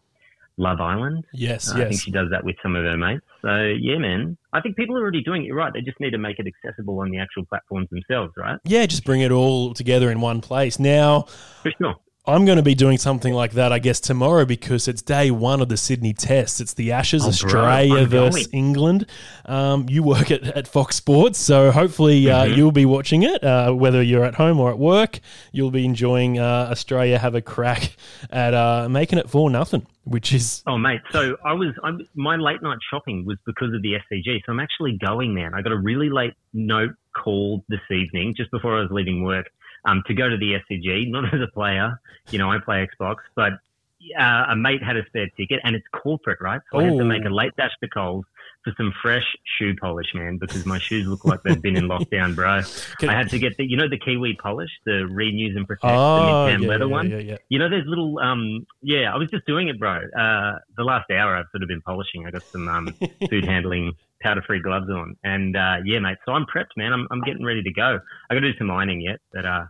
Love 0.57 0.79
Island. 0.79 1.25
yes 1.33 1.69
Uh, 1.69 1.79
I 1.79 1.89
think 1.89 2.01
she 2.01 2.11
does 2.11 2.29
that 2.31 2.43
with 2.43 2.55
some 2.63 2.75
of 2.75 2.83
her 2.85 2.97
mates. 2.97 3.23
So 3.41 3.55
yeah, 3.79 3.97
man. 3.97 4.37
I 4.53 4.61
think 4.61 4.77
people 4.77 4.95
are 4.97 5.01
already 5.01 5.21
doing 5.21 5.45
it. 5.45 5.51
Right. 5.51 5.73
They 5.73 5.81
just 5.81 5.99
need 5.99 6.11
to 6.11 6.17
make 6.17 6.39
it 6.39 6.47
accessible 6.47 6.99
on 7.01 7.09
the 7.11 7.19
actual 7.19 7.45
platforms 7.45 7.89
themselves, 7.89 8.33
right? 8.37 8.57
yeah 8.63 8.85
just 8.85 9.03
bring 9.03 9.21
it 9.21 9.31
all 9.31 9.73
together 9.73 10.09
in 10.09 10.21
one 10.21 10.39
place 10.41 10.79
now 10.79 11.23
For 11.63 11.71
sure. 11.77 11.95
I'm 12.27 12.45
going 12.45 12.57
to 12.57 12.63
be 12.63 12.73
doing 12.75 12.97
something 12.97 13.33
like 13.33 13.51
that, 13.53 13.71
I 13.71 13.79
guess, 13.79 13.99
tomorrow 13.99 14.45
because 14.45 14.87
it's 14.87 15.01
day 15.01 15.29
one 15.31 15.61
of 15.61 15.69
the 15.69 15.77
Sydney 15.77 16.13
Test. 16.13 16.59
It's 16.59 16.73
the 16.73 16.91
Ashes, 16.91 17.23
Oh, 17.23 17.27
Australia 17.29 18.05
versus 18.05 18.47
going. 18.47 18.57
England. 18.65 19.05
Um, 19.45 19.85
you 19.89 20.01
work 20.03 20.31
at, 20.31 20.43
at 20.43 20.67
Fox 20.67 20.95
Sports, 20.95 21.37
so 21.37 21.71
hopefully 21.71 22.29
uh, 22.29 22.45
Mhm. 22.45 22.57
you'll 22.57 22.71
be 22.71 22.85
watching 22.85 23.23
it, 23.23 23.43
uh, 23.43 23.71
whether 23.73 24.01
you're 24.01 24.23
at 24.23 24.35
home 24.35 24.59
or 24.59 24.71
at 24.71 24.79
work. 24.79 25.19
You'll 25.51 25.71
be 25.71 25.85
enjoying 25.85 26.39
uh, 26.39 26.69
Australia 26.71 27.17
have 27.19 27.35
a 27.35 27.41
crack 27.41 27.95
at 28.31 28.53
uh, 28.53 28.87
making 28.89 29.19
it 29.19 29.29
for 29.29 29.49
nothing, 29.49 29.85
which 30.03 30.33
is 30.33 30.63
Oh, 30.65 30.77
mate. 30.77 31.01
So 31.11 31.37
I 31.45 31.53
was, 31.53 31.75
I'm, 31.83 32.07
my 32.15 32.37
late 32.37 32.61
night 32.63 32.79
shopping 32.89 33.25
was 33.25 33.37
because 33.45 33.73
of 33.73 33.81
the 33.83 33.93
SCG. 33.93 34.41
So 34.45 34.51
I'm 34.51 34.59
actually 34.59 34.97
going, 34.97 35.33
man. 35.35 35.53
I 35.53 35.61
got 35.61 35.71
a 35.73 35.77
really 35.77 36.09
late 36.09 36.33
note 36.53 36.95
call 37.15 37.63
this 37.69 37.79
evening, 37.91 38.33
just 38.35 38.51
before 38.51 38.77
I 38.77 38.81
was 38.81 38.89
leaving 38.91 39.23
work, 39.23 39.45
um, 39.85 40.03
to 40.07 40.13
go 40.13 40.29
to 40.29 40.37
the 40.37 40.53
SCG, 40.69 41.09
not 41.09 41.25
as 41.33 41.41
a 41.41 41.51
player. 41.53 41.99
You 42.31 42.39
know, 42.39 42.51
I 42.51 42.57
play 42.59 42.87
Xbox, 42.87 43.17
but 43.35 43.53
uh, 44.19 44.45
a 44.49 44.55
mate 44.55 44.83
had 44.83 44.97
a 44.97 45.05
spare 45.07 45.27
ticket 45.37 45.59
and 45.63 45.75
it's 45.75 45.85
corporate, 45.93 46.39
right? 46.41 46.61
So 46.71 46.79
I 46.79 46.83
had 46.83 46.93
Oh. 46.93 46.99
to 46.99 47.05
make 47.05 47.25
a 47.25 47.29
late 47.29 47.55
dash 47.57 47.71
to 47.81 47.89
Coles 47.89 48.25
for 48.63 48.73
some 48.77 48.91
fresh 49.01 49.23
shoe 49.57 49.75
polish, 49.79 50.07
man, 50.15 50.37
because 50.39 50.65
my 50.65 50.79
shoes 50.79 51.05
look 51.07 51.23
like 51.23 51.41
they've 51.43 51.61
been 51.61 51.75
in 51.75 51.87
lockdown, 51.87 52.35
bro. 52.35 52.61
I 53.07 53.13
had 53.13 53.29
to 53.29 53.37
get 53.39 53.55
the, 53.57 53.63
you 53.65 53.77
know, 53.77 53.87
the 53.87 53.97
Kiwi 53.99 54.37
polish, 54.41 54.71
the 54.85 55.05
renews 55.07 55.55
and 55.55 55.67
protect, 55.67 55.93
Oh, 55.95 56.45
the 56.45 56.51
yeah, 56.61 56.67
leather 56.67 56.85
yeah, 56.85 56.91
one. 56.91 57.09
yeah, 57.11 57.17
yeah. 57.19 57.37
You 57.49 57.59
know, 57.59 57.69
there's 57.69 57.85
little, 57.87 58.17
um, 58.19 58.65
yeah, 58.81 59.13
I 59.13 59.17
was 59.17 59.29
just 59.29 59.45
doing 59.45 59.67
it, 59.69 59.79
bro. 59.79 59.91
Uh, 60.17 60.57
the 60.77 60.83
last 60.83 61.09
hour 61.11 61.35
I've 61.37 61.45
sort 61.51 61.61
of 61.61 61.69
been 61.69 61.81
polishing. 61.81 62.25
I 62.25 62.31
got 62.31 62.41
some 62.51 62.67
um, 62.67 62.95
food 63.29 63.45
handling 63.45 63.93
powder 64.21 64.41
free 64.47 64.59
gloves 64.61 64.89
on, 64.89 65.15
and 65.23 65.55
uh, 65.55 65.75
yeah, 65.85 65.99
mate. 65.99 66.17
So 66.25 66.31
I'm 66.31 66.45
prepped, 66.47 66.75
man. 66.75 66.91
I'm, 66.91 67.07
I'm 67.11 67.21
getting 67.21 67.45
ready 67.45 67.61
to 67.61 67.71
go. 67.71 67.99
I 68.29 68.33
got 68.33 68.39
to 68.39 68.51
do 68.51 68.57
some 68.57 68.71
ironing 68.71 69.01
yet, 69.01 69.19
but 69.31 69.45
uh, 69.45 69.65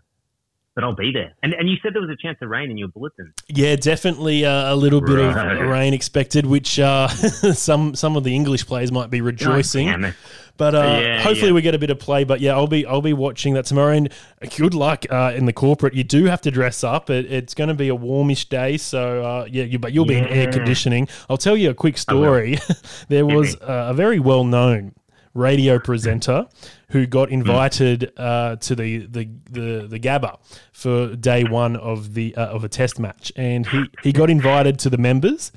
but 0.75 0.83
I'll 0.83 0.93
be 0.95 1.11
there. 1.11 1.33
And 1.41 1.53
and 1.53 1.69
you 1.69 1.77
said 1.81 1.93
there 1.93 2.01
was 2.01 2.09
a 2.11 2.15
chance 2.17 2.37
of 2.41 2.49
rain 2.49 2.69
in 2.69 2.77
your 2.77 2.89
bulletin. 2.89 3.33
Yeah, 3.47 3.75
definitely 3.77 4.45
uh, 4.45 4.73
a 4.73 4.75
little 4.75 5.01
bit 5.01 5.15
Right. 5.15 5.57
of 5.57 5.69
rain 5.69 5.93
expected, 5.93 6.45
which 6.45 6.79
uh, 6.79 7.07
some 7.53 7.95
some 7.95 8.15
of 8.17 8.23
the 8.23 8.35
English 8.35 8.67
players 8.67 8.91
might 8.91 9.09
be 9.09 9.21
rejoicing. 9.21 9.89
Oh. 9.89 10.11
But 10.57 10.73
uh, 10.73 10.79
Yeah, 11.01 11.21
hopefully 11.21 11.47
yeah. 11.49 11.53
we 11.55 11.61
get 11.61 11.75
a 11.75 11.79
bit 11.79 11.89
of 11.89 11.99
play. 11.99 12.23
But 12.23 12.39
yeah, 12.41 12.53
I'll 12.53 12.67
be 12.67 12.85
I'll 12.85 13.01
be 13.01 13.13
watching 13.13 13.53
that 13.55 13.65
tomorrow. 13.65 13.91
And 13.93 14.09
good 14.57 14.73
luck 14.73 15.05
uh, 15.09 15.33
in 15.35 15.45
the 15.45 15.53
corporate. 15.53 15.93
You 15.93 16.03
do 16.03 16.25
have 16.25 16.41
to 16.41 16.51
dress 16.51 16.83
up. 16.83 17.09
It, 17.09 17.31
it's 17.31 17.53
going 17.53 17.67
to 17.69 17.73
be 17.73 17.87
a 17.89 17.95
warmish 17.95 18.45
day, 18.49 18.77
so 18.77 19.23
uh, 19.23 19.47
yeah, 19.49 19.63
you, 19.63 19.79
but 19.79 19.93
you'll 19.93 20.05
be 20.05 20.17
in 20.17 20.25
air 20.25 20.51
conditioning. 20.51 21.07
I'll 21.29 21.37
tell 21.37 21.57
you 21.57 21.69
a 21.71 21.73
quick 21.73 21.97
story. 21.97 22.57
there 23.09 23.25
was 23.25 23.55
uh, 23.57 23.87
a 23.89 23.93
very 23.93 24.19
well 24.19 24.43
known 24.43 24.93
radio 25.33 25.77
presenter 25.77 26.47
who 26.89 27.05
got 27.07 27.29
Hmm. 27.29 27.33
invited 27.35 28.11
uh, 28.17 28.55
to 28.57 28.75
the, 28.75 29.05
the, 29.07 29.29
the, 29.49 29.87
the 29.87 29.99
Gabba 29.99 30.37
for 30.71 31.15
day 31.15 31.43
one 31.43 31.75
of 31.75 32.13
the 32.13 32.35
uh, 32.35 32.45
of 32.47 32.63
a 32.63 32.69
test 32.69 32.99
match, 32.99 33.31
and 33.35 33.65
he, 33.65 33.89
he 34.03 34.11
got 34.11 34.29
invited 34.29 34.77
to 34.79 34.89
the 34.89 34.97
members, 34.97 35.51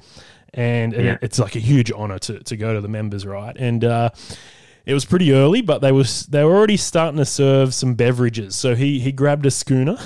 and, 0.55 0.95
and 0.95 1.05
Yeah. 1.05 1.19
it's 1.21 1.39
like 1.39 1.55
a 1.57 1.61
huge 1.61 1.93
honor 1.93 2.19
to, 2.21 2.41
to 2.41 2.57
go 2.57 2.73
to 2.75 2.81
the 2.81 2.89
members, 2.89 3.27
right? 3.27 3.55
And 3.59 3.85
uh, 3.85 4.11
it 4.87 4.95
was 4.95 5.05
pretty 5.05 5.33
early, 5.33 5.61
but 5.61 5.81
they 5.81 5.93
was 5.93 6.25
they 6.27 6.43
were 6.45 6.57
already 6.57 6.79
starting 6.79 7.19
to 7.19 7.27
serve 7.27 7.75
some 7.75 7.95
beverages. 7.95 8.55
So 8.57 8.75
he 8.75 8.99
he 9.01 9.13
grabbed 9.13 9.45
a 9.45 9.51
schooner, 9.51 9.99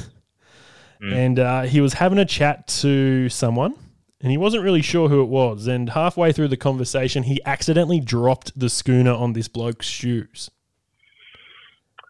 and 1.01 1.39
uh, 1.39 1.62
he 1.62 1.81
was 1.81 1.94
having 1.94 2.19
a 2.19 2.24
chat 2.24 2.66
to 2.82 3.28
someone. 3.28 3.74
And 4.20 4.31
he 4.31 4.36
wasn't 4.36 4.62
really 4.62 4.82
sure 4.82 5.09
who 5.09 5.20
it 5.20 5.28
was. 5.28 5.66
And 5.66 5.90
halfway 5.90 6.31
through 6.31 6.47
the 6.47 6.57
conversation, 6.57 7.24
he 7.24 7.40
accidentally 7.44 7.99
dropped 7.99 8.57
the 8.57 8.69
schooner 8.70 9.11
on 9.12 9.32
this 9.32 9.49
bloke's 9.49 9.86
shoes. 9.86 10.49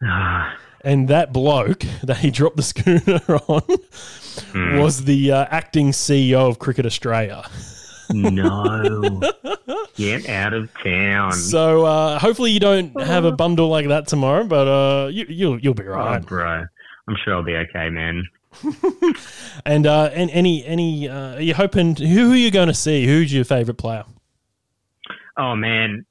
And 0.84 1.06
that 1.06 1.32
bloke 1.32 1.84
that 2.02 2.16
he 2.16 2.32
dropped 2.32 2.56
the 2.56 2.62
schooner 2.64 3.20
on 3.48 3.62
Hmm. 4.52 4.78
was 4.78 5.04
the 5.04 5.30
uh, 5.30 5.46
acting 5.50 5.90
CEO 5.92 6.48
of 6.48 6.58
Cricket 6.58 6.86
Australia. 6.86 7.44
no, 8.10 9.20
get 9.96 10.28
out 10.28 10.54
of 10.54 10.70
town. 10.82 11.32
So 11.32 11.84
uh, 11.84 12.18
hopefully 12.18 12.50
you 12.50 12.58
don't 12.60 12.98
have 13.00 13.24
a 13.24 13.32
bundle 13.32 13.68
like 13.68 13.88
that 13.88 14.08
tomorrow, 14.08 14.44
but 14.44 14.66
uh, 14.66 15.08
you, 15.08 15.26
you'll 15.28 15.58
you'll 15.60 15.74
be 15.74 15.84
Oh, 15.86 15.92
right. 15.92 16.24
bro, 16.24 16.64
I'm 17.06 17.16
sure 17.24 17.34
I'll 17.36 17.42
be 17.44 17.56
okay, 17.56 17.90
man. 17.90 18.24
And 19.66 19.86
uh, 19.86 20.10
and 20.12 20.30
any 20.30 20.64
any 20.64 21.08
uh, 21.08 21.36
are 21.36 21.40
you 21.42 21.54
hoping 21.54 21.94
who 21.96 22.32
are 22.32 22.36
you 22.36 22.50
going 22.50 22.68
to 22.68 22.74
see? 22.74 23.06
Who's 23.06 23.32
your 23.32 23.44
favourite 23.44 23.78
player? 23.78 24.04
Oh 25.36 25.54
man, 25.54 26.04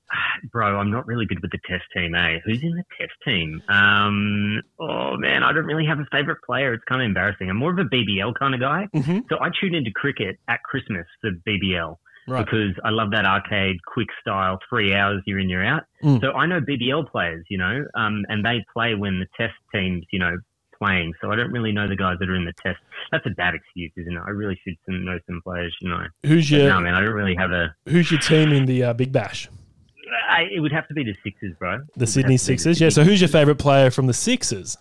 bro, 0.52 0.78
I'm 0.78 0.92
not 0.92 1.08
really 1.08 1.26
good 1.26 1.42
with 1.42 1.52
the 1.52 1.60
test 1.68 1.84
team, 1.96 2.16
eh? 2.16 2.40
Who's 2.46 2.62
in 2.64 2.72
the 2.76 2.84
test 3.00 3.14
team? 3.26 3.62
Um, 3.70 4.62
oh 4.80 5.18
man, 5.18 5.44
I 5.44 5.54
don't 5.54 5.66
really 5.66 5.86
have 5.86 6.00
a 6.00 6.06
favorite 6.12 6.42
player. 6.46 6.74
It's 6.74 6.84
kind 6.86 7.02
of 7.02 7.06
embarrassing. 7.06 7.50
I'm 7.50 7.58
more 7.58 7.72
of 7.72 7.80
a 7.80 7.84
BBL 7.86 8.34
kind 8.38 8.54
of 8.54 8.60
guy. 8.60 8.88
Mhm. 8.96 9.24
So 9.30 9.38
I 9.42 9.50
tune 9.60 9.76
into 9.76 9.92
cricket 9.92 10.38
at 10.48 10.64
Christmas 10.64 11.06
for 11.22 11.32
BBL 11.48 11.98
Right. 12.28 12.46
because 12.46 12.74
I 12.86 12.90
love 12.90 13.12
that 13.12 13.26
arcade, 13.26 13.78
quick 13.86 14.10
style, 14.22 14.60
three 14.70 14.94
hours 14.94 15.24
you're 15.26 15.40
in, 15.40 15.50
you're 15.50 15.66
out. 15.66 15.84
Mm. 16.04 16.22
So 16.22 16.32
I 16.34 16.46
know 16.46 16.62
BBL 16.62 17.10
players, 17.10 17.46
you 17.50 17.58
know, 17.58 17.84
um, 17.96 18.24
and 18.30 18.46
they 18.46 18.64
play 18.74 18.94
when 18.96 19.20
the 19.20 19.28
test 19.36 19.56
teams, 19.74 20.06
you 20.12 20.20
know, 20.20 20.38
playing. 20.78 21.14
So 21.22 21.32
I 21.32 21.36
don't 21.36 21.52
really 21.52 21.72
know 21.72 21.88
the 21.88 21.96
guys 21.96 22.18
that 22.20 22.30
are 22.30 22.36
in 22.36 22.46
the 22.46 22.54
test. 22.54 22.80
That's 23.12 23.26
a 23.26 23.32
bad 23.32 23.54
excuse, 23.56 23.92
isn't 23.98 24.16
it? 24.16 24.22
I 24.26 24.30
really 24.32 24.60
should 24.64 24.76
know 24.88 25.20
some 25.28 25.42
players, 25.44 25.76
you 25.82 25.90
know. 25.90 26.06
Who's 26.24 26.50
But 26.50 26.58
your 26.58 26.70
no, 26.70 26.80
man, 26.80 26.94
I 26.96 27.02
don't 27.02 27.14
really 27.14 27.36
have 27.36 27.52
a. 27.52 27.76
who's 27.88 28.10
your 28.12 28.20
team 28.20 28.52
in 28.52 28.66
the 28.66 28.84
uh, 28.86 28.94
Big 28.94 29.12
Bash? 29.12 29.48
I, 30.30 30.44
it 30.54 30.60
would 30.60 30.72
have 30.72 30.88
to 30.90 30.94
be 30.94 31.04
the 31.04 31.16
Sixers, 31.24 31.56
bro. 31.58 31.80
The 31.96 32.08
Sydney 32.08 32.34
be 32.34 32.36
the 32.36 32.40
Sixers. 32.40 32.82
Yeah. 32.82 32.90
So 32.90 33.04
who's 33.04 33.22
your 33.22 33.28
favourite 33.28 33.60
player 33.60 33.92
from 33.92 34.08
the 34.08 34.14
Sixers? 34.14 34.78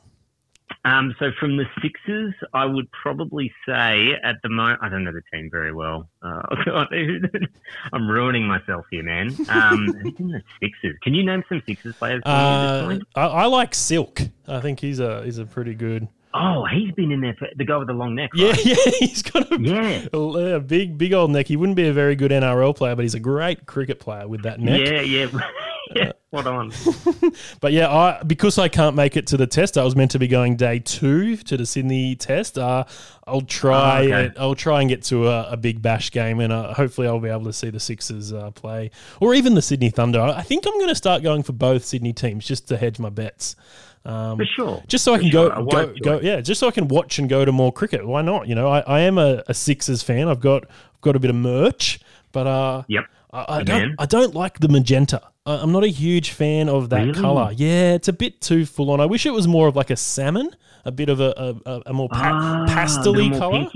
Um, 0.84 1.14
so 1.18 1.30
from 1.38 1.56
the 1.56 1.64
Sixers, 1.82 2.32
I 2.54 2.64
would 2.64 2.90
probably 2.92 3.52
say 3.66 4.12
at 4.22 4.36
the 4.42 4.48
moment, 4.48 4.80
I 4.82 4.88
don't 4.88 5.04
know 5.04 5.12
the 5.12 5.22
team 5.32 5.50
very 5.50 5.72
well. 5.72 6.08
Uh, 6.22 6.40
God, 6.64 6.88
I'm 7.92 8.08
ruining 8.08 8.46
myself 8.46 8.86
here, 8.90 9.02
man. 9.02 9.36
Um, 9.48 9.86
who's 10.02 10.14
in 10.18 10.28
the 10.28 10.42
Sixers? 10.62 10.96
Can 11.02 11.14
you 11.14 11.24
name 11.24 11.44
some 11.48 11.62
Sixers 11.66 11.96
players? 11.96 12.22
for 12.22 12.28
me 12.28 12.34
at 12.34 12.88
this 12.88 13.02
Uh. 13.14 13.20
I, 13.20 13.26
I 13.26 13.44
like 13.46 13.74
Silk. 13.74 14.22
I 14.48 14.60
think 14.60 14.80
he's 14.80 15.00
a 15.00 15.22
he's 15.24 15.38
a 15.38 15.44
pretty 15.44 15.74
good. 15.74 16.08
Oh, 16.34 16.64
he's 16.66 16.92
been 16.92 17.10
in 17.12 17.20
there 17.20 17.34
for 17.34 17.48
the 17.56 17.64
guy 17.64 17.76
with 17.76 17.88
the 17.88 17.92
long 17.94 18.14
neck. 18.14 18.30
Yeah, 18.34 18.50
right? 18.50 18.64
yeah. 18.64 18.74
He's 19.00 19.22
got 19.22 19.50
a, 19.50 19.60
Yeah. 19.60 20.06
a, 20.12 20.18
a 20.56 20.60
big 20.60 20.96
big 20.98 21.12
old 21.12 21.30
neck. 21.30 21.46
He 21.48 21.56
wouldn't 21.56 21.76
be 21.76 21.88
a 21.88 21.92
very 21.92 22.14
good 22.16 22.30
NRL 22.30 22.76
player, 22.76 22.94
but 22.94 23.02
he's 23.02 23.14
a 23.14 23.20
great 23.20 23.66
cricket 23.66 23.98
player 24.00 24.28
with 24.28 24.42
that 24.42 24.60
neck. 24.60 24.80
Yeah, 24.86 25.00
yeah, 25.00 25.26
yeah. 25.96 26.12
Spot 26.32 26.46
on. 26.46 26.72
But 27.60 27.72
yeah, 27.72 27.90
I 27.92 28.22
because 28.22 28.58
I 28.58 28.68
can't 28.68 28.94
make 28.96 29.16
it 29.16 29.26
to 29.28 29.36
the 29.36 29.46
test, 29.46 29.76
I 29.76 29.84
was 29.84 29.96
meant 29.96 30.12
to 30.12 30.18
be 30.18 30.28
going 30.28 30.56
day 30.56 30.78
two 30.78 31.36
to 31.36 31.56
the 31.56 31.66
Sydney 31.66 32.14
test. 32.16 32.56
Uh, 32.58 32.84
I'll 33.26 33.40
try. 33.42 34.00
Oh, 34.00 34.04
okay. 34.04 34.26
and- 34.26 34.38
I'll 34.38 34.54
try 34.54 34.80
and 34.80 34.88
get 34.88 35.02
to 35.04 35.28
a, 35.28 35.50
a 35.52 35.56
big 35.56 35.82
bash 35.82 36.10
game, 36.12 36.40
and 36.40 36.52
uh, 36.52 36.72
hopefully 36.74 37.06
I'll 37.08 37.20
be 37.20 37.28
able 37.28 37.44
to 37.44 37.52
see 37.52 37.70
the 37.70 37.80
Sixers 37.80 38.32
uh, 38.32 38.50
play, 38.52 38.90
or 39.20 39.34
even 39.34 39.54
the 39.54 39.62
Sydney 39.62 39.90
Thunder. 39.90 40.20
I 40.20 40.42
think 40.42 40.66
I'm 40.66 40.74
going 40.78 40.88
to 40.88 40.94
start 40.94 41.22
going 41.22 41.42
for 41.42 41.52
both 41.52 41.84
Sydney 41.84 42.12
teams 42.12 42.46
just 42.46 42.68
to 42.68 42.76
hedge 42.76 42.98
my 42.98 43.10
bets. 43.10 43.56
Um, 44.04 44.38
For 44.38 44.46
sure. 44.46 44.82
just 44.88 45.04
so 45.04 45.12
I 45.14 45.18
can 45.18 45.30
sure, 45.30 45.50
go, 45.50 45.54
a 45.56 45.64
go, 45.64 45.94
go, 46.02 46.20
yeah, 46.20 46.40
just 46.40 46.58
so 46.58 46.68
I 46.68 46.70
can 46.70 46.88
watch 46.88 47.18
and 47.18 47.28
go 47.28 47.44
to 47.44 47.52
more 47.52 47.70
cricket. 47.72 48.06
Why 48.06 48.22
not? 48.22 48.48
You 48.48 48.54
know, 48.54 48.68
I, 48.68 48.80
I 48.80 49.00
am 49.00 49.18
a, 49.18 49.42
a 49.46 49.52
Sixers 49.54 50.02
fan. 50.02 50.26
I've 50.28 50.40
got 50.40 50.64
I've 50.64 51.00
got 51.02 51.16
a 51.16 51.18
bit 51.18 51.28
of 51.30 51.36
merch, 51.36 52.00
but 52.32 52.46
uh, 52.46 52.82
Yep. 52.88 53.04
I, 53.32 53.44
I 53.48 53.62
don't. 53.62 53.94
I 53.98 54.06
don't 54.06 54.34
like 54.34 54.58
the 54.58 54.68
magenta. 54.68 55.20
I, 55.46 55.56
I'm 55.56 55.70
not 55.70 55.84
a 55.84 55.88
huge 55.88 56.30
fan 56.30 56.68
of 56.68 56.88
that 56.90 57.06
Really? 57.06 57.20
color. 57.20 57.52
Yeah, 57.54 57.92
it's 57.92 58.08
a 58.08 58.12
bit 58.12 58.40
too 58.40 58.64
full 58.66 58.90
on. 58.90 59.00
I 59.00 59.06
wish 59.06 59.26
it 59.26 59.30
was 59.32 59.46
more 59.46 59.68
of 59.68 59.76
like 59.76 59.90
a 59.90 59.96
salmon, 59.96 60.50
a 60.84 60.92
bit 60.92 61.08
of 61.08 61.20
a 61.20 61.54
a, 61.66 61.82
a- 61.86 61.92
more 61.92 62.08
pa- 62.08 62.30
Ah, 62.32 62.64
pastely 62.68 63.30
color. 63.30 63.66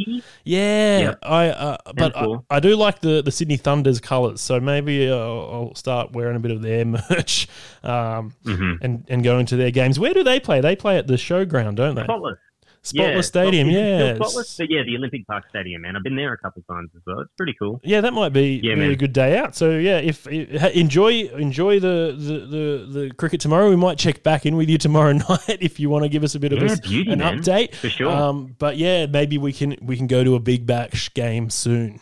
Yeah, 0.44 0.98
Yep. 0.98 1.18
I 1.22 1.48
uh, 1.48 1.76
but 1.94 2.16
I, 2.16 2.24
cool. 2.24 2.46
I 2.50 2.60
do 2.60 2.76
like 2.76 3.00
the 3.00 3.22
the 3.22 3.30
Sydney 3.30 3.56
Thunder's 3.56 4.00
colors. 4.00 4.40
So 4.40 4.60
maybe 4.60 5.08
uh, 5.10 5.16
I'll 5.16 5.74
start 5.74 6.12
wearing 6.12 6.36
a 6.36 6.40
bit 6.40 6.50
of 6.50 6.62
their 6.62 6.84
merch. 7.10 7.48
Um, 7.82 8.32
Mhm. 8.44 8.78
and, 8.82 9.04
and 9.08 9.22
going 9.24 9.46
to 9.46 9.56
their 9.56 9.70
games. 9.70 9.98
Where 9.98 10.14
do 10.14 10.22
they 10.22 10.40
play? 10.40 10.60
They 10.60 10.74
play 10.76 10.96
at 10.98 11.06
the 11.06 11.14
showground, 11.14 11.74
don't 11.76 11.94
they? 11.94 12.04
Spotless. 12.04 12.38
Spotless 12.84 13.14
Yeah, 13.16 13.20
Stadium, 13.22 13.70
yeah. 13.70 14.14
Spotless? 14.16 14.56
But 14.58 14.70
yeah, 14.70 14.82
the 14.84 14.94
Olympic 14.96 15.26
Park 15.26 15.44
Stadium, 15.48 15.82
man. 15.82 15.96
I've 15.96 16.02
been 16.02 16.16
there 16.16 16.34
a 16.34 16.38
couple 16.38 16.60
of 16.60 16.66
times 16.74 16.90
as 16.94 17.00
well. 17.06 17.20
It's 17.20 17.30
pretty 17.36 17.54
cool. 17.58 17.80
Yeah, 17.82 18.02
that 18.02 18.12
might 18.12 18.34
be, 18.34 18.60
Yeah, 18.62 18.74
be 18.74 18.92
a 18.92 18.96
good 18.96 19.14
day 19.14 19.38
out. 19.38 19.56
So 19.56 19.70
yeah, 19.78 19.96
if, 19.98 20.26
enjoy 20.26 21.24
enjoy 21.28 21.80
the, 21.80 22.14
the, 22.16 22.38
the, 22.38 22.86
the 23.06 23.14
cricket 23.14 23.40
tomorrow, 23.40 23.70
we 23.70 23.76
might 23.76 23.96
check 23.98 24.22
back 24.22 24.44
in 24.44 24.54
with 24.56 24.68
you 24.68 24.76
tomorrow 24.76 25.12
night 25.30 25.58
if 25.60 25.80
you 25.80 25.88
want 25.88 26.04
to 26.04 26.10
give 26.10 26.22
us 26.24 26.34
a 26.34 26.38
bit 26.40 26.52
of 26.52 26.62
a 26.62 26.66
Yeah, 26.66 26.74
beauty, 26.82 27.10
an 27.12 27.20
man. 27.20 27.40
update. 27.40 27.74
For 27.74 27.88
sure. 27.88 28.10
Um, 28.10 28.54
but 28.58 28.76
yeah, 28.76 29.06
maybe 29.06 29.38
we 29.38 29.52
can 29.54 29.76
we 29.80 29.96
can 29.96 30.06
go 30.06 30.22
to 30.22 30.34
a 30.34 30.40
big 30.40 30.66
bash 30.66 31.12
game 31.14 31.48
soon. 31.48 32.00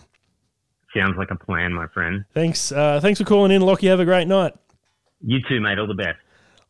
Sounds 0.96 1.16
like 1.16 1.30
a 1.30 1.36
plan, 1.36 1.72
my 1.72 1.86
friend. 1.86 2.24
Thanks, 2.34 2.70
uh, 2.72 3.00
thanks 3.00 3.18
for 3.20 3.24
calling 3.24 3.50
in, 3.52 3.62
Lockie. 3.62 3.86
Have 3.86 4.00
a 4.00 4.04
great 4.04 4.28
night. 4.28 4.52
You 5.24 5.38
too, 5.48 5.60
mate. 5.60 5.78
All 5.78 5.86
the 5.86 5.94
best. 5.94 6.18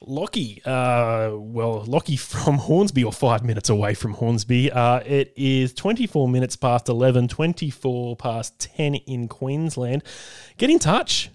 Lockie, 0.06 0.62
uh, 0.64 1.30
well, 1.34 1.84
Lockie 1.84 2.16
from 2.16 2.58
Hornsby, 2.58 3.04
or 3.04 3.12
five 3.12 3.44
minutes 3.44 3.68
away 3.68 3.94
from 3.94 4.14
Hornsby. 4.14 4.70
Uh, 4.70 5.00
it 5.00 5.32
is 5.36 5.72
24 5.74 6.28
minutes 6.28 6.56
past 6.56 6.88
11, 6.88 7.28
24 7.28 8.16
past 8.16 8.60
10 8.60 8.94
in 8.94 9.28
Queensland. 9.28 10.02
Get 10.56 10.70
in 10.70 10.78
touch. 10.78 11.30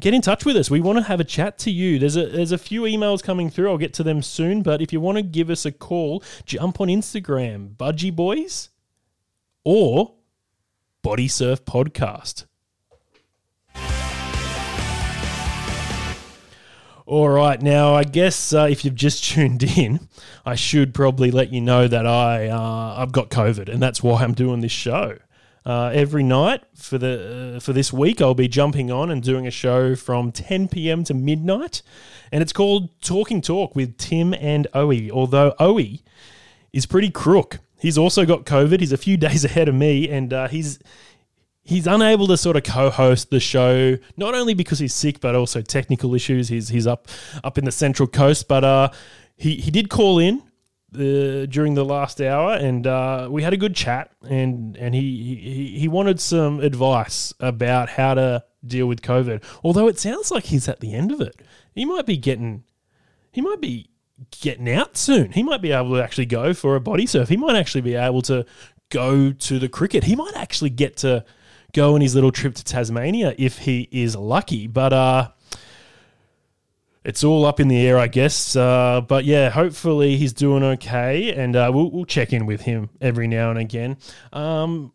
Get 0.00 0.14
in 0.14 0.22
touch 0.22 0.44
with 0.44 0.56
us. 0.56 0.70
We 0.70 0.80
want 0.80 0.98
to 0.98 1.04
have 1.04 1.20
a 1.20 1.24
chat 1.24 1.58
to 1.58 1.70
you. 1.70 1.98
There's 1.98 2.16
a 2.16 2.26
there's 2.26 2.50
a 2.50 2.58
few 2.58 2.82
emails 2.82 3.22
coming 3.22 3.50
through. 3.50 3.70
I'll 3.70 3.78
get 3.78 3.92
to 3.94 4.02
them 4.02 4.22
soon. 4.22 4.62
But 4.62 4.80
if 4.80 4.92
you 4.92 5.00
want 5.00 5.18
to 5.18 5.22
give 5.22 5.50
us 5.50 5.66
a 5.66 5.70
call, 5.70 6.24
jump 6.46 6.80
on 6.80 6.88
Instagram, 6.88 7.76
Budgie 7.76 8.14
Boys, 8.14 8.70
or 9.64 10.14
Body 11.02 11.28
Surf 11.28 11.64
Podcast. 11.64 12.46
All 17.12 17.28
right, 17.28 17.60
now 17.60 17.94
I 17.94 18.04
guess 18.04 18.54
uh, 18.54 18.68
if 18.70 18.86
you've 18.86 18.94
just 18.94 19.22
tuned 19.32 19.62
in, 19.62 20.08
I 20.46 20.54
should 20.54 20.94
probably 20.94 21.30
let 21.30 21.52
you 21.52 21.60
know 21.60 21.86
that 21.86 22.06
I 22.06 22.48
uh, 22.48 22.94
I've 22.96 23.12
got 23.12 23.28
COVID, 23.28 23.68
and 23.68 23.82
that's 23.82 24.02
why 24.02 24.22
I'm 24.22 24.32
doing 24.32 24.62
this 24.62 24.72
show. 24.72 25.18
Uh, 25.66 25.90
every 25.92 26.22
night 26.22 26.62
for 26.74 26.96
the 26.96 27.56
uh, 27.56 27.60
for 27.60 27.74
this 27.74 27.92
week, 27.92 28.22
I'll 28.22 28.32
be 28.32 28.48
jumping 28.48 28.90
on 28.90 29.10
and 29.10 29.22
doing 29.22 29.46
a 29.46 29.50
show 29.50 29.94
from 29.94 30.32
10 30.32 30.68
p.m. 30.68 31.04
to 31.04 31.12
midnight, 31.12 31.82
and 32.32 32.40
it's 32.40 32.54
called 32.54 32.88
Talking 33.02 33.42
Talk 33.42 33.76
with 33.76 33.98
Tim 33.98 34.32
and 34.32 34.66
Owie. 34.72 35.10
Although 35.10 35.52
Owie 35.60 36.00
is 36.72 36.86
pretty 36.86 37.10
crook, 37.10 37.58
he's 37.78 37.98
also 37.98 38.24
got 38.24 38.46
COVID. 38.46 38.80
He's 38.80 38.90
a 38.90 38.96
few 38.96 39.16
days 39.18 39.44
ahead 39.44 39.68
of 39.68 39.74
me, 39.74 40.08
and 40.08 40.32
uh, 40.32 40.48
he's 40.48 40.78
he's 41.64 41.86
unable 41.86 42.26
to 42.28 42.36
sort 42.36 42.56
of 42.56 42.64
co-host 42.64 43.30
the 43.30 43.40
show, 43.40 43.96
not 44.16 44.34
only 44.34 44.54
because 44.54 44.78
he's 44.78 44.94
sick, 44.94 45.20
but 45.20 45.34
also 45.34 45.62
technical 45.62 46.14
issues. 46.14 46.48
He's 46.48 46.68
he's 46.68 46.86
up 46.86 47.08
up 47.44 47.58
in 47.58 47.64
the 47.64 47.72
Central 47.72 48.06
Coast, 48.06 48.48
but 48.48 48.64
uh, 48.64 48.90
he 49.36 49.56
he 49.56 49.70
did 49.70 49.88
call 49.88 50.18
in. 50.18 50.42
Uh, 50.94 51.46
during 51.46 51.72
the 51.72 51.86
last 51.86 52.20
hour, 52.20 52.52
and 52.52 52.86
uh, 52.86 53.26
we 53.30 53.42
had 53.42 53.54
a 53.54 53.56
good 53.56 53.74
chat, 53.74 54.10
and 54.28 54.76
and 54.76 54.94
he, 54.94 55.40
he 55.42 55.78
he 55.78 55.88
wanted 55.88 56.20
some 56.20 56.60
advice 56.60 57.32
about 57.40 57.88
how 57.88 58.12
to 58.12 58.44
deal 58.66 58.86
with 58.86 59.00
COVID. 59.00 59.42
Although 59.64 59.88
it 59.88 59.98
sounds 59.98 60.30
like 60.30 60.44
he's 60.44 60.68
at 60.68 60.80
the 60.80 60.92
end 60.92 61.10
of 61.10 61.22
it, 61.22 61.40
he 61.74 61.86
might 61.86 62.04
be 62.04 62.18
getting 62.18 62.64
he 63.30 63.40
might 63.40 63.62
be 63.62 63.88
getting 64.42 64.70
out 64.70 64.98
soon. 64.98 65.32
He 65.32 65.42
might 65.42 65.62
be 65.62 65.72
able 65.72 65.94
to 65.94 66.02
actually 66.02 66.26
go 66.26 66.52
for 66.52 66.76
a 66.76 66.80
body 66.80 67.06
surf. 67.06 67.30
He 67.30 67.38
might 67.38 67.56
actually 67.56 67.80
be 67.80 67.94
able 67.94 68.20
to 68.22 68.44
go 68.90 69.32
to 69.32 69.58
the 69.58 69.70
cricket. 69.70 70.04
He 70.04 70.14
might 70.14 70.36
actually 70.36 70.68
get 70.68 70.98
to 70.98 71.24
go 71.72 71.94
on 71.94 72.00
his 72.00 72.14
little 72.14 72.32
trip 72.32 72.54
to 72.54 72.64
Tasmania 72.64 73.34
if 73.38 73.58
he 73.58 73.88
is 73.90 74.14
lucky. 74.16 74.66
But 74.66 74.92
uh, 74.92 75.30
it's 77.04 77.24
all 77.24 77.44
up 77.44 77.60
in 77.60 77.68
the 77.68 77.86
air, 77.86 77.98
I 77.98 78.06
guess. 78.06 78.54
Uh, 78.54 79.00
but 79.00 79.24
yeah, 79.24 79.50
hopefully 79.50 80.16
he's 80.16 80.32
doing 80.32 80.62
okay, 80.62 81.32
and 81.32 81.56
uh, 81.56 81.70
we'll, 81.72 81.90
we'll 81.90 82.04
check 82.04 82.32
in 82.32 82.46
with 82.46 82.62
him 82.62 82.90
every 83.00 83.26
now 83.26 83.50
and 83.50 83.58
again. 83.58 83.96
Um, 84.32 84.92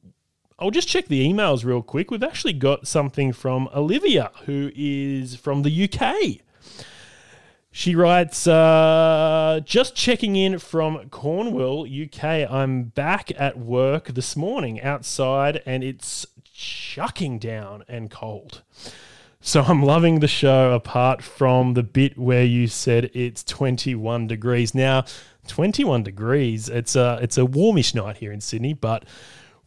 I'll 0.60 0.72
just 0.72 0.88
check 0.88 1.08
the 1.08 1.28
emails 1.28 1.66
real 1.66 1.84
quick. 1.84 2.10
We've 2.10 2.24
actually 2.24 2.54
got 2.54 2.88
something 2.88 3.32
from 3.32 3.70
Olivia, 3.76 4.32
who 4.46 4.72
is 4.76 5.36
from 5.36 5.62
the 5.62 5.90
UK. 5.90 6.42
She 7.70 7.94
writes, 7.94 8.48
uh, 8.48 9.60
just 9.64 9.94
checking 9.94 10.36
in 10.36 10.58
from 10.58 11.10
Cornwall, 11.10 11.86
UK. 11.86 12.50
I'm 12.50 12.86
back 12.86 13.32
at 13.40 13.60
work 13.60 14.08
this 14.08 14.36
morning 14.36 14.82
outside 14.82 15.62
and 15.64 15.84
it's 15.84 16.26
chucking 16.58 17.38
down 17.38 17.84
and 17.88 18.10
cold. 18.10 18.64
So 19.40 19.62
I'm 19.62 19.84
loving 19.84 20.20
the 20.20 20.28
show 20.28 20.74
apart 20.74 21.22
from 21.22 21.76
the 21.76 21.84
bit 21.84 22.18
where 22.18 22.44
you 22.44 22.66
said 22.68 23.12
it's 23.14 23.44
21 23.44 24.26
degrees. 24.26 24.74
Now, 24.74 25.06
21 25.48 26.02
degrees, 26.02 26.68
it's 26.68 26.96
a, 26.96 27.20
it's 27.22 27.38
a 27.38 27.46
warmish 27.46 27.94
night 27.94 28.18
here 28.18 28.32
in 28.32 28.42
Sydney, 28.42 28.74
but 28.74 29.06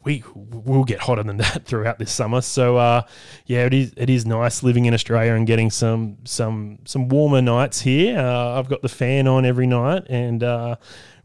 we 0.02 0.24
will 0.34 0.84
get 0.84 1.00
hotter 1.00 1.22
than 1.22 1.36
that 1.38 1.64
throughout 1.64 2.00
this 2.00 2.10
summer. 2.10 2.40
So 2.40 2.76
uh, 2.76 3.02
yeah, 3.46 3.66
it 3.66 3.74
is 3.74 3.92
it 3.96 4.10
is 4.10 4.26
nice 4.26 4.62
living 4.62 4.86
in 4.86 4.94
Australia 4.94 5.34
and 5.34 5.46
getting 5.46 5.70
some 5.70 6.18
some 6.24 6.78
some 6.84 7.08
warmer 7.08 7.42
nights 7.42 7.82
here. 7.82 8.18
Uh, 8.18 8.58
I've 8.58 8.68
got 8.68 8.82
the 8.82 8.88
fan 8.88 9.28
on 9.28 9.44
every 9.44 9.66
night, 9.66 10.06
and 10.08 10.42
uh, 10.42 10.76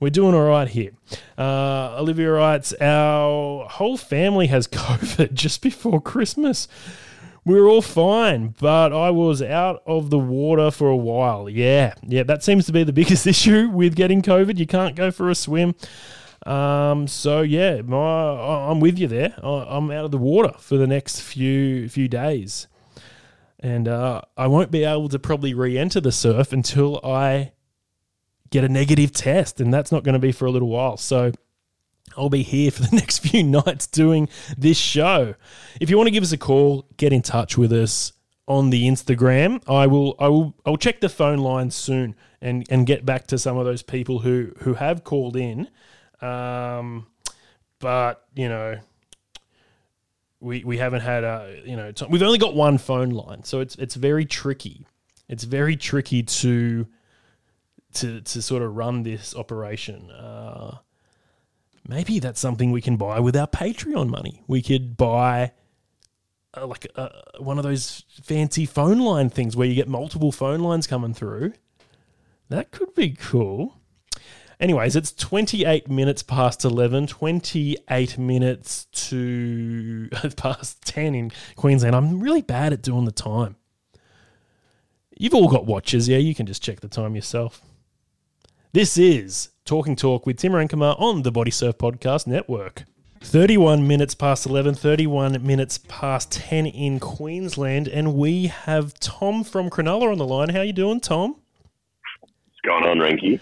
we're 0.06 0.12
doing 0.12 0.36
all 0.36 0.48
right 0.48 0.68
here. 0.68 0.92
Uh, 1.36 1.96
Olivia 1.98 2.30
writes, 2.30 2.76
our 2.80 3.68
whole 3.68 3.98
family 3.98 4.46
has 4.46 4.68
COVID 4.68 5.34
just 5.34 5.64
before 5.64 6.00
Christmas. 6.00 6.68
We 7.44 7.60
were 7.60 7.68
all 7.68 7.82
fine, 7.82 8.54
but 8.60 8.94
I 8.94 9.10
was 9.10 9.42
out 9.42 9.82
of 9.88 10.12
the 10.12 10.20
water 10.20 10.70
for 10.70 10.90
a 10.90 10.96
while. 10.96 11.50
Yeah, 11.50 11.96
yeah, 12.04 12.22
that 12.22 12.44
seems 12.44 12.68
to 12.68 12.72
be 12.72 12.84
the 12.84 12.94
biggest 13.02 13.26
issue 13.26 13.68
with 13.70 13.96
getting 13.96 14.22
COVID. 14.22 14.60
You 14.60 14.68
can't 14.68 14.96
go 14.96 15.10
for 15.10 15.28
a 15.32 15.34
swim. 15.34 15.74
Um, 16.46 17.08
so 17.08 17.42
yeah, 17.42 17.82
my 17.82 18.70
I'm 18.70 18.80
with 18.80 19.00
you 19.00 19.08
there. 19.08 19.34
I'm 19.44 19.90
out 19.90 20.06
of 20.06 20.12
the 20.12 20.20
water 20.20 20.54
for 20.60 20.78
the 20.78 20.86
next 20.86 21.22
few 21.22 21.90
few 21.90 22.08
days, 22.08 22.68
and 23.60 23.88
uh, 23.88 24.22
I 24.38 24.46
won't 24.46 24.70
be 24.70 24.84
able 24.84 25.10
to 25.10 25.18
probably 25.18 25.56
re-enter 25.56 26.00
the 26.00 26.12
surf 26.12 26.54
until 26.54 27.04
I 27.04 27.54
get 28.60 28.70
a 28.70 28.74
negative 28.74 29.12
test, 29.12 29.62
and 29.62 29.74
that's 29.74 29.92
not 29.92 30.04
going 30.04 30.14
to 30.14 30.20
be 30.20 30.32
for 30.32 30.46
a 30.46 30.52
little 30.52 30.70
while. 30.70 30.98
So. 30.98 31.32
I'll 32.18 32.30
be 32.30 32.44
here 32.44 32.70
for 32.70 32.84
the 32.84 32.90
next 32.96 33.20
few 33.20 33.44
nights 33.44 33.88
doing 33.88 34.30
this 34.58 34.78
show. 34.78 35.34
If 35.82 35.90
you 35.90 35.98
want 35.98 36.08
to 36.08 36.12
give 36.12 36.24
us 36.24 36.32
a 36.32 36.38
call, 36.38 36.88
get 36.96 37.12
in 37.12 37.24
touch 37.24 37.58
with 37.58 37.74
us 37.74 38.14
on 38.48 38.70
the 38.70 38.88
Instagram. 38.88 39.62
I 39.68 39.88
will 39.88 40.16
I 40.20 40.28
will 40.30 40.56
I'll 40.66 40.78
check 40.78 41.02
the 41.02 41.10
phone 41.10 41.40
line 41.40 41.72
soon 41.72 42.16
and 42.42 42.64
and 42.70 42.86
get 42.86 43.06
back 43.06 43.26
to 43.28 43.40
some 43.40 43.58
of 43.58 43.66
those 43.66 43.82
people 43.82 44.20
who 44.20 44.54
who 44.60 44.76
have 44.76 45.04
called 45.04 45.36
in 45.36 45.68
um, 46.22 47.08
but 47.80 48.26
you 48.36 48.50
know, 48.50 48.80
we 50.40 50.64
we 50.64 50.78
haven't 50.78 51.02
had 51.02 51.24
a 51.24 51.62
you 51.66 51.76
know 51.76 51.92
we've 52.10 52.24
only 52.24 52.38
got 52.38 52.56
one 52.56 52.78
phone 52.78 53.10
line, 53.12 53.44
so 53.44 53.60
it's 53.60 53.76
it's 53.76 53.96
very 53.96 54.26
tricky. 54.26 54.86
It's 55.28 55.44
very 55.44 55.76
tricky 55.76 56.24
to 56.24 56.88
to 57.96 58.22
to 58.22 58.42
sort 58.42 58.62
of 58.62 58.76
run 58.76 59.04
this 59.04 59.36
operation. 59.36 60.12
Uh, 60.12 60.78
maybe 61.88 62.20
that's 62.20 62.40
something 62.40 62.72
we 62.72 62.82
can 62.82 62.98
buy 62.98 63.20
with 63.20 63.36
our 63.36 63.48
Patreon 63.48 64.10
money. 64.10 64.44
We 64.48 64.62
could 64.62 64.98
buy. 64.98 65.52
Uh, 66.58 66.68
like 66.68 66.88
uh, 66.96 67.10
one 67.40 67.58
of 67.58 67.64
those 67.64 68.06
fancy 68.24 68.66
phone 68.66 69.00
line 69.00 69.30
things 69.30 69.58
where 69.58 69.68
you 69.68 69.76
get 69.76 69.90
multiple 69.90 70.32
phone 70.32 70.62
lines 70.62 70.88
coming 70.88 71.14
through. 71.14 71.54
That 72.50 72.72
could 72.72 72.94
be 72.96 73.10
cool. 73.12 73.76
Anyways, 74.60 74.96
it's 74.96 75.12
28 75.12 75.90
minutes 75.90 76.24
past 76.24 76.64
11, 76.64 77.08
28 77.08 78.18
minutes 78.18 78.86
to 78.86 80.10
past 80.38 80.82
10 80.86 81.14
in 81.14 81.32
Queensland. 81.56 81.96
I'm 81.96 82.22
really 82.22 82.42
bad 82.42 82.72
at 82.72 82.82
doing 82.82 83.06
the 83.06 83.12
time. 83.12 83.58
You've 85.18 85.34
all 85.34 85.50
got 85.50 85.66
watches, 85.66 86.08
yeah? 86.08 86.18
You 86.18 86.36
can 86.36 86.46
just 86.46 86.64
check 86.64 86.80
the 86.80 86.88
time 86.88 87.16
yourself. 87.16 87.62
This 88.76 88.98
is 88.98 89.52
Talking 89.64 89.96
Talk 89.96 90.26
with 90.26 90.36
Tim 90.36 90.52
Renkema 90.52 91.00
on 91.00 91.22
the 91.22 91.32
Body 91.32 91.50
Surf 91.50 91.78
Podcast 91.78 92.28
Network. 92.28 92.84
31 93.22 93.88
minutes 93.88 94.14
past 94.14 94.46
11, 94.46 94.76
31 94.76 95.42
minutes 95.48 95.78
past 95.78 96.34
10 96.34 96.66
in 96.66 97.00
Queensland, 97.00 97.88
and 97.88 98.16
we 98.16 98.48
have 98.48 98.94
Tom 98.96 99.46
from 99.46 99.70
Cronulla 99.70 100.12
on 100.12 100.18
the 100.18 100.28
line. 100.28 100.50
How 100.50 100.60
you 100.60 100.74
doing, 100.74 101.00
Tom? 101.00 101.38
What's 102.20 102.60
going 102.66 102.84
on, 102.84 102.98
Ranky? 102.98 103.40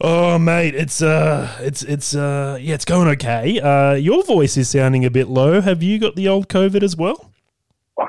Oh, 0.00 0.38
mate, 0.38 0.76
it's 0.76 1.02
uh, 1.02 1.52
it's 1.62 1.82
it's 1.82 2.14
uh, 2.14 2.56
yeah, 2.60 2.74
it's 2.76 2.84
going 2.84 3.08
okay. 3.08 3.58
Uh, 3.58 3.94
your 3.94 4.22
voice 4.22 4.56
is 4.56 4.70
sounding 4.70 5.04
a 5.04 5.10
bit 5.10 5.26
low. 5.26 5.60
Have 5.60 5.82
you 5.82 5.98
got 5.98 6.14
the 6.14 6.28
old 6.28 6.48
COVID 6.48 6.84
as 6.84 6.96
well? 6.96 7.32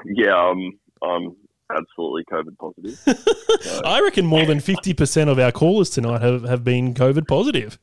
Yeah, 0.06 0.52
um, 0.52 0.78
I'm 1.02 1.36
absolutely 1.76 2.24
COVID 2.26 2.58
positive. 2.58 2.98
so. 3.62 3.82
I 3.84 4.02
reckon 4.02 4.26
more 4.26 4.46
than 4.46 4.60
fifty 4.60 4.94
percent 4.94 5.30
of 5.30 5.40
our 5.40 5.52
callers 5.52 5.90
tonight 5.90 6.22
have, 6.22 6.44
have 6.44 6.64
been 6.64 6.94
COVID 6.94 7.28
positive. 7.28 7.78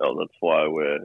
Oh, 0.00 0.16
that's 0.18 0.34
why 0.40 0.66
we're 0.68 0.98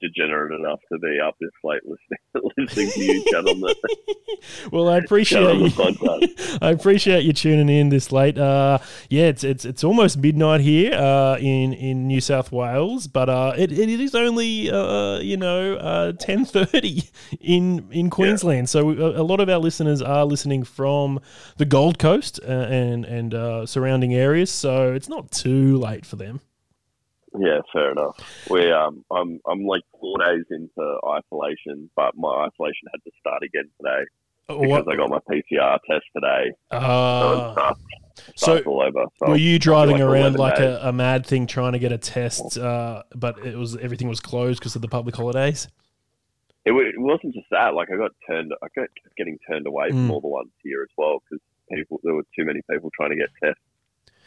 degenerate 0.00 0.52
enough 0.52 0.80
to 0.92 0.98
be 0.98 1.18
up 1.20 1.34
this 1.40 1.50
late 1.64 1.80
listening, 1.84 2.52
listening 2.58 2.90
to 2.90 3.04
you 3.04 3.24
gentlemen. 3.30 3.74
well, 4.72 4.88
I 4.88 4.98
appreciate 4.98 5.56
you. 5.56 5.70
I 6.62 6.70
appreciate 6.70 7.24
you 7.24 7.32
tuning 7.32 7.68
in 7.68 7.88
this 7.88 8.12
late. 8.12 8.38
Uh, 8.38 8.78
yeah, 9.08 9.26
it's 9.26 9.44
it's 9.44 9.64
it's 9.64 9.84
almost 9.84 10.18
midnight 10.18 10.60
here 10.60 10.92
uh, 10.94 11.36
in 11.38 11.72
in 11.72 12.06
New 12.06 12.20
South 12.20 12.52
Wales, 12.52 13.06
but 13.06 13.28
uh, 13.28 13.54
it, 13.56 13.72
it 13.72 13.88
is 13.88 14.14
only 14.14 14.70
uh, 14.70 15.18
you 15.18 15.36
know 15.36 15.74
uh, 15.74 16.12
ten 16.12 16.44
thirty 16.44 17.04
in 17.40 17.88
in 17.90 18.10
Queensland. 18.10 18.62
Yeah. 18.62 18.66
So 18.66 18.90
a, 18.90 19.20
a, 19.20 19.24
lot 19.24 19.40
of 19.40 19.48
our 19.48 19.58
listeners 19.58 20.02
are 20.02 20.24
listening 20.24 20.64
from 20.64 21.20
the 21.56 21.64
Gold 21.64 21.98
Coast 21.98 22.40
uh, 22.42 22.46
and 22.46 23.04
and 23.04 23.68
surrounding 23.68 24.14
areas. 24.14 24.50
So 24.50 24.92
it's 24.92 25.08
not 25.08 25.30
too 25.30 25.78
late 25.78 26.06
for 26.06 26.16
them. 26.16 26.40
Yeah, 27.38 27.60
fair 27.72 27.92
enough. 27.92 28.16
We 28.50 28.70
um, 28.72 29.04
I'm 29.12 29.40
I'm 29.46 29.64
like 29.64 29.82
four 30.00 30.18
days 30.18 30.44
into 30.50 30.98
isolation, 31.06 31.90
but 31.94 32.16
my 32.16 32.46
isolation 32.46 32.88
had 32.92 33.02
to 33.04 33.10
start 33.20 33.42
again 33.42 33.70
today 33.80 34.04
oh, 34.48 34.60
because 34.60 34.86
what? 34.86 34.92
I 34.92 34.96
got 34.96 35.10
my 35.10 35.20
PCR 35.30 35.78
test 35.88 36.04
today. 36.14 36.52
Uh, 36.70 37.74
so, 38.34 38.58
all 38.66 38.82
over. 38.82 39.04
So 39.18 39.30
were 39.30 39.36
you 39.36 39.58
driving 39.58 39.98
like 39.98 40.02
around 40.02 40.38
like 40.38 40.58
a, 40.58 40.80
a, 40.82 40.92
mad 40.92 41.24
thing 41.24 41.46
trying 41.46 41.72
to 41.72 41.78
get 41.78 41.92
a 41.92 41.98
test, 41.98 42.58
uh, 42.58 43.04
but 43.14 43.46
it 43.46 43.56
was 43.56 43.76
everything 43.76 44.08
was 44.08 44.20
closed 44.20 44.58
because 44.58 44.74
of 44.74 44.82
the 44.82 44.88
public 44.88 45.14
holidays? 45.14 45.68
It, 46.64 46.72
it, 46.72 46.98
wasn't 46.98 47.34
just 47.34 47.46
that. 47.50 47.74
Like 47.74 47.88
I 47.92 47.96
got 47.96 48.10
turned, 48.28 48.52
I 48.62 48.66
got 48.74 48.88
getting 49.16 49.38
turned 49.48 49.66
away 49.66 49.88
mm. 49.88 49.92
from 49.92 50.10
all 50.10 50.20
the 50.20 50.28
ones 50.28 50.50
here 50.62 50.82
as 50.82 50.92
well 50.96 51.22
because 51.22 51.42
people 51.72 52.00
there 52.02 52.14
were 52.14 52.24
too 52.36 52.44
many 52.44 52.60
people 52.70 52.90
trying 52.96 53.10
to 53.10 53.16
get 53.16 53.28
tests 53.42 53.62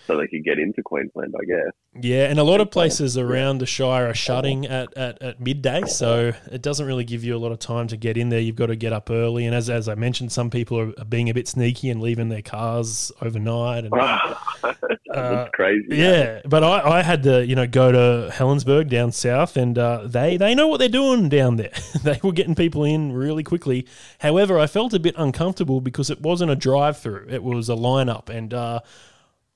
so 0.07 0.17
they 0.17 0.27
could 0.27 0.43
get 0.43 0.59
into 0.59 0.81
Queensland, 0.83 1.33
I 1.39 1.45
guess. 1.45 1.73
Yeah, 2.01 2.29
and 2.29 2.39
a 2.39 2.43
lot 2.43 2.61
of 2.61 2.71
places 2.71 3.17
around 3.17 3.57
the 3.57 3.65
Shire 3.65 4.07
are 4.07 4.13
shutting 4.13 4.65
at, 4.65 4.95
at, 4.97 5.21
at 5.21 5.41
midday, 5.41 5.83
so 5.85 6.31
it 6.51 6.61
doesn't 6.61 6.85
really 6.85 7.03
give 7.03 7.23
you 7.23 7.35
a 7.35 7.39
lot 7.39 7.51
of 7.51 7.59
time 7.59 7.87
to 7.89 7.97
get 7.97 8.17
in 8.17 8.29
there. 8.29 8.39
You've 8.39 8.55
got 8.55 8.67
to 8.67 8.75
get 8.75 8.93
up 8.93 9.09
early, 9.09 9.45
and 9.45 9.53
as, 9.53 9.69
as 9.69 9.89
I 9.89 9.95
mentioned, 9.95 10.31
some 10.31 10.49
people 10.49 10.79
are 10.79 11.05
being 11.05 11.29
a 11.29 11.33
bit 11.33 11.47
sneaky 11.47 11.89
and 11.89 12.01
leaving 12.01 12.29
their 12.29 12.41
cars 12.41 13.11
overnight. 13.21 13.85
And, 13.85 13.93
uh, 15.13 15.49
crazy. 15.53 15.97
Yeah, 15.97 16.41
but 16.45 16.63
I, 16.63 16.99
I 16.99 17.01
had 17.01 17.23
to 17.23 17.45
you 17.45 17.55
know 17.55 17.67
go 17.67 17.91
to 17.91 18.31
Helensburgh 18.33 18.89
down 18.89 19.11
south, 19.11 19.57
and 19.57 19.77
uh, 19.77 20.07
they 20.07 20.37
they 20.37 20.55
know 20.55 20.67
what 20.67 20.77
they're 20.77 20.89
doing 20.89 21.29
down 21.29 21.57
there. 21.57 21.73
they 22.03 22.19
were 22.23 22.31
getting 22.31 22.55
people 22.55 22.83
in 22.83 23.11
really 23.11 23.43
quickly. 23.43 23.85
However, 24.19 24.57
I 24.57 24.67
felt 24.67 24.93
a 24.93 24.99
bit 24.99 25.15
uncomfortable 25.17 25.81
because 25.81 26.09
it 26.09 26.21
wasn't 26.21 26.51
a 26.51 26.55
drive-through; 26.55 27.27
it 27.29 27.43
was 27.43 27.69
a 27.69 27.75
lineup, 27.75 28.29
and 28.29 28.53
uh, 28.53 28.79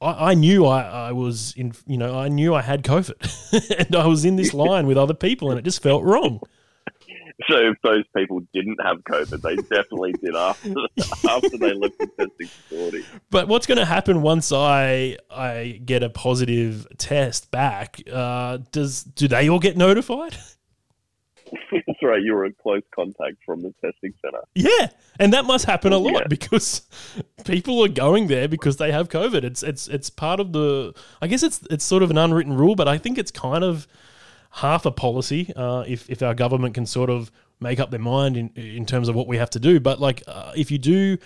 I, 0.02 0.32
I 0.32 0.34
knew 0.34 0.66
I, 0.66 0.82
I 0.82 1.12
was 1.12 1.54
in, 1.56 1.74
you 1.86 1.98
know, 1.98 2.18
I 2.18 2.28
knew 2.28 2.54
I 2.54 2.62
had 2.62 2.84
COVID, 2.84 3.80
and 3.88 3.96
I 3.96 4.08
was 4.08 4.26
in 4.26 4.36
this 4.36 4.54
line 4.54 4.88
with 4.88 4.98
other 4.98 5.14
people, 5.14 5.50
and 5.50 5.60
it 5.60 5.64
just 5.64 5.82
felt 5.82 6.04
wrong. 6.04 6.42
So 7.50 7.58
if 7.58 7.76
those 7.84 8.06
people 8.16 8.42
didn't 8.54 8.80
have 8.82 9.04
COVID, 9.04 9.42
they 9.42 9.56
definitely 9.58 10.14
did 10.14 10.36
after 10.36 10.74
after 11.30 11.58
they 11.58 11.74
left 11.74 12.00
the 12.00 12.08
testing 12.18 12.48
facility. 12.48 13.06
But 13.30 13.50
what's 13.50 13.66
going 13.66 13.78
to 13.78 13.86
happen 13.86 14.22
once 14.22 14.54
I 14.54 15.18
I 15.30 15.82
get 15.84 16.02
a 16.02 16.10
positive 16.10 16.88
test 16.98 17.52
back? 17.52 18.00
Uh, 18.12 18.60
does 18.72 19.04
do 19.04 19.28
they 19.28 19.50
all 19.50 19.60
get 19.60 19.76
notified? 19.76 20.38
That's 21.72 22.02
right. 22.04 22.22
You 22.22 22.34
were 22.34 22.46
in 22.46 22.56
close 22.62 22.82
contact 22.94 23.38
from 23.46 23.62
the 23.62 23.74
testing 23.84 24.14
center. 24.22 24.40
Yeah, 24.56 24.88
and 25.20 25.34
that 25.34 25.46
must 25.46 25.66
happen 25.66 25.94
a 25.94 25.98
lot 25.98 26.14
Yeah. 26.14 26.28
because 26.30 26.82
people 27.46 27.84
are 27.84 27.90
going 27.90 28.28
there 28.28 28.48
because 28.48 28.78
they 28.78 28.92
have 28.92 29.10
COVID. 29.10 29.44
It's 29.44 29.64
it's 29.64 29.88
it's 29.88 30.10
part 30.10 30.40
of 30.40 30.54
the. 30.54 30.94
I 31.22 31.28
guess 31.28 31.44
it's 31.44 31.62
it's 31.70 31.84
sort 31.86 32.04
of 32.04 32.12
an 32.12 32.18
unwritten 32.18 32.54
rule, 32.58 32.76
but 32.76 32.88
I 32.88 32.98
think 32.98 33.18
it's 33.18 33.32
kind 33.32 33.64
of 33.64 33.88
half 34.52 34.86
a 34.86 34.92
policy. 34.92 35.52
Uh, 35.56 35.84
if 35.88 36.10
if 36.10 36.22
our 36.24 36.34
government 36.34 36.74
can 36.76 36.86
sort 36.86 37.10
of 37.10 37.32
make 37.60 37.80
up 37.80 37.92
their 37.92 38.00
mind 38.00 38.38
in 38.38 38.50
in 38.56 38.86
terms 38.86 39.08
of 39.10 39.16
what 39.16 39.28
we 39.28 39.38
have 39.38 39.50
to 39.52 39.60
do, 39.60 39.80
but 39.80 40.00
like 40.00 40.24
uh, 40.28 40.52
if 40.56 40.72
you 40.72 40.78
do 40.78 41.18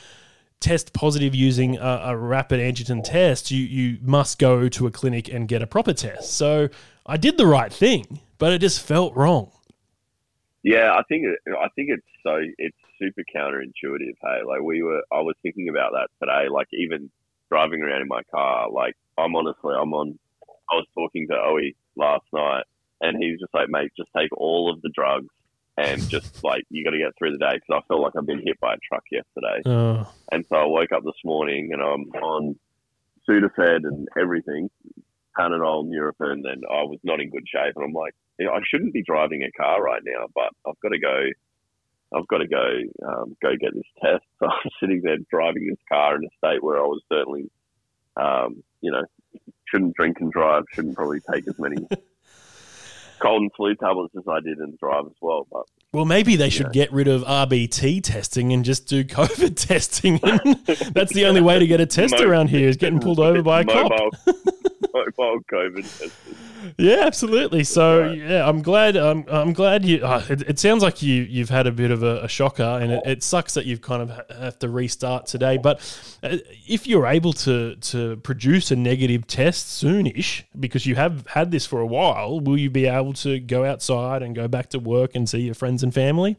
test 0.59 0.91
positive 0.91 1.33
using 1.33 1.77
a, 1.77 2.01
a 2.07 2.17
rapid 2.17 2.59
antigen 2.59 3.01
test, 3.03 3.49
you 3.51 3.63
you 3.63 3.97
must 4.01 4.39
go 4.39 4.67
to 4.67 4.87
a 4.87 4.91
clinic 4.91 5.29
and 5.29 5.47
get 5.47 5.61
a 5.61 5.67
proper 5.67 5.93
test. 5.93 6.33
So 6.33 6.67
I 7.05 7.15
did 7.17 7.37
the 7.37 7.45
right 7.47 7.71
thing, 7.71 8.19
but 8.37 8.51
it 8.51 8.59
just 8.59 8.81
felt 8.81 9.15
wrong. 9.15 9.51
Yeah, 10.63 10.91
I 10.93 11.03
think 11.07 11.25
it, 11.25 11.39
I 11.57 11.67
think 11.75 11.89
it's 11.89 12.05
so 12.23 12.39
it's 12.57 12.77
super 12.99 13.21
counterintuitive. 13.33 14.15
Hey, 14.21 14.43
like 14.45 14.61
we 14.61 14.83
were, 14.83 15.01
I 15.11 15.21
was 15.21 15.35
thinking 15.41 15.69
about 15.69 15.93
that 15.93 16.09
today. 16.21 16.49
Like 16.49 16.67
even 16.73 17.09
driving 17.49 17.81
around 17.81 18.01
in 18.01 18.07
my 18.07 18.21
car, 18.31 18.69
like 18.69 18.95
I'm 19.17 19.35
honestly, 19.35 19.73
I'm 19.79 19.93
on. 19.93 20.19
I 20.71 20.75
was 20.75 20.85
talking 20.93 21.27
to 21.29 21.33
Owie 21.33 21.75
last 21.95 22.25
night, 22.33 22.63
and 23.01 23.17
he 23.21 23.31
was 23.31 23.39
just 23.39 23.53
like, 23.53 23.69
"Mate, 23.69 23.91
just 23.97 24.09
take 24.15 24.31
all 24.35 24.71
of 24.71 24.81
the 24.81 24.91
drugs 24.93 25.33
and 25.77 26.07
just 26.09 26.43
like 26.43 26.63
you 26.69 26.83
got 26.83 26.91
to 26.91 26.99
get 26.99 27.17
through 27.17 27.31
the 27.31 27.37
day." 27.37 27.53
Because 27.53 27.81
I 27.83 27.87
felt 27.87 28.01
like 28.01 28.13
I've 28.17 28.27
been 28.27 28.43
hit 28.45 28.59
by 28.59 28.73
a 28.73 28.77
truck 28.87 29.03
yesterday, 29.11 29.61
Uh, 29.65 30.05
and 30.31 30.45
so 30.49 30.55
I 30.57 30.65
woke 30.65 30.91
up 30.91 31.03
this 31.03 31.21
morning 31.23 31.69
and 31.71 31.81
I'm 31.81 32.03
on 32.21 32.59
Sudafed 33.27 33.85
and 33.87 34.07
everything, 34.19 34.69
Panadol, 35.37 35.87
Nurofen, 35.87 36.47
and 36.49 36.63
I 36.69 36.83
was 36.83 36.99
not 37.03 37.21
in 37.21 37.29
good 37.29 37.45
shape. 37.47 37.73
And 37.75 37.85
I'm 37.85 37.93
like, 37.93 38.15
I 38.47 38.59
shouldn't 38.69 38.93
be 38.93 39.03
driving 39.03 39.43
a 39.43 39.51
car 39.51 39.81
right 39.81 40.01
now, 40.05 40.27
but 40.33 40.51
I've 40.67 40.79
got 40.81 40.89
to 40.89 40.99
go. 40.99 41.25
I've 42.11 42.27
got 42.27 42.39
to 42.39 42.47
go 42.47 42.79
um, 43.07 43.37
go 43.41 43.51
get 43.59 43.73
this 43.73 43.83
test. 44.01 44.23
So 44.39 44.47
I'm 44.47 44.71
sitting 44.79 45.01
there 45.03 45.17
driving 45.29 45.67
this 45.67 45.79
car 45.89 46.15
in 46.15 46.23
a 46.23 46.29
state 46.37 46.63
where 46.63 46.77
I 46.77 46.83
was 46.87 47.01
certainly, 47.11 47.51
um, 48.15 48.63
you 48.79 48.91
know, 48.91 49.03
shouldn't 49.65 49.95
drink 49.95 50.17
and 50.21 50.31
drive. 50.31 50.63
Shouldn't 50.73 50.95
probably 50.95 51.19
take 51.31 51.45
as 51.47 51.59
many 51.59 51.75
cold 53.19 53.41
and 53.41 53.51
flu 53.55 53.75
tablets 53.75 54.15
as 54.17 54.23
I 54.29 54.39
did 54.39 54.59
and 54.59 54.77
drive 54.77 55.07
as 55.07 55.17
well. 55.21 55.45
But 55.51 55.65
Well, 55.91 56.05
maybe 56.05 56.35
they 56.35 56.49
should 56.49 56.71
get 56.71 56.93
rid 56.93 57.07
of 57.07 57.23
RBT 57.23 58.03
testing 58.03 58.53
and 58.53 58.63
just 58.63 58.87
do 58.87 59.03
COVID 59.05 59.55
testing. 59.55 60.17
That's 60.93 61.13
the 61.13 61.25
only 61.25 61.41
way 61.41 61.57
to 61.57 61.65
get 61.65 61.81
a 61.81 61.85
test 61.87 62.15
Mo- 62.19 62.27
around 62.27 62.49
here 62.49 62.69
is 62.69 62.77
getting 62.77 62.99
pulled 63.01 63.19
over 63.19 63.41
by 63.41 63.61
a 63.61 63.65
cop. 63.65 63.91
mobile, 63.91 64.11
mobile 64.93 65.39
COVID 65.51 65.81
testers. 65.81 66.13
Yeah, 66.77 67.03
absolutely. 67.05 67.63
So 67.63 68.11
yeah, 68.11 68.47
I'm 68.47 68.61
glad. 68.61 68.95
I'm 68.95 69.25
I'm 69.29 69.53
glad 69.53 69.85
you. 69.85 70.05
Uh, 70.05 70.23
it, 70.29 70.41
it 70.41 70.59
sounds 70.59 70.83
like 70.83 71.01
you 71.01 71.23
you've 71.23 71.49
had 71.49 71.67
a 71.67 71.71
bit 71.71 71.91
of 71.91 72.03
a, 72.03 72.23
a 72.23 72.27
shocker, 72.27 72.63
and 72.63 72.91
it, 72.91 73.01
it 73.05 73.23
sucks 73.23 73.53
that 73.53 73.65
you've 73.65 73.81
kind 73.81 74.03
of 74.03 74.21
have 74.29 74.59
to 74.59 74.69
restart 74.69 75.25
today. 75.25 75.57
But 75.57 75.79
uh, 76.21 76.37
if 76.67 76.85
you're 76.87 77.07
able 77.07 77.33
to 77.33 77.75
to 77.75 78.17
produce 78.17 78.71
a 78.71 78.75
negative 78.75 79.25
test 79.27 79.81
soonish, 79.83 80.43
because 80.59 80.85
you 80.85 80.95
have 80.95 81.25
had 81.27 81.51
this 81.51 81.65
for 81.65 81.79
a 81.79 81.87
while, 81.87 82.39
will 82.39 82.57
you 82.57 82.69
be 82.69 82.87
able 82.87 83.13
to 83.13 83.39
go 83.39 83.65
outside 83.65 84.21
and 84.21 84.35
go 84.35 84.47
back 84.47 84.69
to 84.69 84.79
work 84.79 85.15
and 85.15 85.29
see 85.29 85.39
your 85.39 85.55
friends 85.79 85.83
and 85.83 85.93
family? 85.93 86.37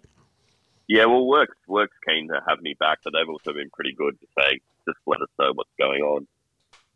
Yeah, 0.88 1.06
well, 1.06 1.26
work's 1.26 1.56
work's 1.68 1.96
keen 2.06 2.28
to 2.28 2.40
have 2.48 2.60
me 2.60 2.74
back, 2.78 2.98
but 3.04 3.12
they've 3.12 3.28
also 3.28 3.52
been 3.52 3.70
pretty 3.70 3.94
good 3.94 4.18
to 4.20 4.26
say 4.38 4.60
just 4.86 4.98
let 5.06 5.20
us 5.20 5.28
know 5.38 5.52
what's 5.54 5.70
going 5.78 6.02
on. 6.02 6.26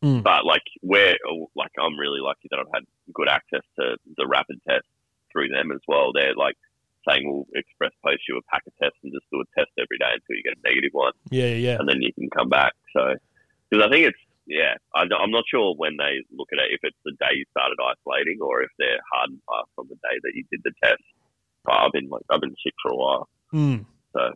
Mm. 0.02 0.22
But 0.22 0.44
like, 0.44 0.66
we're 0.82 1.16
like, 1.54 1.70
I'm 1.78 1.96
really 1.96 2.20
lucky 2.20 2.48
that 2.50 2.58
I've 2.58 2.74
had 2.74 2.84
good 3.14 3.28
access 3.28 3.62
to 3.78 3.96
the 4.16 4.26
rapid 4.26 4.60
test 4.68 4.84
through 5.30 5.48
them 5.48 5.70
as 5.70 5.80
well. 5.86 6.12
They're 6.12 6.34
like 6.34 6.56
saying 7.08 7.22
we'll 7.24 7.46
express 7.54 7.92
post 8.04 8.22
you 8.28 8.36
a 8.36 8.42
pack 8.50 8.66
of 8.66 8.72
tests 8.82 8.98
and 9.04 9.12
just 9.12 9.30
do 9.30 9.40
a 9.40 9.46
test 9.54 9.70
every 9.78 9.98
day 9.98 10.10
until 10.10 10.34
you 10.34 10.42
get 10.42 10.58
a 10.58 10.66
negative 10.66 10.92
one, 10.92 11.12
Yeah, 11.30 11.54
yeah, 11.54 11.72
yeah. 11.72 11.76
and 11.78 11.88
then 11.88 12.02
you 12.02 12.12
can 12.12 12.28
come 12.30 12.48
back. 12.48 12.72
So, 12.96 13.14
because 13.70 13.86
I 13.86 13.88
think 13.92 14.10
it's 14.10 14.24
yeah, 14.46 14.76
I, 14.92 15.06
I'm 15.08 15.32
not 15.32 15.44
sure 15.48 15.72
when 15.78 15.96
they 15.96 16.20
look 16.34 16.50
at 16.52 16.60
it 16.60 16.74
if 16.76 16.80
it's 16.82 17.00
the 17.06 17.16
day 17.16 17.32
you 17.32 17.46
started 17.54 17.78
isolating 17.80 18.42
or 18.42 18.60
if 18.60 18.68
they're 18.76 19.00
hard 19.08 19.30
and 19.30 19.40
fast 19.48 19.72
on 19.78 19.88
the 19.88 19.96
day 19.96 20.16
that 20.20 20.34
you 20.34 20.44
did 20.50 20.60
the 20.64 20.74
test. 20.82 21.00
But 21.64 21.74
I've 21.74 21.92
been 21.92 22.08
like 22.08 22.22
I've 22.30 22.40
been 22.40 22.54
sick 22.62 22.74
for 22.82 22.90
a 22.92 22.96
while, 22.96 23.28
Mm. 23.52 23.84
so. 24.12 24.32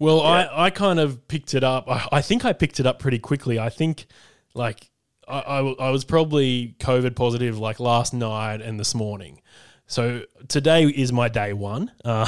Well, 0.00 0.20
I, 0.22 0.48
I 0.52 0.70
kind 0.70 0.98
of 0.98 1.26
picked 1.28 1.54
it 1.54 1.62
up. 1.62 1.88
I, 1.88 2.06
I 2.12 2.20
think 2.20 2.44
I 2.44 2.52
picked 2.52 2.80
it 2.80 2.86
up 2.86 2.98
pretty 2.98 3.20
quickly. 3.20 3.60
I 3.60 3.68
think, 3.68 4.06
like, 4.52 4.90
I 5.28 5.60
I 5.78 5.90
was 5.90 6.04
probably 6.04 6.74
COVID 6.80 7.14
positive 7.14 7.58
like 7.58 7.78
last 7.78 8.12
night 8.12 8.60
and 8.60 8.78
this 8.80 8.94
morning. 8.94 9.40
So 9.86 10.22
today 10.48 10.84
is 10.84 11.12
my 11.12 11.28
day 11.28 11.52
one, 11.52 11.90
um, 12.04 12.26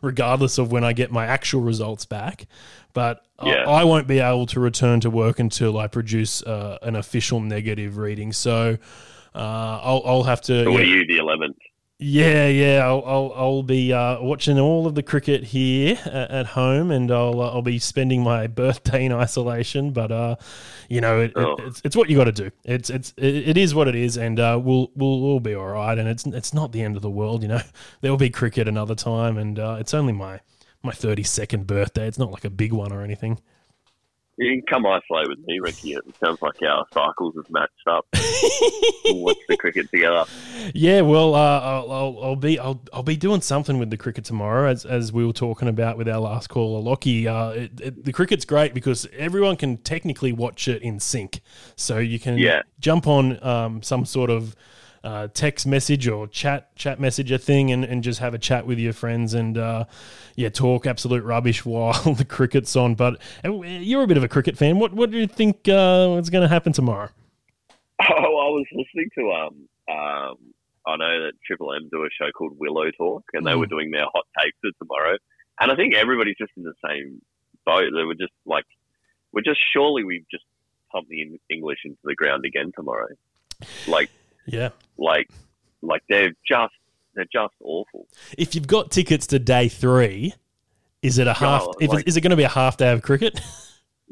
regardless 0.00 0.58
of 0.58 0.70
when 0.72 0.82
I 0.84 0.92
get 0.92 1.10
my 1.10 1.26
actual 1.26 1.60
results 1.60 2.06
back. 2.06 2.46
But 2.94 3.22
Yeah. 3.42 3.64
I, 3.66 3.80
I 3.80 3.84
won't 3.84 4.06
be 4.06 4.18
able 4.20 4.46
to 4.46 4.60
return 4.60 5.00
to 5.00 5.10
work 5.10 5.38
until 5.40 5.76
I 5.78 5.88
produce 5.88 6.42
uh, 6.42 6.78
an 6.82 6.96
official 6.96 7.40
negative 7.40 7.96
reading. 7.98 8.32
So 8.32 8.78
uh, 9.34 9.38
I'll, 9.82 10.02
I'll 10.04 10.22
have 10.24 10.40
to. 10.42 10.64
So 10.64 10.70
what 10.72 10.86
yeah. 10.86 10.94
are 10.94 10.96
you, 10.98 11.06
the 11.06 11.18
11th? 11.18 11.56
Yeah, 12.02 12.46
yeah, 12.46 12.86
I'll 12.86 13.02
I'll, 13.04 13.32
I'll 13.36 13.62
be 13.62 13.92
uh, 13.92 14.22
watching 14.22 14.58
all 14.58 14.86
of 14.86 14.94
the 14.94 15.02
cricket 15.02 15.44
here 15.44 15.98
at, 16.06 16.30
at 16.30 16.46
home, 16.46 16.90
and 16.90 17.10
I'll 17.12 17.38
uh, 17.42 17.50
I'll 17.50 17.60
be 17.60 17.78
spending 17.78 18.22
my 18.22 18.46
birthday 18.62 19.04
in 19.04 19.12
isolation. 19.12 19.90
But 19.92 20.10
uh, 20.10 20.36
you 20.88 21.02
know, 21.02 21.20
it, 21.20 21.32
Oh. 21.36 21.56
it, 21.56 21.60
it's 21.66 21.82
it's 21.84 21.96
what 21.96 22.08
you 22.08 22.16
got 22.16 22.24
to 22.24 22.32
do. 22.32 22.50
It's 22.64 22.88
it's 22.88 23.12
it, 23.18 23.48
it 23.50 23.56
is 23.58 23.74
what 23.74 23.86
it 23.86 23.94
is, 23.94 24.16
and 24.16 24.40
uh, 24.40 24.58
we'll 24.62 24.90
we'll 24.94 25.20
we'll 25.20 25.40
be 25.40 25.54
all 25.54 25.68
right. 25.68 25.98
And 25.98 26.08
it's 26.08 26.24
it's 26.24 26.54
not 26.54 26.72
the 26.72 26.80
end 26.80 26.96
of 26.96 27.02
the 27.02 27.10
world, 27.10 27.42
you 27.42 27.48
know. 27.48 27.60
There 28.00 28.10
will 28.10 28.16
be 28.18 28.30
cricket 28.30 28.66
another 28.66 28.94
time, 28.94 29.36
and 29.36 29.58
uh, 29.58 29.76
it's 29.78 29.92
only 29.92 30.14
my 30.14 30.40
my 30.82 30.92
thirty 30.92 31.22
second 31.22 31.66
birthday. 31.66 32.06
It's 32.08 32.18
not 32.18 32.30
like 32.30 32.46
a 32.46 32.50
big 32.50 32.72
one 32.72 32.92
or 32.92 33.02
anything. 33.02 33.40
You 34.40 34.56
can 34.56 34.62
come 34.66 34.86
isolate 34.86 35.28
with 35.28 35.38
me, 35.46 35.58
Ricky. 35.60 35.92
It 35.92 36.02
sounds 36.24 36.40
like 36.40 36.54
our 36.62 36.86
cycles 36.94 37.34
have 37.36 37.50
matched 37.50 37.86
up. 37.86 38.06
we'll 39.04 39.22
watch 39.22 39.36
the 39.46 39.56
cricket 39.58 39.90
together. 39.90 40.24
Yeah, 40.72 41.02
well, 41.02 41.34
uh, 41.34 41.60
I'll, 41.60 41.92
I'll, 41.92 42.18
I'll 42.22 42.36
be 42.36 42.58
I'll, 42.58 42.80
I'll 42.90 43.02
be 43.02 43.18
doing 43.18 43.42
something 43.42 43.78
with 43.78 43.90
the 43.90 43.98
cricket 43.98 44.24
tomorrow, 44.24 44.70
as, 44.70 44.86
as 44.86 45.12
we 45.12 45.26
were 45.26 45.34
talking 45.34 45.68
about 45.68 45.98
with 45.98 46.08
our 46.08 46.20
last 46.20 46.46
caller, 46.48 46.80
Lockie. 46.80 47.28
Uh, 47.28 47.50
it, 47.50 47.80
it, 47.82 48.04
the 48.06 48.14
cricket's 48.14 48.46
great 48.46 48.72
because 48.72 49.06
everyone 49.14 49.56
can 49.56 49.76
technically 49.76 50.32
watch 50.32 50.68
it 50.68 50.80
in 50.80 51.00
sync, 51.00 51.42
so 51.76 51.98
you 51.98 52.18
can 52.18 52.38
Yeah. 52.38 52.62
jump 52.78 53.06
on 53.06 53.44
um, 53.44 53.82
some 53.82 54.06
sort 54.06 54.30
of 54.30 54.56
uh, 55.02 55.28
text 55.32 55.66
message 55.66 56.06
or 56.08 56.26
chat 56.26 56.74
chat 56.76 57.00
messenger 57.00 57.38
thing 57.38 57.70
and, 57.72 57.84
and 57.84 58.02
just 58.02 58.20
have 58.20 58.34
a 58.34 58.38
chat 58.38 58.66
with 58.66 58.78
your 58.78 58.92
friends 58.92 59.32
and 59.34 59.56
uh, 59.56 59.84
yeah, 60.36 60.48
talk 60.50 60.86
absolute 60.86 61.24
rubbish 61.24 61.64
while 61.64 61.92
the 62.14 62.24
cricket's 62.24 62.76
on. 62.76 62.94
But 62.94 63.20
you're 63.44 64.02
a 64.02 64.06
bit 64.06 64.16
of 64.16 64.24
a 64.24 64.28
cricket 64.28 64.56
fan. 64.58 64.78
What 64.78 64.92
what 64.92 65.10
do 65.10 65.18
you 65.18 65.26
think 65.26 65.68
uh, 65.68 66.16
is 66.20 66.30
going 66.30 66.42
to 66.42 66.48
happen 66.48 66.72
tomorrow? 66.72 67.08
Oh, 68.02 68.14
I 68.14 68.48
was 68.48 68.64
listening 68.72 69.10
to 69.18 69.30
um 69.30 69.68
um 69.94 70.36
I 70.86 70.96
know 70.96 71.24
that 71.26 71.32
Triple 71.46 71.74
M 71.74 71.88
do 71.92 72.02
a 72.02 72.08
show 72.18 72.30
called 72.32 72.56
Willow 72.58 72.90
Talk, 72.96 73.24
and 73.34 73.46
they 73.46 73.50
Mm. 73.52 73.58
were 73.58 73.66
doing 73.66 73.90
their 73.90 74.06
hot 74.10 74.24
takes 74.42 74.56
for 74.62 74.70
tomorrow. 74.82 75.18
And 75.60 75.70
I 75.70 75.76
think 75.76 75.94
everybody's 75.94 76.36
just 76.38 76.52
in 76.56 76.62
the 76.62 76.72
same 76.82 77.20
boat. 77.66 77.90
They 77.94 78.02
were 78.04 78.14
just 78.14 78.32
like, 78.46 78.64
we're 79.32 79.42
just 79.42 79.60
surely 79.74 80.04
we've 80.04 80.24
just 80.30 80.44
pumped 80.90 81.10
the 81.10 81.38
English 81.50 81.80
into 81.84 81.98
the 82.04 82.14
ground 82.14 82.46
again 82.46 82.72
tomorrow. 82.74 83.08
Like, 83.86 84.08
Yeah. 84.46 84.70
like, 84.98 85.28
like 85.82 86.02
they're 86.08 86.32
just 86.46 86.74
they're 87.14 87.24
just 87.32 87.54
awful. 87.62 88.06
if 88.38 88.54
you've 88.54 88.66
got 88.66 88.90
tickets 88.90 89.26
to 89.28 89.38
day 89.38 89.68
three, 89.68 90.34
is 91.02 91.18
it 91.18 91.26
a 91.26 91.34
half? 91.34 91.66
If 91.80 91.90
like- 91.90 92.06
is 92.08 92.16
it 92.16 92.20
going 92.20 92.30
to 92.30 92.36
be 92.36 92.44
a 92.44 92.48
half 92.48 92.76
day 92.76 92.92
of 92.92 93.02
cricket? 93.02 93.40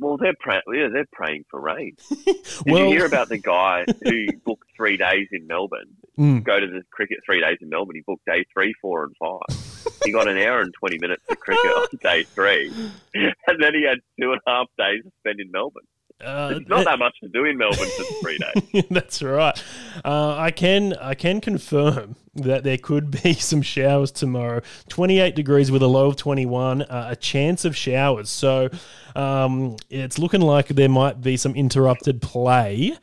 Well, 0.01 0.17
they're 0.17 0.33
pra- 0.39 0.63
yeah, 0.73 0.87
they're 0.93 1.09
praying 1.11 1.45
for 1.51 1.61
rain. 1.61 1.97
Did 2.25 2.37
Well- 2.67 2.85
you 2.85 2.91
hear 2.91 3.05
about 3.05 3.29
the 3.29 3.37
guy 3.39 3.85
who 4.05 4.29
booked 4.45 4.69
three 4.77 4.97
days 4.97 5.27
in 5.33 5.49
Melbourne? 5.49 5.97
Mm. 6.17 6.45
Go 6.45 6.61
to 6.61 6.69
the 6.69 6.83
cricket 6.93 7.19
three 7.27 7.41
days 7.41 7.59
in 7.61 7.69
Melbourne. 7.69 7.97
He 7.97 8.03
booked 8.07 8.25
day 8.25 8.45
three, 8.55 8.73
four, 8.81 9.03
and 9.03 9.17
five. 9.17 9.93
he 10.05 10.13
got 10.13 10.29
an 10.29 10.39
hour 10.39 10.61
and 10.61 10.73
twenty 10.73 10.99
minutes 11.01 11.25
of 11.29 11.41
cricket 11.41 11.67
on 11.73 11.87
day 12.01 12.23
three, 12.23 12.69
and 13.13 13.35
then 13.61 13.75
he 13.75 13.83
had 13.89 13.99
two 14.21 14.31
and 14.31 14.41
a 14.47 14.49
half 14.51 14.67
days 14.79 15.03
to 15.03 15.11
spend 15.19 15.41
in 15.41 15.51
Melbourne. 15.51 15.83
Uh, 16.21 16.59
not 16.67 16.85
that 16.85 16.99
much 16.99 17.15
to 17.21 17.29
do 17.29 17.45
in 17.45 17.57
Melbourne 17.57 17.89
for 17.97 18.03
three 18.21 18.39
days. 18.39 18.85
That's 18.91 19.23
right. 19.23 19.63
Uh, 20.05 20.35
I 20.37 20.51
can 20.51 20.95
I 20.95 21.15
can 21.15 21.41
confirm 21.41 22.17
that 22.35 22.65
there 22.65 22.79
could 22.79 23.23
be 23.23 23.35
some 23.39 23.63
showers 23.63 24.11
tomorrow. 24.11 24.63
Twenty 24.89 25.21
eight 25.21 25.37
degrees 25.37 25.71
with 25.71 25.83
a 25.83 25.87
low 25.87 26.09
of 26.09 26.17
twenty 26.17 26.45
one. 26.45 26.83
Uh, 26.83 27.09
a 27.11 27.17
chance 27.17 27.65
of 27.65 27.77
showers. 27.77 28.31
So 28.31 28.69
um, 29.15 29.77
it's 29.91 30.19
looking 30.19 30.41
like 30.41 30.69
there 30.69 30.89
might 30.89 31.21
be 31.21 31.37
some 31.37 31.55
interrupted 31.55 32.21
play. 32.21 32.97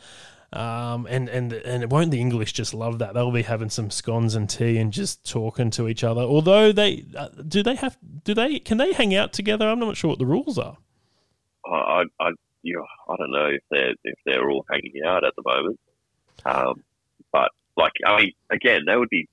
Um, 0.51 1.07
and 1.09 1.29
and 1.29 1.53
and 1.53 1.89
won't 1.89 2.11
the 2.11 2.19
English 2.19 2.51
just 2.51 2.73
love 2.73 2.99
that? 2.99 3.13
They'll 3.13 3.31
be 3.31 3.43
having 3.43 3.69
some 3.69 3.91
scones 3.91 4.35
and 4.35 4.49
tea 4.49 4.77
and 4.77 4.91
just 4.91 5.29
talking 5.29 5.69
to 5.71 5.87
each 5.87 6.03
other. 6.03 6.21
Although 6.21 6.73
they 6.73 7.05
uh, 7.15 7.29
do 7.47 7.63
they 7.63 7.75
have 7.75 7.97
do 8.25 8.33
they 8.33 8.59
can 8.59 8.77
they 8.77 8.91
hang 8.91 9.15
out 9.15 9.31
together? 9.31 9.69
I'm 9.69 9.79
not 9.79 9.95
sure 9.95 10.09
what 10.09 10.19
the 10.19 10.25
rules 10.25 10.57
are. 10.57 10.77
I, 11.65 12.03
I, 12.19 12.31
you 12.65 12.73
know, 12.77 12.85
I 13.13 13.15
don't 13.17 13.31
know 13.31 13.45
if 13.47 13.61
they're 13.69 13.93
if 14.03 14.17
they're 14.25 14.49
all 14.49 14.65
hanging 14.69 15.01
out 15.05 15.23
at 15.23 15.33
the 15.35 15.43
moment. 15.45 15.79
Um, 16.45 16.83
but 17.31 17.51
like, 17.77 17.91
I 18.05 18.17
mean, 18.17 18.31
again, 18.51 18.81
they 18.87 18.95
would 18.97 19.09
be. 19.09 19.27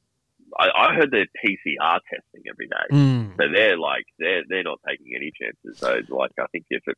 I, 0.59 0.69
I 0.77 0.95
heard 0.95 1.11
they're 1.11 1.27
PCR 1.43 1.99
testing 2.13 2.43
every 2.51 2.67
day, 2.69 2.87
Mm. 2.93 3.37
so 3.39 3.45
they're 3.55 3.79
like 3.79 4.05
they're 4.19 4.43
they're 4.49 4.63
not 4.63 4.81
taking 4.87 5.13
any 5.17 5.33
chances. 5.41 5.79
So 5.79 6.01
like, 6.15 6.33
I 6.39 6.45
think 6.53 6.67
if 6.69 6.83
it, 6.87 6.97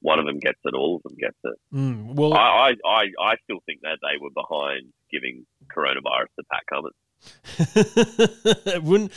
one 0.00 0.20
of 0.20 0.26
them 0.26 0.38
gets 0.38 0.60
it, 0.64 0.74
all 0.74 0.96
of 0.96 1.02
them 1.02 1.16
gets 1.18 1.36
it. 1.42 1.58
Mm. 1.74 2.14
Well, 2.14 2.34
I, 2.34 2.70
I, 2.84 2.88
I, 2.88 3.02
I 3.32 3.34
still 3.42 3.58
think 3.66 3.80
that 3.82 3.98
they 4.00 4.16
were 4.20 4.30
behind 4.30 4.92
giving 5.10 5.44
coronavirus 5.74 6.30
to 6.38 6.44
Pat 6.52 6.62
Cummins. 6.70 6.94
wouldn't. 8.82 9.12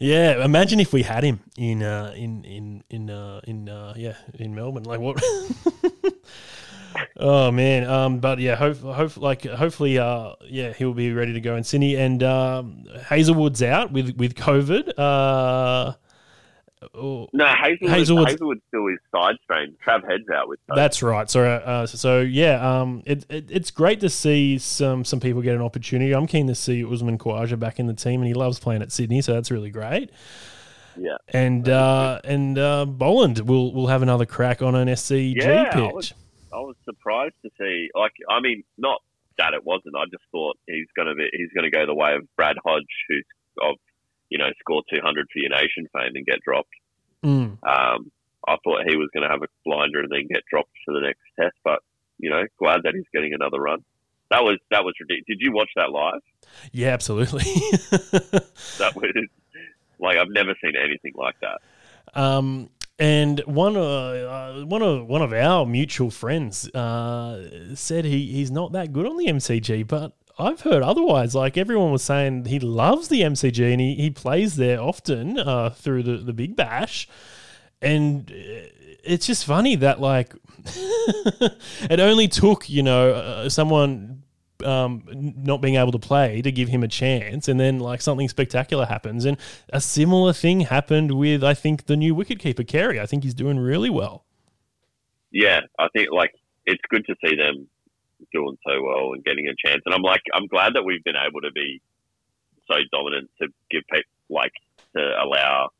Yeah, 0.00 0.44
imagine 0.44 0.80
if 0.80 0.92
we 0.92 1.02
had 1.02 1.24
him 1.24 1.40
in 1.56 1.82
uh, 1.82 2.12
in 2.16 2.44
in 2.44 2.84
in 2.88 3.10
uh, 3.10 3.40
in 3.44 3.68
uh, 3.68 3.94
yeah 3.96 4.14
in 4.34 4.54
Melbourne. 4.54 4.84
Like 4.84 5.00
what? 5.00 5.22
oh 7.16 7.50
man. 7.50 7.84
Um. 7.84 8.18
But 8.18 8.38
yeah. 8.38 8.56
Hope. 8.56 8.78
Hope. 8.80 9.16
Like. 9.16 9.44
Hopefully. 9.44 9.98
Uh. 9.98 10.34
Yeah. 10.44 10.72
He'll 10.72 10.94
be 10.94 11.12
ready 11.12 11.32
to 11.34 11.40
go 11.40 11.56
in 11.56 11.64
Sydney. 11.64 11.96
And 11.96 12.22
um, 12.22 12.84
Hazlewood's 13.04 13.62
out 13.62 13.92
with 13.92 14.16
with 14.16 14.34
COVID. 14.34 14.98
Uh. 14.98 15.94
Oh, 16.94 17.28
No, 17.34 17.44
Hazlewood, 17.46 17.90
Hazlewood's- 17.90 18.30
Hazlewood 18.32 18.60
still 18.68 18.86
is 18.88 18.98
side 19.14 19.36
strain. 19.44 19.76
Trav 19.86 20.08
Head's 20.10 20.28
out 20.34 20.48
with 20.48 20.58
COVID. 20.70 20.76
That's 20.76 21.02
right. 21.02 21.28
So, 21.30 21.44
uh, 21.44 21.86
so 21.86 22.20
yeah, 22.20 22.54
um, 22.80 23.02
it, 23.04 23.26
it, 23.28 23.50
it's 23.50 23.70
great 23.70 24.00
to 24.00 24.08
see 24.08 24.56
some 24.58 25.04
some 25.04 25.20
people 25.20 25.42
get 25.42 25.54
an 25.54 25.60
opportunity. 25.62 26.14
I'm 26.14 26.26
keen 26.26 26.46
to 26.46 26.54
see 26.54 26.84
Usman 26.84 27.18
Khawaja 27.18 27.58
back 27.58 27.78
in 27.78 27.86
the 27.86 27.92
team, 27.94 28.20
and 28.20 28.28
he 28.28 28.34
loves 28.34 28.58
playing 28.58 28.80
at 28.82 28.92
Sydney, 28.92 29.20
so 29.20 29.34
that's 29.34 29.50
really 29.50 29.70
great. 29.70 30.10
Yeah. 30.96 31.16
And 31.28 31.68
uh, 31.68 32.20
and 32.24 32.58
uh, 32.58 32.86
Boland 32.86 33.40
will 33.40 33.72
will 33.74 33.86
have 33.88 34.00
another 34.02 34.24
crack 34.26 34.62
on 34.62 34.74
an 34.74 34.88
SCG 34.88 35.36
Yeah, 35.36 35.70
I 35.70 35.74
pitch. 35.74 35.92
was, 35.94 36.14
I 36.52 36.56
was 36.60 36.76
surprised 36.84 37.34
to 37.44 37.50
see. 37.60 37.88
Like, 37.94 38.12
I 38.28 38.40
mean, 38.40 38.64
not 38.78 39.00
that 39.38 39.52
it 39.54 39.64
wasn't. 39.64 39.96
I 39.96 40.04
just 40.10 40.24
thought 40.32 40.56
he's 40.66 40.88
going 40.96 41.08
to 41.08 41.14
be. 41.14 41.28
He's 41.32 41.50
going 41.54 41.64
to 41.64 41.70
go 41.70 41.84
the 41.86 41.94
way 41.94 42.14
of 42.14 42.22
Brad 42.36 42.56
Hodge, 42.64 42.82
who's 43.08 43.24
of 43.62 43.76
you 44.30 44.38
know 44.38 44.48
score 44.60 44.82
200 44.92 45.26
for 45.32 45.38
your 45.38 45.50
nation 45.50 45.86
fame 45.92 46.12
and 46.14 46.26
get 46.26 46.40
dropped. 46.40 46.70
Mm. 47.24 47.58
Um, 47.62 48.10
I 48.48 48.56
thought 48.64 48.88
he 48.88 48.96
was 48.96 49.10
going 49.12 49.22
to 49.22 49.28
have 49.28 49.42
a 49.42 49.48
blinder 49.64 50.00
and 50.00 50.10
then 50.10 50.26
get 50.28 50.42
dropped 50.50 50.72
for 50.84 50.94
the 50.94 51.00
next 51.00 51.20
test, 51.38 51.56
but 51.62 51.80
you 52.18 52.30
know, 52.30 52.42
glad 52.58 52.80
that 52.84 52.94
he's 52.94 53.04
getting 53.12 53.34
another 53.34 53.60
run. 53.60 53.84
That 54.30 54.42
was 54.44 54.58
that 54.70 54.84
was 54.84 54.94
ridiculous. 55.00 55.26
Did 55.26 55.38
you 55.40 55.52
watch 55.52 55.70
that 55.76 55.90
live? 55.90 56.22
Yeah, 56.72 56.88
absolutely. 56.88 57.44
That 58.78 58.94
was 58.94 59.12
like 59.98 60.16
I've 60.16 60.30
never 60.30 60.54
seen 60.62 60.72
anything 60.82 61.12
like 61.14 61.34
that. 61.40 61.60
Um, 62.14 62.70
and 62.98 63.40
one 63.40 63.76
uh, 63.76 63.80
uh, 63.80 64.64
one 64.64 64.82
of 64.82 65.06
one 65.06 65.22
of 65.22 65.32
our 65.32 65.66
mutual 65.66 66.10
friends 66.10 66.68
uh, 66.74 67.74
said 67.74 68.04
he, 68.04 68.26
he's 68.26 68.50
not 68.50 68.72
that 68.72 68.92
good 68.92 69.06
on 69.06 69.16
the 69.16 69.26
MCG, 69.26 69.86
but 69.86 70.12
I've 70.40 70.62
heard 70.62 70.82
otherwise. 70.82 71.34
Like 71.34 71.56
everyone 71.56 71.92
was 71.92 72.02
saying, 72.02 72.46
he 72.46 72.58
loves 72.58 73.08
the 73.08 73.20
MCG 73.20 73.72
and 73.72 73.80
he, 73.80 73.94
he 73.94 74.10
plays 74.10 74.56
there 74.56 74.80
often 74.80 75.38
uh, 75.38 75.70
through 75.70 76.02
the, 76.02 76.16
the 76.16 76.32
Big 76.32 76.56
Bash. 76.56 77.08
And 77.82 78.30
uh, 78.30 78.68
it's 79.04 79.26
just 79.26 79.44
funny 79.44 79.76
that 79.76 80.00
like 80.00 80.34
it 80.66 82.00
only 82.00 82.28
took 82.28 82.68
you 82.68 82.82
know 82.82 83.12
uh, 83.12 83.48
someone 83.48 84.22
um, 84.64 85.02
not 85.10 85.60
being 85.60 85.76
able 85.76 85.92
to 85.92 85.98
play 85.98 86.42
to 86.42 86.52
give 86.52 86.68
him 86.68 86.82
a 86.82 86.88
chance, 86.88 87.48
and 87.48 87.58
then 87.58 87.78
like 87.78 88.02
something 88.02 88.28
spectacular 88.28 88.86
happens, 88.86 89.24
and 89.24 89.38
a 89.72 89.80
similar 89.80 90.32
thing 90.32 90.60
happened 90.60 91.12
with 91.12 91.42
I 91.42 91.54
think 91.54 91.86
the 91.86 91.96
new 91.96 92.14
wicketkeeper 92.14 92.66
Carey. 92.66 93.00
I 93.00 93.06
think 93.06 93.24
he's 93.24 93.34
doing 93.34 93.58
really 93.58 93.90
well. 93.90 94.24
yeah, 95.30 95.60
I 95.78 95.88
think 95.94 96.10
like 96.12 96.32
it's 96.66 96.82
good 96.90 97.06
to 97.06 97.14
see 97.24 97.36
them 97.36 97.68
doing 98.32 98.56
so 98.66 98.82
well 98.82 99.12
and 99.12 99.24
getting 99.24 99.46
a 99.48 99.54
chance. 99.66 99.82
And 99.86 99.94
I'm 99.94 100.02
like, 100.02 100.22
I'm 100.34 100.46
glad 100.46 100.74
that 100.74 100.84
we've 100.84 101.04
been 101.04 101.16
able 101.18 101.40
to 101.42 101.52
be 101.52 101.80
so 102.70 102.76
dominant 102.92 103.30
to 103.42 103.48
give 103.70 103.82
people 103.90 104.10
like 104.28 104.52
to 104.96 105.02
allow 105.22 105.70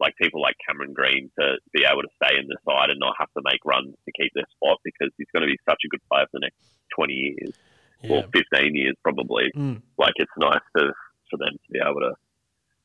like 0.00 0.14
people 0.20 0.42
like 0.42 0.56
Cameron 0.66 0.92
Green 0.92 1.30
to 1.38 1.56
be 1.72 1.84
able 1.84 2.02
to 2.02 2.08
stay 2.22 2.36
in 2.36 2.46
the 2.48 2.56
side 2.68 2.90
and 2.90 2.98
not 2.98 3.14
have 3.18 3.32
to 3.34 3.42
make 3.44 3.64
runs 3.64 3.94
to 4.04 4.12
keep 4.20 4.32
their 4.34 4.44
spot 4.56 4.78
because 4.84 5.10
he's 5.16 5.28
going 5.32 5.42
to 5.42 5.46
be 5.46 5.58
such 5.68 5.80
a 5.84 5.88
good 5.88 6.00
player 6.10 6.26
for 6.26 6.40
the 6.40 6.40
next 6.40 6.58
20 6.96 7.12
years 7.14 7.54
Yeah. 8.02 8.16
or 8.18 8.22
15 8.34 8.74
years 8.74 8.94
probably. 9.02 9.50
Mm. 9.56 9.80
Like 9.96 10.12
it's 10.16 10.32
nice 10.36 10.60
to 10.76 10.92
for 11.30 11.36
them 11.38 11.52
to 11.54 11.70
be 11.72 11.78
able 11.80 12.00
to, 12.00 12.12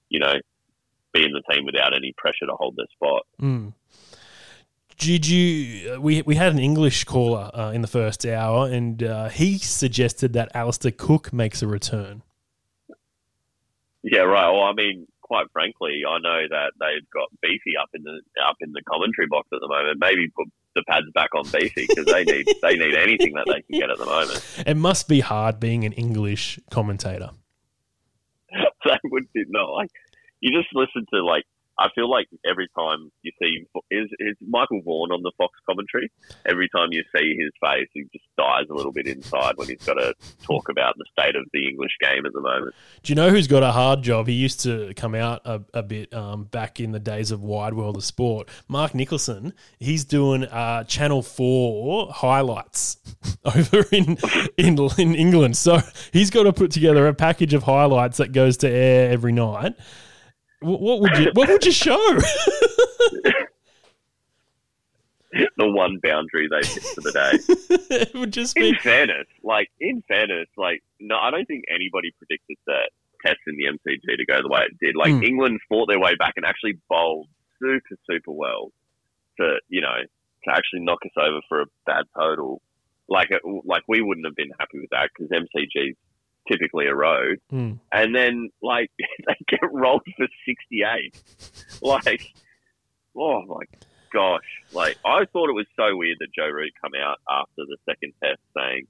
you 0.09 0.19
know, 0.19 0.35
be 1.11 1.25
in 1.25 1.31
the 1.33 1.41
team 1.51 1.65
without 1.65 1.93
any 1.95 2.13
pressure 2.15 2.45
to 2.45 2.53
hold 2.53 2.77
their 2.77 2.85
spot. 2.93 3.25
Mm. 3.41 3.73
Did 4.99 5.25
you? 5.27 5.93
uh, 5.93 6.01
We 6.01 6.21
we 6.23 6.35
had 6.35 6.51
an 6.51 6.59
English 6.59 7.05
caller 7.05 7.49
uh, 7.53 7.71
in 7.71 7.81
the 7.81 7.87
first 7.87 8.25
hour, 8.25 8.67
and 8.67 9.01
uh, 9.01 9.29
he 9.29 9.57
suggested 9.57 10.33
that 10.33 10.53
Alastair 10.53 10.91
Cook 10.91 11.33
makes 11.33 11.61
a 11.63 11.67
return. 11.67 12.21
Yeah, 14.03 14.21
right. 14.21 14.49
Well, 14.51 14.63
I 14.63 14.73
mean, 14.73 15.07
quite 15.21 15.47
frankly, 15.53 16.01
I 16.07 16.19
know 16.19 16.41
that 16.49 16.73
they've 16.79 17.09
got 17.13 17.29
Beefy 17.41 17.73
up 17.81 17.89
in 17.93 18.03
the 18.03 18.21
up 18.45 18.57
in 18.59 18.71
the 18.73 18.81
commentary 18.83 19.27
box 19.27 19.47
at 19.53 19.59
the 19.61 19.67
moment. 19.67 19.97
Maybe 19.99 20.27
put 20.35 20.47
the 20.75 20.83
pads 20.87 21.07
back 21.13 21.33
on 21.33 21.43
Beefy 21.49 21.87
because 21.87 22.05
they 22.05 22.23
need 22.25 22.45
they 22.61 22.75
need 22.75 22.93
anything 22.95 23.33
that 23.33 23.45
they 23.47 23.61
can 23.61 23.79
get 23.79 23.89
at 23.89 23.97
the 23.97 24.05
moment. 24.05 24.63
It 24.67 24.75
must 24.77 25.07
be 25.07 25.21
hard 25.21 25.59
being 25.59 25.85
an 25.85 25.93
English 25.93 26.59
commentator. 26.69 27.29
they 28.85 28.97
would 29.05 29.31
be 29.33 29.45
not 29.47 29.71
like 29.71 29.91
you 30.41 30.51
just 30.51 30.73
listen 30.73 31.05
to 31.13 31.23
like. 31.23 31.45
I 31.79 31.87
feel 31.95 32.09
like 32.09 32.27
every 32.45 32.67
time 32.77 33.11
you 33.23 33.31
see 33.41 33.65
is 33.89 34.09
is 34.19 34.35
Michael 34.45 34.81
Vaughan 34.83 35.11
on 35.11 35.23
the 35.23 35.31
Fox 35.37 35.53
commentary. 35.67 36.11
Every 36.45 36.67
time 36.75 36.89
you 36.91 37.03
see 37.15 37.35
his 37.37 37.51
face, 37.63 37.87
he 37.93 38.03
just 38.11 38.25
dies 38.37 38.65
a 38.69 38.73
little 38.73 38.91
bit 38.91 39.07
inside 39.07 39.53
when 39.55 39.69
he's 39.69 39.83
got 39.83 39.93
to 39.93 40.13
talk 40.43 40.69
about 40.69 40.95
the 40.97 41.05
state 41.17 41.35
of 41.35 41.45
the 41.53 41.67
English 41.69 41.93
game 42.01 42.25
at 42.25 42.33
the 42.33 42.41
moment. 42.41 42.75
Do 43.03 43.11
you 43.11 43.15
know 43.15 43.29
who's 43.29 43.47
got 43.47 43.63
a 43.63 43.71
hard 43.71 44.01
job? 44.01 44.27
He 44.27 44.33
used 44.33 44.59
to 44.61 44.93
come 44.95 45.15
out 45.15 45.41
a, 45.45 45.61
a 45.73 45.83
bit 45.83 46.13
um, 46.13 46.43
back 46.45 46.79
in 46.79 46.91
the 46.91 46.99
days 46.99 47.31
of 47.31 47.41
Wide 47.41 47.73
World 47.73 47.95
of 47.95 48.03
Sport. 48.03 48.49
Mark 48.67 48.93
Nicholas, 48.93 49.29
he's 49.79 50.03
doing 50.03 50.43
uh, 50.45 50.83
Channel 50.83 51.21
4 51.21 52.11
highlights 52.11 52.97
over 53.45 53.85
in, 53.91 54.17
in, 54.57 54.77
in 54.97 55.15
England. 55.15 55.55
So 55.57 55.79
he's 56.11 56.29
got 56.29 56.43
to 56.43 56.53
put 56.53 56.71
together 56.71 57.07
a 57.07 57.13
package 57.13 57.53
of 57.53 57.63
highlights 57.63 58.17
that 58.17 58.31
goes 58.31 58.57
to 58.57 58.69
air 58.69 59.11
every 59.11 59.31
night. 59.31 59.75
What, 60.61 60.81
what 60.81 60.99
would 61.01 61.17
you 61.17 61.31
What 61.33 61.49
would 61.49 61.65
you 61.65 61.71
show? 61.71 61.97
the 65.31 65.69
one 65.69 65.99
boundary 66.01 66.47
they 66.49 66.67
hit 66.67 66.83
for 66.83 67.01
the 67.01 67.11
day. 67.11 67.31
it 67.95 68.13
would 68.15 68.33
just 68.33 68.55
be 68.55 68.69
in 68.69 68.75
fairness, 68.75 69.27
like 69.43 69.69
in 69.79 70.01
fairness, 70.07 70.47
like 70.57 70.81
no, 70.99 71.17
I 71.17 71.29
don't 71.31 71.45
think 71.45 71.65
anybody 71.73 72.11
predicted 72.17 72.57
that 72.67 72.89
test 73.25 73.39
in 73.47 73.55
the 73.57 73.65
MCG 73.65 74.17
to 74.17 74.25
go 74.25 74.41
the 74.41 74.47
way 74.49 74.61
it 74.61 74.77
did. 74.81 74.95
Like 74.95 75.11
Hmm. 75.11 75.23
England 75.23 75.59
fought 75.69 75.87
their 75.87 75.99
way 75.99 76.15
back 76.15 76.33
and 76.35 76.45
actually 76.45 76.79
bowled 76.89 77.27
super 77.61 77.95
super 78.09 78.31
well 78.31 78.71
to 79.39 79.57
you 79.69 79.81
know 79.81 79.97
to 80.45 80.51
actually 80.51 80.79
knock 80.81 80.99
us 81.05 81.11
over 81.17 81.39
for 81.47 81.61
a 81.61 81.65
bad 81.85 82.05
total. 82.17 82.61
Like 83.07 83.29
it, 83.31 83.41
like 83.65 83.83
we 83.87 84.01
wouldn't 84.01 84.25
have 84.25 84.35
been 84.35 84.51
happy 84.59 84.79
with 84.79 84.89
that 84.91 85.09
because 85.13 85.29
MCG's 85.29 85.97
typically 86.47 86.85
a 86.87 86.95
road, 86.95 87.39
Hmm. 87.49 87.73
and 87.91 88.15
then 88.15 88.49
like 88.61 88.91
they 88.99 89.35
get 89.47 89.59
rolled 89.71 90.03
for 90.17 90.27
sixty 90.45 90.81
eight. 90.83 91.21
Like 91.81 92.33
oh 93.15 93.43
my 93.45 93.63
gosh! 94.13 94.47
Like 94.73 94.97
I 95.05 95.25
thought 95.25 95.49
it 95.49 95.53
was 95.55 95.67
so 95.75 95.95
weird 95.95 96.17
that 96.19 96.27
Joe 96.35 96.49
Root 96.49 96.71
come 96.81 96.91
out 96.99 97.17
after 97.29 97.65
the 97.67 97.77
second 97.87 98.13
test 98.23 98.39
saying, 98.55 98.87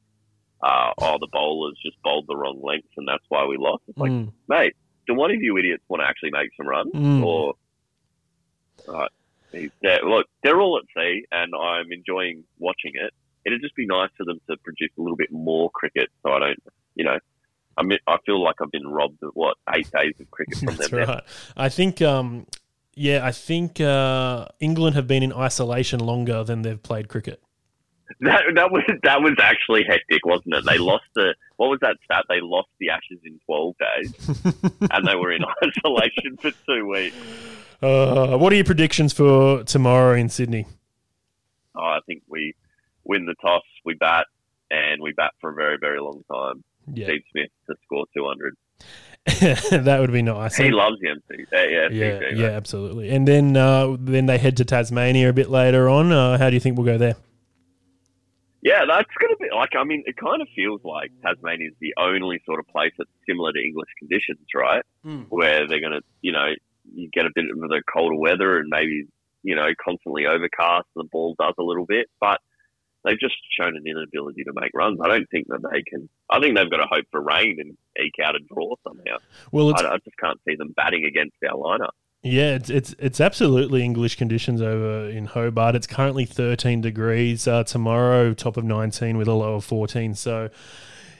uh, 0.63 0.91
"Oh, 0.97 1.17
the 1.19 1.27
bowlers 1.31 1.77
just 1.83 2.01
bowled 2.03 2.25
the 2.27 2.35
wrong 2.35 2.59
lengths, 2.63 2.93
and 2.97 3.07
that's 3.07 3.23
why 3.29 3.45
we 3.45 3.57
lost." 3.57 3.83
It's 3.87 3.97
like, 3.97 4.11
Mm. 4.11 4.31
mate, 4.47 4.75
do 5.07 5.13
one 5.15 5.31
of 5.31 5.41
you 5.41 5.57
idiots 5.57 5.83
want 5.89 6.01
to 6.01 6.07
actually 6.07 6.31
make 6.31 6.49
some 6.57 6.67
runs, 6.67 6.91
Mm. 6.93 7.23
or 7.25 7.53
uh, 8.87 9.07
they're, 9.81 10.03
look, 10.03 10.27
they're 10.43 10.61
all 10.61 10.77
at 10.77 10.83
sea, 10.95 11.25
and 11.31 11.53
I'm 11.55 11.91
enjoying 11.91 12.43
watching 12.59 12.91
it. 12.95 13.13
It'd 13.45 13.61
just 13.61 13.75
be 13.75 13.85
nice 13.85 14.09
for 14.17 14.23
them 14.25 14.39
to 14.49 14.57
produce 14.63 14.91
a 14.97 15.01
little 15.01 15.17
bit 15.17 15.31
more 15.31 15.69
cricket, 15.71 16.09
so 16.23 16.31
I 16.31 16.39
don't, 16.39 16.59
you 16.95 17.03
know. 17.05 17.17
I 17.77 17.83
mean, 17.83 17.99
I 18.07 18.17
feel 18.25 18.43
like 18.43 18.55
I've 18.61 18.71
been 18.71 18.87
robbed 18.87 19.23
of 19.23 19.31
what 19.33 19.57
eight 19.73 19.89
days 19.91 20.13
of 20.19 20.29
cricket 20.31 20.57
from 20.57 20.75
That's 20.75 20.89
them. 20.89 20.99
now. 20.99 21.05
right. 21.05 21.23
I 21.55 21.69
think, 21.69 22.01
um, 22.01 22.45
yeah, 22.95 23.25
I 23.25 23.31
think 23.31 23.79
uh, 23.79 24.47
England 24.59 24.95
have 24.95 25.07
been 25.07 25.23
in 25.23 25.31
isolation 25.31 25.99
longer 25.99 26.43
than 26.43 26.61
they've 26.63 26.81
played 26.81 27.07
cricket. 27.07 27.41
That, 28.21 28.41
that 28.55 28.71
was 28.71 28.83
that 29.03 29.21
was 29.21 29.35
actually 29.39 29.83
hectic, 29.87 30.25
wasn't 30.25 30.55
it? 30.55 30.65
They 30.65 30.77
lost 30.91 31.05
the 31.13 31.35
what 31.57 31.69
was 31.69 31.79
that 31.81 31.95
stat? 32.03 32.25
They 32.27 32.41
lost 32.41 32.69
the 32.79 32.89
Ashes 32.89 33.19
in 33.23 33.39
twelve 33.45 33.75
days, 33.77 34.13
and 34.91 35.07
they 35.07 35.15
were 35.15 35.31
in 35.31 35.43
isolation 35.63 36.35
for 36.41 36.51
two 36.67 36.87
weeks. 36.87 37.15
Uh, 37.81 38.35
what 38.37 38.51
are 38.51 38.55
your 38.55 38.65
predictions 38.65 39.13
for 39.13 39.63
tomorrow 39.63 40.15
in 40.15 40.27
Sydney? 40.27 40.65
Oh, 41.75 41.81
I 41.81 41.99
think 42.07 42.23
we 42.27 42.55
win 43.03 43.25
the 43.25 43.35
toss, 43.35 43.61
we 43.85 43.93
bat, 43.93 44.25
and 44.71 45.01
we 45.01 45.13
bat 45.13 45.31
for 45.39 45.51
a 45.51 45.53
very, 45.53 45.77
very 45.79 46.01
long 46.01 46.23
time. 46.31 46.63
Yeah, 46.93 47.07
Steve 47.07 47.21
Smith 47.31 47.49
to 47.69 47.75
score 47.85 48.05
200. 48.15 48.55
that 49.85 49.99
would 49.99 50.11
be 50.13 50.21
nice. 50.21 50.55
He 50.57 50.67
And- 50.67 50.75
loves 50.75 50.95
the 51.01 51.09
MC. 51.09 51.45
Uh, 51.53 51.57
yeah, 51.61 51.89
yeah, 51.91 52.19
yeah, 52.33 52.47
absolutely. 52.47 53.09
And 53.09 53.27
then 53.27 53.57
uh, 53.57 53.97
then 53.99 54.25
they 54.27 54.37
head 54.37 54.57
to 54.57 54.65
Tasmania 54.65 55.29
a 55.29 55.33
bit 55.33 55.49
later 55.49 55.89
on. 55.89 56.11
Uh, 56.11 56.37
how 56.37 56.49
do 56.49 56.55
you 56.55 56.59
think 56.59 56.77
we'll 56.77 56.85
go 56.85 56.97
there? 56.97 57.15
Yeah, 58.61 58.83
that's 58.85 59.09
going 59.19 59.33
to 59.33 59.37
be 59.39 59.47
like, 59.55 59.69
I 59.77 59.85
mean, 59.85 60.03
it 60.05 60.17
kind 60.17 60.41
of 60.41 60.47
feels 60.53 60.81
like 60.83 61.11
Tasmania 61.23 61.69
is 61.69 61.75
the 61.79 61.93
only 61.97 62.41
sort 62.45 62.59
of 62.59 62.67
place 62.67 62.91
that's 62.97 63.09
similar 63.27 63.53
to 63.53 63.59
English 63.59 63.87
conditions, 63.97 64.45
right? 64.53 64.83
Hmm. 65.03 65.21
Where 65.29 65.65
they're 65.67 65.79
going 65.79 65.93
to, 65.93 66.01
you 66.21 66.33
know, 66.33 66.47
you 66.93 67.09
get 67.13 67.25
a 67.25 67.29
bit 67.33 67.45
of 67.49 67.57
the 67.57 67.81
colder 67.91 68.15
weather 68.15 68.57
and 68.57 68.67
maybe, 68.69 69.05
you 69.43 69.55
know, 69.55 69.67
constantly 69.83 70.25
overcast, 70.25 70.87
and 70.95 71.05
the 71.05 71.09
ball 71.09 71.35
does 71.39 71.53
a 71.57 71.63
little 71.63 71.85
bit, 71.85 72.07
but 72.19 72.39
they've 73.03 73.19
just 73.19 73.35
shown 73.57 73.75
an 73.75 73.83
inability 73.85 74.43
to 74.43 74.53
make 74.53 74.71
runs. 74.73 74.99
I 75.03 75.07
don't 75.07 75.29
think 75.29 75.47
that 75.47 75.61
they 75.71 75.81
can, 75.83 76.09
I 76.29 76.39
think 76.39 76.57
they've 76.57 76.69
got 76.69 76.77
to 76.77 76.87
hope 76.89 77.05
for 77.11 77.21
rain 77.21 77.57
and 77.59 77.77
eke 78.03 78.23
out 78.23 78.35
a 78.35 78.39
draw 78.39 78.75
somehow. 78.83 79.17
Well, 79.51 79.69
it's 79.69 79.81
I, 79.81 79.93
I 79.93 79.97
just 79.97 80.17
can't 80.17 80.39
see 80.47 80.55
them 80.55 80.73
batting 80.75 81.05
against 81.05 81.35
our 81.49 81.57
lineup. 81.57 81.91
Yeah, 82.21 82.55
it's 82.55 82.69
it's 82.69 82.93
it's 82.99 83.21
absolutely 83.21 83.81
English 83.81 84.17
conditions 84.17 84.61
over 84.61 85.09
in 85.09 85.25
Hobart. 85.25 85.75
It's 85.75 85.87
currently 85.87 86.25
13 86.25 86.81
degrees. 86.81 87.47
Uh, 87.47 87.63
tomorrow, 87.63 88.33
top 88.33 88.57
of 88.57 88.65
19 88.65 89.17
with 89.17 89.29
a 89.29 89.33
low 89.33 89.55
of 89.55 89.63
14. 89.63 90.15
So, 90.15 90.49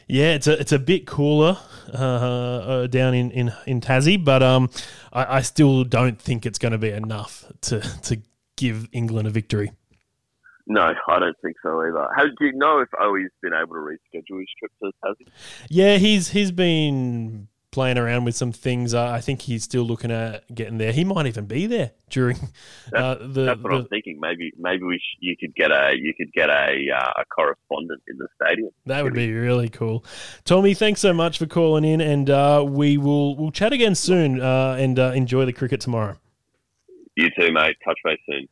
yeah, 0.07 0.33
it's 0.33 0.47
a 0.47 0.59
it's 0.59 0.73
a 0.73 0.79
bit 0.79 1.07
cooler 1.07 1.57
uh, 1.93 1.97
uh, 1.97 2.87
down 2.87 3.13
in, 3.13 3.31
in, 3.31 3.53
in 3.65 3.79
Tassie, 3.79 4.21
but 4.21 4.43
um, 4.43 4.69
I, 5.13 5.37
I 5.37 5.41
still 5.41 5.85
don't 5.85 6.19
think 6.19 6.45
it's 6.45 6.59
going 6.59 6.73
to 6.73 6.77
be 6.77 6.89
enough 6.89 7.45
to 7.61 7.79
to 7.79 8.21
give 8.57 8.89
England 8.91 9.25
a 9.25 9.31
victory. 9.31 9.71
No, 10.71 10.93
I 11.07 11.19
don't 11.19 11.35
think 11.43 11.55
so 11.63 11.81
either. 11.81 12.07
How 12.15 12.25
do 12.25 12.45
you 12.45 12.53
know 12.53 12.79
if 12.79 12.89
Owie's 13.01 13.31
been 13.41 13.53
able 13.53 13.73
to 13.73 13.79
reschedule 13.81 14.39
his 14.39 14.47
trip 14.59 14.71
to 14.83 14.91
Tassie? 15.03 15.27
Yeah, 15.67 15.97
he's 15.97 16.29
he's 16.29 16.51
been 16.51 17.47
playing 17.71 17.97
around 17.97 18.25
with 18.25 18.35
some 18.35 18.51
things. 18.51 18.93
Uh, 18.93 19.07
I 19.09 19.19
think 19.21 19.41
he's 19.41 19.63
still 19.63 19.83
looking 19.83 20.11
at 20.11 20.43
getting 20.53 20.77
there. 20.77 20.91
He 20.91 21.03
might 21.03 21.25
even 21.25 21.45
be 21.45 21.65
there 21.65 21.91
during 22.11 22.37
uh, 22.95 23.15
the. 23.15 23.45
That's 23.45 23.61
what 23.61 23.69
the- 23.71 23.77
I'm 23.77 23.87
thinking. 23.87 24.19
Maybe 24.21 24.51
maybe 24.59 24.83
we 24.83 24.97
sh- 24.99 25.17
you 25.19 25.35
could 25.39 25.55
get 25.55 25.71
a 25.71 25.93
you 25.99 26.13
could 26.15 26.31
get 26.33 26.51
a 26.51 26.75
uh, 26.95 27.13
a 27.21 27.25
correspondent 27.25 28.03
in 28.07 28.17
the 28.17 28.27
stadium. 28.39 28.69
That 28.85 29.03
would 29.03 29.13
be 29.15 29.33
really 29.33 29.69
cool. 29.69 30.05
Tommy, 30.45 30.75
thanks 30.75 31.01
so 31.01 31.13
much 31.13 31.39
for 31.39 31.47
calling 31.47 31.83
in, 31.83 31.99
and 31.99 32.29
uh, 32.29 32.63
we 32.67 32.97
will 32.97 33.35
we'll 33.35 33.51
chat 33.51 33.73
again 33.73 33.95
soon. 33.95 34.39
Uh, 34.39 34.75
and 34.79 34.99
uh, 34.99 35.13
enjoy 35.15 35.45
the 35.45 35.53
cricket 35.53 35.81
tomorrow. 35.81 36.15
You 37.15 37.29
too, 37.39 37.51
mate. 37.51 37.75
Touch 37.83 37.97
base 38.03 38.19
soon. 38.29 38.47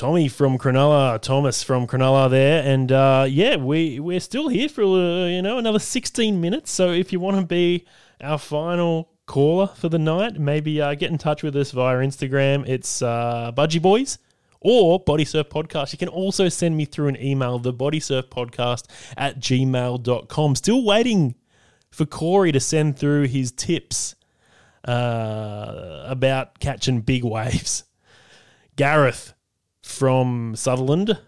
Tommy 0.00 0.28
from 0.28 0.56
Cronulla, 0.56 1.20
Thomas 1.20 1.62
from 1.62 1.86
Cronulla 1.86 2.30
there, 2.30 2.62
and 2.64 2.90
uh, 2.90 3.26
yeah, 3.28 3.56
we 3.56 4.00
we're 4.00 4.18
still 4.18 4.48
here 4.48 4.66
for 4.66 4.82
uh, 4.82 5.26
you 5.26 5.42
know 5.42 5.58
another 5.58 5.78
sixteen 5.78 6.40
minutes. 6.40 6.70
So 6.70 6.90
if 6.90 7.12
you 7.12 7.20
want 7.20 7.36
to 7.36 7.44
be 7.44 7.84
our 8.22 8.38
final 8.38 9.10
caller 9.26 9.66
for 9.66 9.90
the 9.90 9.98
night, 9.98 10.40
maybe 10.40 10.80
uh, 10.80 10.94
get 10.94 11.10
in 11.10 11.18
touch 11.18 11.42
with 11.42 11.54
us 11.54 11.72
via 11.72 11.98
Instagram. 11.98 12.66
It's 12.66 13.02
uh, 13.02 13.52
Budgie 13.54 13.82
Boys 13.82 14.16
or 14.60 15.00
Body 15.00 15.26
Surf 15.26 15.50
Podcast. 15.50 15.92
You 15.92 15.98
can 15.98 16.08
also 16.08 16.48
send 16.48 16.78
me 16.78 16.86
through 16.86 17.08
an 17.08 17.22
email, 17.22 17.58
the 17.58 17.74
Body 17.74 18.00
Podcast 18.00 18.86
at 19.18 19.38
gmail.com. 19.38 20.54
Still 20.54 20.82
waiting 20.82 21.34
for 21.90 22.06
Corey 22.06 22.52
to 22.52 22.60
send 22.60 22.98
through 22.98 23.24
his 23.24 23.52
tips 23.52 24.14
uh, 24.88 26.04
about 26.06 26.58
catching 26.58 27.02
big 27.02 27.22
waves. 27.22 27.84
Gareth 28.76 29.34
from 29.90 30.54
Sutherland. 30.56 31.18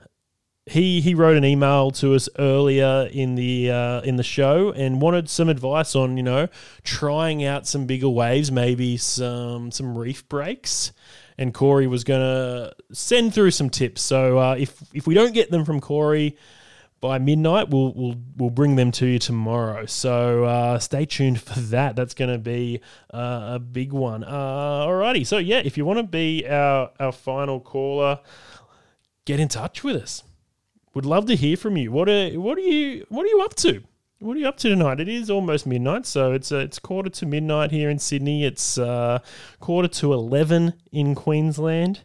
He 0.66 1.00
he 1.00 1.14
wrote 1.14 1.36
an 1.36 1.44
email 1.44 1.90
to 1.92 2.14
us 2.14 2.28
earlier 2.38 3.08
in 3.12 3.34
the 3.34 3.70
uh, 3.70 4.00
in 4.02 4.16
the 4.16 4.22
show 4.22 4.70
and 4.70 5.02
wanted 5.02 5.28
some 5.28 5.48
advice 5.48 5.96
on 5.96 6.16
you 6.16 6.22
know 6.22 6.46
trying 6.84 7.44
out 7.44 7.66
some 7.66 7.86
bigger 7.86 8.08
waves, 8.08 8.52
maybe 8.52 8.96
some 8.96 9.72
some 9.72 9.98
reef 9.98 10.28
breaks. 10.28 10.92
And 11.36 11.52
Corey 11.52 11.88
was 11.88 12.04
gonna 12.04 12.72
send 12.92 13.34
through 13.34 13.50
some 13.50 13.70
tips. 13.70 14.02
So 14.02 14.38
uh, 14.38 14.54
if 14.56 14.80
if 14.94 15.06
we 15.06 15.14
don't 15.14 15.34
get 15.34 15.50
them 15.50 15.64
from 15.64 15.80
Corey 15.80 16.36
by 17.02 17.18
midnight, 17.18 17.68
we'll 17.68 17.92
we'll 17.94 18.14
we'll 18.36 18.50
bring 18.50 18.76
them 18.76 18.92
to 18.92 19.06
you 19.06 19.18
tomorrow. 19.18 19.84
So 19.86 20.44
uh, 20.44 20.78
stay 20.78 21.04
tuned 21.04 21.40
for 21.40 21.58
that. 21.58 21.96
That's 21.96 22.14
going 22.14 22.30
to 22.30 22.38
be 22.38 22.80
uh, 23.12 23.54
a 23.54 23.58
big 23.58 23.92
one. 23.92 24.22
Uh, 24.22 24.86
alrighty. 24.86 25.26
So 25.26 25.38
yeah, 25.38 25.60
if 25.62 25.76
you 25.76 25.84
want 25.84 25.98
to 25.98 26.04
be 26.04 26.46
our 26.48 26.90
our 27.00 27.12
final 27.12 27.60
caller, 27.60 28.20
get 29.24 29.40
in 29.40 29.48
touch 29.48 29.84
with 29.84 29.96
us. 29.96 30.22
Would 30.94 31.06
love 31.06 31.26
to 31.26 31.36
hear 31.36 31.56
from 31.56 31.76
you. 31.76 31.90
What 31.90 32.08
are 32.08 32.30
what 32.32 32.58
are 32.58 32.62
you 32.62 33.06
what 33.08 33.24
are 33.24 33.28
you 33.28 33.40
up 33.42 33.54
to? 33.56 33.82
What 34.18 34.36
are 34.36 34.40
you 34.40 34.46
up 34.46 34.58
to 34.58 34.68
tonight? 34.68 35.00
It 35.00 35.08
is 35.08 35.30
almost 35.30 35.66
midnight, 35.66 36.06
so 36.06 36.32
it's 36.32 36.52
uh, 36.52 36.58
it's 36.58 36.78
quarter 36.78 37.10
to 37.10 37.26
midnight 37.26 37.70
here 37.70 37.90
in 37.90 37.98
Sydney. 37.98 38.44
It's 38.44 38.78
uh, 38.78 39.18
quarter 39.58 39.88
to 39.88 40.12
eleven 40.12 40.74
in 40.92 41.14
Queensland. 41.14 42.02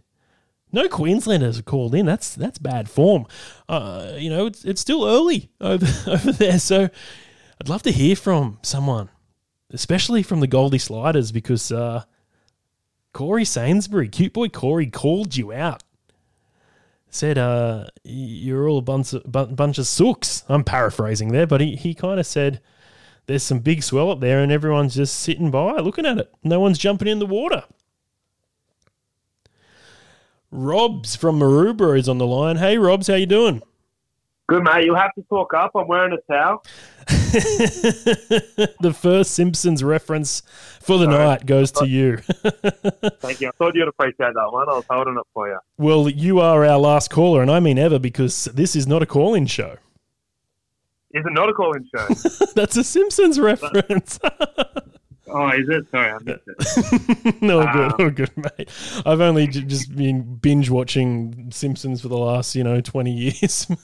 No 0.71 0.87
Queenslanders 0.87 1.59
are 1.59 1.63
called 1.63 1.93
in. 1.93 2.05
That's 2.05 2.33
that's 2.33 2.57
bad 2.59 2.89
form. 2.89 3.25
Uh, 3.69 4.13
you 4.15 4.29
know, 4.29 4.47
it's 4.47 4.65
it's 4.65 4.81
still 4.81 5.05
early 5.05 5.51
over 5.61 5.85
over 6.09 6.31
there, 6.31 6.59
so 6.59 6.89
I'd 7.59 7.69
love 7.69 7.83
to 7.83 7.91
hear 7.91 8.15
from 8.15 8.59
someone, 8.63 9.09
especially 9.71 10.23
from 10.23 10.39
the 10.39 10.47
Goldie 10.47 10.77
Sliders, 10.77 11.31
because 11.31 11.71
uh, 11.71 12.03
Corey 13.13 13.45
Sainsbury, 13.45 14.07
cute 14.09 14.33
boy 14.33 14.47
Corey, 14.47 14.87
called 14.87 15.35
you 15.35 15.51
out. 15.51 15.83
Said, 17.09 17.37
uh, 17.37 17.85
"You're 18.03 18.67
all 18.67 18.79
a 18.79 18.81
bunch 18.81 19.13
of, 19.13 19.23
bunch 19.31 19.77
of 19.77 19.87
sooks." 19.87 20.43
I'm 20.49 20.63
paraphrasing 20.63 21.31
there, 21.31 21.47
but 21.47 21.61
he 21.61 21.75
he 21.75 21.93
kind 21.93 22.19
of 22.19 22.25
said, 22.25 22.61
"There's 23.25 23.43
some 23.43 23.59
big 23.59 23.83
swell 23.83 24.11
up 24.11 24.19
there, 24.19 24.41
and 24.41 24.51
everyone's 24.51 24.95
just 24.95 25.19
sitting 25.19 25.49
by 25.49 25.77
looking 25.77 26.05
at 26.05 26.17
it. 26.17 26.33
No 26.43 26.59
one's 26.59 26.77
jumping 26.77 27.07
in 27.07 27.19
the 27.19 27.25
water." 27.25 27.63
Robs 30.49 31.15
from 31.15 31.39
Maroubra 31.39 31.99
is 31.99 32.07
on 32.07 32.19
the 32.19 32.27
line. 32.27 32.55
Hey, 32.57 32.77
Robs, 32.77 33.07
how 33.07 33.15
you 33.15 33.25
doing? 33.25 33.61
Good, 34.47 34.63
mate. 34.63 34.85
You'll 34.85 34.95
have 34.95 35.13
to 35.15 35.21
talk 35.23 35.53
up. 35.53 35.71
I'm 35.75 35.87
wearing 35.87 36.13
a 36.13 36.31
towel. 36.31 36.63
the 37.07 38.95
first 38.97 39.31
Simpsons 39.31 39.83
reference 39.83 40.41
for 40.81 40.97
the 40.97 41.05
Sorry. 41.05 41.17
night 41.17 41.45
goes 41.45 41.71
to 41.73 41.85
you. 41.85 42.17
Thank 43.19 43.41
you. 43.41 43.49
I 43.49 43.51
thought 43.57 43.75
you'd 43.75 43.89
appreciate 43.89 44.33
that 44.33 44.49
one. 44.51 44.69
I 44.69 44.73
was 44.73 44.85
holding 44.89 45.17
it 45.17 45.27
for 45.33 45.49
you. 45.49 45.59
well, 45.77 46.07
you 46.07 46.39
are 46.39 46.65
our 46.65 46.77
last 46.77 47.09
caller, 47.09 47.41
and 47.41 47.51
I 47.51 47.59
mean 47.59 47.77
ever 47.77 47.99
because 47.99 48.45
this 48.45 48.75
is 48.75 48.87
not 48.87 49.01
a 49.03 49.05
call-in 49.05 49.47
show. 49.47 49.77
Is 51.11 51.25
it 51.25 51.33
not 51.33 51.49
a 51.49 51.53
call-in 51.53 51.85
show? 51.93 52.07
That's 52.55 52.77
a 52.77 52.83
Simpsons 52.83 53.39
reference. 53.39 54.19
Oh, 55.29 55.49
is 55.49 55.67
it? 55.69 55.85
Sorry, 55.91 56.11
I 56.11 56.17
missed 56.19 56.43
it. 56.47 57.35
no, 57.41 57.61
Um, 57.61 57.73
good, 57.73 58.01
all 58.01 58.09
good, 58.11 58.31
mate. 58.37 58.69
I've 59.05 59.21
only 59.21 59.47
j- 59.47 59.61
just 59.63 59.95
been 59.95 60.35
binge 60.35 60.69
watching 60.69 61.49
Simpsons 61.51 62.01
for 62.01 62.07
the 62.07 62.17
last, 62.17 62.55
you 62.55 62.63
know, 62.63 62.81
twenty 62.81 63.11
years. 63.13 63.67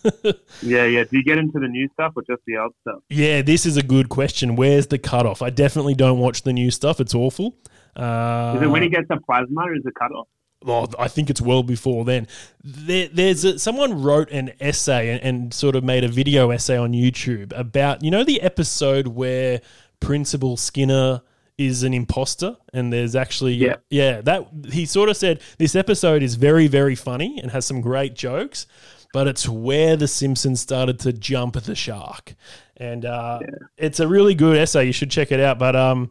Yeah, 0.61 0.85
yeah. 0.85 1.03
Do 1.03 1.17
you 1.17 1.23
get 1.23 1.37
into 1.37 1.59
the 1.59 1.67
new 1.67 1.89
stuff 1.93 2.13
or 2.15 2.23
just 2.23 2.41
the 2.47 2.57
old 2.57 2.73
stuff? 2.81 3.01
yeah, 3.09 3.41
this 3.41 3.65
is 3.65 3.75
a 3.77 3.83
good 3.83 4.07
question. 4.09 4.55
Where's 4.55 4.87
the 4.87 4.97
cutoff? 4.97 5.41
I 5.41 5.49
definitely 5.49 5.93
don't 5.95 6.19
watch 6.19 6.43
the 6.43 6.53
new 6.53 6.71
stuff. 6.71 6.99
It's 7.01 7.13
awful. 7.13 7.55
Uh, 7.95 8.53
Is 8.55 8.61
it 8.63 8.67
when 8.67 8.81
he 8.81 8.89
gets 8.89 9.07
a 9.09 9.17
plasma 9.19 9.61
or 9.61 9.75
is 9.75 9.85
it 9.85 9.93
cut 9.95 10.11
off? 10.11 10.27
Oh, 10.65 10.87
I 10.97 11.09
think 11.09 11.29
it's 11.29 11.41
well 11.41 11.61
before 11.63 12.05
then. 12.05 12.27
There, 12.63 13.09
there's 13.09 13.43
a, 13.43 13.59
someone 13.59 14.01
wrote 14.01 14.31
an 14.31 14.53
essay 14.61 15.09
and, 15.09 15.21
and 15.21 15.53
sort 15.53 15.75
of 15.75 15.83
made 15.83 16.05
a 16.05 16.07
video 16.07 16.49
essay 16.51 16.77
on 16.77 16.93
YouTube 16.93 17.51
about 17.57 18.01
you 18.03 18.09
know 18.09 18.23
the 18.23 18.41
episode 18.41 19.07
where 19.07 19.59
Principal 19.99 20.55
Skinner 20.55 21.21
is 21.57 21.83
an 21.83 21.93
imposter 21.93 22.57
and 22.73 22.91
there's 22.91 23.15
actually 23.15 23.53
Yeah. 23.53 23.75
yeah 23.89 24.21
that 24.21 24.47
he 24.71 24.85
sort 24.85 25.09
of 25.09 25.17
said 25.17 25.39
this 25.59 25.75
episode 25.75 26.23
is 26.23 26.35
very 26.35 26.67
very 26.67 26.95
funny 26.95 27.39
and 27.39 27.51
has 27.51 27.65
some 27.65 27.79
great 27.81 28.15
jokes 28.15 28.65
but 29.13 29.27
it's 29.27 29.47
where 29.47 29.95
the 29.95 30.07
Simpsons 30.07 30.59
started 30.61 30.99
to 31.01 31.13
jump 31.13 31.53
the 31.61 31.75
shark 31.75 32.33
and 32.77 33.05
uh, 33.05 33.39
it's 33.77 33.99
a 33.99 34.07
really 34.07 34.33
good 34.33 34.57
essay 34.57 34.85
you 34.85 34.91
should 34.93 35.11
check 35.11 35.31
it 35.31 35.39
out 35.39 35.59
but 35.59 35.75
um 35.75 36.09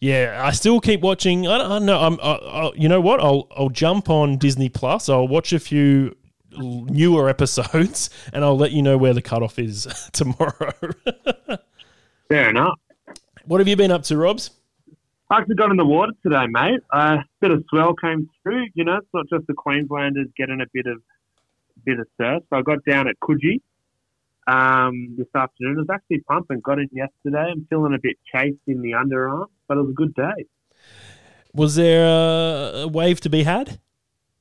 yeah, 0.00 0.42
I 0.44 0.50
still 0.50 0.80
keep 0.80 1.00
watching. 1.00 1.46
I 1.48 1.56
don't, 1.56 1.66
I 1.70 1.74
don't 1.78 1.86
know. 1.86 1.98
I'm, 1.98 2.20
I, 2.20 2.32
I, 2.34 2.72
you 2.74 2.90
know 2.90 3.00
what? 3.00 3.20
I'll 3.20 3.46
I'll 3.56 3.70
jump 3.70 4.10
on 4.10 4.36
Disney 4.36 4.68
Plus. 4.68 5.08
I'll 5.08 5.26
watch 5.26 5.54
a 5.54 5.58
few 5.58 6.14
newer 6.58 7.26
episodes, 7.30 8.10
and 8.34 8.44
I'll 8.44 8.58
let 8.58 8.72
you 8.72 8.82
know 8.82 8.98
where 8.98 9.14
the 9.14 9.22
cutoff 9.22 9.58
is 9.58 9.86
tomorrow. 10.12 10.72
Fair 12.28 12.50
enough. 12.50 12.78
what 13.46 13.60
have 13.60 13.68
you 13.68 13.76
been 13.76 13.90
up 13.90 14.02
to, 14.04 14.16
Robs? 14.18 14.50
I 15.30 15.38
actually 15.38 15.54
got 15.54 15.70
in 15.70 15.76
the 15.76 15.86
water 15.86 16.12
today, 16.22 16.46
mate. 16.48 16.80
A 16.92 16.96
uh, 16.96 17.16
bit 17.40 17.50
of 17.50 17.64
swell 17.70 17.94
came 17.94 18.28
through. 18.42 18.66
You 18.74 18.84
know, 18.84 18.96
it's 18.96 19.08
not 19.14 19.26
just 19.32 19.46
the 19.46 19.54
Queenslanders 19.54 20.28
getting 20.36 20.60
a 20.60 20.66
bit 20.72 20.86
of 20.86 21.00
bit 21.84 21.98
of 21.98 22.06
surf. 22.20 22.42
So 22.50 22.58
I 22.58 22.62
got 22.62 22.78
down 22.84 23.08
at 23.08 23.16
Coogee 23.20 23.60
um, 24.46 25.14
this 25.16 25.26
afternoon. 25.34 25.76
It 25.76 25.78
was 25.78 25.88
actually 25.92 26.20
pumping. 26.20 26.60
Got 26.60 26.78
in 26.78 26.88
yesterday. 26.92 27.50
I'm 27.50 27.66
feeling 27.70 27.94
a 27.94 27.98
bit 27.98 28.16
chased 28.34 28.58
in 28.66 28.82
the 28.82 28.92
underarm, 28.92 29.46
but 29.66 29.78
it 29.78 29.80
was 29.80 29.90
a 29.90 29.94
good 29.94 30.14
day. 30.14 30.46
Was 31.54 31.76
there 31.76 32.04
a, 32.04 32.82
a 32.82 32.88
wave 32.88 33.20
to 33.22 33.30
be 33.30 33.44
had? 33.44 33.78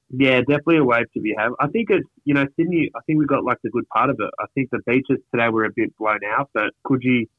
Yeah, 0.10 0.40
definitely 0.42 0.78
a 0.78 0.84
wave 0.84 1.12
to 1.14 1.22
be 1.22 1.34
had. 1.38 1.52
I 1.60 1.68
think 1.68 1.90
it's 1.92 2.08
you 2.26 2.34
know 2.34 2.46
Sydney. 2.58 2.92
I 2.94 3.00
think 3.06 3.20
we 3.20 3.26
got 3.26 3.46
like 3.46 3.58
the 3.64 3.70
good 3.70 3.88
part 3.88 4.10
of 4.10 4.18
it. 4.20 4.30
I 4.40 4.46
think 4.54 4.70
the 4.70 4.80
beaches 4.86 5.24
today 5.32 5.50
were 5.50 5.66
a 5.66 5.72
bit 5.74 5.96
blown 5.98 6.20
out, 6.38 6.50
but 6.54 6.72
Coogee 6.86 7.30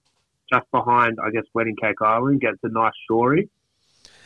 just 0.53 0.71
behind, 0.73 1.19
I 1.23 1.31
guess, 1.31 1.45
Wedding 1.55 1.77
Cake 1.81 2.01
Island 2.01 2.41
gets 2.41 2.59
a 2.63 2.69
nice 2.69 2.93
shory. 3.09 3.49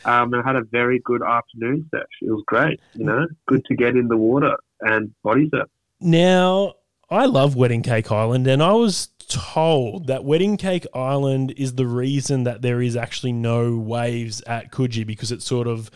Um, 0.05 0.33
and 0.33 0.41
I 0.41 0.47
had 0.47 0.55
a 0.55 0.63
very 0.63 0.99
good 0.99 1.21
afternoon 1.21 1.89
sesh. 1.91 2.03
It 2.21 2.31
was 2.31 2.43
great. 2.47 2.79
You 2.93 3.05
know, 3.05 3.27
good 3.47 3.65
to 3.65 3.75
get 3.75 3.95
in 3.95 4.07
the 4.07 4.17
water 4.17 4.55
and 4.81 5.13
body 5.23 5.49
surf. 5.49 5.67
Now, 5.99 6.75
I 7.09 7.25
love 7.25 7.55
Wedding 7.55 7.83
Cake 7.83 8.11
Island, 8.11 8.47
and 8.47 8.63
I 8.63 8.71
was 8.73 9.09
told 9.27 10.07
that 10.07 10.23
Wedding 10.23 10.57
Cake 10.57 10.87
Island 10.93 11.53
is 11.57 11.75
the 11.75 11.85
reason 11.85 12.43
that 12.43 12.61
there 12.61 12.81
is 12.81 12.95
actually 12.95 13.33
no 13.33 13.77
waves 13.77 14.41
at 14.47 14.71
Coogee 14.71 15.05
because 15.05 15.31
it 15.31 15.41
sort 15.41 15.67
of 15.67 15.91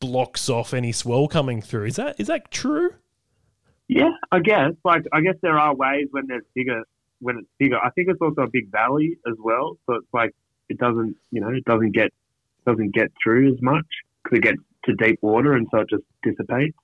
blocks 0.00 0.48
off 0.48 0.74
any 0.74 0.92
swell 0.92 1.26
coming 1.26 1.60
through. 1.60 1.86
Is 1.86 1.96
that 1.96 2.18
is 2.20 2.26
that 2.28 2.50
true? 2.50 2.94
Yeah, 3.88 4.10
I 4.30 4.40
guess. 4.40 4.72
Like, 4.84 5.06
I 5.12 5.22
guess 5.22 5.36
there 5.40 5.58
are 5.58 5.74
waves 5.74 6.08
when 6.12 6.26
there's 6.26 6.44
bigger. 6.54 6.84
When 7.20 7.38
it's 7.38 7.48
bigger, 7.58 7.78
I 7.78 7.90
think 7.90 8.08
it's 8.08 8.20
also 8.20 8.42
a 8.42 8.50
big 8.50 8.70
valley 8.70 9.18
as 9.26 9.34
well. 9.38 9.76
So 9.86 9.94
it's 9.94 10.12
like 10.12 10.34
it 10.68 10.78
doesn't, 10.78 11.16
you 11.30 11.40
know, 11.40 11.48
it 11.48 11.64
doesn't 11.64 11.92
get 11.92 12.12
doesn't 12.66 12.94
get 12.94 13.10
through 13.22 13.52
as 13.52 13.62
much 13.62 13.86
because 14.22 14.38
it 14.38 14.42
gets 14.42 14.58
to 14.84 14.94
deep 14.94 15.18
water, 15.22 15.54
and 15.54 15.66
so 15.70 15.80
it 15.80 15.90
just 15.90 16.04
dissipates. 16.22 16.76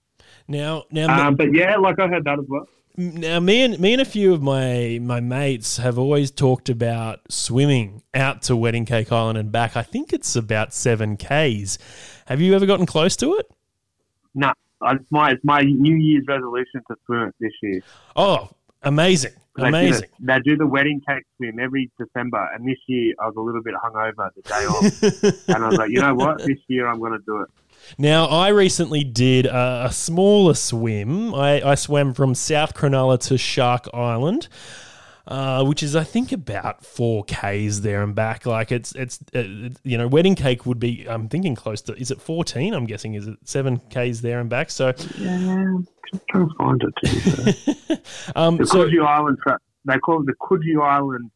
Now, 0.49 0.85
now, 0.91 1.29
Um, 1.29 1.37
but 1.37 1.55
yeah, 1.55 1.77
like 1.77 1.99
I 2.01 2.09
heard 2.09 2.25
that 2.25 2.39
as 2.39 2.47
well. 2.49 2.67
Now, 2.97 3.41
me 3.41 3.63
and 3.63 3.79
me 3.81 3.93
and 3.93 4.01
a 4.01 4.05
few 4.05 4.33
of 4.33 4.41
my 4.41 5.01
my 5.03 5.19
mates 5.19 5.79
have 5.79 5.99
always 5.99 6.31
talked 6.31 6.69
about 6.69 7.21
swimming 7.29 8.03
out 8.15 8.43
to 8.43 8.57
Wedding 8.57 8.85
Cake 8.85 9.11
Island 9.11 9.37
and 9.37 9.51
back. 9.51 9.77
I 9.77 9.83
think 9.83 10.13
it's 10.13 10.37
about 10.37 10.73
seven 10.73 11.17
k's. 11.17 11.77
Have 12.27 12.41
you 12.41 12.55
ever 12.55 12.67
gotten 12.67 12.87
close 12.87 13.17
to 13.17 13.35
it? 13.35 13.51
No, 14.35 14.53
it's 14.83 15.11
my 15.11 15.33
it's 15.33 15.43
my 15.43 15.63
New 15.63 15.97
Year's 15.97 16.25
resolution 16.29 16.83
to 16.89 16.97
swim 17.05 17.23
it 17.23 17.35
this 17.41 17.53
year. 17.63 17.81
Oh, 18.15 18.51
amazing, 18.83 19.33
amazing! 19.57 20.09
They 20.21 20.39
do 20.41 20.57
the 20.57 20.67
wedding 20.67 21.01
cake 21.07 21.25
swim 21.37 21.59
every 21.59 21.91
December, 21.99 22.49
and 22.55 22.67
this 22.67 22.79
year 22.87 23.15
I 23.21 23.27
was 23.27 23.37
a 23.37 23.41
little 23.41 23.63
bit 23.63 23.75
hungover 23.75 24.31
the 24.35 24.43
day 24.43 24.65
off, 24.67 25.49
and 25.49 25.65
I 25.65 25.69
was 25.69 25.79
like, 25.79 25.91
you 25.91 26.01
know 26.01 26.15
what, 26.15 26.39
this 26.39 26.59
year 26.69 26.87
I'm 26.87 26.99
going 26.99 27.13
to 27.13 27.25
do 27.27 27.43
it. 27.43 27.49
Now, 27.99 28.27
I 28.27 28.49
recently 28.49 29.05
did 29.05 29.47
a, 29.47 29.87
a 29.87 29.93
smaller 29.93 30.55
swim. 30.55 31.35
I, 31.35 31.63
I 31.63 31.75
swam 31.75 32.15
from 32.15 32.35
South 32.35 32.75
Cronulla 32.75 33.19
to 33.29 33.37
Shark 33.37 33.87
Island. 33.93 34.49
Uh, 35.27 35.65
which 35.65 35.83
is, 35.83 35.97
I 35.97 36.05
think, 36.05 36.33
about 36.33 36.85
four 36.85 37.25
k's 37.25 37.81
there 37.81 38.03
and 38.03 38.15
back. 38.15 38.45
Like 38.45 38.71
it's, 38.71 38.93
it's, 38.93 39.21
uh, 39.35 39.71
you 39.83 39.97
know, 39.97 40.07
wedding 40.07 40.35
cake 40.35 40.67
would 40.67 40.79
be. 40.79 41.07
I'm 41.09 41.29
thinking 41.29 41.55
close 41.55 41.81
to. 41.83 41.95
Is 41.95 42.11
it 42.11 42.21
14? 42.21 42.75
I'm 42.75 42.85
guessing. 42.85 43.15
Is 43.15 43.27
it 43.27 43.39
seven 43.45 43.81
k's 43.89 44.21
there 44.21 44.39
and 44.39 44.51
back? 44.51 44.69
So, 44.69 44.89
Yeah, 45.19 45.79
just 46.13 46.29
trying 46.29 46.49
to 46.49 46.55
find 46.57 46.83
it. 46.83 46.95
To 47.03 47.95
be 47.95 48.03
um, 48.37 48.59
the 48.59 48.67
so 48.67 48.85
Coogee 48.87 49.03
Island 49.05 49.39
they 49.87 49.99
call 49.99 50.21
it 50.21 50.27
the 50.27 50.35
Coogee 50.35 50.83
Island 50.83 51.31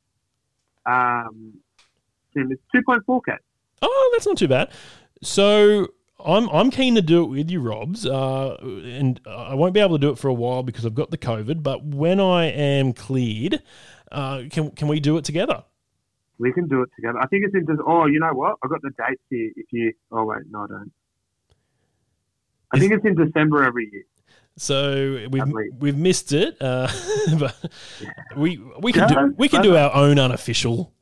um. 0.85 1.55
It's 2.35 2.62
2.4 2.74 3.20
k. 3.24 3.32
Oh, 3.82 4.10
that's 4.12 4.27
not 4.27 4.36
too 4.36 4.48
bad. 4.48 4.70
So 5.23 5.89
I'm 6.24 6.49
I'm 6.49 6.70
keen 6.70 6.97
to 6.97 7.03
do 7.03 7.23
it 7.23 7.27
with 7.27 7.51
you, 7.51 7.61
Robs, 7.61 8.05
uh, 8.05 8.57
and 8.61 9.20
I 9.27 9.55
won't 9.55 9.73
be 9.73 9.81
able 9.81 9.97
to 9.97 10.01
do 10.01 10.11
it 10.11 10.19
for 10.19 10.28
a 10.28 10.35
while 10.35 10.62
because 10.62 10.85
I've 10.85 10.95
got 10.95 11.11
the 11.11 11.19
COVID. 11.19 11.62
But 11.62 11.85
when 11.85 12.19
I 12.19 12.47
am 12.47 12.93
cleared, 12.93 13.62
uh, 14.11 14.43
can 14.51 14.70
can 14.73 14.89
we 14.89 14.99
do 14.99 15.16
it 15.16 15.24
together? 15.24 15.62
We 16.39 16.53
can 16.53 16.66
do 16.66 16.82
it 16.82 16.90
together. 16.97 17.19
I 17.20 17.27
think 17.28 17.45
it's 17.45 17.55
in. 17.55 17.66
Oh, 17.86 18.07
you 18.07 18.19
know 18.19 18.32
what? 18.32 18.57
I've 18.62 18.70
got 18.70 18.82
the 18.82 18.90
dates 18.90 19.23
here. 19.31 19.51
If 19.55 19.66
you. 19.70 19.93
Oh 20.11 20.24
wait, 20.24 20.43
no, 20.51 20.65
I 20.65 20.66
don't. 20.66 20.93
I 22.73 22.78
think 22.81 22.93
it's 22.93 23.05
in 23.05 23.15
December 23.15 23.65
every 23.65 23.89
year. 23.93 24.05
So 24.57 25.28
we've 25.31 25.53
we've 25.78 25.97
missed 25.97 26.32
it, 26.32 26.57
uh, 26.61 26.90
but 27.39 27.55
we 28.36 28.61
we 28.81 28.93
can 28.93 29.09
do 29.09 29.35
we 29.39 29.49
can 29.49 29.62
do 29.62 29.77
our 29.77 29.95
own 29.95 30.19
unofficial 30.19 30.93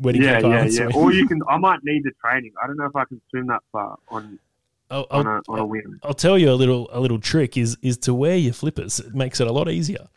wedding 0.00 0.22
yeah, 0.22 0.38
yeah, 0.40 0.64
yeah. 0.64 0.88
Or 0.94 1.12
you 1.18 1.26
can. 1.26 1.40
I 1.48 1.56
might 1.58 1.80
need 1.84 2.04
the 2.04 2.12
training. 2.24 2.52
I 2.62 2.66
don't 2.66 2.76
know 2.76 2.86
if 2.86 2.96
I 2.96 3.04
can 3.04 3.20
swim 3.30 3.46
that 3.48 3.62
far 3.72 3.96
on 4.08 4.38
I'll, 4.90 5.06
on 5.10 5.26
a 5.26 5.40
on 5.48 5.58
a 5.58 5.66
whim. 5.66 6.00
I'll 6.02 6.14
tell 6.14 6.38
you 6.38 6.50
a 6.50 6.54
little 6.54 6.88
a 6.92 7.00
little 7.00 7.20
trick 7.20 7.56
is 7.56 7.76
is 7.82 7.96
to 7.98 8.14
wear 8.14 8.36
your 8.36 8.52
flippers. 8.52 9.00
It 9.00 9.14
makes 9.14 9.40
it 9.40 9.46
a 9.46 9.52
lot 9.52 9.70
easier. 9.70 10.08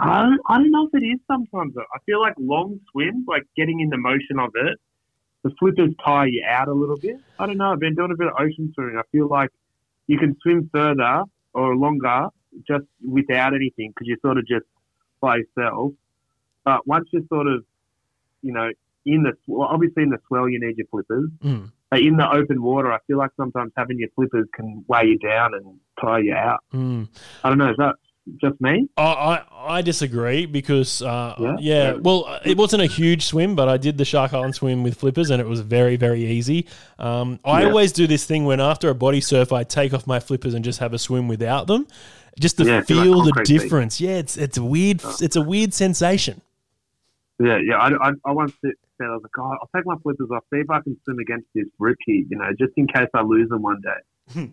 I 0.00 0.22
don't, 0.22 0.40
I 0.48 0.58
don't 0.58 0.70
know 0.70 0.86
if 0.86 0.94
it 0.94 1.04
is 1.04 1.18
sometimes. 1.26 1.74
Though. 1.74 1.82
I 1.92 1.98
feel 2.06 2.20
like 2.20 2.34
long 2.38 2.78
swims, 2.92 3.24
like 3.26 3.42
getting 3.56 3.80
in 3.80 3.88
the 3.88 3.96
motion 3.96 4.38
of 4.38 4.50
it, 4.54 4.78
the 5.42 5.50
flippers 5.58 5.90
tire 6.04 6.28
you 6.28 6.44
out 6.48 6.68
a 6.68 6.72
little 6.72 6.96
bit. 6.96 7.16
I 7.38 7.46
don't 7.46 7.56
know. 7.56 7.72
I've 7.72 7.80
been 7.80 7.96
doing 7.96 8.12
a 8.12 8.16
bit 8.16 8.28
of 8.28 8.34
ocean 8.38 8.72
swimming. 8.74 8.96
I 8.96 9.02
feel 9.10 9.28
like 9.28 9.50
you 10.06 10.18
can 10.18 10.36
swim 10.42 10.70
further 10.72 11.24
or 11.52 11.74
longer 11.74 12.28
just 12.66 12.84
without 13.06 13.54
anything 13.54 13.90
because 13.90 14.06
you're 14.06 14.18
sort 14.22 14.38
of 14.38 14.46
just 14.46 14.66
by 15.20 15.38
yourself. 15.38 15.92
But 16.64 16.86
once 16.86 17.08
you're 17.12 17.22
sort 17.28 17.46
of, 17.46 17.64
you 18.42 18.52
know, 18.52 18.70
in 19.06 19.22
the 19.22 19.32
well, 19.46 19.68
obviously 19.68 20.02
in 20.02 20.10
the 20.10 20.18
swell 20.28 20.48
you 20.48 20.60
need 20.60 20.76
your 20.76 20.86
flippers. 20.90 21.30
Mm. 21.42 21.72
But 21.90 22.00
in 22.02 22.16
the 22.16 22.30
open 22.30 22.62
water, 22.62 22.92
I 22.92 22.98
feel 23.06 23.16
like 23.16 23.30
sometimes 23.36 23.72
having 23.76 23.98
your 23.98 24.10
flippers 24.14 24.46
can 24.54 24.84
weigh 24.88 25.04
you 25.06 25.18
down 25.18 25.54
and 25.54 25.80
tire 26.00 26.20
you 26.20 26.34
out. 26.34 26.60
Mm. 26.74 27.08
I 27.42 27.48
don't 27.48 27.56
know. 27.58 27.70
Is 27.70 27.76
that 27.78 27.94
just 28.42 28.60
me? 28.60 28.86
I, 28.98 29.02
I, 29.02 29.44
I 29.78 29.82
disagree 29.82 30.44
because 30.44 31.00
uh, 31.00 31.34
yeah. 31.38 31.56
Yeah? 31.60 31.92
well 31.94 32.38
it 32.44 32.58
wasn't 32.58 32.82
a 32.82 32.86
huge 32.86 33.24
swim 33.24 33.56
but 33.56 33.70
I 33.70 33.78
did 33.78 33.96
the 33.96 34.04
Shark 34.04 34.34
Island 34.34 34.54
swim 34.54 34.82
with 34.82 34.98
flippers 34.98 35.30
and 35.30 35.40
it 35.40 35.46
was 35.46 35.60
very 35.60 35.96
very 35.96 36.26
easy. 36.26 36.66
Um, 36.98 37.40
I 37.42 37.62
Yeah. 37.62 37.68
always 37.68 37.90
do 37.92 38.06
this 38.06 38.26
thing 38.26 38.44
when 38.44 38.60
after 38.60 38.90
a 38.90 38.94
body 38.94 39.22
surf 39.22 39.50
I 39.50 39.64
take 39.64 39.94
off 39.94 40.06
my 40.06 40.20
flippers 40.20 40.52
and 40.52 40.62
just 40.62 40.78
have 40.80 40.92
a 40.92 40.98
swim 40.98 41.26
without 41.26 41.68
them, 41.68 41.86
just 42.38 42.58
to 42.58 42.64
Yeah, 42.66 42.82
feel 42.82 43.16
like 43.16 43.24
the 43.28 43.32
concrete 43.32 43.46
feet. 43.46 43.60
difference. 43.62 43.98
Yeah, 43.98 44.16
it's 44.18 44.36
it's 44.36 44.58
a 44.58 44.62
weird 44.64 45.00
it's 45.22 45.36
a 45.36 45.42
weird 45.42 45.72
sensation. 45.72 46.42
Yeah, 47.40 47.58
yeah. 47.64 47.78
I, 47.78 48.08
I, 48.08 48.12
I 48.26 48.32
once 48.32 48.52
said, 48.98 49.06
I 49.06 49.14
was 49.14 49.22
like, 49.22 49.38
oh, 49.38 49.56
I'll 49.60 49.70
take 49.74 49.86
my 49.86 49.96
flippers 50.02 50.28
off, 50.32 50.44
see 50.52 50.60
if 50.60 50.70
I 50.70 50.80
can 50.80 50.96
swim 51.04 51.18
against 51.18 51.46
this 51.54 51.66
rip 51.78 51.96
here, 52.04 52.24
you 52.28 52.36
know, 52.36 52.50
just 52.58 52.72
in 52.76 52.86
case 52.86 53.08
I 53.14 53.22
lose 53.22 53.48
them 53.48 53.62
one 53.62 53.80
day. 53.80 54.50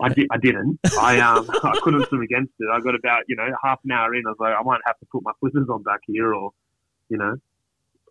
I, 0.00 0.08
di- 0.10 0.28
I 0.30 0.36
didn't. 0.38 0.78
I 0.98 1.18
um 1.20 1.48
I 1.64 1.78
couldn't 1.82 2.06
swim 2.08 2.22
against 2.22 2.52
it. 2.58 2.68
I 2.72 2.80
got 2.80 2.94
about 2.94 3.22
you 3.26 3.36
know 3.36 3.48
half 3.62 3.80
an 3.84 3.90
hour 3.90 4.14
in. 4.14 4.22
I 4.26 4.30
was 4.30 4.36
like, 4.38 4.54
I 4.58 4.62
might 4.62 4.80
have 4.86 4.98
to 5.00 5.06
put 5.10 5.22
my 5.24 5.32
flippers 5.40 5.68
on 5.68 5.82
back 5.82 6.00
here, 6.06 6.34
or 6.34 6.52
you 7.08 7.16
know, 7.18 7.36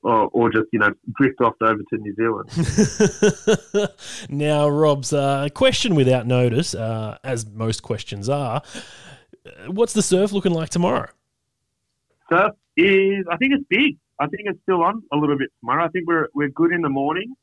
or 0.03 0.30
or 0.34 0.49
just 0.52 0.65
you 0.72 0.80
know 0.80 0.94
drift 1.15 1.40
off 1.41 1.53
over 1.61 1.78
to 1.78 1.98
New 1.98 2.15
Zealand. 2.15 2.49
now, 4.30 4.68
Rob's 4.68 5.14
uh, 5.14 5.48
question 5.53 5.95
without 5.95 6.28
notice, 6.28 6.76
uh, 6.76 7.18
as 7.24 7.45
most 7.45 7.84
questions 7.84 8.28
are, 8.30 8.61
uh, 9.45 9.72
what's 9.72 9.94
the 9.94 10.02
surf 10.02 10.32
looking 10.32 10.53
like 10.53 10.69
tomorrow? 10.69 11.10
Surf 12.30 12.53
is, 12.76 13.26
I 13.32 13.38
think 13.38 13.53
it's 13.53 13.65
big. 13.69 13.98
I 14.19 14.27
think 14.27 14.44
it's 14.45 14.60
still 14.64 14.84
on 14.84 15.03
a 15.11 15.18
little 15.18 15.38
bit 15.38 15.49
tomorrow. 15.60 15.85
I 15.85 15.89
think 15.89 16.07
we're 16.07 16.27
we're 16.34 16.49
good 16.49 16.72
in 16.72 16.81
the 16.81 16.89
morning. 16.89 17.35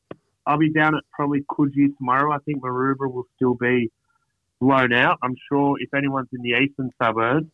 I'll 0.45 0.57
be 0.57 0.71
down 0.71 0.95
at 0.95 1.03
probably 1.11 1.41
Coogee 1.49 1.95
tomorrow. 1.97 2.31
I 2.31 2.37
think 2.39 2.61
Maroubra 2.61 3.11
will 3.11 3.25
still 3.35 3.55
be 3.55 3.91
blown 4.59 4.93
out. 4.93 5.17
I'm 5.23 5.35
sure 5.49 5.77
if 5.79 5.93
anyone's 5.93 6.29
in 6.33 6.41
the 6.41 6.57
eastern 6.59 6.91
suburbs, 7.01 7.47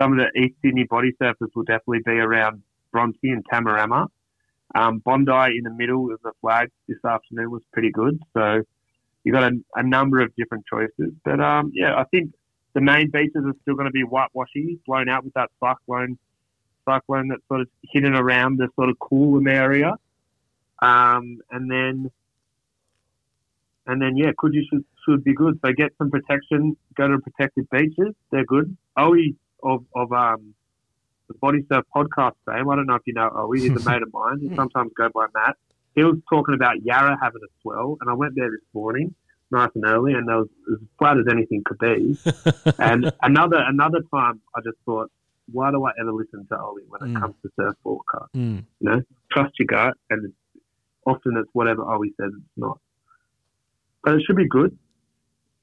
some 0.00 0.12
of 0.12 0.18
the 0.18 0.40
East 0.40 0.54
Sydney 0.62 0.84
body 0.84 1.12
surfers 1.20 1.48
will 1.54 1.64
definitely 1.64 2.00
be 2.04 2.12
around 2.12 2.62
Bronte 2.92 3.18
and 3.22 3.44
Tamarama. 3.52 4.06
Um, 4.74 4.98
Bondi 4.98 5.56
in 5.56 5.64
the 5.64 5.70
middle 5.70 6.12
of 6.12 6.20
the 6.22 6.32
flag 6.40 6.70
this 6.86 6.98
afternoon 7.04 7.50
was 7.50 7.62
pretty 7.72 7.90
good. 7.90 8.20
So 8.34 8.62
you 9.24 9.32
got 9.32 9.52
a, 9.52 9.58
a 9.74 9.82
number 9.82 10.20
of 10.20 10.34
different 10.36 10.64
choices. 10.66 11.12
But 11.24 11.40
um, 11.40 11.72
yeah, 11.74 11.96
I 11.96 12.04
think 12.04 12.32
the 12.74 12.80
main 12.80 13.10
beaches 13.10 13.42
are 13.44 13.54
still 13.62 13.74
going 13.74 13.86
to 13.86 13.92
be 13.92 14.02
whitewashy, 14.02 14.78
blown 14.86 15.08
out 15.08 15.24
with 15.24 15.34
that 15.34 15.50
cyclone 15.60 16.18
cyclone 16.88 17.28
that's 17.28 17.46
sort 17.48 17.60
of 17.60 17.68
hidden 17.82 18.14
around 18.14 18.58
the 18.58 18.68
sort 18.76 18.88
of 18.88 18.98
Coolum 18.98 19.50
area. 19.50 19.94
Um, 20.80 21.40
and 21.50 21.70
then, 21.70 22.10
and 23.86 24.00
then, 24.00 24.16
yeah, 24.16 24.32
Coogee 24.32 24.62
should, 24.70 24.84
should 25.04 25.24
be 25.24 25.34
good. 25.34 25.58
So 25.64 25.72
get 25.72 25.92
some 25.98 26.10
protection, 26.10 26.76
go 26.94 27.08
to 27.08 27.18
protected 27.18 27.68
beaches. 27.70 28.14
They're 28.30 28.44
good. 28.44 28.76
Owie 28.96 29.34
of, 29.62 29.84
of 29.94 30.12
um, 30.12 30.54
the 31.28 31.34
Body 31.34 31.64
Surf 31.70 31.84
podcast 31.94 32.34
fame, 32.46 32.68
I 32.68 32.76
don't 32.76 32.86
know 32.86 32.94
if 32.94 33.02
you 33.06 33.14
know 33.14 33.30
Owie, 33.30 33.60
he's 33.60 33.70
a 33.70 33.90
mate 33.90 34.02
of 34.02 34.12
mine. 34.12 34.40
He 34.40 34.48
sometimes 34.56 34.92
go 34.96 35.08
by 35.14 35.26
Matt. 35.34 35.56
He 35.94 36.04
was 36.04 36.16
talking 36.30 36.54
about 36.54 36.82
Yarra 36.82 37.18
having 37.20 37.42
a 37.42 37.50
swell, 37.62 37.98
and 38.00 38.08
I 38.08 38.14
went 38.14 38.34
there 38.36 38.50
this 38.50 38.60
morning, 38.72 39.14
nice 39.50 39.70
and 39.74 39.84
early, 39.84 40.14
and 40.14 40.28
there 40.28 40.38
was 40.38 40.48
as 40.72 40.78
flat 40.98 41.18
as 41.18 41.24
anything 41.30 41.62
could 41.64 41.78
be. 41.78 42.16
and 42.78 43.12
another 43.22 43.58
another 43.58 44.02
time, 44.14 44.40
I 44.54 44.60
just 44.60 44.78
thought, 44.84 45.10
why 45.52 45.70
do 45.70 45.84
I 45.84 45.92
ever 46.00 46.12
listen 46.12 46.46
to 46.48 46.54
Owie 46.56 46.86
when 46.88 47.02
it 47.10 47.14
Mm. 47.14 47.20
comes 47.20 47.34
to 47.42 47.50
surf 47.56 47.74
forecast? 47.82 48.32
Mm. 48.34 48.64
You 48.80 48.90
know, 48.90 49.02
trust 49.32 49.54
your 49.58 49.66
gut, 49.66 49.94
and 50.10 50.32
often 51.06 51.36
it's 51.36 51.48
whatever 51.52 51.82
Owie 51.82 52.14
says 52.20 52.32
it's 52.36 52.56
not. 52.56 52.78
But 54.04 54.14
it 54.14 54.22
should 54.26 54.36
be 54.36 54.48
good. 54.48 54.76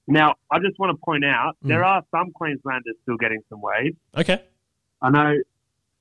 Now, 0.08 0.36
I 0.52 0.60
just 0.60 0.78
want 0.80 0.92
to 0.98 1.04
point 1.04 1.26
out 1.26 1.56
Mm. 1.64 1.68
there 1.70 1.84
are 1.84 2.04
some 2.12 2.32
Queenslanders 2.32 2.96
still 3.04 3.18
getting 3.18 3.42
some 3.50 3.62
waves. 3.62 3.98
Okay. 4.16 4.44
I 5.02 5.10
know 5.10 5.36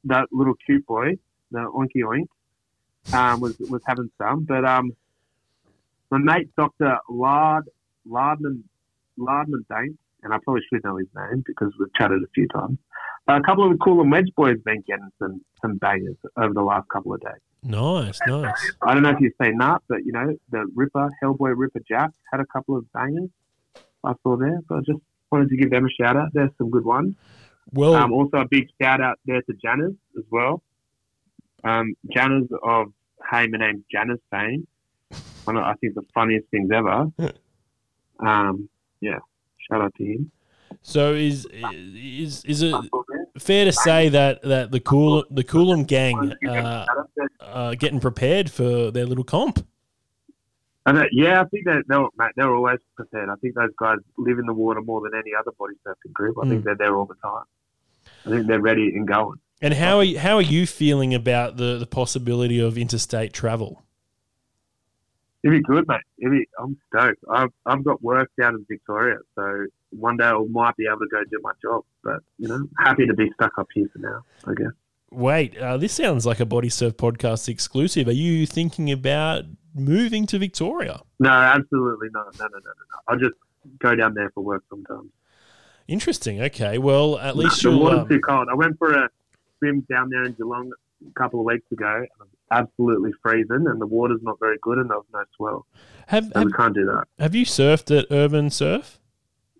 that 0.04 0.28
little 0.32 0.54
cute 0.66 0.86
boy, 0.86 1.18
the 1.50 1.58
Oinky 1.60 2.02
Oink, 2.04 2.26
um, 3.14 3.40
was 3.40 3.58
was 3.70 3.82
having 3.86 4.10
some, 4.18 4.44
but 4.44 4.64
um, 4.64 4.92
my 6.10 6.18
mate 6.18 6.50
Doctor 6.56 6.98
Lard 7.08 7.64
Lardman 8.06 8.62
Lardman 9.18 9.64
Daint, 9.68 9.98
and 10.22 10.32
I 10.32 10.38
probably 10.44 10.62
should 10.70 10.82
know 10.84 10.96
his 10.96 11.08
name 11.14 11.42
because 11.46 11.72
we've 11.78 11.92
chatted 11.94 12.22
a 12.22 12.26
few 12.34 12.46
times. 12.48 12.78
A 13.26 13.40
couple 13.40 13.64
of 13.64 13.70
the 13.72 13.78
Coolum 13.84 14.10
Wedge 14.12 14.30
boys 14.36 14.56
have 14.56 14.64
been 14.64 14.82
getting 14.86 15.08
some 15.18 15.40
some 15.62 15.76
bangers 15.78 16.16
over 16.36 16.52
the 16.52 16.62
last 16.62 16.88
couple 16.88 17.14
of 17.14 17.20
days. 17.20 17.40
Nice, 17.62 18.18
nice. 18.26 18.72
I 18.82 18.92
don't 18.92 19.02
know 19.02 19.10
if 19.10 19.20
you've 19.20 19.32
seen 19.42 19.56
that, 19.58 19.80
but 19.88 20.04
you 20.04 20.12
know 20.12 20.36
the 20.50 20.66
Ripper 20.74 21.08
Hellboy 21.22 21.54
Ripper 21.56 21.80
Jack 21.88 22.10
had 22.30 22.40
a 22.40 22.46
couple 22.46 22.76
of 22.76 22.90
bangers 22.92 23.30
I 24.04 24.12
saw 24.22 24.36
there. 24.36 24.60
So 24.68 24.76
I 24.76 24.80
just 24.80 24.98
wanted 25.32 25.48
to 25.48 25.56
give 25.56 25.70
them 25.70 25.86
a 25.86 25.90
shout 25.90 26.16
out. 26.16 26.28
There's 26.34 26.50
some 26.58 26.68
good 26.70 26.84
ones. 26.84 27.14
Well, 27.72 27.94
Um, 27.94 28.12
also 28.12 28.36
a 28.38 28.46
big 28.48 28.68
shout 28.80 29.00
out 29.00 29.18
there 29.24 29.40
to 29.40 29.52
Janners 29.54 29.94
as 30.18 30.24
well. 30.30 30.62
Um, 31.64 31.94
Janners 32.14 32.48
of 32.62 32.92
Hey, 33.30 33.46
my 33.46 33.56
name's 33.56 33.84
Janners 33.90 34.20
fame. 34.30 34.66
One 35.44 35.56
of 35.56 35.64
I 35.64 35.72
think 35.80 35.94
the 35.94 36.02
funniest 36.12 36.46
things 36.50 36.70
ever. 36.72 37.06
Um, 38.20 38.68
yeah, 39.00 39.18
shout 39.68 39.80
out 39.82 39.92
to 39.96 40.04
him. 40.04 40.30
so 40.82 41.12
is 41.14 41.46
is 41.52 42.44
is 42.44 42.62
it 42.62 42.72
fair 43.38 43.64
to 43.64 43.72
say 43.72 44.08
that 44.10 44.42
that 44.42 44.70
the 44.70 44.80
cool 44.80 45.24
the 45.30 45.44
Coolum 45.44 45.86
gang 45.86 46.32
uh, 46.48 46.86
uh, 47.40 47.74
getting 47.74 48.00
prepared 48.00 48.50
for 48.50 48.90
their 48.90 49.06
little 49.06 49.24
comp? 49.24 49.66
And 50.86 50.98
uh, 50.98 51.04
yeah, 51.12 51.40
I 51.40 51.44
think 51.44 51.64
that 51.64 51.84
they're 51.88 52.00
mate, 52.18 52.32
they're 52.36 52.54
always 52.54 52.78
prepared. 52.94 53.30
I 53.30 53.36
think 53.36 53.54
those 53.54 53.70
guys 53.78 53.98
live 54.18 54.38
in 54.38 54.46
the 54.46 54.52
water 54.52 54.82
more 54.82 55.00
than 55.00 55.12
any 55.18 55.30
other 55.38 55.50
body 55.58 55.74
surfing 55.86 56.12
group. 56.12 56.36
I 56.42 56.48
think 56.48 56.60
Mm. 56.60 56.64
they're 56.64 56.76
there 56.76 56.96
all 56.96 57.06
the 57.06 57.14
time. 57.22 57.44
I 58.26 58.30
think 58.30 58.46
they're 58.46 58.60
ready 58.60 58.88
and 58.94 59.08
going. 59.08 59.38
And 59.62 59.72
how 59.74 59.98
are 59.98 60.04
you, 60.04 60.18
how 60.18 60.36
are 60.36 60.42
you 60.42 60.66
feeling 60.66 61.14
about 61.14 61.56
the, 61.56 61.78
the 61.78 61.86
possibility 61.86 62.60
of 62.60 62.76
interstate 62.76 63.32
travel? 63.32 63.82
It'd 65.42 65.56
be 65.58 65.62
good, 65.62 65.86
mate. 65.88 66.00
It'd 66.18 66.32
be, 66.32 66.46
I'm 66.58 66.76
stoked. 66.88 67.22
I've, 67.30 67.50
I've 67.64 67.82
got 67.84 68.02
work 68.02 68.30
down 68.38 68.54
in 68.56 68.66
Victoria, 68.68 69.18
so 69.34 69.66
one 69.98 70.16
day 70.16 70.24
I 70.24 70.38
might 70.50 70.76
be 70.76 70.86
able 70.86 71.00
to 71.00 71.08
go 71.10 71.22
do 71.30 71.38
my 71.42 71.52
job. 71.62 71.84
But, 72.02 72.20
you 72.38 72.48
know, 72.48 72.66
happy 72.78 73.06
to 73.06 73.14
be 73.14 73.30
stuck 73.34 73.52
up 73.58 73.68
here 73.74 73.88
for 73.92 73.98
now, 74.00 74.24
I 74.46 74.54
guess. 74.54 74.72
Wait, 75.10 75.56
uh, 75.58 75.76
this 75.76 75.92
sounds 75.92 76.26
like 76.26 76.40
a 76.40 76.46
Body 76.46 76.68
Surf 76.68 76.96
podcast 76.96 77.48
exclusive. 77.48 78.08
Are 78.08 78.12
you 78.12 78.46
thinking 78.46 78.90
about 78.90 79.44
moving 79.74 80.26
to 80.26 80.38
Victoria? 80.38 81.00
No, 81.20 81.30
absolutely 81.30 82.08
not. 82.12 82.36
No, 82.38 82.46
no, 82.46 82.58
no, 82.58 82.58
no, 82.58 82.60
no. 82.60 82.98
I'll 83.08 83.18
just 83.18 83.34
go 83.78 83.94
down 83.94 84.14
there 84.14 84.30
for 84.34 84.42
work 84.42 84.64
sometimes. 84.68 85.10
Interesting. 85.86 86.40
Okay. 86.42 86.78
Well, 86.78 87.18
at 87.18 87.36
least 87.36 87.62
the 87.62 87.70
you'll. 87.70 87.80
water's 87.80 88.00
um, 88.00 88.08
too 88.08 88.20
cold. 88.20 88.48
I 88.50 88.54
went 88.54 88.78
for 88.78 88.92
a 88.92 89.08
swim 89.58 89.86
down 89.90 90.10
there 90.10 90.24
in 90.24 90.32
Geelong 90.32 90.72
a 91.08 91.12
couple 91.20 91.40
of 91.40 91.46
weeks 91.46 91.70
ago. 91.70 91.94
And 91.96 92.08
was 92.18 92.28
absolutely 92.50 93.12
freezing, 93.22 93.66
and 93.66 93.80
the 93.80 93.86
water's 93.86 94.20
not 94.22 94.38
very 94.40 94.56
good, 94.62 94.78
and 94.78 94.90
there 94.90 94.98
was 94.98 95.06
no 95.12 95.22
swell. 95.36 95.66
have, 96.08 96.24
And 96.24 96.34
have 96.34 96.44
we 96.46 96.52
can't 96.52 96.74
do 96.74 96.86
that. 96.86 97.04
have 97.18 97.34
you 97.34 97.44
surfed 97.44 97.96
at 97.96 98.06
Urban 98.10 98.50
Surf? 98.50 98.98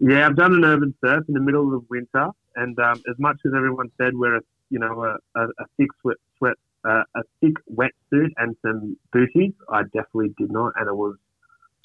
Yeah, 0.00 0.26
I've 0.26 0.36
done 0.36 0.54
an 0.54 0.64
urban 0.64 0.94
surf 1.04 1.24
in 1.28 1.34
the 1.34 1.40
middle 1.40 1.74
of 1.74 1.84
winter, 1.88 2.30
and 2.56 2.78
um, 2.78 3.02
as 3.08 3.18
much 3.18 3.36
as 3.46 3.52
everyone 3.56 3.90
said 4.00 4.16
wear 4.16 4.36
a 4.36 4.40
you 4.70 4.78
know 4.78 5.04
a, 5.04 5.40
a, 5.40 5.44
a 5.44 5.64
thick 5.76 5.88
sweat, 6.00 6.16
sweat 6.38 6.56
uh, 6.84 7.02
a 7.14 7.22
thick 7.40 7.54
wetsuit 7.72 8.30
and 8.36 8.56
some 8.62 8.96
booties, 9.12 9.52
I 9.70 9.82
definitely 9.84 10.34
did 10.38 10.50
not, 10.50 10.72
and 10.76 10.88
it 10.88 10.94
was 10.94 11.16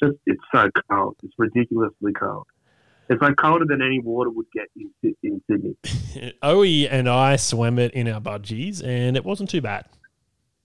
just 0.01 0.15
it's 0.25 0.41
so 0.53 0.69
cold. 0.89 1.17
It's 1.23 1.33
ridiculously 1.37 2.13
cold. 2.13 2.47
It's 3.09 3.21
like 3.21 3.37
colder 3.37 3.65
than 3.65 3.81
any 3.81 3.99
water 3.99 4.29
would 4.29 4.45
get 4.53 4.67
in, 4.75 5.15
in 5.23 5.41
Sydney. 5.49 5.75
Owie 6.43 6.87
and 6.89 7.09
I 7.09 7.37
swam 7.37 7.79
it 7.79 7.91
in 7.93 8.07
our 8.07 8.21
budgies, 8.21 8.83
and 8.83 9.17
it 9.17 9.25
wasn't 9.25 9.49
too 9.49 9.61
bad. 9.61 9.85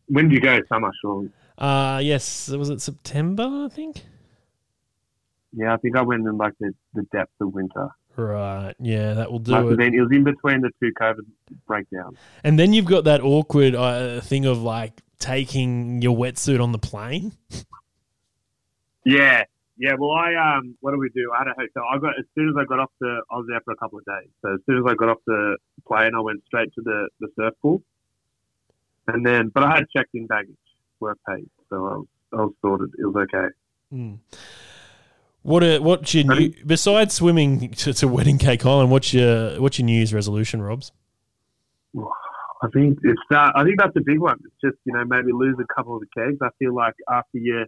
When 0.08 0.28
did 0.28 0.34
you 0.34 0.40
go? 0.40 0.60
Summer, 0.68 0.90
surely. 1.00 1.30
Uh 1.56 2.00
yes, 2.02 2.48
was 2.50 2.68
it 2.68 2.80
September? 2.80 3.44
I 3.44 3.68
think. 3.68 4.04
Yeah, 5.56 5.74
I 5.74 5.76
think 5.76 5.96
I 5.96 6.02
went 6.02 6.26
in 6.26 6.36
like 6.36 6.54
the, 6.58 6.74
the 6.94 7.02
depths 7.12 7.34
of 7.40 7.54
winter. 7.54 7.88
Right. 8.16 8.74
Yeah, 8.78 9.14
that 9.14 9.30
will 9.30 9.40
do 9.40 9.52
have 9.52 9.70
it. 9.70 9.76
been, 9.76 9.94
it 9.94 10.00
was 10.00 10.10
in 10.12 10.24
between 10.24 10.60
the 10.60 10.70
two 10.80 10.92
COVID 11.00 11.26
breakdowns. 11.66 12.16
And 12.44 12.58
then 12.58 12.72
you've 12.72 12.84
got 12.84 13.04
that 13.04 13.20
awkward 13.20 13.74
uh, 13.74 14.20
thing 14.20 14.46
of 14.46 14.62
like 14.62 15.00
taking 15.18 16.02
your 16.02 16.16
wetsuit 16.16 16.62
on 16.62 16.72
the 16.72 16.78
plane. 16.78 17.32
Yeah, 19.04 19.44
yeah. 19.76 19.94
Well, 19.98 20.12
I 20.12 20.34
um, 20.34 20.76
what 20.80 20.92
do 20.92 20.98
we 20.98 21.10
do? 21.10 21.30
I 21.34 21.38
had 21.38 21.48
a 21.48 21.54
hotel. 21.54 21.82
I 21.92 21.98
got 21.98 22.18
as 22.18 22.24
soon 22.34 22.48
as 22.48 22.54
I 22.58 22.64
got 22.64 22.78
off 22.78 22.90
the, 23.00 23.20
I 23.30 23.36
was 23.36 23.46
there 23.48 23.60
for 23.64 23.72
a 23.72 23.76
couple 23.76 23.98
of 23.98 24.04
days. 24.04 24.30
So 24.42 24.54
as 24.54 24.60
soon 24.66 24.78
as 24.78 24.84
I 24.86 24.94
got 24.94 25.08
off 25.08 25.18
the 25.26 25.56
plane, 25.86 26.12
I 26.16 26.20
went 26.20 26.42
straight 26.46 26.72
to 26.74 26.82
the 26.82 27.08
the 27.20 27.28
surf 27.36 27.54
pool, 27.60 27.82
and 29.08 29.26
then 29.26 29.48
but 29.48 29.64
I 29.64 29.74
had 29.74 29.84
checked 29.94 30.14
in 30.14 30.26
baggage, 30.26 30.56
work 31.00 31.18
paid, 31.28 31.48
so 31.68 31.76
I 31.76 31.96
was 31.96 32.06
I 32.32 32.36
was 32.36 32.52
sorted. 32.62 32.92
It 32.98 33.04
was 33.04 33.16
okay. 33.16 33.48
Mm. 33.92 34.18
What 35.44 35.62
uh, 35.62 35.66
a, 35.66 35.78
what's 35.78 36.14
your 36.14 36.24
new, 36.24 36.54
besides 36.64 37.14
swimming 37.14 37.70
to, 37.72 37.92
to 37.92 38.08
Wedding 38.08 38.38
Cake 38.38 38.64
Island? 38.64 38.90
What's 38.90 39.12
your 39.12 39.60
what's 39.60 39.78
your 39.78 39.84
New 39.84 39.94
Year's 39.94 40.14
resolution, 40.14 40.62
Robs? 40.62 40.90
I 41.94 42.68
think 42.72 42.98
it's 43.02 43.20
that. 43.28 43.52
I 43.54 43.62
think 43.62 43.78
that's 43.78 43.94
a 43.94 44.00
big 44.00 44.20
one. 44.20 44.38
It's 44.42 44.54
just 44.64 44.78
you 44.86 44.94
know 44.94 45.04
maybe 45.04 45.32
lose 45.32 45.56
a 45.60 45.74
couple 45.74 45.96
of 45.96 46.00
the 46.00 46.06
kegs. 46.18 46.38
I 46.40 46.48
feel 46.58 46.74
like 46.74 46.94
after 47.10 47.36
you, 47.36 47.66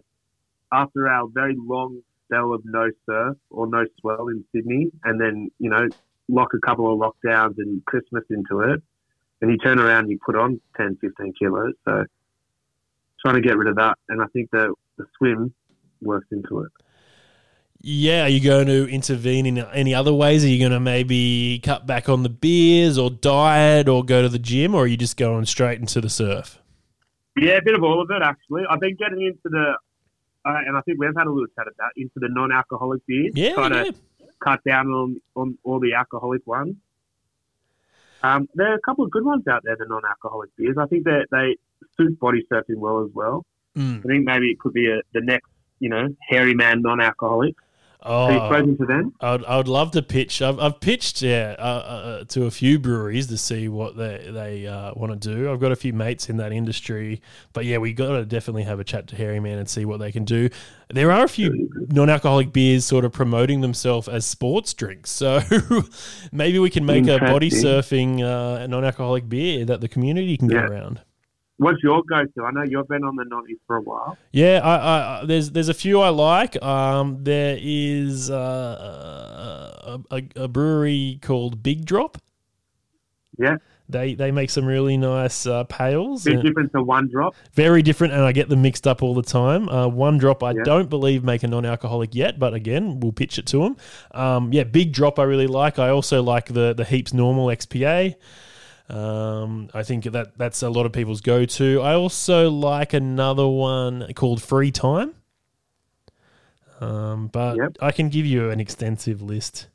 after 0.71 1.07
our 1.07 1.27
very 1.31 1.55
long 1.55 2.01
spell 2.25 2.51
of 2.51 2.63
no 2.65 2.89
surf 3.05 3.37
or 3.51 3.67
no 3.67 3.85
swell 4.01 4.27
in 4.29 4.43
Sydney, 4.51 4.87
and 5.03 5.21
then 5.21 5.51
you 5.59 5.69
know 5.69 5.87
lock 6.29 6.55
a 6.55 6.59
couple 6.65 6.91
of 6.91 6.99
lockdowns 6.99 7.59
and 7.59 7.85
Christmas 7.85 8.23
into 8.31 8.61
it, 8.61 8.81
and 9.41 9.51
you 9.51 9.57
turn 9.59 9.77
around 9.77 10.05
and 10.05 10.09
you 10.09 10.19
put 10.25 10.35
on 10.35 10.59
10, 10.77 10.97
15 10.99 11.33
kilos. 11.37 11.73
So 11.85 12.05
trying 13.23 13.35
to 13.35 13.47
get 13.47 13.55
rid 13.55 13.67
of 13.67 13.75
that, 13.75 13.99
and 14.09 14.19
I 14.19 14.25
think 14.33 14.49
the 14.49 14.73
the 14.97 15.05
swim 15.19 15.53
works 16.01 16.27
into 16.31 16.61
it. 16.61 16.71
Yeah, 17.79 18.23
are 18.23 18.29
you 18.29 18.39
going 18.39 18.67
to 18.67 18.87
intervene 18.89 19.45
in 19.45 19.59
any 19.59 19.93
other 19.93 20.13
ways? 20.13 20.43
Are 20.43 20.47
you 20.47 20.59
going 20.59 20.71
to 20.71 20.79
maybe 20.79 21.59
cut 21.63 21.85
back 21.85 22.09
on 22.09 22.23
the 22.23 22.29
beers 22.29 22.97
or 22.97 23.09
diet 23.09 23.87
or 23.87 24.03
go 24.03 24.21
to 24.21 24.29
the 24.29 24.39
gym, 24.39 24.75
or 24.75 24.83
are 24.83 24.87
you 24.87 24.97
just 24.97 25.15
going 25.15 25.45
straight 25.45 25.79
into 25.79 26.01
the 26.01 26.09
surf? 26.09 26.59
Yeah, 27.37 27.57
a 27.57 27.61
bit 27.61 27.75
of 27.75 27.83
all 27.83 28.01
of 28.01 28.09
it 28.09 28.21
actually. 28.23 28.63
I've 28.69 28.79
been 28.79 28.95
getting 28.95 29.21
into 29.21 29.37
the, 29.43 29.75
uh, 30.43 30.57
and 30.65 30.75
I 30.75 30.81
think 30.81 30.99
we've 30.99 31.15
had 31.15 31.27
a 31.27 31.29
little 31.29 31.47
chat 31.55 31.67
about 31.67 31.91
into 31.95 32.13
the 32.15 32.29
non-alcoholic 32.31 33.05
beers. 33.05 33.33
Yeah, 33.35 33.53
try 33.53 33.69
yeah. 33.69 33.83
to 33.83 33.95
cut 34.43 34.59
down 34.65 34.87
on, 34.87 35.21
on 35.35 35.57
all 35.63 35.79
the 35.79 35.93
alcoholic 35.93 36.45
ones. 36.47 36.75
Um, 38.23 38.49
there 38.55 38.71
are 38.71 38.75
a 38.75 38.81
couple 38.81 39.05
of 39.05 39.11
good 39.11 39.23
ones 39.23 39.47
out 39.47 39.61
there, 39.63 39.75
the 39.77 39.85
non-alcoholic 39.87 40.49
beers. 40.57 40.77
I 40.79 40.87
think 40.87 41.03
that 41.03 41.27
they 41.29 41.57
suit 41.95 42.19
body 42.19 42.43
surfing 42.51 42.77
well 42.77 43.03
as 43.05 43.11
well. 43.13 43.45
Mm. 43.77 43.99
I 43.99 44.07
think 44.07 44.25
maybe 44.25 44.47
it 44.47 44.59
could 44.59 44.73
be 44.73 44.89
a, 44.89 45.01
the 45.13 45.21
next, 45.21 45.47
you 45.79 45.89
know, 45.89 46.07
hairy 46.27 46.55
man 46.55 46.81
non-alcoholic. 48.05 48.27
Have 48.27 48.33
you 48.35 48.41
Oh, 48.41 48.45
spoken 48.45 48.77
to 48.77 48.85
them? 48.85 49.13
I'd, 49.21 49.43
I 49.45 49.57
would 49.57 49.67
love 49.67 49.91
to 49.91 50.01
pitch. 50.03 50.41
I've, 50.41 50.59
I've 50.59 50.79
pitched 50.79 51.21
yeah 51.23 51.55
uh, 51.57 51.61
uh, 51.61 52.23
to 52.25 52.45
a 52.45 52.51
few 52.51 52.79
breweries 52.79 53.27
to 53.27 53.37
see 53.37 53.67
what 53.69 53.97
they 53.97 54.29
they 54.31 54.67
uh, 54.67 54.93
want 54.95 55.19
to 55.19 55.35
do. 55.35 55.51
I've 55.51 55.59
got 55.59 55.71
a 55.71 55.75
few 55.75 55.93
mates 55.93 56.29
in 56.29 56.37
that 56.37 56.51
industry, 56.51 57.21
but 57.53 57.65
yeah, 57.65 57.79
we 57.79 57.93
got 57.93 58.11
to 58.11 58.25
definitely 58.25 58.63
have 58.63 58.79
a 58.79 58.83
chat 58.83 59.07
to 59.07 59.15
Harry 59.15 59.39
Man 59.39 59.57
and 59.57 59.67
see 59.67 59.85
what 59.85 59.97
they 59.99 60.11
can 60.11 60.25
do. 60.25 60.49
There 60.89 61.11
are 61.11 61.25
a 61.25 61.29
few 61.29 61.69
non-alcoholic 61.89 62.53
beers 62.53 62.85
sort 62.85 63.03
of 63.05 63.11
promoting 63.13 63.61
themselves 63.61 64.07
as 64.07 64.25
sports 64.25 64.73
drinks, 64.73 65.09
so 65.09 65.39
maybe 66.31 66.59
we 66.59 66.69
can 66.69 66.85
make 66.85 67.07
a 67.07 67.19
body 67.19 67.49
surfing 67.49 68.21
uh, 68.21 68.67
non-alcoholic 68.67 69.27
beer 69.27 69.65
that 69.65 69.81
the 69.81 69.87
community 69.89 70.37
can 70.37 70.49
Yeah. 70.49 70.61
go 70.61 70.63
around. 70.63 71.01
What's 71.57 71.81
your 71.81 72.03
go-to? 72.07 72.45
I 72.45 72.51
know 72.51 72.63
you've 72.63 72.87
been 72.87 73.03
on 73.03 73.15
the 73.15 73.25
nonnies 73.25 73.57
for 73.65 73.77
a 73.77 73.81
while. 73.81 74.15
Yeah, 74.31 74.61
I, 74.63 75.21
I, 75.21 75.25
there's 75.25 75.51
there's 75.51 75.69
a 75.69 75.73
few 75.73 75.99
I 76.01 76.09
like. 76.09 76.61
Um, 76.63 77.23
there 77.23 77.57
is 77.59 78.29
uh, 78.29 79.97
a, 80.11 80.15
a, 80.15 80.43
a 80.43 80.47
brewery 80.47 81.19
called 81.21 81.63
Big 81.63 81.85
Drop. 81.85 82.17
Yeah, 83.39 83.57
They 83.87 84.15
they 84.15 84.31
make 84.31 84.49
some 84.49 84.65
really 84.65 84.97
nice 84.97 85.45
uh, 85.45 85.63
pales. 85.65 86.23
different 86.23 86.71
to 86.73 86.81
one 86.81 87.07
drop. 87.07 87.35
very 87.53 87.83
different, 87.83 88.13
and 88.13 88.23
I 88.23 88.31
get 88.31 88.49
them 88.49 88.63
mixed 88.63 88.87
up 88.87 89.03
all 89.03 89.13
the 89.13 89.21
time. 89.21 89.69
Uh, 89.69 89.87
one 89.87 90.17
drop, 90.17 90.41
I 90.43 90.51
Yeah. 90.51 90.63
don't 90.63 90.89
believe 90.89 91.23
make 91.23 91.43
a 91.43 91.47
non-alcoholic 91.47 92.15
yet, 92.15 92.39
but 92.39 92.55
again, 92.55 92.99
we'll 92.99 93.11
pitch 93.11 93.37
it 93.37 93.45
to 93.47 93.59
them. 93.59 93.77
Um, 94.11 94.51
yeah, 94.53 94.63
big 94.63 94.91
drop, 94.91 95.19
I 95.19 95.23
really 95.23 95.45
like. 95.45 95.77
I 95.77 95.89
also 95.89 96.23
like 96.23 96.47
the 96.53 96.73
the 96.73 96.83
heaps 96.85 97.13
normal 97.13 97.47
XPA. 97.47 98.15
Um, 98.89 99.69
I 99.73 99.83
think 99.83 100.05
that 100.05 100.37
that's 100.37 100.63
a 100.63 100.69
lot 100.69 100.85
of 100.85 100.93
people's 100.93 101.21
go-to. 101.21 101.81
I 101.81 101.93
also 101.93 102.49
like 102.49 102.93
another 102.93 103.47
one 103.47 104.13
called 104.13 104.41
Free 104.41 104.71
Time. 104.71 105.13
Um, 106.79 107.27
but 107.27 107.57
Yep. 107.57 107.77
I 107.81 107.91
can 107.91 108.09
give 108.09 108.25
you 108.25 108.49
an 108.49 108.59
extensive 108.59 109.21
list. 109.21 109.67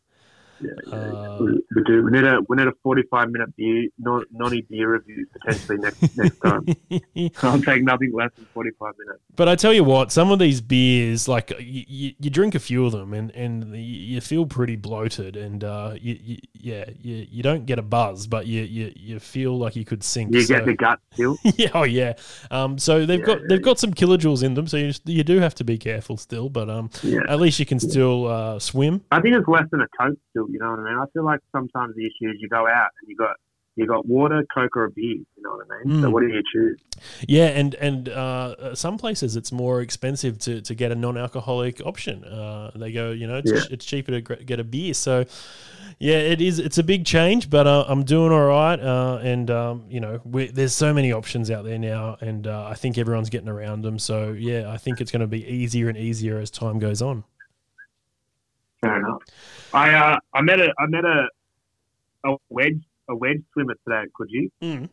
Yeah, 0.62 0.92
Uh, 0.92 1.38
we, 1.40 1.60
we 1.74 1.82
do. 1.84 2.02
We 2.04 2.10
need 2.12 2.24
a 2.24 2.40
we 2.48 2.56
need 2.56 2.66
a 2.68 2.72
forty-five 2.82 3.30
minute 3.30 3.54
beer 3.56 3.88
non 3.98 4.24
nonny 4.32 4.62
beer 4.62 4.92
review 4.94 5.26
potentially 5.32 5.78
next 5.78 6.16
next 6.16 6.38
time. 6.40 6.66
I'll 7.42 7.60
take 7.60 7.82
nothing 7.82 8.12
less 8.14 8.30
than 8.36 8.46
forty-five 8.54 8.94
minutes. 8.98 9.20
But 9.34 9.48
I 9.48 9.56
tell 9.56 9.72
you 9.72 9.82
what, 9.84 10.12
some 10.12 10.30
of 10.30 10.38
these 10.38 10.60
beers, 10.60 11.26
like 11.26 11.50
you, 11.58 11.84
you, 11.88 12.12
you 12.20 12.30
drink 12.30 12.54
a 12.54 12.58
few 12.60 12.84
of 12.86 12.92
them, 12.92 13.14
and, 13.14 13.30
and 13.32 13.74
you 13.74 14.20
feel 14.20 14.44
pretty 14.46 14.76
bloated, 14.76 15.36
and 15.36 15.64
uh, 15.64 15.94
you, 15.98 16.18
you, 16.22 16.36
yeah, 16.52 16.84
you, 17.00 17.26
you 17.30 17.42
don't 17.42 17.64
get 17.64 17.78
a 17.78 17.82
buzz, 17.82 18.26
but 18.26 18.46
you, 18.46 18.62
you, 18.62 18.92
you 18.94 19.18
feel 19.18 19.58
like 19.58 19.74
you 19.74 19.84
could 19.86 20.04
sink. 20.04 20.34
You 20.34 20.42
so- 20.42 20.54
get 20.56 20.66
the 20.66 20.74
gut 20.74 21.00
still. 21.14 21.36
yeah, 21.56 21.70
oh 21.74 21.84
yeah. 21.84 22.12
Um, 22.50 22.78
so 22.78 23.06
they've 23.06 23.20
Yeah, 23.20 23.26
got 23.26 23.38
they've 23.48 23.62
got 23.62 23.78
some 23.78 23.94
kilojoules 23.94 24.42
in 24.42 24.54
them, 24.54 24.66
so 24.66 24.76
you, 24.76 24.92
you 25.06 25.24
do 25.24 25.38
have 25.40 25.54
to 25.56 25.64
be 25.64 25.78
careful 25.78 26.16
still. 26.18 26.48
But 26.50 26.68
um, 26.68 26.90
at 27.28 27.40
least 27.40 27.58
you 27.58 27.66
can 27.66 27.80
still 27.80 28.26
uh, 28.26 28.58
swim. 28.58 29.00
I 29.10 29.20
think 29.20 29.34
it's 29.34 29.48
less 29.48 29.64
than 29.72 29.80
a 29.80 29.88
coke 29.98 30.18
still. 30.30 30.46
You 30.52 30.58
know 30.58 30.70
what 30.70 30.80
I 30.80 30.84
mean? 30.84 30.98
I 31.00 31.06
feel 31.14 31.24
like 31.24 31.40
sometimes 31.50 31.94
the 31.96 32.02
issue 32.04 32.30
is 32.30 32.36
you 32.40 32.48
go 32.48 32.66
out 32.68 32.90
and 33.00 33.08
you 33.08 33.16
got 33.16 33.36
you 33.74 33.86
got 33.86 34.04
water, 34.06 34.44
coke, 34.52 34.76
or 34.76 34.84
a 34.84 34.90
beer. 34.90 35.14
You 35.36 35.42
know 35.42 35.52
what 35.56 35.66
I 35.70 35.84
mean? 35.84 36.02
So 36.02 36.08
Mm. 36.08 36.12
what 36.12 36.20
do 36.20 36.28
you 36.28 36.42
choose? 36.52 36.78
Yeah, 37.26 37.46
and 37.46 37.74
and 37.76 38.10
uh, 38.10 38.74
some 38.74 38.98
places 38.98 39.34
it's 39.34 39.50
more 39.50 39.80
expensive 39.80 40.38
to, 40.40 40.60
to 40.60 40.74
get 40.74 40.92
a 40.92 40.94
non-alcoholic 40.94 41.80
option. 41.86 42.22
Uh, 42.22 42.70
they 42.74 42.92
go, 42.92 43.12
you 43.12 43.26
know, 43.26 43.38
it's, 43.38 43.50
Yeah. 43.50 43.62
it's 43.70 43.86
cheaper 43.86 44.20
to 44.20 44.20
get 44.20 44.60
a 44.60 44.64
beer. 44.64 44.92
So, 44.92 45.24
yeah, 45.98 46.18
it 46.18 46.42
is. 46.42 46.58
It's 46.58 46.76
a 46.76 46.82
big 46.82 47.06
change, 47.06 47.48
but 47.48 47.66
uh, 47.66 47.86
I'm 47.88 48.04
doing 48.04 48.30
all 48.30 48.44
right. 48.46 48.78
Uh, 48.78 49.20
and 49.22 49.50
um, 49.50 49.84
you 49.88 50.00
know, 50.00 50.20
we, 50.22 50.48
there's 50.48 50.74
so 50.74 50.92
many 50.92 51.10
options 51.10 51.50
out 51.50 51.64
there 51.64 51.78
now, 51.78 52.18
and 52.20 52.46
uh, 52.46 52.66
I 52.66 52.74
think 52.74 52.98
everyone's 52.98 53.30
getting 53.30 53.48
around 53.48 53.80
them. 53.82 53.98
So, 53.98 54.32
yeah, 54.32 54.70
I 54.70 54.76
think 54.76 55.00
it's 55.00 55.10
going 55.10 55.20
to 55.20 55.26
be 55.26 55.46
easier 55.46 55.88
and 55.88 55.96
easier 55.96 56.38
as 56.38 56.50
time 56.50 56.78
goes 56.78 57.00
on. 57.00 57.24
Fair 58.82 58.98
enough. 58.98 59.22
I 59.74 59.94
uh, 59.94 60.18
I 60.34 60.42
met 60.42 60.60
a 60.60 60.72
I 60.78 60.86
met 60.86 61.04
a 61.04 61.28
a 62.24 62.36
wedge 62.50 62.80
a 63.08 63.16
wedge 63.16 63.42
swimmer 63.52 63.74
today 63.86 64.02
at 64.02 64.08
Coogee, 64.18 64.50
Mm. 64.62 64.88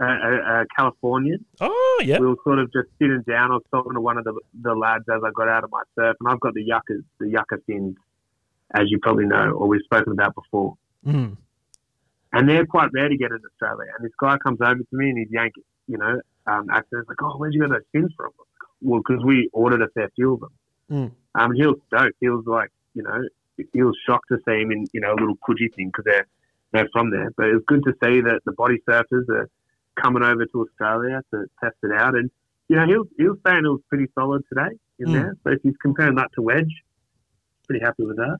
a, 0.00 0.04
a, 0.04 0.60
a 0.62 0.66
Californian. 0.76 1.44
Oh, 1.60 2.02
yeah. 2.04 2.18
We 2.18 2.26
were 2.26 2.36
sort 2.42 2.58
of 2.58 2.72
just 2.72 2.88
sitting 2.98 3.22
down. 3.28 3.50
I 3.52 3.54
was 3.54 3.62
talking 3.70 3.92
to 3.94 4.00
one 4.00 4.18
of 4.18 4.24
the 4.24 4.34
the 4.62 4.74
lads 4.74 5.04
as 5.14 5.22
I 5.24 5.30
got 5.34 5.48
out 5.48 5.64
of 5.64 5.70
my 5.70 5.82
surf, 5.94 6.16
and 6.20 6.28
I've 6.28 6.40
got 6.40 6.54
the 6.54 6.62
yuccas, 6.62 7.02
the 7.20 7.28
yucca 7.28 7.58
fins, 7.66 7.96
as 8.74 8.84
you 8.90 8.98
probably 9.00 9.26
know, 9.26 9.50
or 9.52 9.68
we've 9.68 9.82
spoken 9.84 10.12
about 10.12 10.34
before. 10.34 10.74
Mm. 11.06 11.36
And 12.32 12.48
they're 12.48 12.66
quite 12.66 12.90
rare 12.92 13.08
to 13.08 13.16
get 13.16 13.30
in 13.30 13.38
Australia. 13.52 13.92
And 13.96 14.04
this 14.04 14.12
guy 14.18 14.36
comes 14.38 14.58
over 14.60 14.74
to 14.80 14.86
me 14.96 15.10
and 15.10 15.18
he's 15.18 15.28
yanking, 15.30 15.62
you 15.86 15.98
know, 15.98 16.20
um, 16.48 16.68
accents 16.70 17.08
like, 17.08 17.22
"Oh, 17.22 17.36
where'd 17.38 17.54
you 17.54 17.60
get 17.60 17.70
those 17.70 17.82
fins 17.92 18.12
from?" 18.16 18.30
Well, 18.82 19.00
because 19.06 19.24
we 19.24 19.48
ordered 19.52 19.82
a 19.82 19.88
fair 19.94 20.10
few 20.16 20.34
of 20.34 20.40
them. 20.40 20.52
Mm. 20.90 21.12
Um, 21.36 21.52
he 21.54 21.64
was 21.66 21.76
stoked. 21.86 22.16
He 22.20 22.28
was 22.28 22.44
like, 22.46 22.70
you 22.94 23.02
know, 23.04 23.22
he 23.72 23.82
was 23.82 23.96
shocked 24.06 24.28
to 24.28 24.38
see 24.46 24.60
him 24.62 24.70
in, 24.72 24.86
you 24.92 25.00
know, 25.00 25.12
a 25.12 25.18
little 25.18 25.36
Coogee 25.36 25.72
thing 25.74 25.88
because 25.88 26.04
they're 26.04 26.26
they're 26.72 26.88
from 26.92 27.10
there. 27.10 27.30
But 27.36 27.46
it 27.46 27.54
was 27.54 27.62
good 27.66 27.84
to 27.84 27.92
see 28.02 28.20
that 28.22 28.40
the 28.44 28.52
body 28.52 28.82
surfers 28.88 29.28
are 29.28 29.48
coming 30.00 30.22
over 30.22 30.44
to 30.44 30.62
Australia 30.66 31.22
to 31.32 31.44
test 31.62 31.76
it 31.82 31.92
out. 31.92 32.14
And 32.16 32.30
you 32.68 32.76
know, 32.76 32.86
he 32.86 32.96
was 32.96 33.06
he 33.16 33.24
was 33.24 33.38
saying 33.46 33.64
it 33.64 33.68
was 33.68 33.80
pretty 33.88 34.06
solid 34.14 34.42
today 34.48 34.76
in 34.98 35.08
Mm. 35.08 35.12
there. 35.12 35.36
So 35.44 35.50
if 35.52 35.62
he's 35.62 35.76
comparing 35.80 36.16
that 36.16 36.30
to 36.34 36.42
wedge, 36.42 36.72
pretty 37.68 37.84
happy 37.84 38.04
with 38.04 38.16
that. 38.16 38.38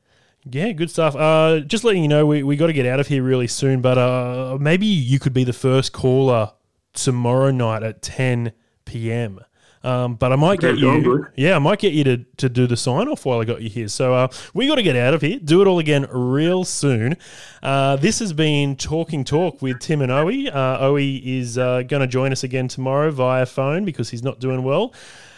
Yeah, 0.50 0.72
good 0.72 0.90
stuff. 0.90 1.16
Uh, 1.16 1.60
just 1.60 1.84
letting 1.84 2.02
you 2.02 2.08
know, 2.08 2.26
we, 2.26 2.42
we 2.42 2.56
got 2.56 2.66
to 2.66 2.74
get 2.74 2.84
out 2.84 3.00
of 3.00 3.06
here 3.08 3.22
really 3.22 3.46
soon, 3.46 3.80
but 3.80 3.96
uh, 3.96 4.58
maybe 4.60 4.84
you 4.84 5.18
could 5.18 5.32
be 5.32 5.42
the 5.42 5.54
first 5.54 5.92
caller 5.94 6.52
tomorrow 6.92 7.50
night 7.50 7.82
at 7.82 8.02
10 8.02 8.52
p.m. 8.84 9.40
Um, 9.84 10.14
but 10.14 10.32
I 10.32 10.36
might 10.36 10.60
get 10.60 10.78
you, 10.78 11.26
yeah, 11.36 11.56
I 11.56 11.58
might 11.58 11.78
get 11.78 11.92
you 11.92 12.04
to, 12.04 12.16
to 12.38 12.48
do 12.48 12.66
the 12.66 12.76
sign 12.76 13.06
off 13.06 13.26
while 13.26 13.40
I 13.40 13.44
got 13.44 13.60
you 13.60 13.68
here. 13.68 13.88
So 13.88 14.14
uh, 14.14 14.28
we 14.54 14.66
got 14.66 14.76
to 14.76 14.82
get 14.82 14.96
out 14.96 15.12
of 15.12 15.20
here. 15.20 15.38
Do 15.38 15.60
it 15.60 15.66
all 15.66 15.78
again 15.78 16.06
real 16.10 16.64
soon. 16.64 17.18
Uh, 17.62 17.96
this 17.96 18.18
has 18.20 18.32
been 18.32 18.76
Talking 18.76 19.24
Talk 19.24 19.60
with 19.60 19.80
Tim 19.80 20.00
and 20.00 20.10
Owie. 20.10 20.48
Uh, 20.50 20.94
is 20.96 21.58
uh, 21.58 21.82
going 21.82 22.00
to 22.00 22.06
join 22.06 22.32
us 22.32 22.44
again 22.44 22.66
tomorrow 22.66 23.10
via 23.10 23.44
phone 23.44 23.84
because 23.84 24.08
he's 24.08 24.22
not 24.22 24.40
doing 24.40 24.62
well. 24.62 24.94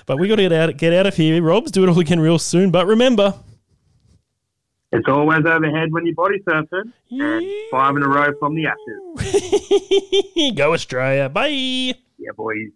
But 0.06 0.20
we 0.20 0.28
got 0.28 0.36
to 0.36 0.43
get 0.43 0.52
out 0.52 0.77
get 0.77 0.93
out 0.93 1.06
of 1.06 1.16
here, 1.16 1.43
Robs. 1.43 1.73
Do 1.73 1.82
it 1.82 1.89
all 1.89 1.98
again 1.98 2.20
real 2.20 2.39
soon. 2.39 2.70
But 2.70 2.86
remember, 2.86 3.35
It's 4.93 5.09
always 5.09 5.44
overhead 5.44 5.90
when 5.90 6.06
you're 6.06 6.14
body 6.14 6.39
surfing, 6.47 6.93
and 7.10 7.44
five 7.73 7.97
in 7.97 8.05
a 8.05 8.09
row 8.09 8.32
from 8.39 8.55
the 8.55 8.66
ashes. 8.66 10.52
go 10.56 10.73
Australia. 10.73 11.28
Bye. 11.28 11.48
Yeah, 12.18 12.31
boys. 12.36 12.70